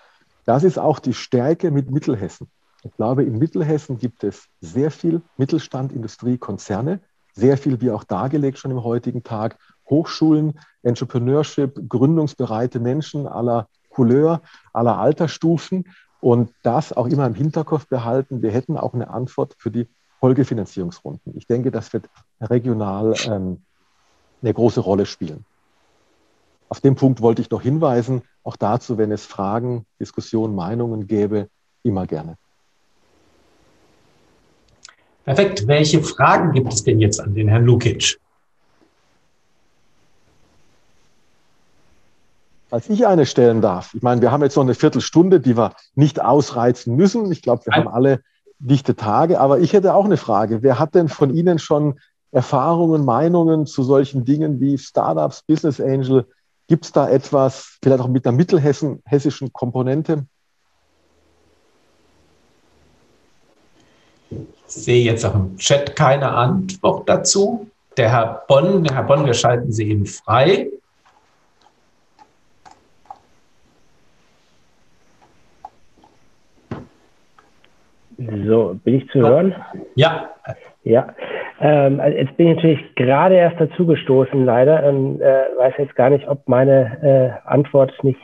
Das 0.46 0.64
ist 0.64 0.80
auch 0.80 0.98
die 0.98 1.14
Stärke 1.14 1.70
mit 1.70 1.92
Mittelhessen. 1.92 2.50
Ich 2.84 2.96
glaube, 2.98 3.24
in 3.24 3.38
Mittelhessen 3.38 3.98
gibt 3.98 4.24
es 4.24 4.48
sehr 4.60 4.92
viel 4.92 5.22
Mittelstand, 5.38 5.94
Industrie, 5.94 6.38
Konzerne, 6.38 7.00
sehr 7.34 7.58
viel, 7.58 7.82
wie 7.82 7.92
auch 7.92 8.04
dargelegt 8.04 8.60
schon 8.60 8.72
im 8.72 8.84
heutigen 8.84 9.24
Tag, 9.24 9.58
Hochschulen, 9.90 10.60
Entrepreneurship, 10.82 11.90
gründungsbereite 11.90 12.80
Menschen 12.80 13.28
aller 13.28 13.68
Couleur, 13.90 14.42
aller 14.74 14.98
Altersstufen 14.98 15.86
und 16.20 16.52
das 16.64 16.94
auch 16.94 17.08
immer 17.08 17.26
im 17.26 17.36
Hinterkopf 17.36 17.88
behalten. 17.88 18.42
Wir 18.42 18.52
hätten 18.52 18.78
auch 18.78 18.94
eine 18.94 19.10
Antwort 19.10 19.56
für 19.58 19.72
die 19.72 19.88
Folgefinanzierungsrunden. 20.20 21.38
Ich 21.38 21.48
denke, 21.48 21.72
das 21.72 21.92
wird 21.94 22.10
regional 22.42 23.14
ähm, 23.26 23.64
eine 24.42 24.54
große 24.54 24.80
Rolle 24.80 25.06
spielen. 25.06 25.46
Auf 26.70 26.82
den 26.82 26.96
Punkt 26.96 27.22
wollte 27.22 27.42
ich 27.42 27.50
noch 27.50 27.62
hinweisen, 27.62 28.24
auch 28.44 28.56
dazu, 28.56 28.98
wenn 28.98 29.12
es 29.12 29.26
Fragen, 29.26 29.86
Diskussionen, 30.00 30.56
Meinungen 30.56 31.08
gäbe, 31.08 31.50
immer 31.84 32.08
gerne. 32.08 32.38
Perfekt. 35.26 35.68
Welche 35.68 36.04
Fragen 36.04 36.52
gibt 36.52 36.74
es 36.74 36.84
denn 36.84 37.00
jetzt 37.00 37.20
an 37.20 37.34
den 37.34 37.48
Herrn 37.48 37.66
Lukic? 37.66 38.20
Als 42.70 42.90
ich 42.90 43.06
eine 43.06 43.26
stellen 43.26 43.62
darf. 43.62 43.94
Ich 43.94 44.02
meine, 44.02 44.22
wir 44.22 44.32
haben 44.32 44.42
jetzt 44.42 44.56
noch 44.56 44.64
eine 44.64 44.74
Viertelstunde, 44.74 45.40
die 45.40 45.56
wir 45.56 45.76
nicht 45.96 46.22
ausreizen 46.22 46.96
müssen. 46.96 47.32
Ich 47.32 47.42
glaube, 47.44 47.66
wir 47.66 47.72
Nein. 47.72 47.86
haben 47.86 47.94
alle 47.94 48.22
dichte 48.60 48.96
Tage. 48.96 49.40
Aber 49.40 49.60
ich 49.60 49.74
hätte 49.74 49.94
auch 49.94 50.06
eine 50.06 50.18
Frage. 50.18 50.64
Wer 50.64 50.80
hat 50.80 50.96
denn 50.96 51.08
von 51.08 51.34
Ihnen 51.34 51.60
schon 51.60 52.00
Erfahrungen, 52.32 53.06
Meinungen 53.06 53.68
zu 53.68 53.84
solchen 53.84 54.26
Dingen 54.26 54.60
wie 54.60 54.78
Startups, 54.78 55.44
Business 55.44 55.80
Angel? 55.80 56.26
Gibt 56.68 56.86
es 56.86 56.92
da 56.92 57.08
etwas, 57.08 57.78
vielleicht 57.84 58.02
auch 58.02 58.08
mit 58.08 58.26
einer 58.26 58.36
mittelhessischen 58.36 59.54
Komponente? 59.54 60.26
Sehe 64.74 65.04
jetzt 65.04 65.26
auch 65.26 65.36
im 65.36 65.58
Chat 65.58 65.96
keine 65.96 66.30
Antwort 66.30 67.08
dazu. 67.08 67.68
Der 67.98 68.12
Herr 68.12 68.44
Bonn, 68.48 68.84
der 68.84 68.96
Herr 68.96 69.04
Bonn, 69.04 69.26
wir 69.26 69.34
schalten 69.34 69.72
Sie 69.72 69.90
eben 69.90 70.06
frei. 70.06 70.68
So, 78.18 78.80
bin 78.84 78.96
ich 78.96 79.10
zu 79.10 79.20
hören? 79.20 79.56
Ja. 79.96 80.30
Ja. 80.84 81.14
Ähm, 81.60 82.00
also 82.00 82.18
jetzt 82.18 82.36
bin 82.38 82.50
ich 82.50 82.56
natürlich 82.56 82.96
gerade 82.96 83.36
erst 83.36 83.60
dazugestoßen, 83.60 84.44
leider. 84.46 84.84
Und 84.88 85.22
äh, 85.22 85.46
weiß 85.58 85.74
jetzt 85.78 85.96
gar 85.96 86.10
nicht, 86.10 86.28
ob 86.28 86.48
meine 86.48 87.42
äh, 87.46 87.50
Antwort 87.50 87.92
nicht 88.04 88.20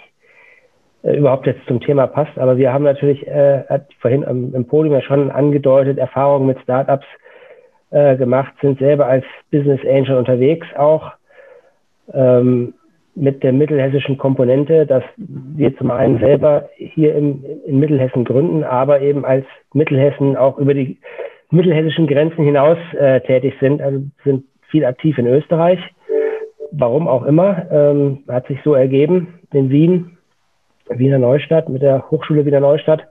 äh, 1.04 1.18
überhaupt 1.18 1.48
jetzt 1.48 1.66
zum 1.68 1.80
Thema 1.80 2.08
passt. 2.08 2.38
Aber 2.38 2.58
wir 2.58 2.74
haben 2.74 2.84
natürlich, 2.84 3.26
äh, 3.28 3.64
hat 3.70 3.88
vorhin 4.00 4.24
im, 4.24 4.54
im 4.54 4.66
Podium 4.66 4.96
ja 4.96 5.02
schon 5.02 5.32
angedeutet, 5.32 5.98
Erfahrungen 5.98 6.48
mit 6.48 6.60
Startups 6.62 7.06
äh, 7.92 8.18
gemacht, 8.18 8.54
sind 8.62 8.80
selber 8.80 9.08
als 9.08 9.26
Business 9.52 9.82
Angel 9.86 10.18
unterwegs 10.18 10.68
auch. 10.76 11.12
Ähm, 12.14 12.74
mit 13.16 13.44
der 13.44 13.52
mittelhessischen 13.52 14.18
Komponente, 14.18 14.86
dass 14.86 15.04
wir 15.18 15.76
zum 15.78 15.92
einen 15.92 16.20
selber 16.20 16.70
hier 16.78 17.16
im, 17.16 17.44
in 17.66 17.80
Mittelhessen 17.80 18.24
gründen, 18.24 18.64
aber 18.64 19.02
eben 19.02 19.26
als 19.26 19.46
Mittelhessen 19.74 20.38
auch 20.38 20.58
über 20.58 20.74
die 20.74 20.98
mittelhessischen 21.52 22.08
Grenzen 22.08 22.46
hinaus 22.46 22.78
äh, 22.98 23.20
tätig 23.22 23.56
sind, 23.60 23.82
also 23.82 24.02
sind 24.24 24.46
viel 24.70 24.86
aktiv 24.86 25.18
in 25.18 25.28
Österreich. 25.28 25.80
Warum 26.72 27.08
auch 27.08 27.26
immer, 27.26 27.66
ähm, 27.72 28.20
hat 28.28 28.48
sich 28.48 28.60
so 28.64 28.74
ergeben 28.74 29.40
in 29.52 29.70
Wien, 29.70 30.18
Wiener 30.90 31.20
Neustadt, 31.20 31.70
mit 31.70 31.82
der 31.82 32.10
Hochschule 32.12 32.46
Wiener 32.46 32.60
Neustadt 32.60 33.08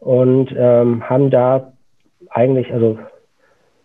und 0.00 0.54
ähm, 0.56 1.08
haben 1.08 1.30
da 1.30 1.72
eigentlich, 2.30 2.72
also 2.72 2.98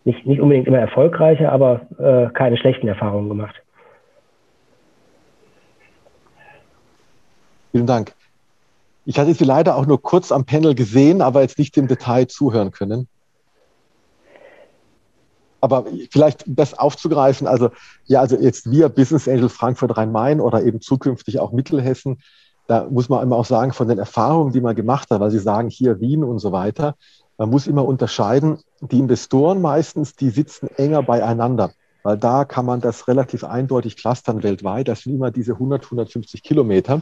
nicht, 0.04 0.26
nicht 0.26 0.40
unbedingt 0.40 0.68
immer 0.68 0.80
erfolgreiche, 0.80 1.52
aber 1.52 1.82
äh, 1.98 2.32
keine 2.34 2.58
schlechten 2.58 2.88
Erfahrungen 2.88 3.30
gemacht. 3.30 3.56
Vielen 7.72 7.88
Dank. 7.88 8.14
Ich 9.06 9.20
hatte 9.20 9.34
Sie 9.34 9.44
leider 9.44 9.76
auch 9.76 9.86
nur 9.86 10.02
kurz 10.02 10.32
am 10.32 10.46
Panel 10.46 10.76
gesehen, 10.76 11.22
aber 11.22 11.42
jetzt 11.42 11.60
nicht 11.60 11.78
im 11.78 11.88
Detail 11.88 12.28
zuhören 12.28 12.72
können. 12.72 13.08
Aber 15.62 15.86
vielleicht 16.12 16.44
das 16.48 16.78
aufzugreifen, 16.78 17.48
also 17.48 17.72
ja, 18.06 18.22
also 18.22 18.38
jetzt 18.38 18.70
wir 18.72 18.88
Business 18.90 19.28
Angel 19.28 19.50
Frankfurt 19.50 19.98
Rhein-Main 19.98 20.40
oder 20.40 20.64
eben 20.64 20.80
zukünftig 20.80 21.40
auch 21.40 21.52
Mittelhessen, 21.52 22.20
da 22.68 22.88
muss 22.90 23.10
man 23.10 23.24
immer 23.24 23.36
auch 23.36 23.46
sagen, 23.46 23.74
von 23.74 23.88
den 23.88 24.00
Erfahrungen, 24.00 24.54
die 24.54 24.62
man 24.62 24.76
gemacht 24.76 25.10
hat, 25.12 25.20
weil 25.20 25.32
Sie 25.32 25.40
sagen 25.40 25.70
hier 25.70 26.00
Wien 26.00 26.24
und 26.24 26.40
so 26.40 26.52
weiter, 26.52 26.96
man 27.38 27.50
muss 27.50 27.68
immer 27.68 27.86
unterscheiden, 27.86 28.60
die 28.82 29.00
Investoren 29.00 29.62
meistens, 29.62 30.16
die 30.16 30.30
sitzen 30.30 30.68
enger 30.78 31.04
beieinander, 31.04 31.72
weil 32.04 32.18
da 32.18 32.46
kann 32.46 32.66
man 32.66 32.82
das 32.82 33.08
relativ 33.08 33.44
eindeutig 33.44 33.98
clustern 33.98 34.42
weltweit. 34.42 34.88
Das 34.88 35.02
sind 35.02 35.16
immer 35.16 35.32
diese 35.32 35.54
100, 35.54 35.84
150 35.84 36.44
Kilometer. 36.44 37.02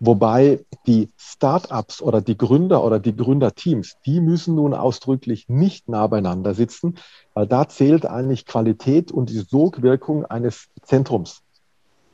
Wobei 0.00 0.64
die 0.86 1.10
Startups 1.16 2.00
oder 2.00 2.20
die 2.20 2.38
Gründer 2.38 2.84
oder 2.84 3.00
die 3.00 3.16
Gründerteams, 3.16 3.96
die 4.06 4.20
müssen 4.20 4.54
nun 4.54 4.72
ausdrücklich 4.72 5.48
nicht 5.48 5.88
nah 5.88 6.06
beieinander 6.06 6.54
sitzen, 6.54 6.98
weil 7.34 7.48
da 7.48 7.68
zählt 7.68 8.06
eigentlich 8.06 8.46
Qualität 8.46 9.10
und 9.10 9.28
die 9.28 9.40
Sogwirkung 9.40 10.24
eines 10.24 10.68
Zentrums. 10.84 11.42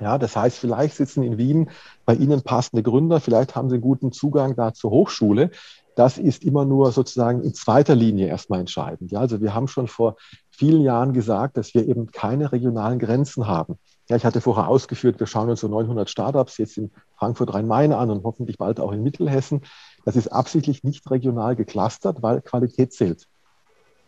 Ja, 0.00 0.18
das 0.18 0.36
heißt, 0.36 0.58
vielleicht 0.58 0.96
sitzen 0.96 1.22
in 1.22 1.38
Wien 1.38 1.70
bei 2.04 2.14
Ihnen 2.14 2.42
passende 2.42 2.82
Gründer, 2.82 3.20
vielleicht 3.20 3.54
haben 3.54 3.68
Sie 3.68 3.76
einen 3.76 3.82
guten 3.82 4.12
Zugang 4.12 4.56
da 4.56 4.74
zur 4.74 4.90
Hochschule. 4.90 5.50
Das 5.96 6.18
ist 6.18 6.42
immer 6.42 6.64
nur 6.64 6.90
sozusagen 6.90 7.42
in 7.42 7.54
zweiter 7.54 7.94
Linie 7.94 8.26
erstmal 8.26 8.58
entscheidend. 8.58 9.12
Ja, 9.12 9.20
also 9.20 9.40
wir 9.40 9.54
haben 9.54 9.68
schon 9.68 9.86
vor 9.86 10.16
vielen 10.50 10.82
Jahren 10.82 11.12
gesagt, 11.12 11.56
dass 11.56 11.74
wir 11.74 11.86
eben 11.86 12.10
keine 12.10 12.50
regionalen 12.50 12.98
Grenzen 12.98 13.46
haben. 13.46 13.78
Ja, 14.08 14.16
ich 14.16 14.24
hatte 14.24 14.40
vorher 14.40 14.68
ausgeführt, 14.68 15.20
wir 15.20 15.26
schauen 15.26 15.48
uns 15.48 15.60
so 15.60 15.68
900 15.68 16.10
Startups 16.10 16.58
jetzt 16.58 16.76
in 16.76 16.90
Frankfurt 17.16 17.54
Rhein-Main 17.54 17.92
an 17.92 18.10
und 18.10 18.24
hoffentlich 18.24 18.58
bald 18.58 18.80
auch 18.80 18.92
in 18.92 19.02
Mittelhessen. 19.02 19.62
Das 20.04 20.16
ist 20.16 20.28
absichtlich 20.28 20.82
nicht 20.82 21.08
regional 21.10 21.54
geclustert, 21.54 22.22
weil 22.22 22.42
Qualität 22.42 22.92
zählt. 22.92 23.28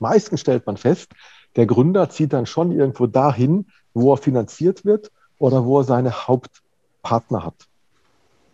Meistens 0.01 0.41
stellt 0.41 0.67
man 0.67 0.77
fest, 0.77 1.13
der 1.55 1.67
Gründer 1.67 2.11
zieht 2.11 2.33
dann 2.33 2.45
schon 2.45 2.73
irgendwo 2.73 3.07
dahin, 3.07 3.67
wo 3.95 4.13
er 4.13 4.19
finanziert 4.19 4.85
wird 4.85 5.11
oder 5.39 5.65
wo 5.65 5.79
er 5.81 5.85
seine 5.85 6.13
Hauptpartner 6.13 7.45
hat. 7.45 7.55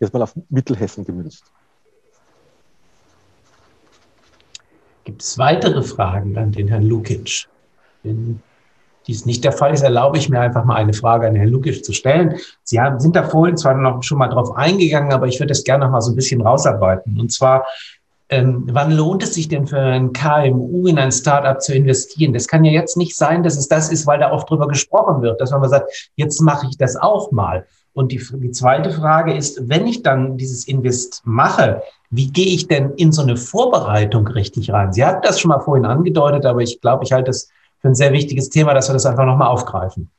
Jetzt 0.00 0.12
mal 0.12 0.22
auf 0.22 0.34
Mittelhessen 0.48 1.04
gemünzt. 1.04 1.44
Gibt 5.04 5.22
es 5.22 5.38
weitere 5.38 5.82
Fragen 5.82 6.36
an 6.38 6.52
den 6.52 6.68
Herrn 6.68 6.84
Lukic? 6.84 7.48
Wenn 8.02 8.40
dies 9.06 9.26
nicht 9.26 9.42
der 9.42 9.52
Fall 9.52 9.74
ist, 9.74 9.82
erlaube 9.82 10.18
ich 10.18 10.28
mir 10.28 10.40
einfach 10.40 10.64
mal 10.64 10.76
eine 10.76 10.92
Frage 10.92 11.26
an 11.26 11.34
Herrn 11.34 11.48
Lukic 11.48 11.84
zu 11.84 11.92
stellen. 11.92 12.36
Sie 12.62 12.80
haben, 12.80 13.00
sind 13.00 13.16
da 13.16 13.24
vorhin 13.24 13.56
zwar 13.56 13.74
noch 13.74 14.02
schon 14.02 14.18
mal 14.18 14.28
drauf 14.28 14.54
eingegangen, 14.56 15.12
aber 15.12 15.26
ich 15.26 15.40
würde 15.40 15.48
das 15.48 15.64
gerne 15.64 15.84
noch 15.84 15.92
mal 15.92 16.00
so 16.00 16.12
ein 16.12 16.16
bisschen 16.16 16.40
rausarbeiten. 16.40 17.18
Und 17.18 17.32
zwar, 17.32 17.66
ähm, 18.32 18.66
wann 18.72 18.92
lohnt 18.92 19.22
es 19.22 19.34
sich 19.34 19.48
denn 19.48 19.66
für 19.66 19.78
ein 19.78 20.14
KMU 20.14 20.86
in 20.86 20.98
ein 20.98 21.12
Startup 21.12 21.60
zu 21.60 21.74
investieren? 21.74 22.32
Das 22.32 22.48
kann 22.48 22.64
ja 22.64 22.72
jetzt 22.72 22.96
nicht 22.96 23.14
sein, 23.14 23.42
dass 23.42 23.58
es 23.58 23.68
das 23.68 23.92
ist, 23.92 24.06
weil 24.06 24.20
da 24.20 24.32
oft 24.32 24.48
drüber 24.48 24.66
gesprochen 24.68 25.20
wird, 25.20 25.38
dass 25.38 25.50
man 25.50 25.60
mal 25.60 25.68
sagt, 25.68 26.10
jetzt 26.16 26.40
mache 26.40 26.66
ich 26.70 26.78
das 26.78 26.96
auch 26.96 27.30
mal. 27.30 27.66
Und 27.92 28.10
die, 28.10 28.26
die 28.32 28.50
zweite 28.50 28.90
Frage 28.90 29.36
ist, 29.36 29.68
wenn 29.68 29.86
ich 29.86 30.02
dann 30.02 30.38
dieses 30.38 30.66
Invest 30.66 31.20
mache, 31.24 31.82
wie 32.08 32.32
gehe 32.32 32.46
ich 32.46 32.68
denn 32.68 32.92
in 32.96 33.12
so 33.12 33.20
eine 33.20 33.36
Vorbereitung 33.36 34.26
richtig 34.26 34.72
rein? 34.72 34.94
Sie 34.94 35.04
hatten 35.04 35.20
das 35.22 35.38
schon 35.38 35.50
mal 35.50 35.60
vorhin 35.60 35.84
angedeutet, 35.84 36.46
aber 36.46 36.62
ich 36.62 36.80
glaube, 36.80 37.04
ich 37.04 37.12
halte 37.12 37.26
das 37.26 37.50
für 37.80 37.88
ein 37.88 37.94
sehr 37.94 38.14
wichtiges 38.14 38.48
Thema, 38.48 38.72
dass 38.72 38.88
wir 38.88 38.94
das 38.94 39.04
einfach 39.04 39.26
nochmal 39.26 39.48
aufgreifen. 39.48 40.10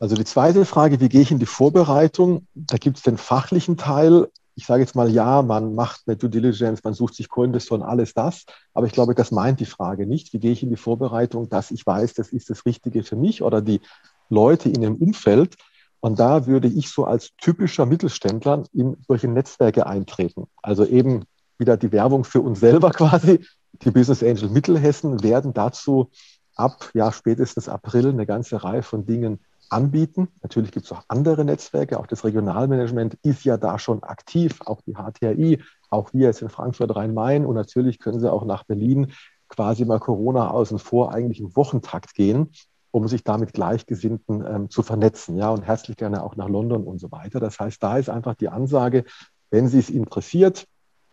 Also 0.00 0.16
die 0.16 0.24
zweite 0.24 0.64
Frage, 0.64 1.00
wie 1.00 1.10
gehe 1.10 1.20
ich 1.20 1.30
in 1.30 1.38
die 1.38 1.44
Vorbereitung? 1.44 2.46
Da 2.54 2.78
gibt 2.78 2.96
es 2.96 3.02
den 3.02 3.18
fachlichen 3.18 3.76
Teil. 3.76 4.28
Ich 4.56 4.66
sage 4.66 4.82
jetzt 4.82 4.94
mal, 4.94 5.10
ja, 5.10 5.42
man 5.42 5.74
macht 5.74 6.02
eine 6.06 6.16
Due 6.16 6.30
Diligence, 6.30 6.84
man 6.84 6.94
sucht 6.94 7.14
sich 7.14 7.28
Co-Investoren, 7.28 7.82
alles 7.82 8.14
das. 8.14 8.44
Aber 8.72 8.86
ich 8.86 8.92
glaube, 8.92 9.14
das 9.14 9.30
meint 9.30 9.60
die 9.60 9.66
Frage 9.66 10.06
nicht. 10.06 10.32
Wie 10.32 10.38
gehe 10.38 10.52
ich 10.52 10.62
in 10.62 10.70
die 10.70 10.76
Vorbereitung, 10.76 11.48
dass 11.48 11.70
ich 11.70 11.84
weiß, 11.84 12.14
das 12.14 12.28
ist 12.28 12.50
das 12.50 12.64
Richtige 12.64 13.02
für 13.02 13.16
mich 13.16 13.42
oder 13.42 13.60
die 13.60 13.80
Leute 14.28 14.68
in 14.68 14.80
dem 14.80 14.96
Umfeld. 14.96 15.56
Und 16.00 16.18
da 16.18 16.46
würde 16.46 16.68
ich 16.68 16.90
so 16.90 17.04
als 17.04 17.30
typischer 17.40 17.86
Mittelständler 17.86 18.64
in 18.72 18.96
solche 19.08 19.26
Netzwerke 19.28 19.86
eintreten. 19.86 20.46
Also 20.62 20.84
eben 20.84 21.24
wieder 21.58 21.76
die 21.76 21.92
Werbung 21.92 22.24
für 22.24 22.40
uns 22.40 22.60
selber 22.60 22.90
quasi. 22.92 23.44
Die 23.82 23.90
Business 23.90 24.22
Angel 24.22 24.50
Mittelhessen 24.50 25.22
werden 25.22 25.52
dazu 25.52 26.10
ab 26.54 26.90
ja, 26.94 27.10
spätestens 27.10 27.68
April 27.68 28.08
eine 28.08 28.26
ganze 28.26 28.62
Reihe 28.62 28.82
von 28.82 29.06
Dingen 29.06 29.40
anbieten. 29.74 30.28
Natürlich 30.42 30.70
gibt 30.70 30.86
es 30.86 30.92
auch 30.92 31.02
andere 31.08 31.44
Netzwerke, 31.44 31.98
auch 31.98 32.06
das 32.06 32.24
Regionalmanagement 32.24 33.18
ist 33.22 33.44
ja 33.44 33.56
da 33.56 33.78
schon 33.78 34.02
aktiv, 34.02 34.60
auch 34.64 34.80
die 34.82 34.94
HTRI, 34.94 35.62
auch 35.90 36.14
wir 36.14 36.28
jetzt 36.28 36.42
in 36.42 36.48
Frankfurt 36.48 36.94
Rhein-Main 36.94 37.44
und 37.44 37.56
natürlich 37.56 37.98
können 37.98 38.20
sie 38.20 38.32
auch 38.32 38.44
nach 38.44 38.64
Berlin 38.64 39.12
quasi 39.48 39.84
mal 39.84 39.98
Corona 39.98 40.50
außen 40.50 40.78
vor 40.78 41.12
eigentlich 41.12 41.40
im 41.40 41.54
Wochentakt 41.56 42.14
gehen, 42.14 42.52
um 42.92 43.08
sich 43.08 43.24
da 43.24 43.36
mit 43.36 43.52
Gleichgesinnten 43.52 44.44
ähm, 44.46 44.70
zu 44.70 44.82
vernetzen. 44.82 45.36
Ja, 45.36 45.50
und 45.50 45.62
herzlich 45.62 45.96
gerne 45.96 46.22
auch 46.22 46.36
nach 46.36 46.48
London 46.48 46.84
und 46.84 47.00
so 47.00 47.10
weiter. 47.10 47.40
Das 47.40 47.58
heißt, 47.58 47.82
da 47.82 47.98
ist 47.98 48.08
einfach 48.08 48.36
die 48.36 48.48
Ansage, 48.48 49.04
wenn 49.50 49.68
Sie 49.68 49.78
es 49.78 49.90
interessiert, 49.90 50.66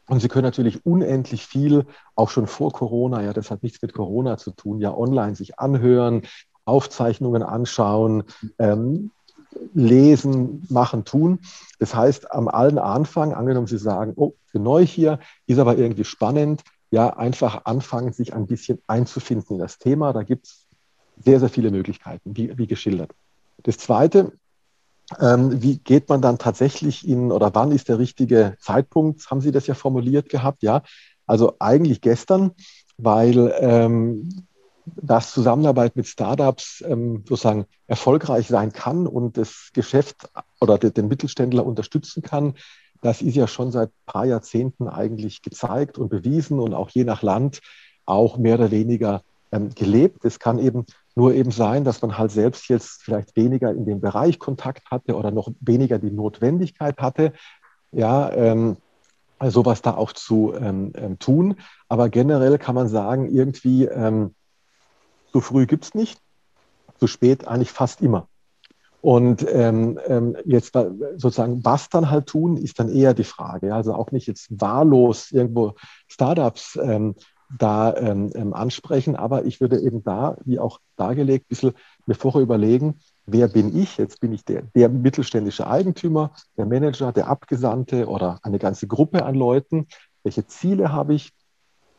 und 0.07 0.19
Sie 0.19 0.27
können 0.27 0.43
natürlich 0.43 0.85
unendlich 0.85 1.45
viel, 1.45 1.85
auch 2.15 2.29
schon 2.29 2.45
vor 2.45 2.73
Corona, 2.73 3.23
ja, 3.23 3.33
das 3.33 3.49
hat 3.49 3.63
nichts 3.63 3.81
mit 3.81 3.93
Corona 3.93 4.37
zu 4.37 4.51
tun, 4.51 4.79
ja, 4.79 4.93
online 4.93 5.35
sich 5.35 5.57
anhören, 5.59 6.23
Aufzeichnungen 6.71 7.43
anschauen, 7.43 8.23
ähm, 8.57 9.11
lesen, 9.73 10.65
machen, 10.69 11.03
tun. 11.03 11.39
Das 11.79 11.93
heißt, 11.93 12.31
am 12.31 12.47
allen 12.47 12.79
Anfang, 12.79 13.33
angenommen 13.33 13.67
Sie 13.67 13.77
sagen, 13.77 14.13
oh, 14.15 14.33
neu 14.53 14.85
hier, 14.85 15.19
ist 15.45 15.59
aber 15.59 15.77
irgendwie 15.77 16.05
spannend, 16.05 16.63
ja, 16.89 17.17
einfach 17.17 17.65
anfangen, 17.65 18.13
sich 18.13 18.33
ein 18.33 18.47
bisschen 18.47 18.79
einzufinden 18.87 19.55
in 19.55 19.59
das 19.59 19.77
Thema. 19.77 20.13
Da 20.13 20.23
gibt 20.23 20.45
es 20.45 20.67
sehr, 21.23 21.39
sehr 21.39 21.49
viele 21.49 21.71
Möglichkeiten, 21.71 22.35
wie, 22.35 22.57
wie 22.57 22.67
geschildert. 22.67 23.11
Das 23.63 23.77
Zweite, 23.77 24.31
ähm, 25.19 25.61
wie 25.61 25.77
geht 25.77 26.07
man 26.09 26.21
dann 26.21 26.37
tatsächlich 26.37 27.07
in 27.07 27.31
oder 27.31 27.53
wann 27.53 27.71
ist 27.71 27.89
der 27.89 27.99
richtige 27.99 28.55
Zeitpunkt? 28.59 29.29
Haben 29.29 29.41
Sie 29.41 29.51
das 29.51 29.67
ja 29.67 29.73
formuliert 29.73 30.29
gehabt? 30.29 30.63
Ja, 30.63 30.83
also 31.27 31.55
eigentlich 31.59 32.01
gestern, 32.01 32.51
weil 32.97 33.53
ähm, 33.59 34.45
das 34.85 35.31
Zusammenarbeit 35.31 35.95
mit 35.95 36.07
Startups 36.07 36.83
ähm, 36.87 37.23
sozusagen 37.27 37.65
erfolgreich 37.87 38.47
sein 38.47 38.71
kann 38.73 39.07
und 39.07 39.37
das 39.37 39.69
Geschäft 39.73 40.29
oder 40.59 40.77
den 40.77 41.07
Mittelständler 41.07 41.65
unterstützen 41.65 42.21
kann. 42.23 42.55
Das 43.01 43.21
ist 43.21 43.35
ja 43.35 43.47
schon 43.47 43.71
seit 43.71 43.89
ein 43.89 44.05
paar 44.05 44.25
Jahrzehnten 44.25 44.87
eigentlich 44.87 45.41
gezeigt 45.41 45.97
und 45.97 46.09
bewiesen 46.09 46.59
und 46.59 46.73
auch 46.73 46.89
je 46.89 47.03
nach 47.03 47.21
Land 47.21 47.61
auch 48.05 48.37
mehr 48.37 48.55
oder 48.55 48.71
weniger 48.71 49.23
ähm, 49.51 49.69
gelebt. 49.73 50.25
Es 50.25 50.39
kann 50.39 50.59
eben 50.59 50.85
nur 51.15 51.33
eben 51.33 51.51
sein, 51.51 51.83
dass 51.83 52.01
man 52.01 52.17
halt 52.17 52.31
selbst 52.31 52.69
jetzt 52.69 53.03
vielleicht 53.03 53.35
weniger 53.35 53.71
in 53.71 53.85
dem 53.85 54.01
Bereich 54.01 54.39
Kontakt 54.39 54.89
hatte 54.89 55.15
oder 55.15 55.31
noch 55.31 55.49
weniger 55.59 55.99
die 55.99 56.11
Notwendigkeit 56.11 56.97
hatte, 56.99 57.33
ja, 57.91 58.31
ähm, 58.31 58.77
sowas 59.43 59.81
da 59.81 59.95
auch 59.95 60.13
zu 60.13 60.53
ähm, 60.53 60.93
ähm, 60.95 61.19
tun. 61.19 61.55
Aber 61.89 62.09
generell 62.09 62.57
kann 62.59 62.75
man 62.75 62.87
sagen, 62.87 63.33
irgendwie 63.33 63.85
ähm, 63.85 64.35
zu 65.31 65.41
früh 65.41 65.65
gibt 65.65 65.85
es 65.85 65.95
nicht, 65.95 66.19
zu 66.99 67.07
spät 67.07 67.47
eigentlich 67.47 67.71
fast 67.71 68.01
immer. 68.01 68.27
Und 69.01 69.45
ähm, 69.49 69.99
ähm, 70.05 70.37
jetzt 70.45 70.73
sozusagen, 71.17 71.65
was 71.65 71.89
dann 71.89 72.11
halt 72.11 72.27
tun, 72.27 72.55
ist 72.57 72.79
dann 72.79 72.89
eher 72.89 73.15
die 73.15 73.23
Frage. 73.23 73.73
Also 73.73 73.95
auch 73.95 74.11
nicht 74.11 74.27
jetzt 74.27 74.47
wahllos 74.61 75.31
irgendwo 75.31 75.73
Startups 76.07 76.77
ähm, 76.81 77.15
da 77.57 77.95
ähm, 77.95 78.31
ähm, 78.35 78.53
ansprechen. 78.53 79.15
Aber 79.15 79.45
ich 79.45 79.59
würde 79.59 79.79
eben 79.79 80.03
da, 80.03 80.37
wie 80.45 80.59
auch 80.59 80.79
dargelegt, 80.97 81.45
ein 81.45 81.49
bisschen 81.49 81.73
mir 82.05 82.13
vorher 82.13 82.41
überlegen, 82.41 82.99
wer 83.25 83.47
bin 83.47 83.75
ich? 83.75 83.97
Jetzt 83.97 84.19
bin 84.19 84.33
ich 84.33 84.45
der, 84.45 84.63
der 84.75 84.89
mittelständische 84.89 85.65
Eigentümer, 85.65 86.33
der 86.55 86.67
Manager, 86.67 87.11
der 87.11 87.27
Abgesandte 87.27 88.07
oder 88.07 88.39
eine 88.43 88.59
ganze 88.59 88.85
Gruppe 88.85 89.25
an 89.25 89.33
Leuten. 89.33 89.87
Welche 90.23 90.45
Ziele 90.45 90.91
habe 90.91 91.15
ich? 91.15 91.31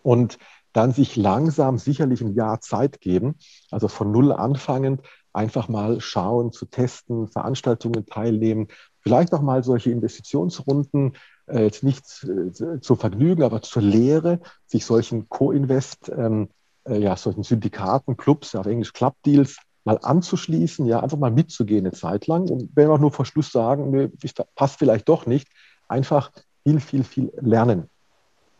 Und 0.04 0.38
dann 0.72 0.92
sich 0.92 1.16
langsam 1.16 1.78
sicherlich 1.78 2.20
ein 2.20 2.34
Jahr 2.34 2.60
Zeit 2.60 3.00
geben, 3.00 3.36
also 3.70 3.88
von 3.88 4.10
Null 4.10 4.32
anfangend, 4.32 5.02
einfach 5.32 5.68
mal 5.68 6.00
schauen, 6.00 6.52
zu 6.52 6.66
testen, 6.66 7.28
Veranstaltungen 7.28 8.06
teilnehmen, 8.06 8.68
vielleicht 9.00 9.32
auch 9.32 9.42
mal 9.42 9.64
solche 9.64 9.90
Investitionsrunden 9.90 11.14
äh, 11.46 11.64
jetzt 11.64 11.82
nicht 11.82 12.04
äh, 12.24 12.80
zu 12.80 12.96
Vergnügen, 12.96 13.42
aber 13.42 13.62
zur 13.62 13.82
Lehre, 13.82 14.40
sich 14.66 14.84
solchen 14.84 15.28
Co-Invest, 15.28 16.10
ähm, 16.14 16.48
äh, 16.84 16.98
ja, 16.98 17.16
solchen 17.16 17.42
Syndikaten, 17.42 18.16
Clubs, 18.16 18.54
auf 18.54 18.66
Englisch 18.66 18.92
Club 18.92 19.14
Deals, 19.24 19.56
mal 19.84 19.98
anzuschließen, 20.00 20.86
ja, 20.86 21.00
einfach 21.00 21.18
mal 21.18 21.30
mitzugehen 21.30 21.86
eine 21.86 21.92
Zeit 21.92 22.26
lang. 22.26 22.48
Und 22.48 22.70
wenn 22.74 22.88
wir 22.88 22.94
auch 22.94 23.00
nur 23.00 23.12
vor 23.12 23.26
Schluss 23.26 23.50
sagen, 23.50 23.90
nö, 23.90 24.08
passt 24.54 24.78
vielleicht 24.78 25.08
doch 25.08 25.26
nicht, 25.26 25.48
einfach 25.88 26.30
viel, 26.62 26.78
viel, 26.80 27.04
viel 27.04 27.32
lernen. 27.40 27.88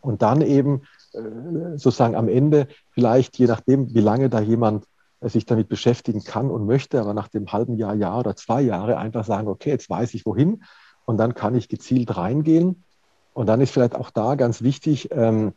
Und 0.00 0.22
dann 0.22 0.40
eben 0.40 0.82
sozusagen 1.12 2.14
am 2.14 2.28
Ende 2.28 2.68
vielleicht, 2.90 3.38
je 3.38 3.46
nachdem, 3.46 3.94
wie 3.94 4.00
lange 4.00 4.28
da 4.28 4.40
jemand 4.40 4.86
äh, 5.20 5.28
sich 5.28 5.46
damit 5.46 5.68
beschäftigen 5.68 6.24
kann 6.24 6.50
und 6.50 6.66
möchte, 6.66 7.00
aber 7.00 7.14
nach 7.14 7.28
dem 7.28 7.52
halben 7.52 7.76
Jahr, 7.76 7.94
Jahr 7.94 8.20
oder 8.20 8.36
zwei 8.36 8.62
Jahre 8.62 8.96
einfach 8.98 9.24
sagen, 9.24 9.48
okay, 9.48 9.70
jetzt 9.70 9.88
weiß 9.88 10.14
ich 10.14 10.26
wohin 10.26 10.64
und 11.04 11.18
dann 11.18 11.34
kann 11.34 11.54
ich 11.54 11.68
gezielt 11.68 12.16
reingehen. 12.16 12.84
Und 13.34 13.46
dann 13.46 13.60
ist 13.60 13.70
vielleicht 13.70 13.94
auch 13.94 14.10
da 14.10 14.34
ganz 14.34 14.62
wichtig, 14.62 15.08
ähm, 15.12 15.54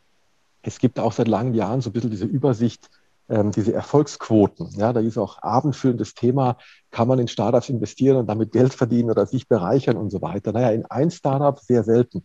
es 0.62 0.78
gibt 0.78 0.98
auch 0.98 1.12
seit 1.12 1.28
langen 1.28 1.54
Jahren 1.54 1.80
so 1.80 1.90
ein 1.90 1.92
bisschen 1.92 2.10
diese 2.10 2.24
Übersicht, 2.24 2.88
ähm, 3.28 3.50
diese 3.50 3.72
Erfolgsquoten. 3.72 4.70
Ja, 4.76 4.92
da 4.92 5.00
ist 5.00 5.18
auch 5.18 5.42
abendfüllendes 5.42 6.14
Thema, 6.14 6.56
kann 6.90 7.06
man 7.06 7.18
in 7.18 7.28
Startups 7.28 7.68
investieren 7.68 8.16
und 8.16 8.26
damit 8.26 8.52
Geld 8.52 8.72
verdienen 8.72 9.10
oder 9.10 9.26
sich 9.26 9.46
bereichern 9.48 9.96
und 9.96 10.10
so 10.10 10.22
weiter. 10.22 10.52
Naja, 10.52 10.70
in 10.70 10.86
ein 10.86 11.10
Startup 11.10 11.58
sehr 11.58 11.84
selten. 11.84 12.22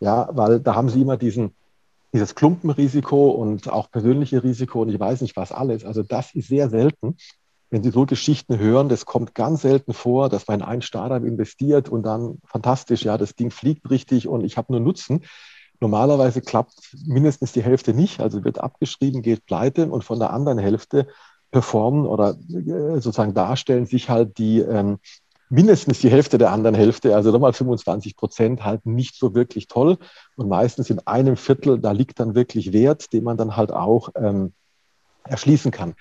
Ja, 0.00 0.28
weil 0.32 0.60
da 0.60 0.74
haben 0.74 0.88
sie 0.88 1.02
immer 1.02 1.16
diesen, 1.16 1.54
dieses 2.12 2.34
Klumpenrisiko 2.34 3.30
und 3.30 3.68
auch 3.70 3.90
persönliche 3.90 4.42
Risiko 4.42 4.82
und 4.82 4.88
ich 4.88 4.98
weiß 4.98 5.20
nicht 5.20 5.36
was 5.36 5.52
alles. 5.52 5.84
Also 5.84 6.02
das 6.02 6.34
ist 6.34 6.48
sehr 6.48 6.70
selten. 6.70 7.16
wenn 7.68 7.82
Sie 7.82 7.90
so 7.90 8.06
Geschichten 8.06 8.58
hören, 8.58 8.88
das 8.88 9.06
kommt 9.06 9.34
ganz 9.34 9.62
selten 9.62 9.92
vor, 9.92 10.28
dass 10.28 10.46
man 10.46 10.60
in 10.60 10.66
ein 10.66 10.82
Startup 10.82 11.24
investiert 11.24 11.88
und 11.88 12.04
dann 12.04 12.38
fantastisch, 12.44 13.04
ja, 13.04 13.18
das 13.18 13.34
Ding 13.34 13.50
fliegt 13.50 13.90
richtig 13.90 14.28
und 14.28 14.44
ich 14.44 14.56
habe 14.56 14.72
nur 14.72 14.80
Nutzen. 14.80 15.24
Normalerweise 15.80 16.40
klappt 16.40 16.96
mindestens 17.06 17.52
die 17.52 17.62
Hälfte 17.62 17.92
nicht, 17.92 18.20
also 18.20 18.44
wird 18.44 18.58
abgeschrieben, 18.58 19.20
geht 19.20 19.44
pleite 19.46 19.90
und 19.90 20.04
von 20.04 20.18
der 20.18 20.32
anderen 20.32 20.58
Hälfte 20.58 21.08
performen 21.50 22.06
oder 22.06 22.36
äh, 22.50 23.00
sozusagen 23.00 23.34
darstellen 23.34 23.86
sich 23.86 24.08
halt 24.08 24.38
die 24.38 24.60
ähm, 24.60 24.98
mindestens 25.48 26.00
die 26.00 26.10
Hälfte 26.10 26.38
der 26.38 26.50
anderen 26.50 26.74
Hälfte, 26.74 27.14
also 27.14 27.30
nochmal 27.30 27.52
25 27.52 28.16
Prozent, 28.16 28.64
halt 28.64 28.84
nicht 28.86 29.16
so 29.16 29.34
wirklich 29.34 29.68
toll. 29.68 29.98
Und 30.36 30.48
meistens 30.48 30.90
in 30.90 31.06
einem 31.06 31.36
Viertel, 31.36 31.78
da 31.78 31.92
liegt 31.92 32.20
dann 32.20 32.34
wirklich 32.34 32.72
Wert, 32.72 33.12
den 33.12 33.24
man 33.24 33.36
dann 33.36 33.56
halt 33.56 33.72
auch 33.72 34.10
ähm, 34.16 34.52
erschließen 35.24 35.70
kann. 35.70 35.94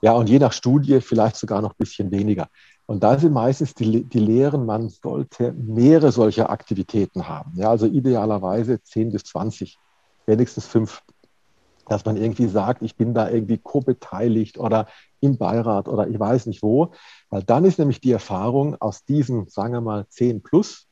Ja, 0.00 0.12
und 0.12 0.28
je 0.28 0.38
nach 0.38 0.52
Studie 0.52 1.00
vielleicht 1.00 1.36
sogar 1.36 1.62
noch 1.62 1.70
ein 1.70 1.78
bisschen 1.78 2.10
weniger. 2.10 2.48
Und 2.86 3.04
da 3.04 3.18
sind 3.18 3.32
meistens 3.32 3.74
die, 3.74 4.04
die 4.04 4.18
Lehren, 4.18 4.66
man 4.66 4.88
sollte 4.88 5.52
mehrere 5.52 6.10
solcher 6.10 6.50
Aktivitäten 6.50 7.28
haben. 7.28 7.52
Ja, 7.56 7.70
also 7.70 7.86
idealerweise 7.86 8.82
10 8.82 9.12
bis 9.12 9.24
20, 9.24 9.78
wenigstens 10.26 10.66
fünf. 10.66 11.02
Dass 11.88 12.04
man 12.04 12.16
irgendwie 12.16 12.46
sagt, 12.46 12.82
ich 12.82 12.96
bin 12.96 13.14
da 13.14 13.28
irgendwie 13.28 13.58
co-beteiligt 13.58 14.58
oder 14.58 14.86
im 15.20 15.36
Beirat 15.36 15.88
oder 15.88 16.08
ich 16.08 16.18
weiß 16.18 16.46
nicht 16.46 16.62
wo. 16.62 16.92
Weil 17.30 17.42
dann 17.42 17.64
ist 17.64 17.78
nämlich 17.78 18.00
die 18.00 18.12
Erfahrung 18.12 18.80
aus 18.80 19.04
diesen, 19.04 19.48
sagen 19.48 19.74
wir 19.74 19.80
mal, 19.80 20.06
10 20.08 20.42
plus, 20.42 20.86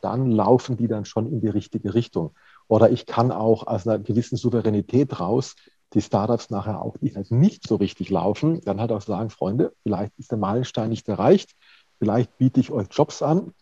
dann 0.00 0.30
laufen 0.30 0.76
die 0.76 0.88
dann 0.88 1.04
schon 1.04 1.26
in 1.26 1.40
die 1.40 1.48
richtige 1.48 1.94
Richtung. 1.94 2.34
Oder 2.68 2.90
ich 2.90 3.06
kann 3.06 3.32
auch 3.32 3.66
aus 3.66 3.86
einer 3.86 3.98
gewissen 3.98 4.36
Souveränität 4.36 5.18
raus 5.20 5.56
die 5.94 6.02
Startups 6.02 6.50
nachher 6.50 6.82
auch, 6.82 6.96
die 6.98 7.14
halt 7.14 7.30
nicht 7.30 7.66
so 7.66 7.76
richtig 7.76 8.10
laufen, 8.10 8.60
dann 8.60 8.80
halt 8.80 8.92
auch 8.92 9.00
sagen, 9.00 9.30
Freunde, 9.30 9.72
vielleicht 9.82 10.12
ist 10.18 10.30
der 10.30 10.38
Meilenstein 10.38 10.90
nicht 10.90 11.08
erreicht, 11.08 11.54
vielleicht 11.98 12.36
biete 12.38 12.60
ich 12.60 12.70
euch 12.70 12.88
Jobs 12.90 13.22
an, 13.22 13.54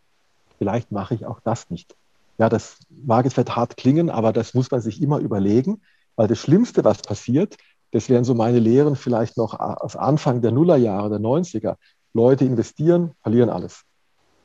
vielleicht 0.59 0.90
mache 0.90 1.15
ich 1.15 1.24
auch 1.27 1.40
das 1.40 1.70
nicht. 1.70 1.94
Ja, 2.39 2.48
das 2.48 2.78
mag 2.90 3.24
jetzt 3.24 3.35
vielleicht 3.35 3.57
hart 3.57 3.77
klingen, 3.77 4.11
aber 4.11 4.32
das 4.32 4.55
muss 4.55 4.70
man 4.70 4.81
sich 4.81 5.01
immer 5.01 5.19
überlegen, 5.19 5.82
weil 6.16 6.28
das 6.28 6.38
Schlimmste, 6.38 6.84
was 6.84 7.02
passiert, 7.02 7.56
das 7.93 8.09
wären 8.09 8.24
so 8.24 8.34
meine 8.34 8.59
Lehren 8.59 8.97
vielleicht 8.97 9.36
noch 9.36 9.59
aus 9.59 9.97
Anfang 9.97 10.43
der 10.43 10.52
Nullerjahre, 10.52 11.09
der 11.09 11.20
90er. 11.20 11.76
Leute 12.12 12.44
investieren, 12.44 13.12
verlieren 13.22 13.51
alles. 13.51 13.82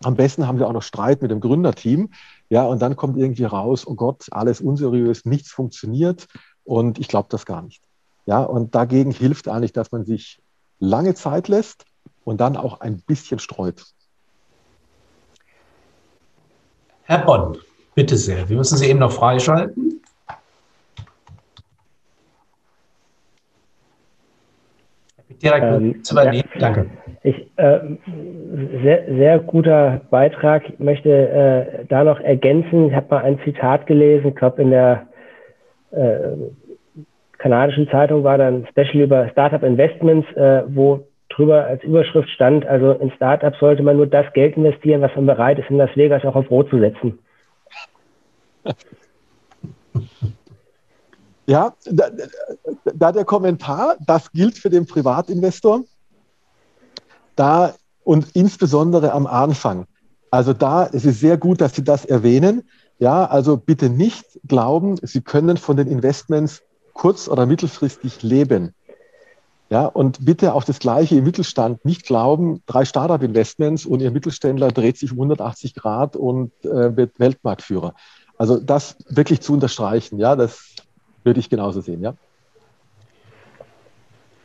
Am 0.03 0.15
besten 0.15 0.47
haben 0.47 0.57
sie 0.57 0.67
auch 0.67 0.73
noch 0.73 0.83
Streit 0.83 1.21
mit 1.21 1.31
dem 1.31 1.39
Gründerteam. 1.39 2.09
Ja, 2.49 2.63
und 2.63 2.81
dann 2.81 2.95
kommt 2.95 3.17
irgendwie 3.17 3.43
raus, 3.43 3.85
oh 3.85 3.95
Gott, 3.95 4.27
alles 4.31 4.59
unseriös, 4.61 5.25
nichts 5.25 5.51
funktioniert. 5.51 6.27
Und 6.63 6.99
ich 6.99 7.07
glaube 7.07 7.27
das 7.29 7.45
gar 7.45 7.61
nicht. 7.61 7.81
Ja, 8.25 8.43
und 8.43 8.75
dagegen 8.75 9.11
hilft 9.11 9.47
eigentlich, 9.47 9.73
dass 9.73 9.91
man 9.91 10.05
sich 10.05 10.41
lange 10.79 11.13
Zeit 11.15 11.47
lässt 11.47 11.85
und 12.23 12.41
dann 12.41 12.57
auch 12.57 12.81
ein 12.81 13.01
bisschen 13.01 13.39
streut. 13.39 13.85
Herr 17.03 17.25
Bonn, 17.25 17.57
bitte 17.95 18.17
sehr. 18.17 18.47
Wir 18.49 18.57
müssen 18.57 18.77
Sie 18.77 18.87
eben 18.87 18.99
noch 18.99 19.11
freischalten. 19.11 19.90
Direkt 25.41 25.63
ähm, 25.63 26.03
zu 26.03 26.13
übernehmen. 26.13 26.49
Ja, 26.53 26.59
Danke. 26.59 26.85
Ich, 27.23 27.35
äh, 27.57 27.79
sehr, 28.83 29.05
sehr 29.07 29.39
guter 29.39 30.01
Beitrag. 30.09 30.69
Ich 30.69 30.79
möchte 30.79 31.09
äh, 31.09 31.85
da 31.87 32.03
noch 32.03 32.19
ergänzen. 32.19 32.87
Ich 32.87 32.95
habe 32.95 33.07
mal 33.09 33.23
ein 33.23 33.39
Zitat 33.43 33.85
gelesen, 33.87 34.29
ich 34.29 34.35
glaube 34.35 34.61
in 34.61 34.71
der 34.71 35.07
äh, 35.91 36.17
kanadischen 37.37 37.89
Zeitung 37.89 38.23
war 38.23 38.37
dann 38.37 38.67
Special 38.67 39.03
über 39.03 39.29
Startup 39.29 39.63
Investments, 39.63 40.27
äh, 40.35 40.63
wo 40.67 41.07
drüber 41.29 41.65
als 41.65 41.83
Überschrift 41.83 42.29
stand, 42.29 42.65
also 42.65 42.91
in 42.91 43.11
Startups 43.11 43.59
sollte 43.59 43.83
man 43.83 43.97
nur 43.97 44.07
das 44.07 44.31
Geld 44.33 44.57
investieren, 44.57 45.01
was 45.01 45.15
man 45.15 45.25
bereit 45.25 45.59
ist, 45.59 45.69
in 45.69 45.77
Las 45.77 45.95
Vegas 45.95 46.25
auch 46.25 46.35
auf 46.35 46.51
Rot 46.51 46.69
zu 46.69 46.79
setzen. 46.79 47.19
Ja, 51.51 51.73
da, 51.83 52.09
da, 52.93 53.11
der 53.11 53.25
Kommentar, 53.25 53.97
das 54.07 54.31
gilt 54.31 54.57
für 54.57 54.69
den 54.69 54.85
Privatinvestor, 54.85 55.83
da 57.35 57.75
und 58.05 58.27
insbesondere 58.35 59.11
am 59.11 59.27
Anfang. 59.27 59.85
Also 60.29 60.53
da 60.53 60.87
es 60.87 61.03
ist 61.03 61.19
sehr 61.19 61.35
gut, 61.37 61.59
dass 61.59 61.75
Sie 61.75 61.83
das 61.83 62.05
erwähnen. 62.05 62.61
Ja, 62.99 63.25
also 63.25 63.57
bitte 63.57 63.89
nicht 63.89 64.23
glauben, 64.47 64.95
Sie 65.01 65.19
können 65.19 65.57
von 65.57 65.75
den 65.75 65.87
Investments 65.87 66.61
kurz- 66.93 67.27
oder 67.27 67.45
mittelfristig 67.45 68.23
leben. 68.23 68.73
Ja, 69.69 69.87
und 69.87 70.23
bitte 70.23 70.53
auch 70.53 70.63
das 70.63 70.79
Gleiche 70.79 71.17
im 71.17 71.25
Mittelstand 71.25 71.83
nicht 71.83 72.05
glauben, 72.05 72.63
drei 72.65 72.85
Startup-Investments 72.85 73.85
und 73.85 74.01
Ihr 74.01 74.11
Mittelständler 74.11 74.69
dreht 74.69 74.95
sich 74.97 75.11
um 75.11 75.17
180 75.17 75.75
Grad 75.75 76.15
und 76.15 76.53
äh, 76.63 76.95
wird 76.95 77.19
Weltmarktführer. 77.19 77.93
Also 78.37 78.57
das 78.57 78.95
wirklich 79.09 79.41
zu 79.41 79.53
unterstreichen, 79.53 80.17
ja, 80.17 80.35
das 80.35 80.70
würde 81.23 81.39
ich 81.39 81.49
genauso 81.49 81.81
sehen, 81.81 82.01
ja. 82.01 82.15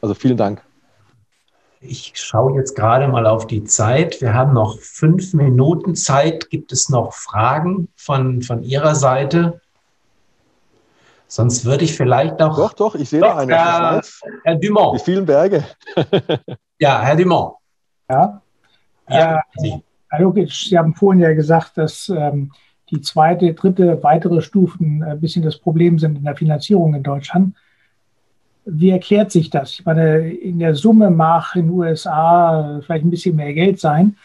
Also 0.01 0.15
vielen 0.15 0.37
Dank. 0.37 0.63
Ich 1.81 2.13
schaue 2.15 2.57
jetzt 2.57 2.75
gerade 2.75 3.07
mal 3.09 3.27
auf 3.27 3.47
die 3.47 3.65
Zeit. 3.65 4.21
Wir 4.21 4.35
haben 4.35 4.55
noch 4.55 4.79
fünf 4.81 5.35
Minuten 5.35 5.95
Zeit. 5.95 6.51
Gibt 6.51 6.73
es 6.73 6.89
noch 6.89 7.13
Fragen 7.13 7.89
von, 7.97 8.43
von 8.43 8.63
Ihrer 8.63 8.95
Seite? 8.95 9.61
Sonst 11.29 11.65
würde 11.65 11.85
ich 11.85 11.95
vielleicht 11.95 12.41
auch. 12.41 12.57
Doch, 12.57 12.73
doch, 12.73 12.95
ich 12.95 13.09
sehe 13.09 13.21
doch, 13.21 13.29
da 13.29 13.37
eine. 13.39 13.55
Herr, 13.55 14.03
Herr 14.45 14.57
Dumont. 14.57 15.01
Die 15.01 15.05
vielen 15.05 15.27
Berge. 15.27 15.65
ja, 16.79 17.03
Herr 17.03 17.17
Dumont. 17.17 17.55
Ja. 18.09 18.43
ja 19.09 19.43
äh, 19.57 19.81
Herr 20.09 20.21
Lukic, 20.21 20.53
Sie 20.53 20.79
haben 20.79 20.95
vorhin 20.95 21.21
ja 21.21 21.35
gesagt, 21.35 21.77
dass 21.77 22.09
ähm, 22.09 22.53
die 22.91 23.01
zweite, 23.01 23.55
dritte, 23.55 24.03
weitere 24.03 24.41
Stufen 24.41 25.03
ein 25.03 25.21
bisschen 25.21 25.43
das 25.43 25.59
Problem 25.59 25.99
sind 25.99 26.19
in 26.19 26.25
der 26.25 26.37
Finanzierung 26.37 26.95
in 26.95 27.03
Deutschland. 27.03 27.57
Wie 28.65 28.91
erklärt 28.91 29.31
sich 29.31 29.51
das? 29.51 29.73
Ich 29.73 29.85
meine, 29.85 30.29
in 30.29 30.59
der 30.59 30.75
Summe 30.75 31.11
mag 31.11 31.55
in 31.55 31.67
den 31.67 31.71
USA 31.71 32.81
vielleicht 32.85 33.05
ein 33.05 33.11
bisschen 33.11 33.37
mehr 33.37 33.55
Geld 33.55 33.79
sein, 33.81 34.17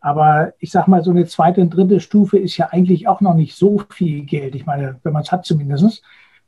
aber 0.00 0.54
ich 0.58 0.70
sage 0.70 0.90
mal, 0.90 1.02
so 1.02 1.10
eine 1.10 1.26
zweite 1.26 1.60
und 1.60 1.70
dritte 1.70 2.00
Stufe 2.00 2.38
ist 2.38 2.56
ja 2.56 2.68
eigentlich 2.70 3.06
auch 3.06 3.20
noch 3.20 3.34
nicht 3.34 3.54
so 3.54 3.82
viel 3.90 4.24
Geld. 4.24 4.54
Ich 4.54 4.64
meine, 4.64 4.96
wenn 5.02 5.12
man 5.12 5.22
es 5.22 5.32
hat 5.32 5.44
zumindest. 5.44 6.02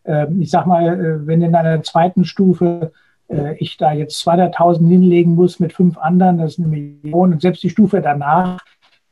Ähm, 0.05 0.41
ich 0.41 0.51
sage 0.51 0.69
mal, 0.69 0.87
äh, 0.87 1.27
wenn 1.27 1.43
in 1.43 1.55
einer 1.55 1.83
zweiten 1.83 2.25
Stufe 2.25 2.93
äh, 3.29 3.55
ich 3.59 3.77
da 3.77 3.93
jetzt 3.93 4.27
200.000 4.27 4.89
hinlegen 4.89 5.35
muss 5.35 5.61
mit 5.61 5.75
fünf 5.75 5.99
anderen, 5.99 6.39
das 6.39 6.53
ist 6.53 6.59
eine 6.61 6.69
Million 6.69 7.33
und 7.33 7.43
selbst 7.43 7.63
die 7.63 7.71
Stufe 7.71 8.01
danach 8.01 8.61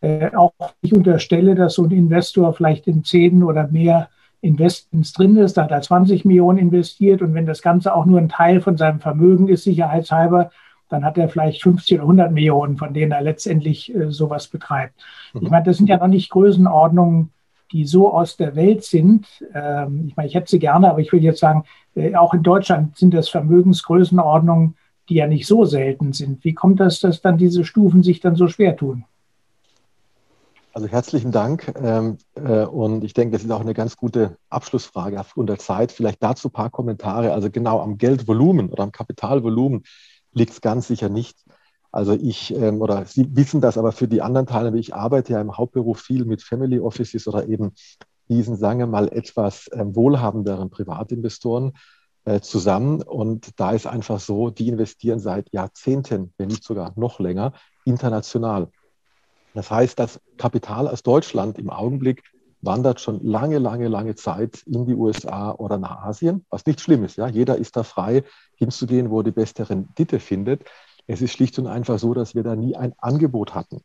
äh, 0.01 0.35
auch 0.35 0.53
ich 0.81 0.95
unterstelle, 0.95 1.55
dass 1.55 1.75
so 1.75 1.85
ein 1.85 1.91
Investor 1.91 2.53
vielleicht 2.55 2.87
in 2.87 3.05
zehn 3.05 3.43
oder 3.43 3.69
mehr 3.69 4.09
Investments 4.43 5.13
drin 5.13 5.37
ist, 5.37 5.57
da 5.57 5.65
hat 5.65 5.71
er 5.71 5.83
20 5.83 6.25
Millionen 6.25 6.59
investiert 6.59 7.21
und 7.21 7.35
wenn 7.35 7.47
das 7.47 7.61
Ganze 7.61 7.95
auch 7.95 8.07
nur 8.07 8.19
ein 8.19 8.31
Teil 8.31 8.61
von 8.61 8.77
seinem 8.77 9.01
Vermögen 9.01 9.49
ist, 9.49 9.65
sicherheitshalber, 9.65 10.51
dann 10.89 11.05
hat 11.05 11.19
er 11.19 11.29
vielleicht 11.29 11.63
50 11.63 11.99
oder 11.99 12.03
100 12.03 12.33
Millionen, 12.33 12.77
von 12.77 12.95
denen 12.95 13.13
er 13.13 13.21
letztendlich 13.21 13.95
äh, 13.95 14.11
sowas 14.11 14.49
betreibt. 14.49 14.95
Mhm. 15.35 15.43
Ich 15.43 15.51
meine, 15.51 15.65
das 15.65 15.77
sind 15.77 15.89
ja 15.89 15.99
noch 15.99 16.09
nicht 16.09 16.31
Größenordnungen, 16.31 17.31
die 17.73 17.85
so 17.85 18.13
aus 18.13 18.37
der 18.37 18.57
Welt 18.57 18.83
sind. 18.83 19.27
Ähm, 19.55 20.07
ich 20.09 20.17
meine, 20.17 20.29
ich 20.29 20.35
hätte 20.35 20.51
sie 20.51 20.59
gerne, 20.59 20.91
aber 20.91 21.01
ich 21.01 21.13
will 21.13 21.23
jetzt 21.23 21.41
sagen, 21.41 21.65
äh, 21.95 22.15
auch 22.15 22.35
in 22.35 22.43
Deutschland 22.43 22.97
sind 22.97 23.15
das 23.15 23.29
Vermögensgrößenordnungen, 23.29 24.77
die 25.09 25.15
ja 25.15 25.27
nicht 25.27 25.47
so 25.47 25.65
selten 25.65 26.13
sind. 26.13 26.45
Wie 26.45 26.55
kommt 26.55 26.81
das, 26.81 27.01
dass 27.01 27.21
dann 27.21 27.37
diese 27.37 27.65
Stufen 27.65 28.03
sich 28.03 28.21
dann 28.21 28.37
so 28.37 28.49
schwer 28.49 28.77
tun? 28.77 29.05
Also 30.73 30.87
herzlichen 30.87 31.33
Dank. 31.33 31.73
Ähm, 31.83 32.19
äh, 32.37 32.65
und 32.65 33.03
ich 33.03 33.13
denke, 33.13 33.33
das 33.33 33.43
ist 33.43 33.51
auch 33.51 33.61
eine 33.61 33.75
ganz 33.75 33.97
gute 33.97 34.37
Abschlussfrage 34.51 35.19
aufgrund 35.19 35.49
der 35.49 35.59
Zeit. 35.59 35.91
Vielleicht 35.91 36.23
dazu 36.23 36.49
ein 36.49 36.53
paar 36.53 36.71
Kommentare. 36.71 37.33
Also 37.33 37.51
genau 37.51 37.81
am 37.81 37.99
Geldvolumen 37.99 38.71
oder 38.71 38.85
am 38.85 38.93
Kapitalvolumen 38.93 39.83
liegt 40.33 40.53
es 40.53 40.61
ganz 40.61 40.87
sicher 40.87 41.09
nicht. 41.09 41.45
Also 41.91 42.13
ich, 42.13 42.55
ähm, 42.55 42.81
oder 42.81 43.05
Sie 43.05 43.35
wissen 43.35 43.61
das, 43.61 43.79
aber 43.79 43.91
für 43.91 44.07
die 44.07 44.23
anderen 44.23 44.47
Teilnehmer, 44.47 44.77
ich 44.77 44.95
arbeite 44.95 45.33
ja 45.33 45.41
im 45.41 45.57
Hauptberuf 45.57 46.01
viel 46.01 46.25
mit 46.25 46.41
Family 46.41 46.79
Offices 46.79 47.27
oder 47.27 47.49
eben 47.49 47.73
diesen, 48.29 48.55
sagen 48.55 48.79
wir 48.79 48.87
mal, 48.87 49.09
etwas 49.09 49.69
ähm, 49.73 49.97
wohlhabenderen 49.97 50.71
Privatinvestoren 50.71 51.73
äh, 52.27 52.41
zusammen. 52.41 53.03
Und 53.03 53.59
da 53.59 53.73
ist 53.73 53.89
einfach 53.89 54.21
so, 54.21 54.51
die 54.51 54.69
investieren 54.69 55.19
seit 55.19 55.53
Jahrzehnten, 55.53 56.33
wenn 56.39 56.47
nicht 56.47 56.63
sogar 56.63 56.93
noch 56.95 57.19
länger, 57.19 57.55
international. 57.85 58.69
Das 59.55 59.71
heißt, 59.71 59.99
das 59.99 60.21
Kapital 60.37 60.89
aus 60.89 61.03
Deutschland 61.03 61.59
im 61.59 61.71
Augenblick 61.71 62.23
wandert 62.63 63.01
schon 63.01 63.25
lange, 63.25 63.59
lange, 63.59 63.89
lange 63.89 64.15
Zeit 64.15 64.63
in 64.67 64.87
die 64.87 64.95
USA 64.95 65.53
oder 65.53 65.79
nach 65.79 66.03
Asien, 66.03 66.45
was 66.51 66.67
nicht 66.67 66.81
schlimm 66.81 67.05
ist. 67.05 67.17
Ja? 67.17 67.27
Jeder 67.27 67.57
ist 67.57 67.77
da 67.77 67.83
frei, 67.83 68.23
hinzugehen, 68.57 69.11
wo 69.11 69.21
er 69.21 69.25
die 69.25 69.31
beste 69.31 69.69
Rendite 69.69 70.21
findet. 70.21 70.65
Es 71.07 71.23
ist 71.23 71.33
schlicht 71.33 71.59
und 71.59 71.67
einfach 71.67 71.99
so, 71.99 72.15
dass 72.15 72.35
wir 72.35 72.43
da 72.43 72.55
nie 72.55 72.77
ein 72.77 72.93
Angebot 72.99 73.55
hatten. 73.55 73.81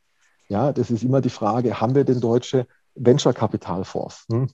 Ja, 0.47 0.73
das 0.73 0.91
ist 0.91 1.03
immer 1.03 1.21
die 1.21 1.29
Frage, 1.29 1.81
haben 1.81 1.95
wir 1.95 2.03
denn 2.03 2.19
deutsche 2.19 2.67
Venture-Kapitalfonds? 2.95 4.25
Hm? 4.29 4.47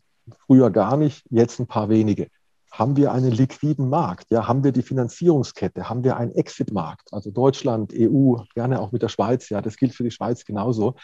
Früher 0.45 0.69
gar 0.69 0.95
nicht, 0.95 1.25
jetzt 1.29 1.59
ein 1.59 1.67
paar 1.67 1.89
wenige. 1.89 2.27
Haben 2.71 2.95
wir 2.95 3.11
einen 3.11 3.31
liquiden 3.31 3.89
Markt? 3.89 4.31
Ja, 4.31 4.47
haben 4.47 4.63
wir 4.63 4.71
die 4.71 4.81
Finanzierungskette? 4.81 5.89
Haben 5.89 6.03
wir 6.03 6.15
einen 6.15 6.31
Exit-Markt? 6.31 7.13
Also 7.13 7.29
Deutschland, 7.29 7.93
EU, 7.93 8.37
gerne 8.55 8.79
auch 8.79 8.91
mit 8.91 9.01
der 9.01 9.09
Schweiz. 9.09 9.49
Ja, 9.49 9.61
das 9.61 9.75
gilt 9.75 9.93
für 9.93 10.03
die 10.03 10.11
Schweiz 10.11 10.45
genauso. 10.45 10.95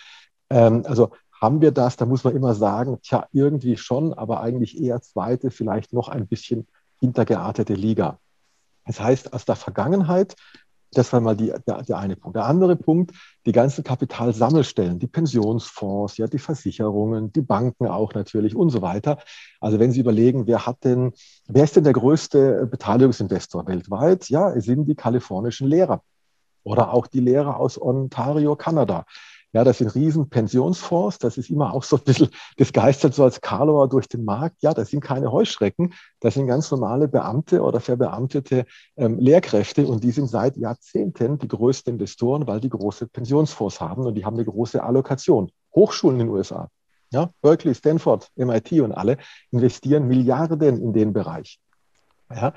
Ähm, 0.49 0.83
also 0.85 1.11
haben 1.41 1.61
wir 1.61 1.71
das? 1.71 1.97
Da 1.97 2.05
muss 2.05 2.23
man 2.23 2.35
immer 2.35 2.55
sagen, 2.55 2.99
tja, 3.01 3.27
irgendwie 3.33 3.77
schon, 3.77 4.13
aber 4.13 4.41
eigentlich 4.41 4.81
eher 4.81 5.01
zweite, 5.01 5.51
vielleicht 5.51 5.93
noch 5.93 6.07
ein 6.07 6.27
bisschen 6.27 6.67
hintergeartete 6.99 7.73
Liga. 7.73 8.19
Das 8.85 8.99
heißt, 9.01 9.33
aus 9.33 9.45
der 9.45 9.57
Vergangenheit 9.57 10.35
das 10.91 11.11
war 11.13 11.19
mal 11.19 11.35
die, 11.35 11.53
der, 11.67 11.83
der 11.83 11.97
eine 11.97 12.15
Punkt. 12.15 12.35
Der 12.35 12.45
andere 12.45 12.75
Punkt, 12.75 13.11
die 13.45 13.51
ganzen 13.51 13.83
Kapitalsammelstellen, 13.83 14.99
die 14.99 15.07
Pensionsfonds, 15.07 16.17
ja, 16.17 16.27
die 16.27 16.39
Versicherungen, 16.39 17.31
die 17.33 17.41
Banken 17.41 17.87
auch 17.87 18.13
natürlich 18.13 18.55
und 18.55 18.69
so 18.69 18.81
weiter. 18.81 19.19
Also 19.59 19.79
wenn 19.79 19.91
Sie 19.91 19.99
überlegen, 19.99 20.47
wer 20.47 20.65
hat 20.65 20.83
denn, 20.83 21.13
wer 21.47 21.63
ist 21.63 21.75
denn 21.75 21.83
der 21.83 21.93
größte 21.93 22.67
Beteiligungsinvestor 22.69 23.67
weltweit? 23.67 24.29
Ja, 24.29 24.51
es 24.51 24.65
sind 24.65 24.85
die 24.85 24.95
kalifornischen 24.95 25.67
Lehrer 25.67 26.01
oder 26.63 26.93
auch 26.93 27.07
die 27.07 27.21
Lehrer 27.21 27.59
aus 27.59 27.81
Ontario, 27.81 28.55
Kanada. 28.55 29.05
Ja, 29.53 29.63
das 29.63 29.77
sind 29.77 29.95
riesen 29.95 30.29
Pensionsfonds. 30.29 31.19
Das 31.19 31.37
ist 31.37 31.49
immer 31.49 31.73
auch 31.73 31.83
so 31.83 31.97
ein 31.97 32.03
bisschen, 32.03 32.29
das 32.57 32.73
geistert 32.73 33.13
so 33.13 33.23
als 33.23 33.41
Karlauer 33.41 33.87
durch 33.87 34.07
den 34.07 34.25
Markt. 34.25 34.61
Ja, 34.61 34.73
das 34.73 34.89
sind 34.89 35.01
keine 35.01 35.31
Heuschrecken. 35.31 35.93
Das 36.19 36.33
sind 36.33 36.47
ganz 36.47 36.69
normale 36.69 37.07
Beamte 37.07 37.61
oder 37.61 37.79
verbeamtete 37.79 38.65
ähm, 38.97 39.19
Lehrkräfte 39.19 39.87
und 39.87 40.03
die 40.03 40.11
sind 40.11 40.27
seit 40.27 40.57
Jahrzehnten 40.57 41.37
die 41.37 41.47
größten 41.47 41.93
Investoren, 41.93 42.45
weil 42.47 42.59
die 42.59 42.69
große 42.69 43.07
Pensionsfonds 43.07 43.79
haben 43.79 44.05
und 44.05 44.15
die 44.15 44.25
haben 44.25 44.35
eine 44.35 44.45
große 44.45 44.83
Allokation. 44.83 45.51
Hochschulen 45.73 46.19
in 46.19 46.27
den 46.27 46.35
USA. 46.35 46.69
Ja, 47.11 47.29
Berkeley, 47.41 47.73
Stanford, 47.73 48.29
MIT 48.35 48.73
und 48.81 48.91
alle 48.91 49.17
investieren 49.51 50.07
Milliarden 50.07 50.81
in 50.81 50.91
den 50.91 51.13
Bereich. 51.13 51.59
Ja, 52.33 52.53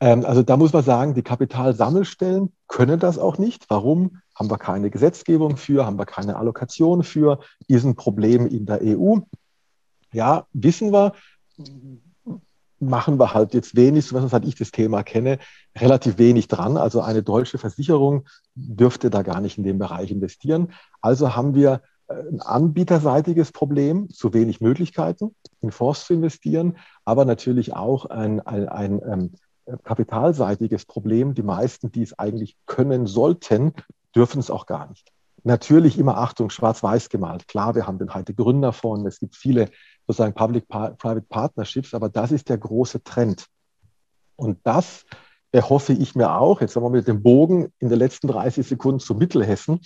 ähm, 0.00 0.24
also 0.24 0.42
da 0.42 0.56
muss 0.56 0.72
man 0.72 0.84
sagen, 0.84 1.14
die 1.14 1.22
Kapitalsammelstellen 1.22 2.52
können 2.68 3.00
das 3.00 3.18
auch 3.18 3.38
nicht. 3.38 3.64
Warum? 3.68 4.20
Haben 4.34 4.50
wir 4.50 4.58
keine 4.58 4.90
Gesetzgebung 4.90 5.56
für, 5.56 5.86
haben 5.86 5.98
wir 5.98 6.06
keine 6.06 6.36
Allokation 6.36 7.02
für, 7.04 7.40
ist 7.68 7.84
ein 7.84 7.94
Problem 7.94 8.46
in 8.46 8.66
der 8.66 8.80
EU. 8.82 9.18
Ja, 10.12 10.46
wissen 10.52 10.92
wir, 10.92 11.12
machen 12.80 13.18
wir 13.18 13.32
halt 13.32 13.54
jetzt 13.54 13.76
wenig, 13.76 14.06
so 14.06 14.30
was 14.30 14.42
ich 14.44 14.54
das 14.56 14.70
Thema 14.70 15.02
kenne, 15.02 15.38
relativ 15.76 16.18
wenig 16.18 16.48
dran. 16.48 16.76
Also 16.76 17.00
eine 17.00 17.22
deutsche 17.22 17.58
Versicherung 17.58 18.26
dürfte 18.54 19.10
da 19.10 19.22
gar 19.22 19.40
nicht 19.40 19.58
in 19.58 19.64
den 19.64 19.78
Bereich 19.78 20.10
investieren. 20.10 20.72
Also 21.00 21.34
haben 21.34 21.54
wir 21.54 21.80
ein 22.08 22.40
anbieterseitiges 22.40 23.52
Problem, 23.52 24.10
zu 24.10 24.34
wenig 24.34 24.60
Möglichkeiten, 24.60 25.34
in 25.60 25.70
Fonds 25.70 26.06
zu 26.06 26.14
investieren, 26.14 26.76
aber 27.04 27.24
natürlich 27.24 27.74
auch 27.74 28.06
ein, 28.06 28.40
ein, 28.40 28.68
ein, 28.68 29.02
ein 29.02 29.34
ähm, 29.66 29.78
kapitalseitiges 29.82 30.84
Problem. 30.84 31.34
Die 31.34 31.42
meisten, 31.42 31.90
die 31.90 32.02
es 32.02 32.18
eigentlich 32.18 32.56
können 32.66 33.06
sollten, 33.06 33.72
dürfen 34.14 34.38
es 34.38 34.50
auch 34.50 34.66
gar 34.66 34.88
nicht. 34.88 35.10
Natürlich 35.42 35.98
immer 35.98 36.18
Achtung, 36.18 36.50
schwarz-weiß 36.50 37.10
gemalt. 37.10 37.48
Klar, 37.48 37.74
wir 37.74 37.86
haben 37.86 37.98
den 37.98 38.14
heute 38.14 38.34
Gründerfonds, 38.34 39.06
es 39.06 39.20
gibt 39.20 39.36
viele 39.36 39.70
sozusagen 40.06 40.34
Public-Private 40.34 41.26
Partnerships, 41.28 41.94
aber 41.94 42.08
das 42.08 42.32
ist 42.32 42.48
der 42.48 42.58
große 42.58 43.02
Trend. 43.04 43.46
Und 44.36 44.58
das 44.64 45.04
erhoffe 45.52 45.92
ich 45.92 46.14
mir 46.14 46.34
auch, 46.36 46.60
jetzt 46.60 46.74
haben 46.76 46.82
wir 46.82 46.90
mit 46.90 47.06
dem 47.06 47.22
Bogen 47.22 47.72
in 47.78 47.88
den 47.88 47.98
letzten 47.98 48.26
30 48.26 48.66
Sekunden 48.66 49.00
zu 49.00 49.14
Mittelhessen, 49.14 49.80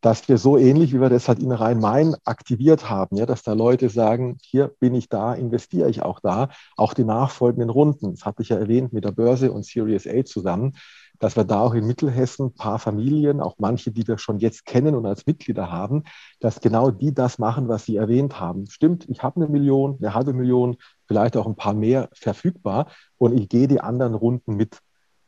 dass 0.00 0.28
wir 0.28 0.38
so 0.38 0.56
ähnlich, 0.56 0.92
wie 0.94 1.00
wir 1.00 1.10
das 1.10 1.28
halt 1.28 1.40
in 1.40 1.52
Rhein-Main 1.52 2.14
aktiviert 2.24 2.88
haben, 2.88 3.16
ja, 3.16 3.26
dass 3.26 3.42
da 3.42 3.52
Leute 3.52 3.88
sagen, 3.90 4.38
hier 4.42 4.68
bin 4.80 4.94
ich 4.94 5.08
da, 5.08 5.34
investiere 5.34 5.90
ich 5.90 6.02
auch 6.02 6.20
da, 6.20 6.48
auch 6.76 6.94
die 6.94 7.04
nachfolgenden 7.04 7.70
Runden, 7.70 8.12
das 8.12 8.24
hatte 8.24 8.42
ich 8.42 8.48
ja 8.48 8.58
erwähnt 8.58 8.92
mit 8.92 9.04
der 9.04 9.12
Börse 9.12 9.52
und 9.52 9.64
Series 9.64 10.06
A 10.06 10.24
zusammen, 10.24 10.72
dass 11.18 11.36
wir 11.36 11.44
da 11.44 11.60
auch 11.60 11.74
in 11.74 11.86
Mittelhessen 11.86 12.46
ein 12.46 12.54
paar 12.54 12.78
Familien, 12.78 13.40
auch 13.40 13.56
manche, 13.58 13.92
die 13.92 14.08
wir 14.08 14.16
schon 14.18 14.38
jetzt 14.38 14.64
kennen 14.64 14.94
und 14.94 15.04
als 15.06 15.26
Mitglieder 15.26 15.70
haben, 15.70 16.04
dass 16.40 16.60
genau 16.60 16.90
die 16.90 17.12
das 17.12 17.38
machen, 17.38 17.68
was 17.68 17.84
Sie 17.84 17.96
erwähnt 17.96 18.40
haben. 18.40 18.66
Stimmt, 18.70 19.06
ich 19.08 19.22
habe 19.22 19.36
eine 19.36 19.48
Million, 19.48 19.98
eine 20.00 20.14
halbe 20.14 20.32
Million, 20.32 20.76
vielleicht 21.06 21.36
auch 21.36 21.46
ein 21.46 21.56
paar 21.56 21.74
mehr 21.74 22.08
verfügbar 22.14 22.90
und 23.18 23.38
ich 23.38 23.48
gehe 23.48 23.68
die 23.68 23.80
anderen 23.80 24.14
Runden 24.14 24.56
mit. 24.56 24.78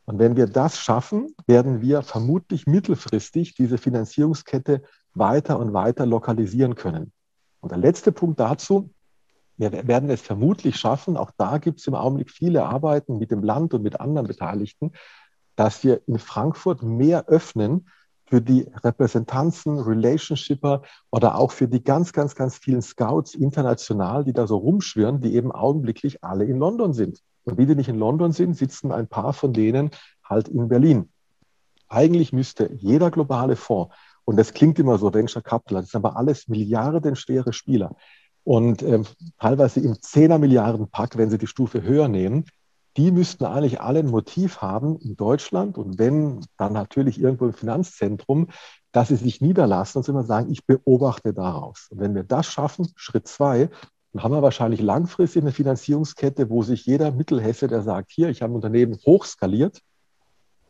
Und 0.05 0.19
wenn 0.19 0.35
wir 0.35 0.47
das 0.47 0.77
schaffen, 0.79 1.33
werden 1.47 1.81
wir 1.81 2.01
vermutlich 2.01 2.67
mittelfristig 2.67 3.55
diese 3.55 3.77
Finanzierungskette 3.77 4.81
weiter 5.13 5.59
und 5.59 5.73
weiter 5.73 6.05
lokalisieren 6.05 6.75
können. 6.75 7.13
Und 7.61 7.71
der 7.71 7.79
letzte 7.79 8.11
Punkt 8.11 8.39
dazu, 8.39 8.89
wir 9.57 9.87
werden 9.87 10.09
es 10.09 10.21
vermutlich 10.21 10.75
schaffen, 10.77 11.15
auch 11.15 11.31
da 11.37 11.57
gibt 11.57 11.79
es 11.79 11.87
im 11.87 11.95
Augenblick 11.95 12.31
viele 12.31 12.65
Arbeiten 12.65 13.17
mit 13.17 13.31
dem 13.31 13.43
Land 13.43 13.73
und 13.73 13.83
mit 13.83 13.99
anderen 14.01 14.27
Beteiligten, 14.27 14.91
dass 15.55 15.83
wir 15.83 16.01
in 16.07 16.19
Frankfurt 16.19 16.81
mehr 16.81 17.27
öffnen 17.27 17.87
für 18.25 18.41
die 18.41 18.67
Repräsentanzen, 18.83 19.79
Relationshipper 19.79 20.81
oder 21.11 21.37
auch 21.37 21.51
für 21.51 21.67
die 21.67 21.83
ganz, 21.83 22.13
ganz, 22.13 22.35
ganz 22.35 22.57
vielen 22.57 22.81
Scouts 22.81 23.35
international, 23.35 24.23
die 24.23 24.33
da 24.33 24.47
so 24.47 24.57
rumschwirren, 24.57 25.21
die 25.21 25.35
eben 25.35 25.51
augenblicklich 25.51 26.23
alle 26.23 26.45
in 26.45 26.57
London 26.57 26.93
sind. 26.93 27.19
Und 27.43 27.57
wie 27.57 27.65
die 27.65 27.75
nicht 27.75 27.89
in 27.89 27.99
London 27.99 28.31
sind, 28.31 28.55
sitzen 28.55 28.91
ein 28.91 29.07
paar 29.07 29.33
von 29.33 29.53
denen 29.53 29.91
halt 30.23 30.47
in 30.47 30.67
Berlin. 30.69 31.09
Eigentlich 31.89 32.33
müsste 32.33 32.71
jeder 32.73 33.11
globale 33.11 33.55
Fonds, 33.55 33.93
und 34.25 34.37
das 34.37 34.53
klingt 34.53 34.79
immer 34.79 34.97
so, 34.97 35.13
Venture 35.13 35.41
Capital, 35.41 35.81
das 35.81 35.91
sind 35.91 36.05
aber 36.05 36.15
alles 36.15 36.47
milliardenschwere 36.47 37.51
Spieler 37.51 37.95
und 38.43 38.83
ähm, 38.83 39.05
teilweise 39.39 39.79
im 39.79 40.01
Zehner 40.01 40.37
Milliarden 40.37 40.89
Pack, 40.89 41.17
wenn 41.17 41.29
sie 41.29 41.37
die 41.37 41.47
Stufe 41.47 41.81
höher 41.81 42.07
nehmen, 42.07 42.45
die 42.97 43.11
müssten 43.11 43.45
eigentlich 43.45 43.81
alle 43.81 43.99
ein 43.99 44.07
Motiv 44.07 44.61
haben 44.61 44.97
in 44.97 45.15
Deutschland 45.15 45.77
und 45.77 45.97
wenn 45.97 46.45
dann 46.57 46.73
natürlich 46.73 47.19
irgendwo 47.19 47.45
im 47.45 47.53
Finanzzentrum, 47.53 48.49
dass 48.91 49.07
sie 49.07 49.15
sich 49.15 49.41
niederlassen 49.41 49.99
und 49.99 50.07
immer 50.07 50.23
sagen, 50.23 50.51
ich 50.51 50.65
beobachte 50.65 51.33
daraus. 51.33 51.87
Und 51.89 51.99
wenn 51.99 52.13
wir 52.13 52.23
das 52.23 52.45
schaffen, 52.45 52.87
Schritt 52.95 53.27
zwei, 53.27 53.69
dann 54.13 54.23
haben 54.23 54.31
wir 54.31 54.43
wahrscheinlich 54.43 54.81
langfristig 54.81 55.41
eine 55.41 55.51
Finanzierungskette, 55.51 56.49
wo 56.49 56.61
sich 56.61 56.85
jeder 56.85 57.11
Mittelhesse, 57.11 57.67
der 57.67 57.81
sagt, 57.81 58.11
hier, 58.11 58.29
ich 58.29 58.41
habe 58.41 58.53
ein 58.53 58.55
Unternehmen 58.55 58.97
hochskaliert, 59.05 59.81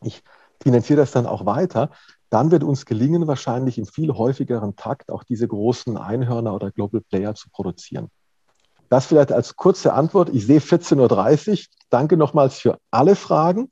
ich 0.02 0.22
finanziere 0.62 1.00
das 1.00 1.12
dann 1.12 1.26
auch 1.26 1.44
weiter, 1.44 1.90
dann 2.30 2.50
wird 2.50 2.64
uns 2.64 2.86
gelingen, 2.86 3.26
wahrscheinlich 3.26 3.78
im 3.78 3.86
viel 3.86 4.12
häufigeren 4.12 4.76
Takt 4.76 5.10
auch 5.10 5.24
diese 5.24 5.46
großen 5.46 5.96
Einhörner 5.98 6.54
oder 6.54 6.70
Global 6.70 7.02
Player 7.02 7.34
zu 7.34 7.50
produzieren. 7.50 8.08
Das 8.88 9.06
vielleicht 9.06 9.30
als 9.30 9.56
kurze 9.56 9.92
Antwort. 9.92 10.30
Ich 10.32 10.46
sehe 10.46 10.60
14.30 10.60 11.50
Uhr. 11.50 11.58
Danke 11.90 12.16
nochmals 12.16 12.58
für 12.58 12.78
alle 12.90 13.14
Fragen. 13.14 13.68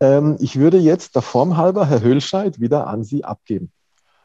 Ähm, 0.00 0.36
ich 0.40 0.58
würde 0.58 0.78
jetzt 0.78 1.14
der 1.14 1.22
Form 1.22 1.56
halber, 1.56 1.86
Herr 1.86 2.00
Höhlscheid, 2.00 2.60
wieder 2.60 2.86
an 2.86 3.04
Sie 3.04 3.24
abgeben. 3.24 3.72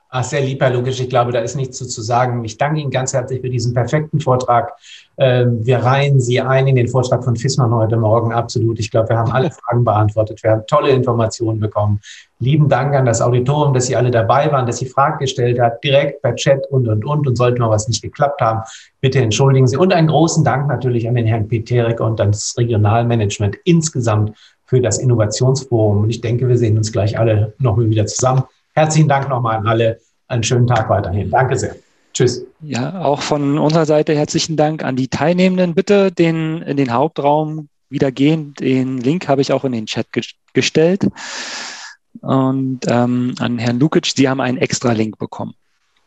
Ach, 0.10 0.24
sehr 0.24 0.42
lieb, 0.42 0.62
Herr 0.62 0.70
Lukisch. 0.70 1.02
Ich 1.02 1.10
glaube, 1.10 1.34
da 1.34 1.40
ist 1.40 1.56
nichts 1.56 1.78
zu, 1.78 1.86
zu 1.86 2.02
sagen. 2.02 2.44
Ich 2.46 2.58
danke 2.58 2.80
Ihnen 2.80 2.92
ganz 2.92 3.14
herzlich 3.14 3.42
für 3.42 3.50
diesen 3.50 3.74
perfekten 3.74 4.22
Vortrag. 4.22 4.72
Ähm, 5.18 5.66
wir 5.66 5.80
reihen 5.80 6.22
Sie 6.22 6.40
ein 6.40 6.68
in 6.68 6.78
den 6.78 6.88
Vortrag 6.88 7.26
von 7.26 7.36
Fissmann 7.36 7.74
heute 7.74 7.98
Morgen. 7.98 8.32
Absolut. 8.32 8.80
Ich 8.80 8.90
glaube, 8.90 9.10
wir 9.10 9.18
haben 9.18 9.32
alle 9.32 9.52
Fragen 9.68 9.84
beantwortet. 9.84 10.42
Wir 10.44 10.52
haben 10.52 10.64
tolle 10.68 10.92
Informationen 10.92 11.60
bekommen. 11.60 12.00
Lieben 12.40 12.70
Dank 12.70 12.96
an 12.96 13.06
das 13.06 13.22
Auditorium, 13.22 13.74
dass 13.74 13.88
Sie 13.88 13.98
alle 13.98 14.10
dabei 14.10 14.50
waren, 14.50 14.66
dass 14.66 14.78
Sie 14.78 14.86
Fragen 14.86 15.20
gestellt 15.20 15.60
hat, 15.60 15.84
direkt 15.84 16.22
per 16.22 16.36
Chat 16.36 16.66
und, 16.68 16.88
und, 16.88 17.04
und. 17.04 17.28
Und 17.28 17.36
sollte 17.36 17.60
mal 17.60 17.70
was 17.70 17.90
nicht 17.90 18.02
geklappt 18.02 18.40
haben, 18.40 18.62
bitte 19.02 19.20
entschuldigen 19.20 19.68
Sie. 19.68 19.76
Und 19.76 19.92
einen 19.92 20.08
großen 20.08 20.46
Dank 20.46 20.68
natürlich 20.68 21.10
an 21.10 21.16
den 21.16 21.26
Herrn 21.26 21.50
Peterik 21.50 22.00
und 22.00 22.22
an 22.22 22.32
das 22.32 22.56
Regionalmanagement 22.58 23.58
insgesamt 23.66 24.38
für 24.64 24.80
das 24.80 25.00
Innovationsforum. 25.00 26.04
Und 26.04 26.10
ich 26.12 26.22
denke, 26.22 26.48
wir 26.48 26.58
sehen 26.58 26.78
uns 26.78 26.94
gleich 26.94 27.20
alle 27.20 27.54
noch 27.60 27.76
mal 27.76 27.90
wieder 27.90 28.06
zusammen. 28.06 28.44
Herzlichen 28.78 29.10
Dank 29.10 29.28
nochmal 29.28 29.58
an 29.58 29.66
alle. 29.66 30.00
Einen 30.28 30.44
schönen 30.44 30.68
Tag 30.68 30.88
weiterhin. 30.88 31.32
Danke 31.32 31.58
sehr. 31.58 31.78
Tschüss. 32.14 32.46
Ja, 32.62 33.02
auch 33.02 33.24
von 33.24 33.58
unserer 33.58 33.88
Seite 33.88 34.14
herzlichen 34.14 34.56
Dank 34.56 34.84
an 34.84 34.96
die 34.96 35.08
Teilnehmenden. 35.08 35.74
Bitte 35.74 36.12
den, 36.12 36.62
in 36.62 36.78
den 36.78 36.94
Hauptraum 36.94 37.70
wieder 37.90 38.12
gehen. 38.12 38.54
Den 38.60 39.00
Link 39.00 39.28
habe 39.28 39.42
ich 39.42 39.52
auch 39.52 39.66
in 39.66 39.72
den 39.72 39.88
Chat 39.88 40.14
ge 40.14 40.24
gestellt. 40.54 41.08
Und 42.22 42.82
ähm, 42.86 43.34
an 43.40 43.58
Herrn 43.58 43.80
Lukic, 43.80 44.06
Sie 44.16 44.30
haben 44.30 44.42
einen 44.42 44.60
extra 44.60 44.92
Link 44.92 45.18
bekommen. 45.18 45.56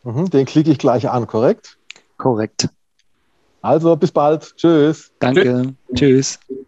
Mhm, 0.05 0.31
den 0.31 0.47
klicke 0.47 0.71
ich 0.71 0.79
gleich 0.79 1.11
an, 1.11 1.27
korrekt? 1.27 1.77
Korrekt. 2.19 2.69
Also 3.63 3.97
bis 3.97 4.13
bald. 4.13 4.55
Tschüss. 4.57 5.11
Danke. 5.19 5.75
Tschüss. 5.93 6.39
Tschüss. 6.47 6.67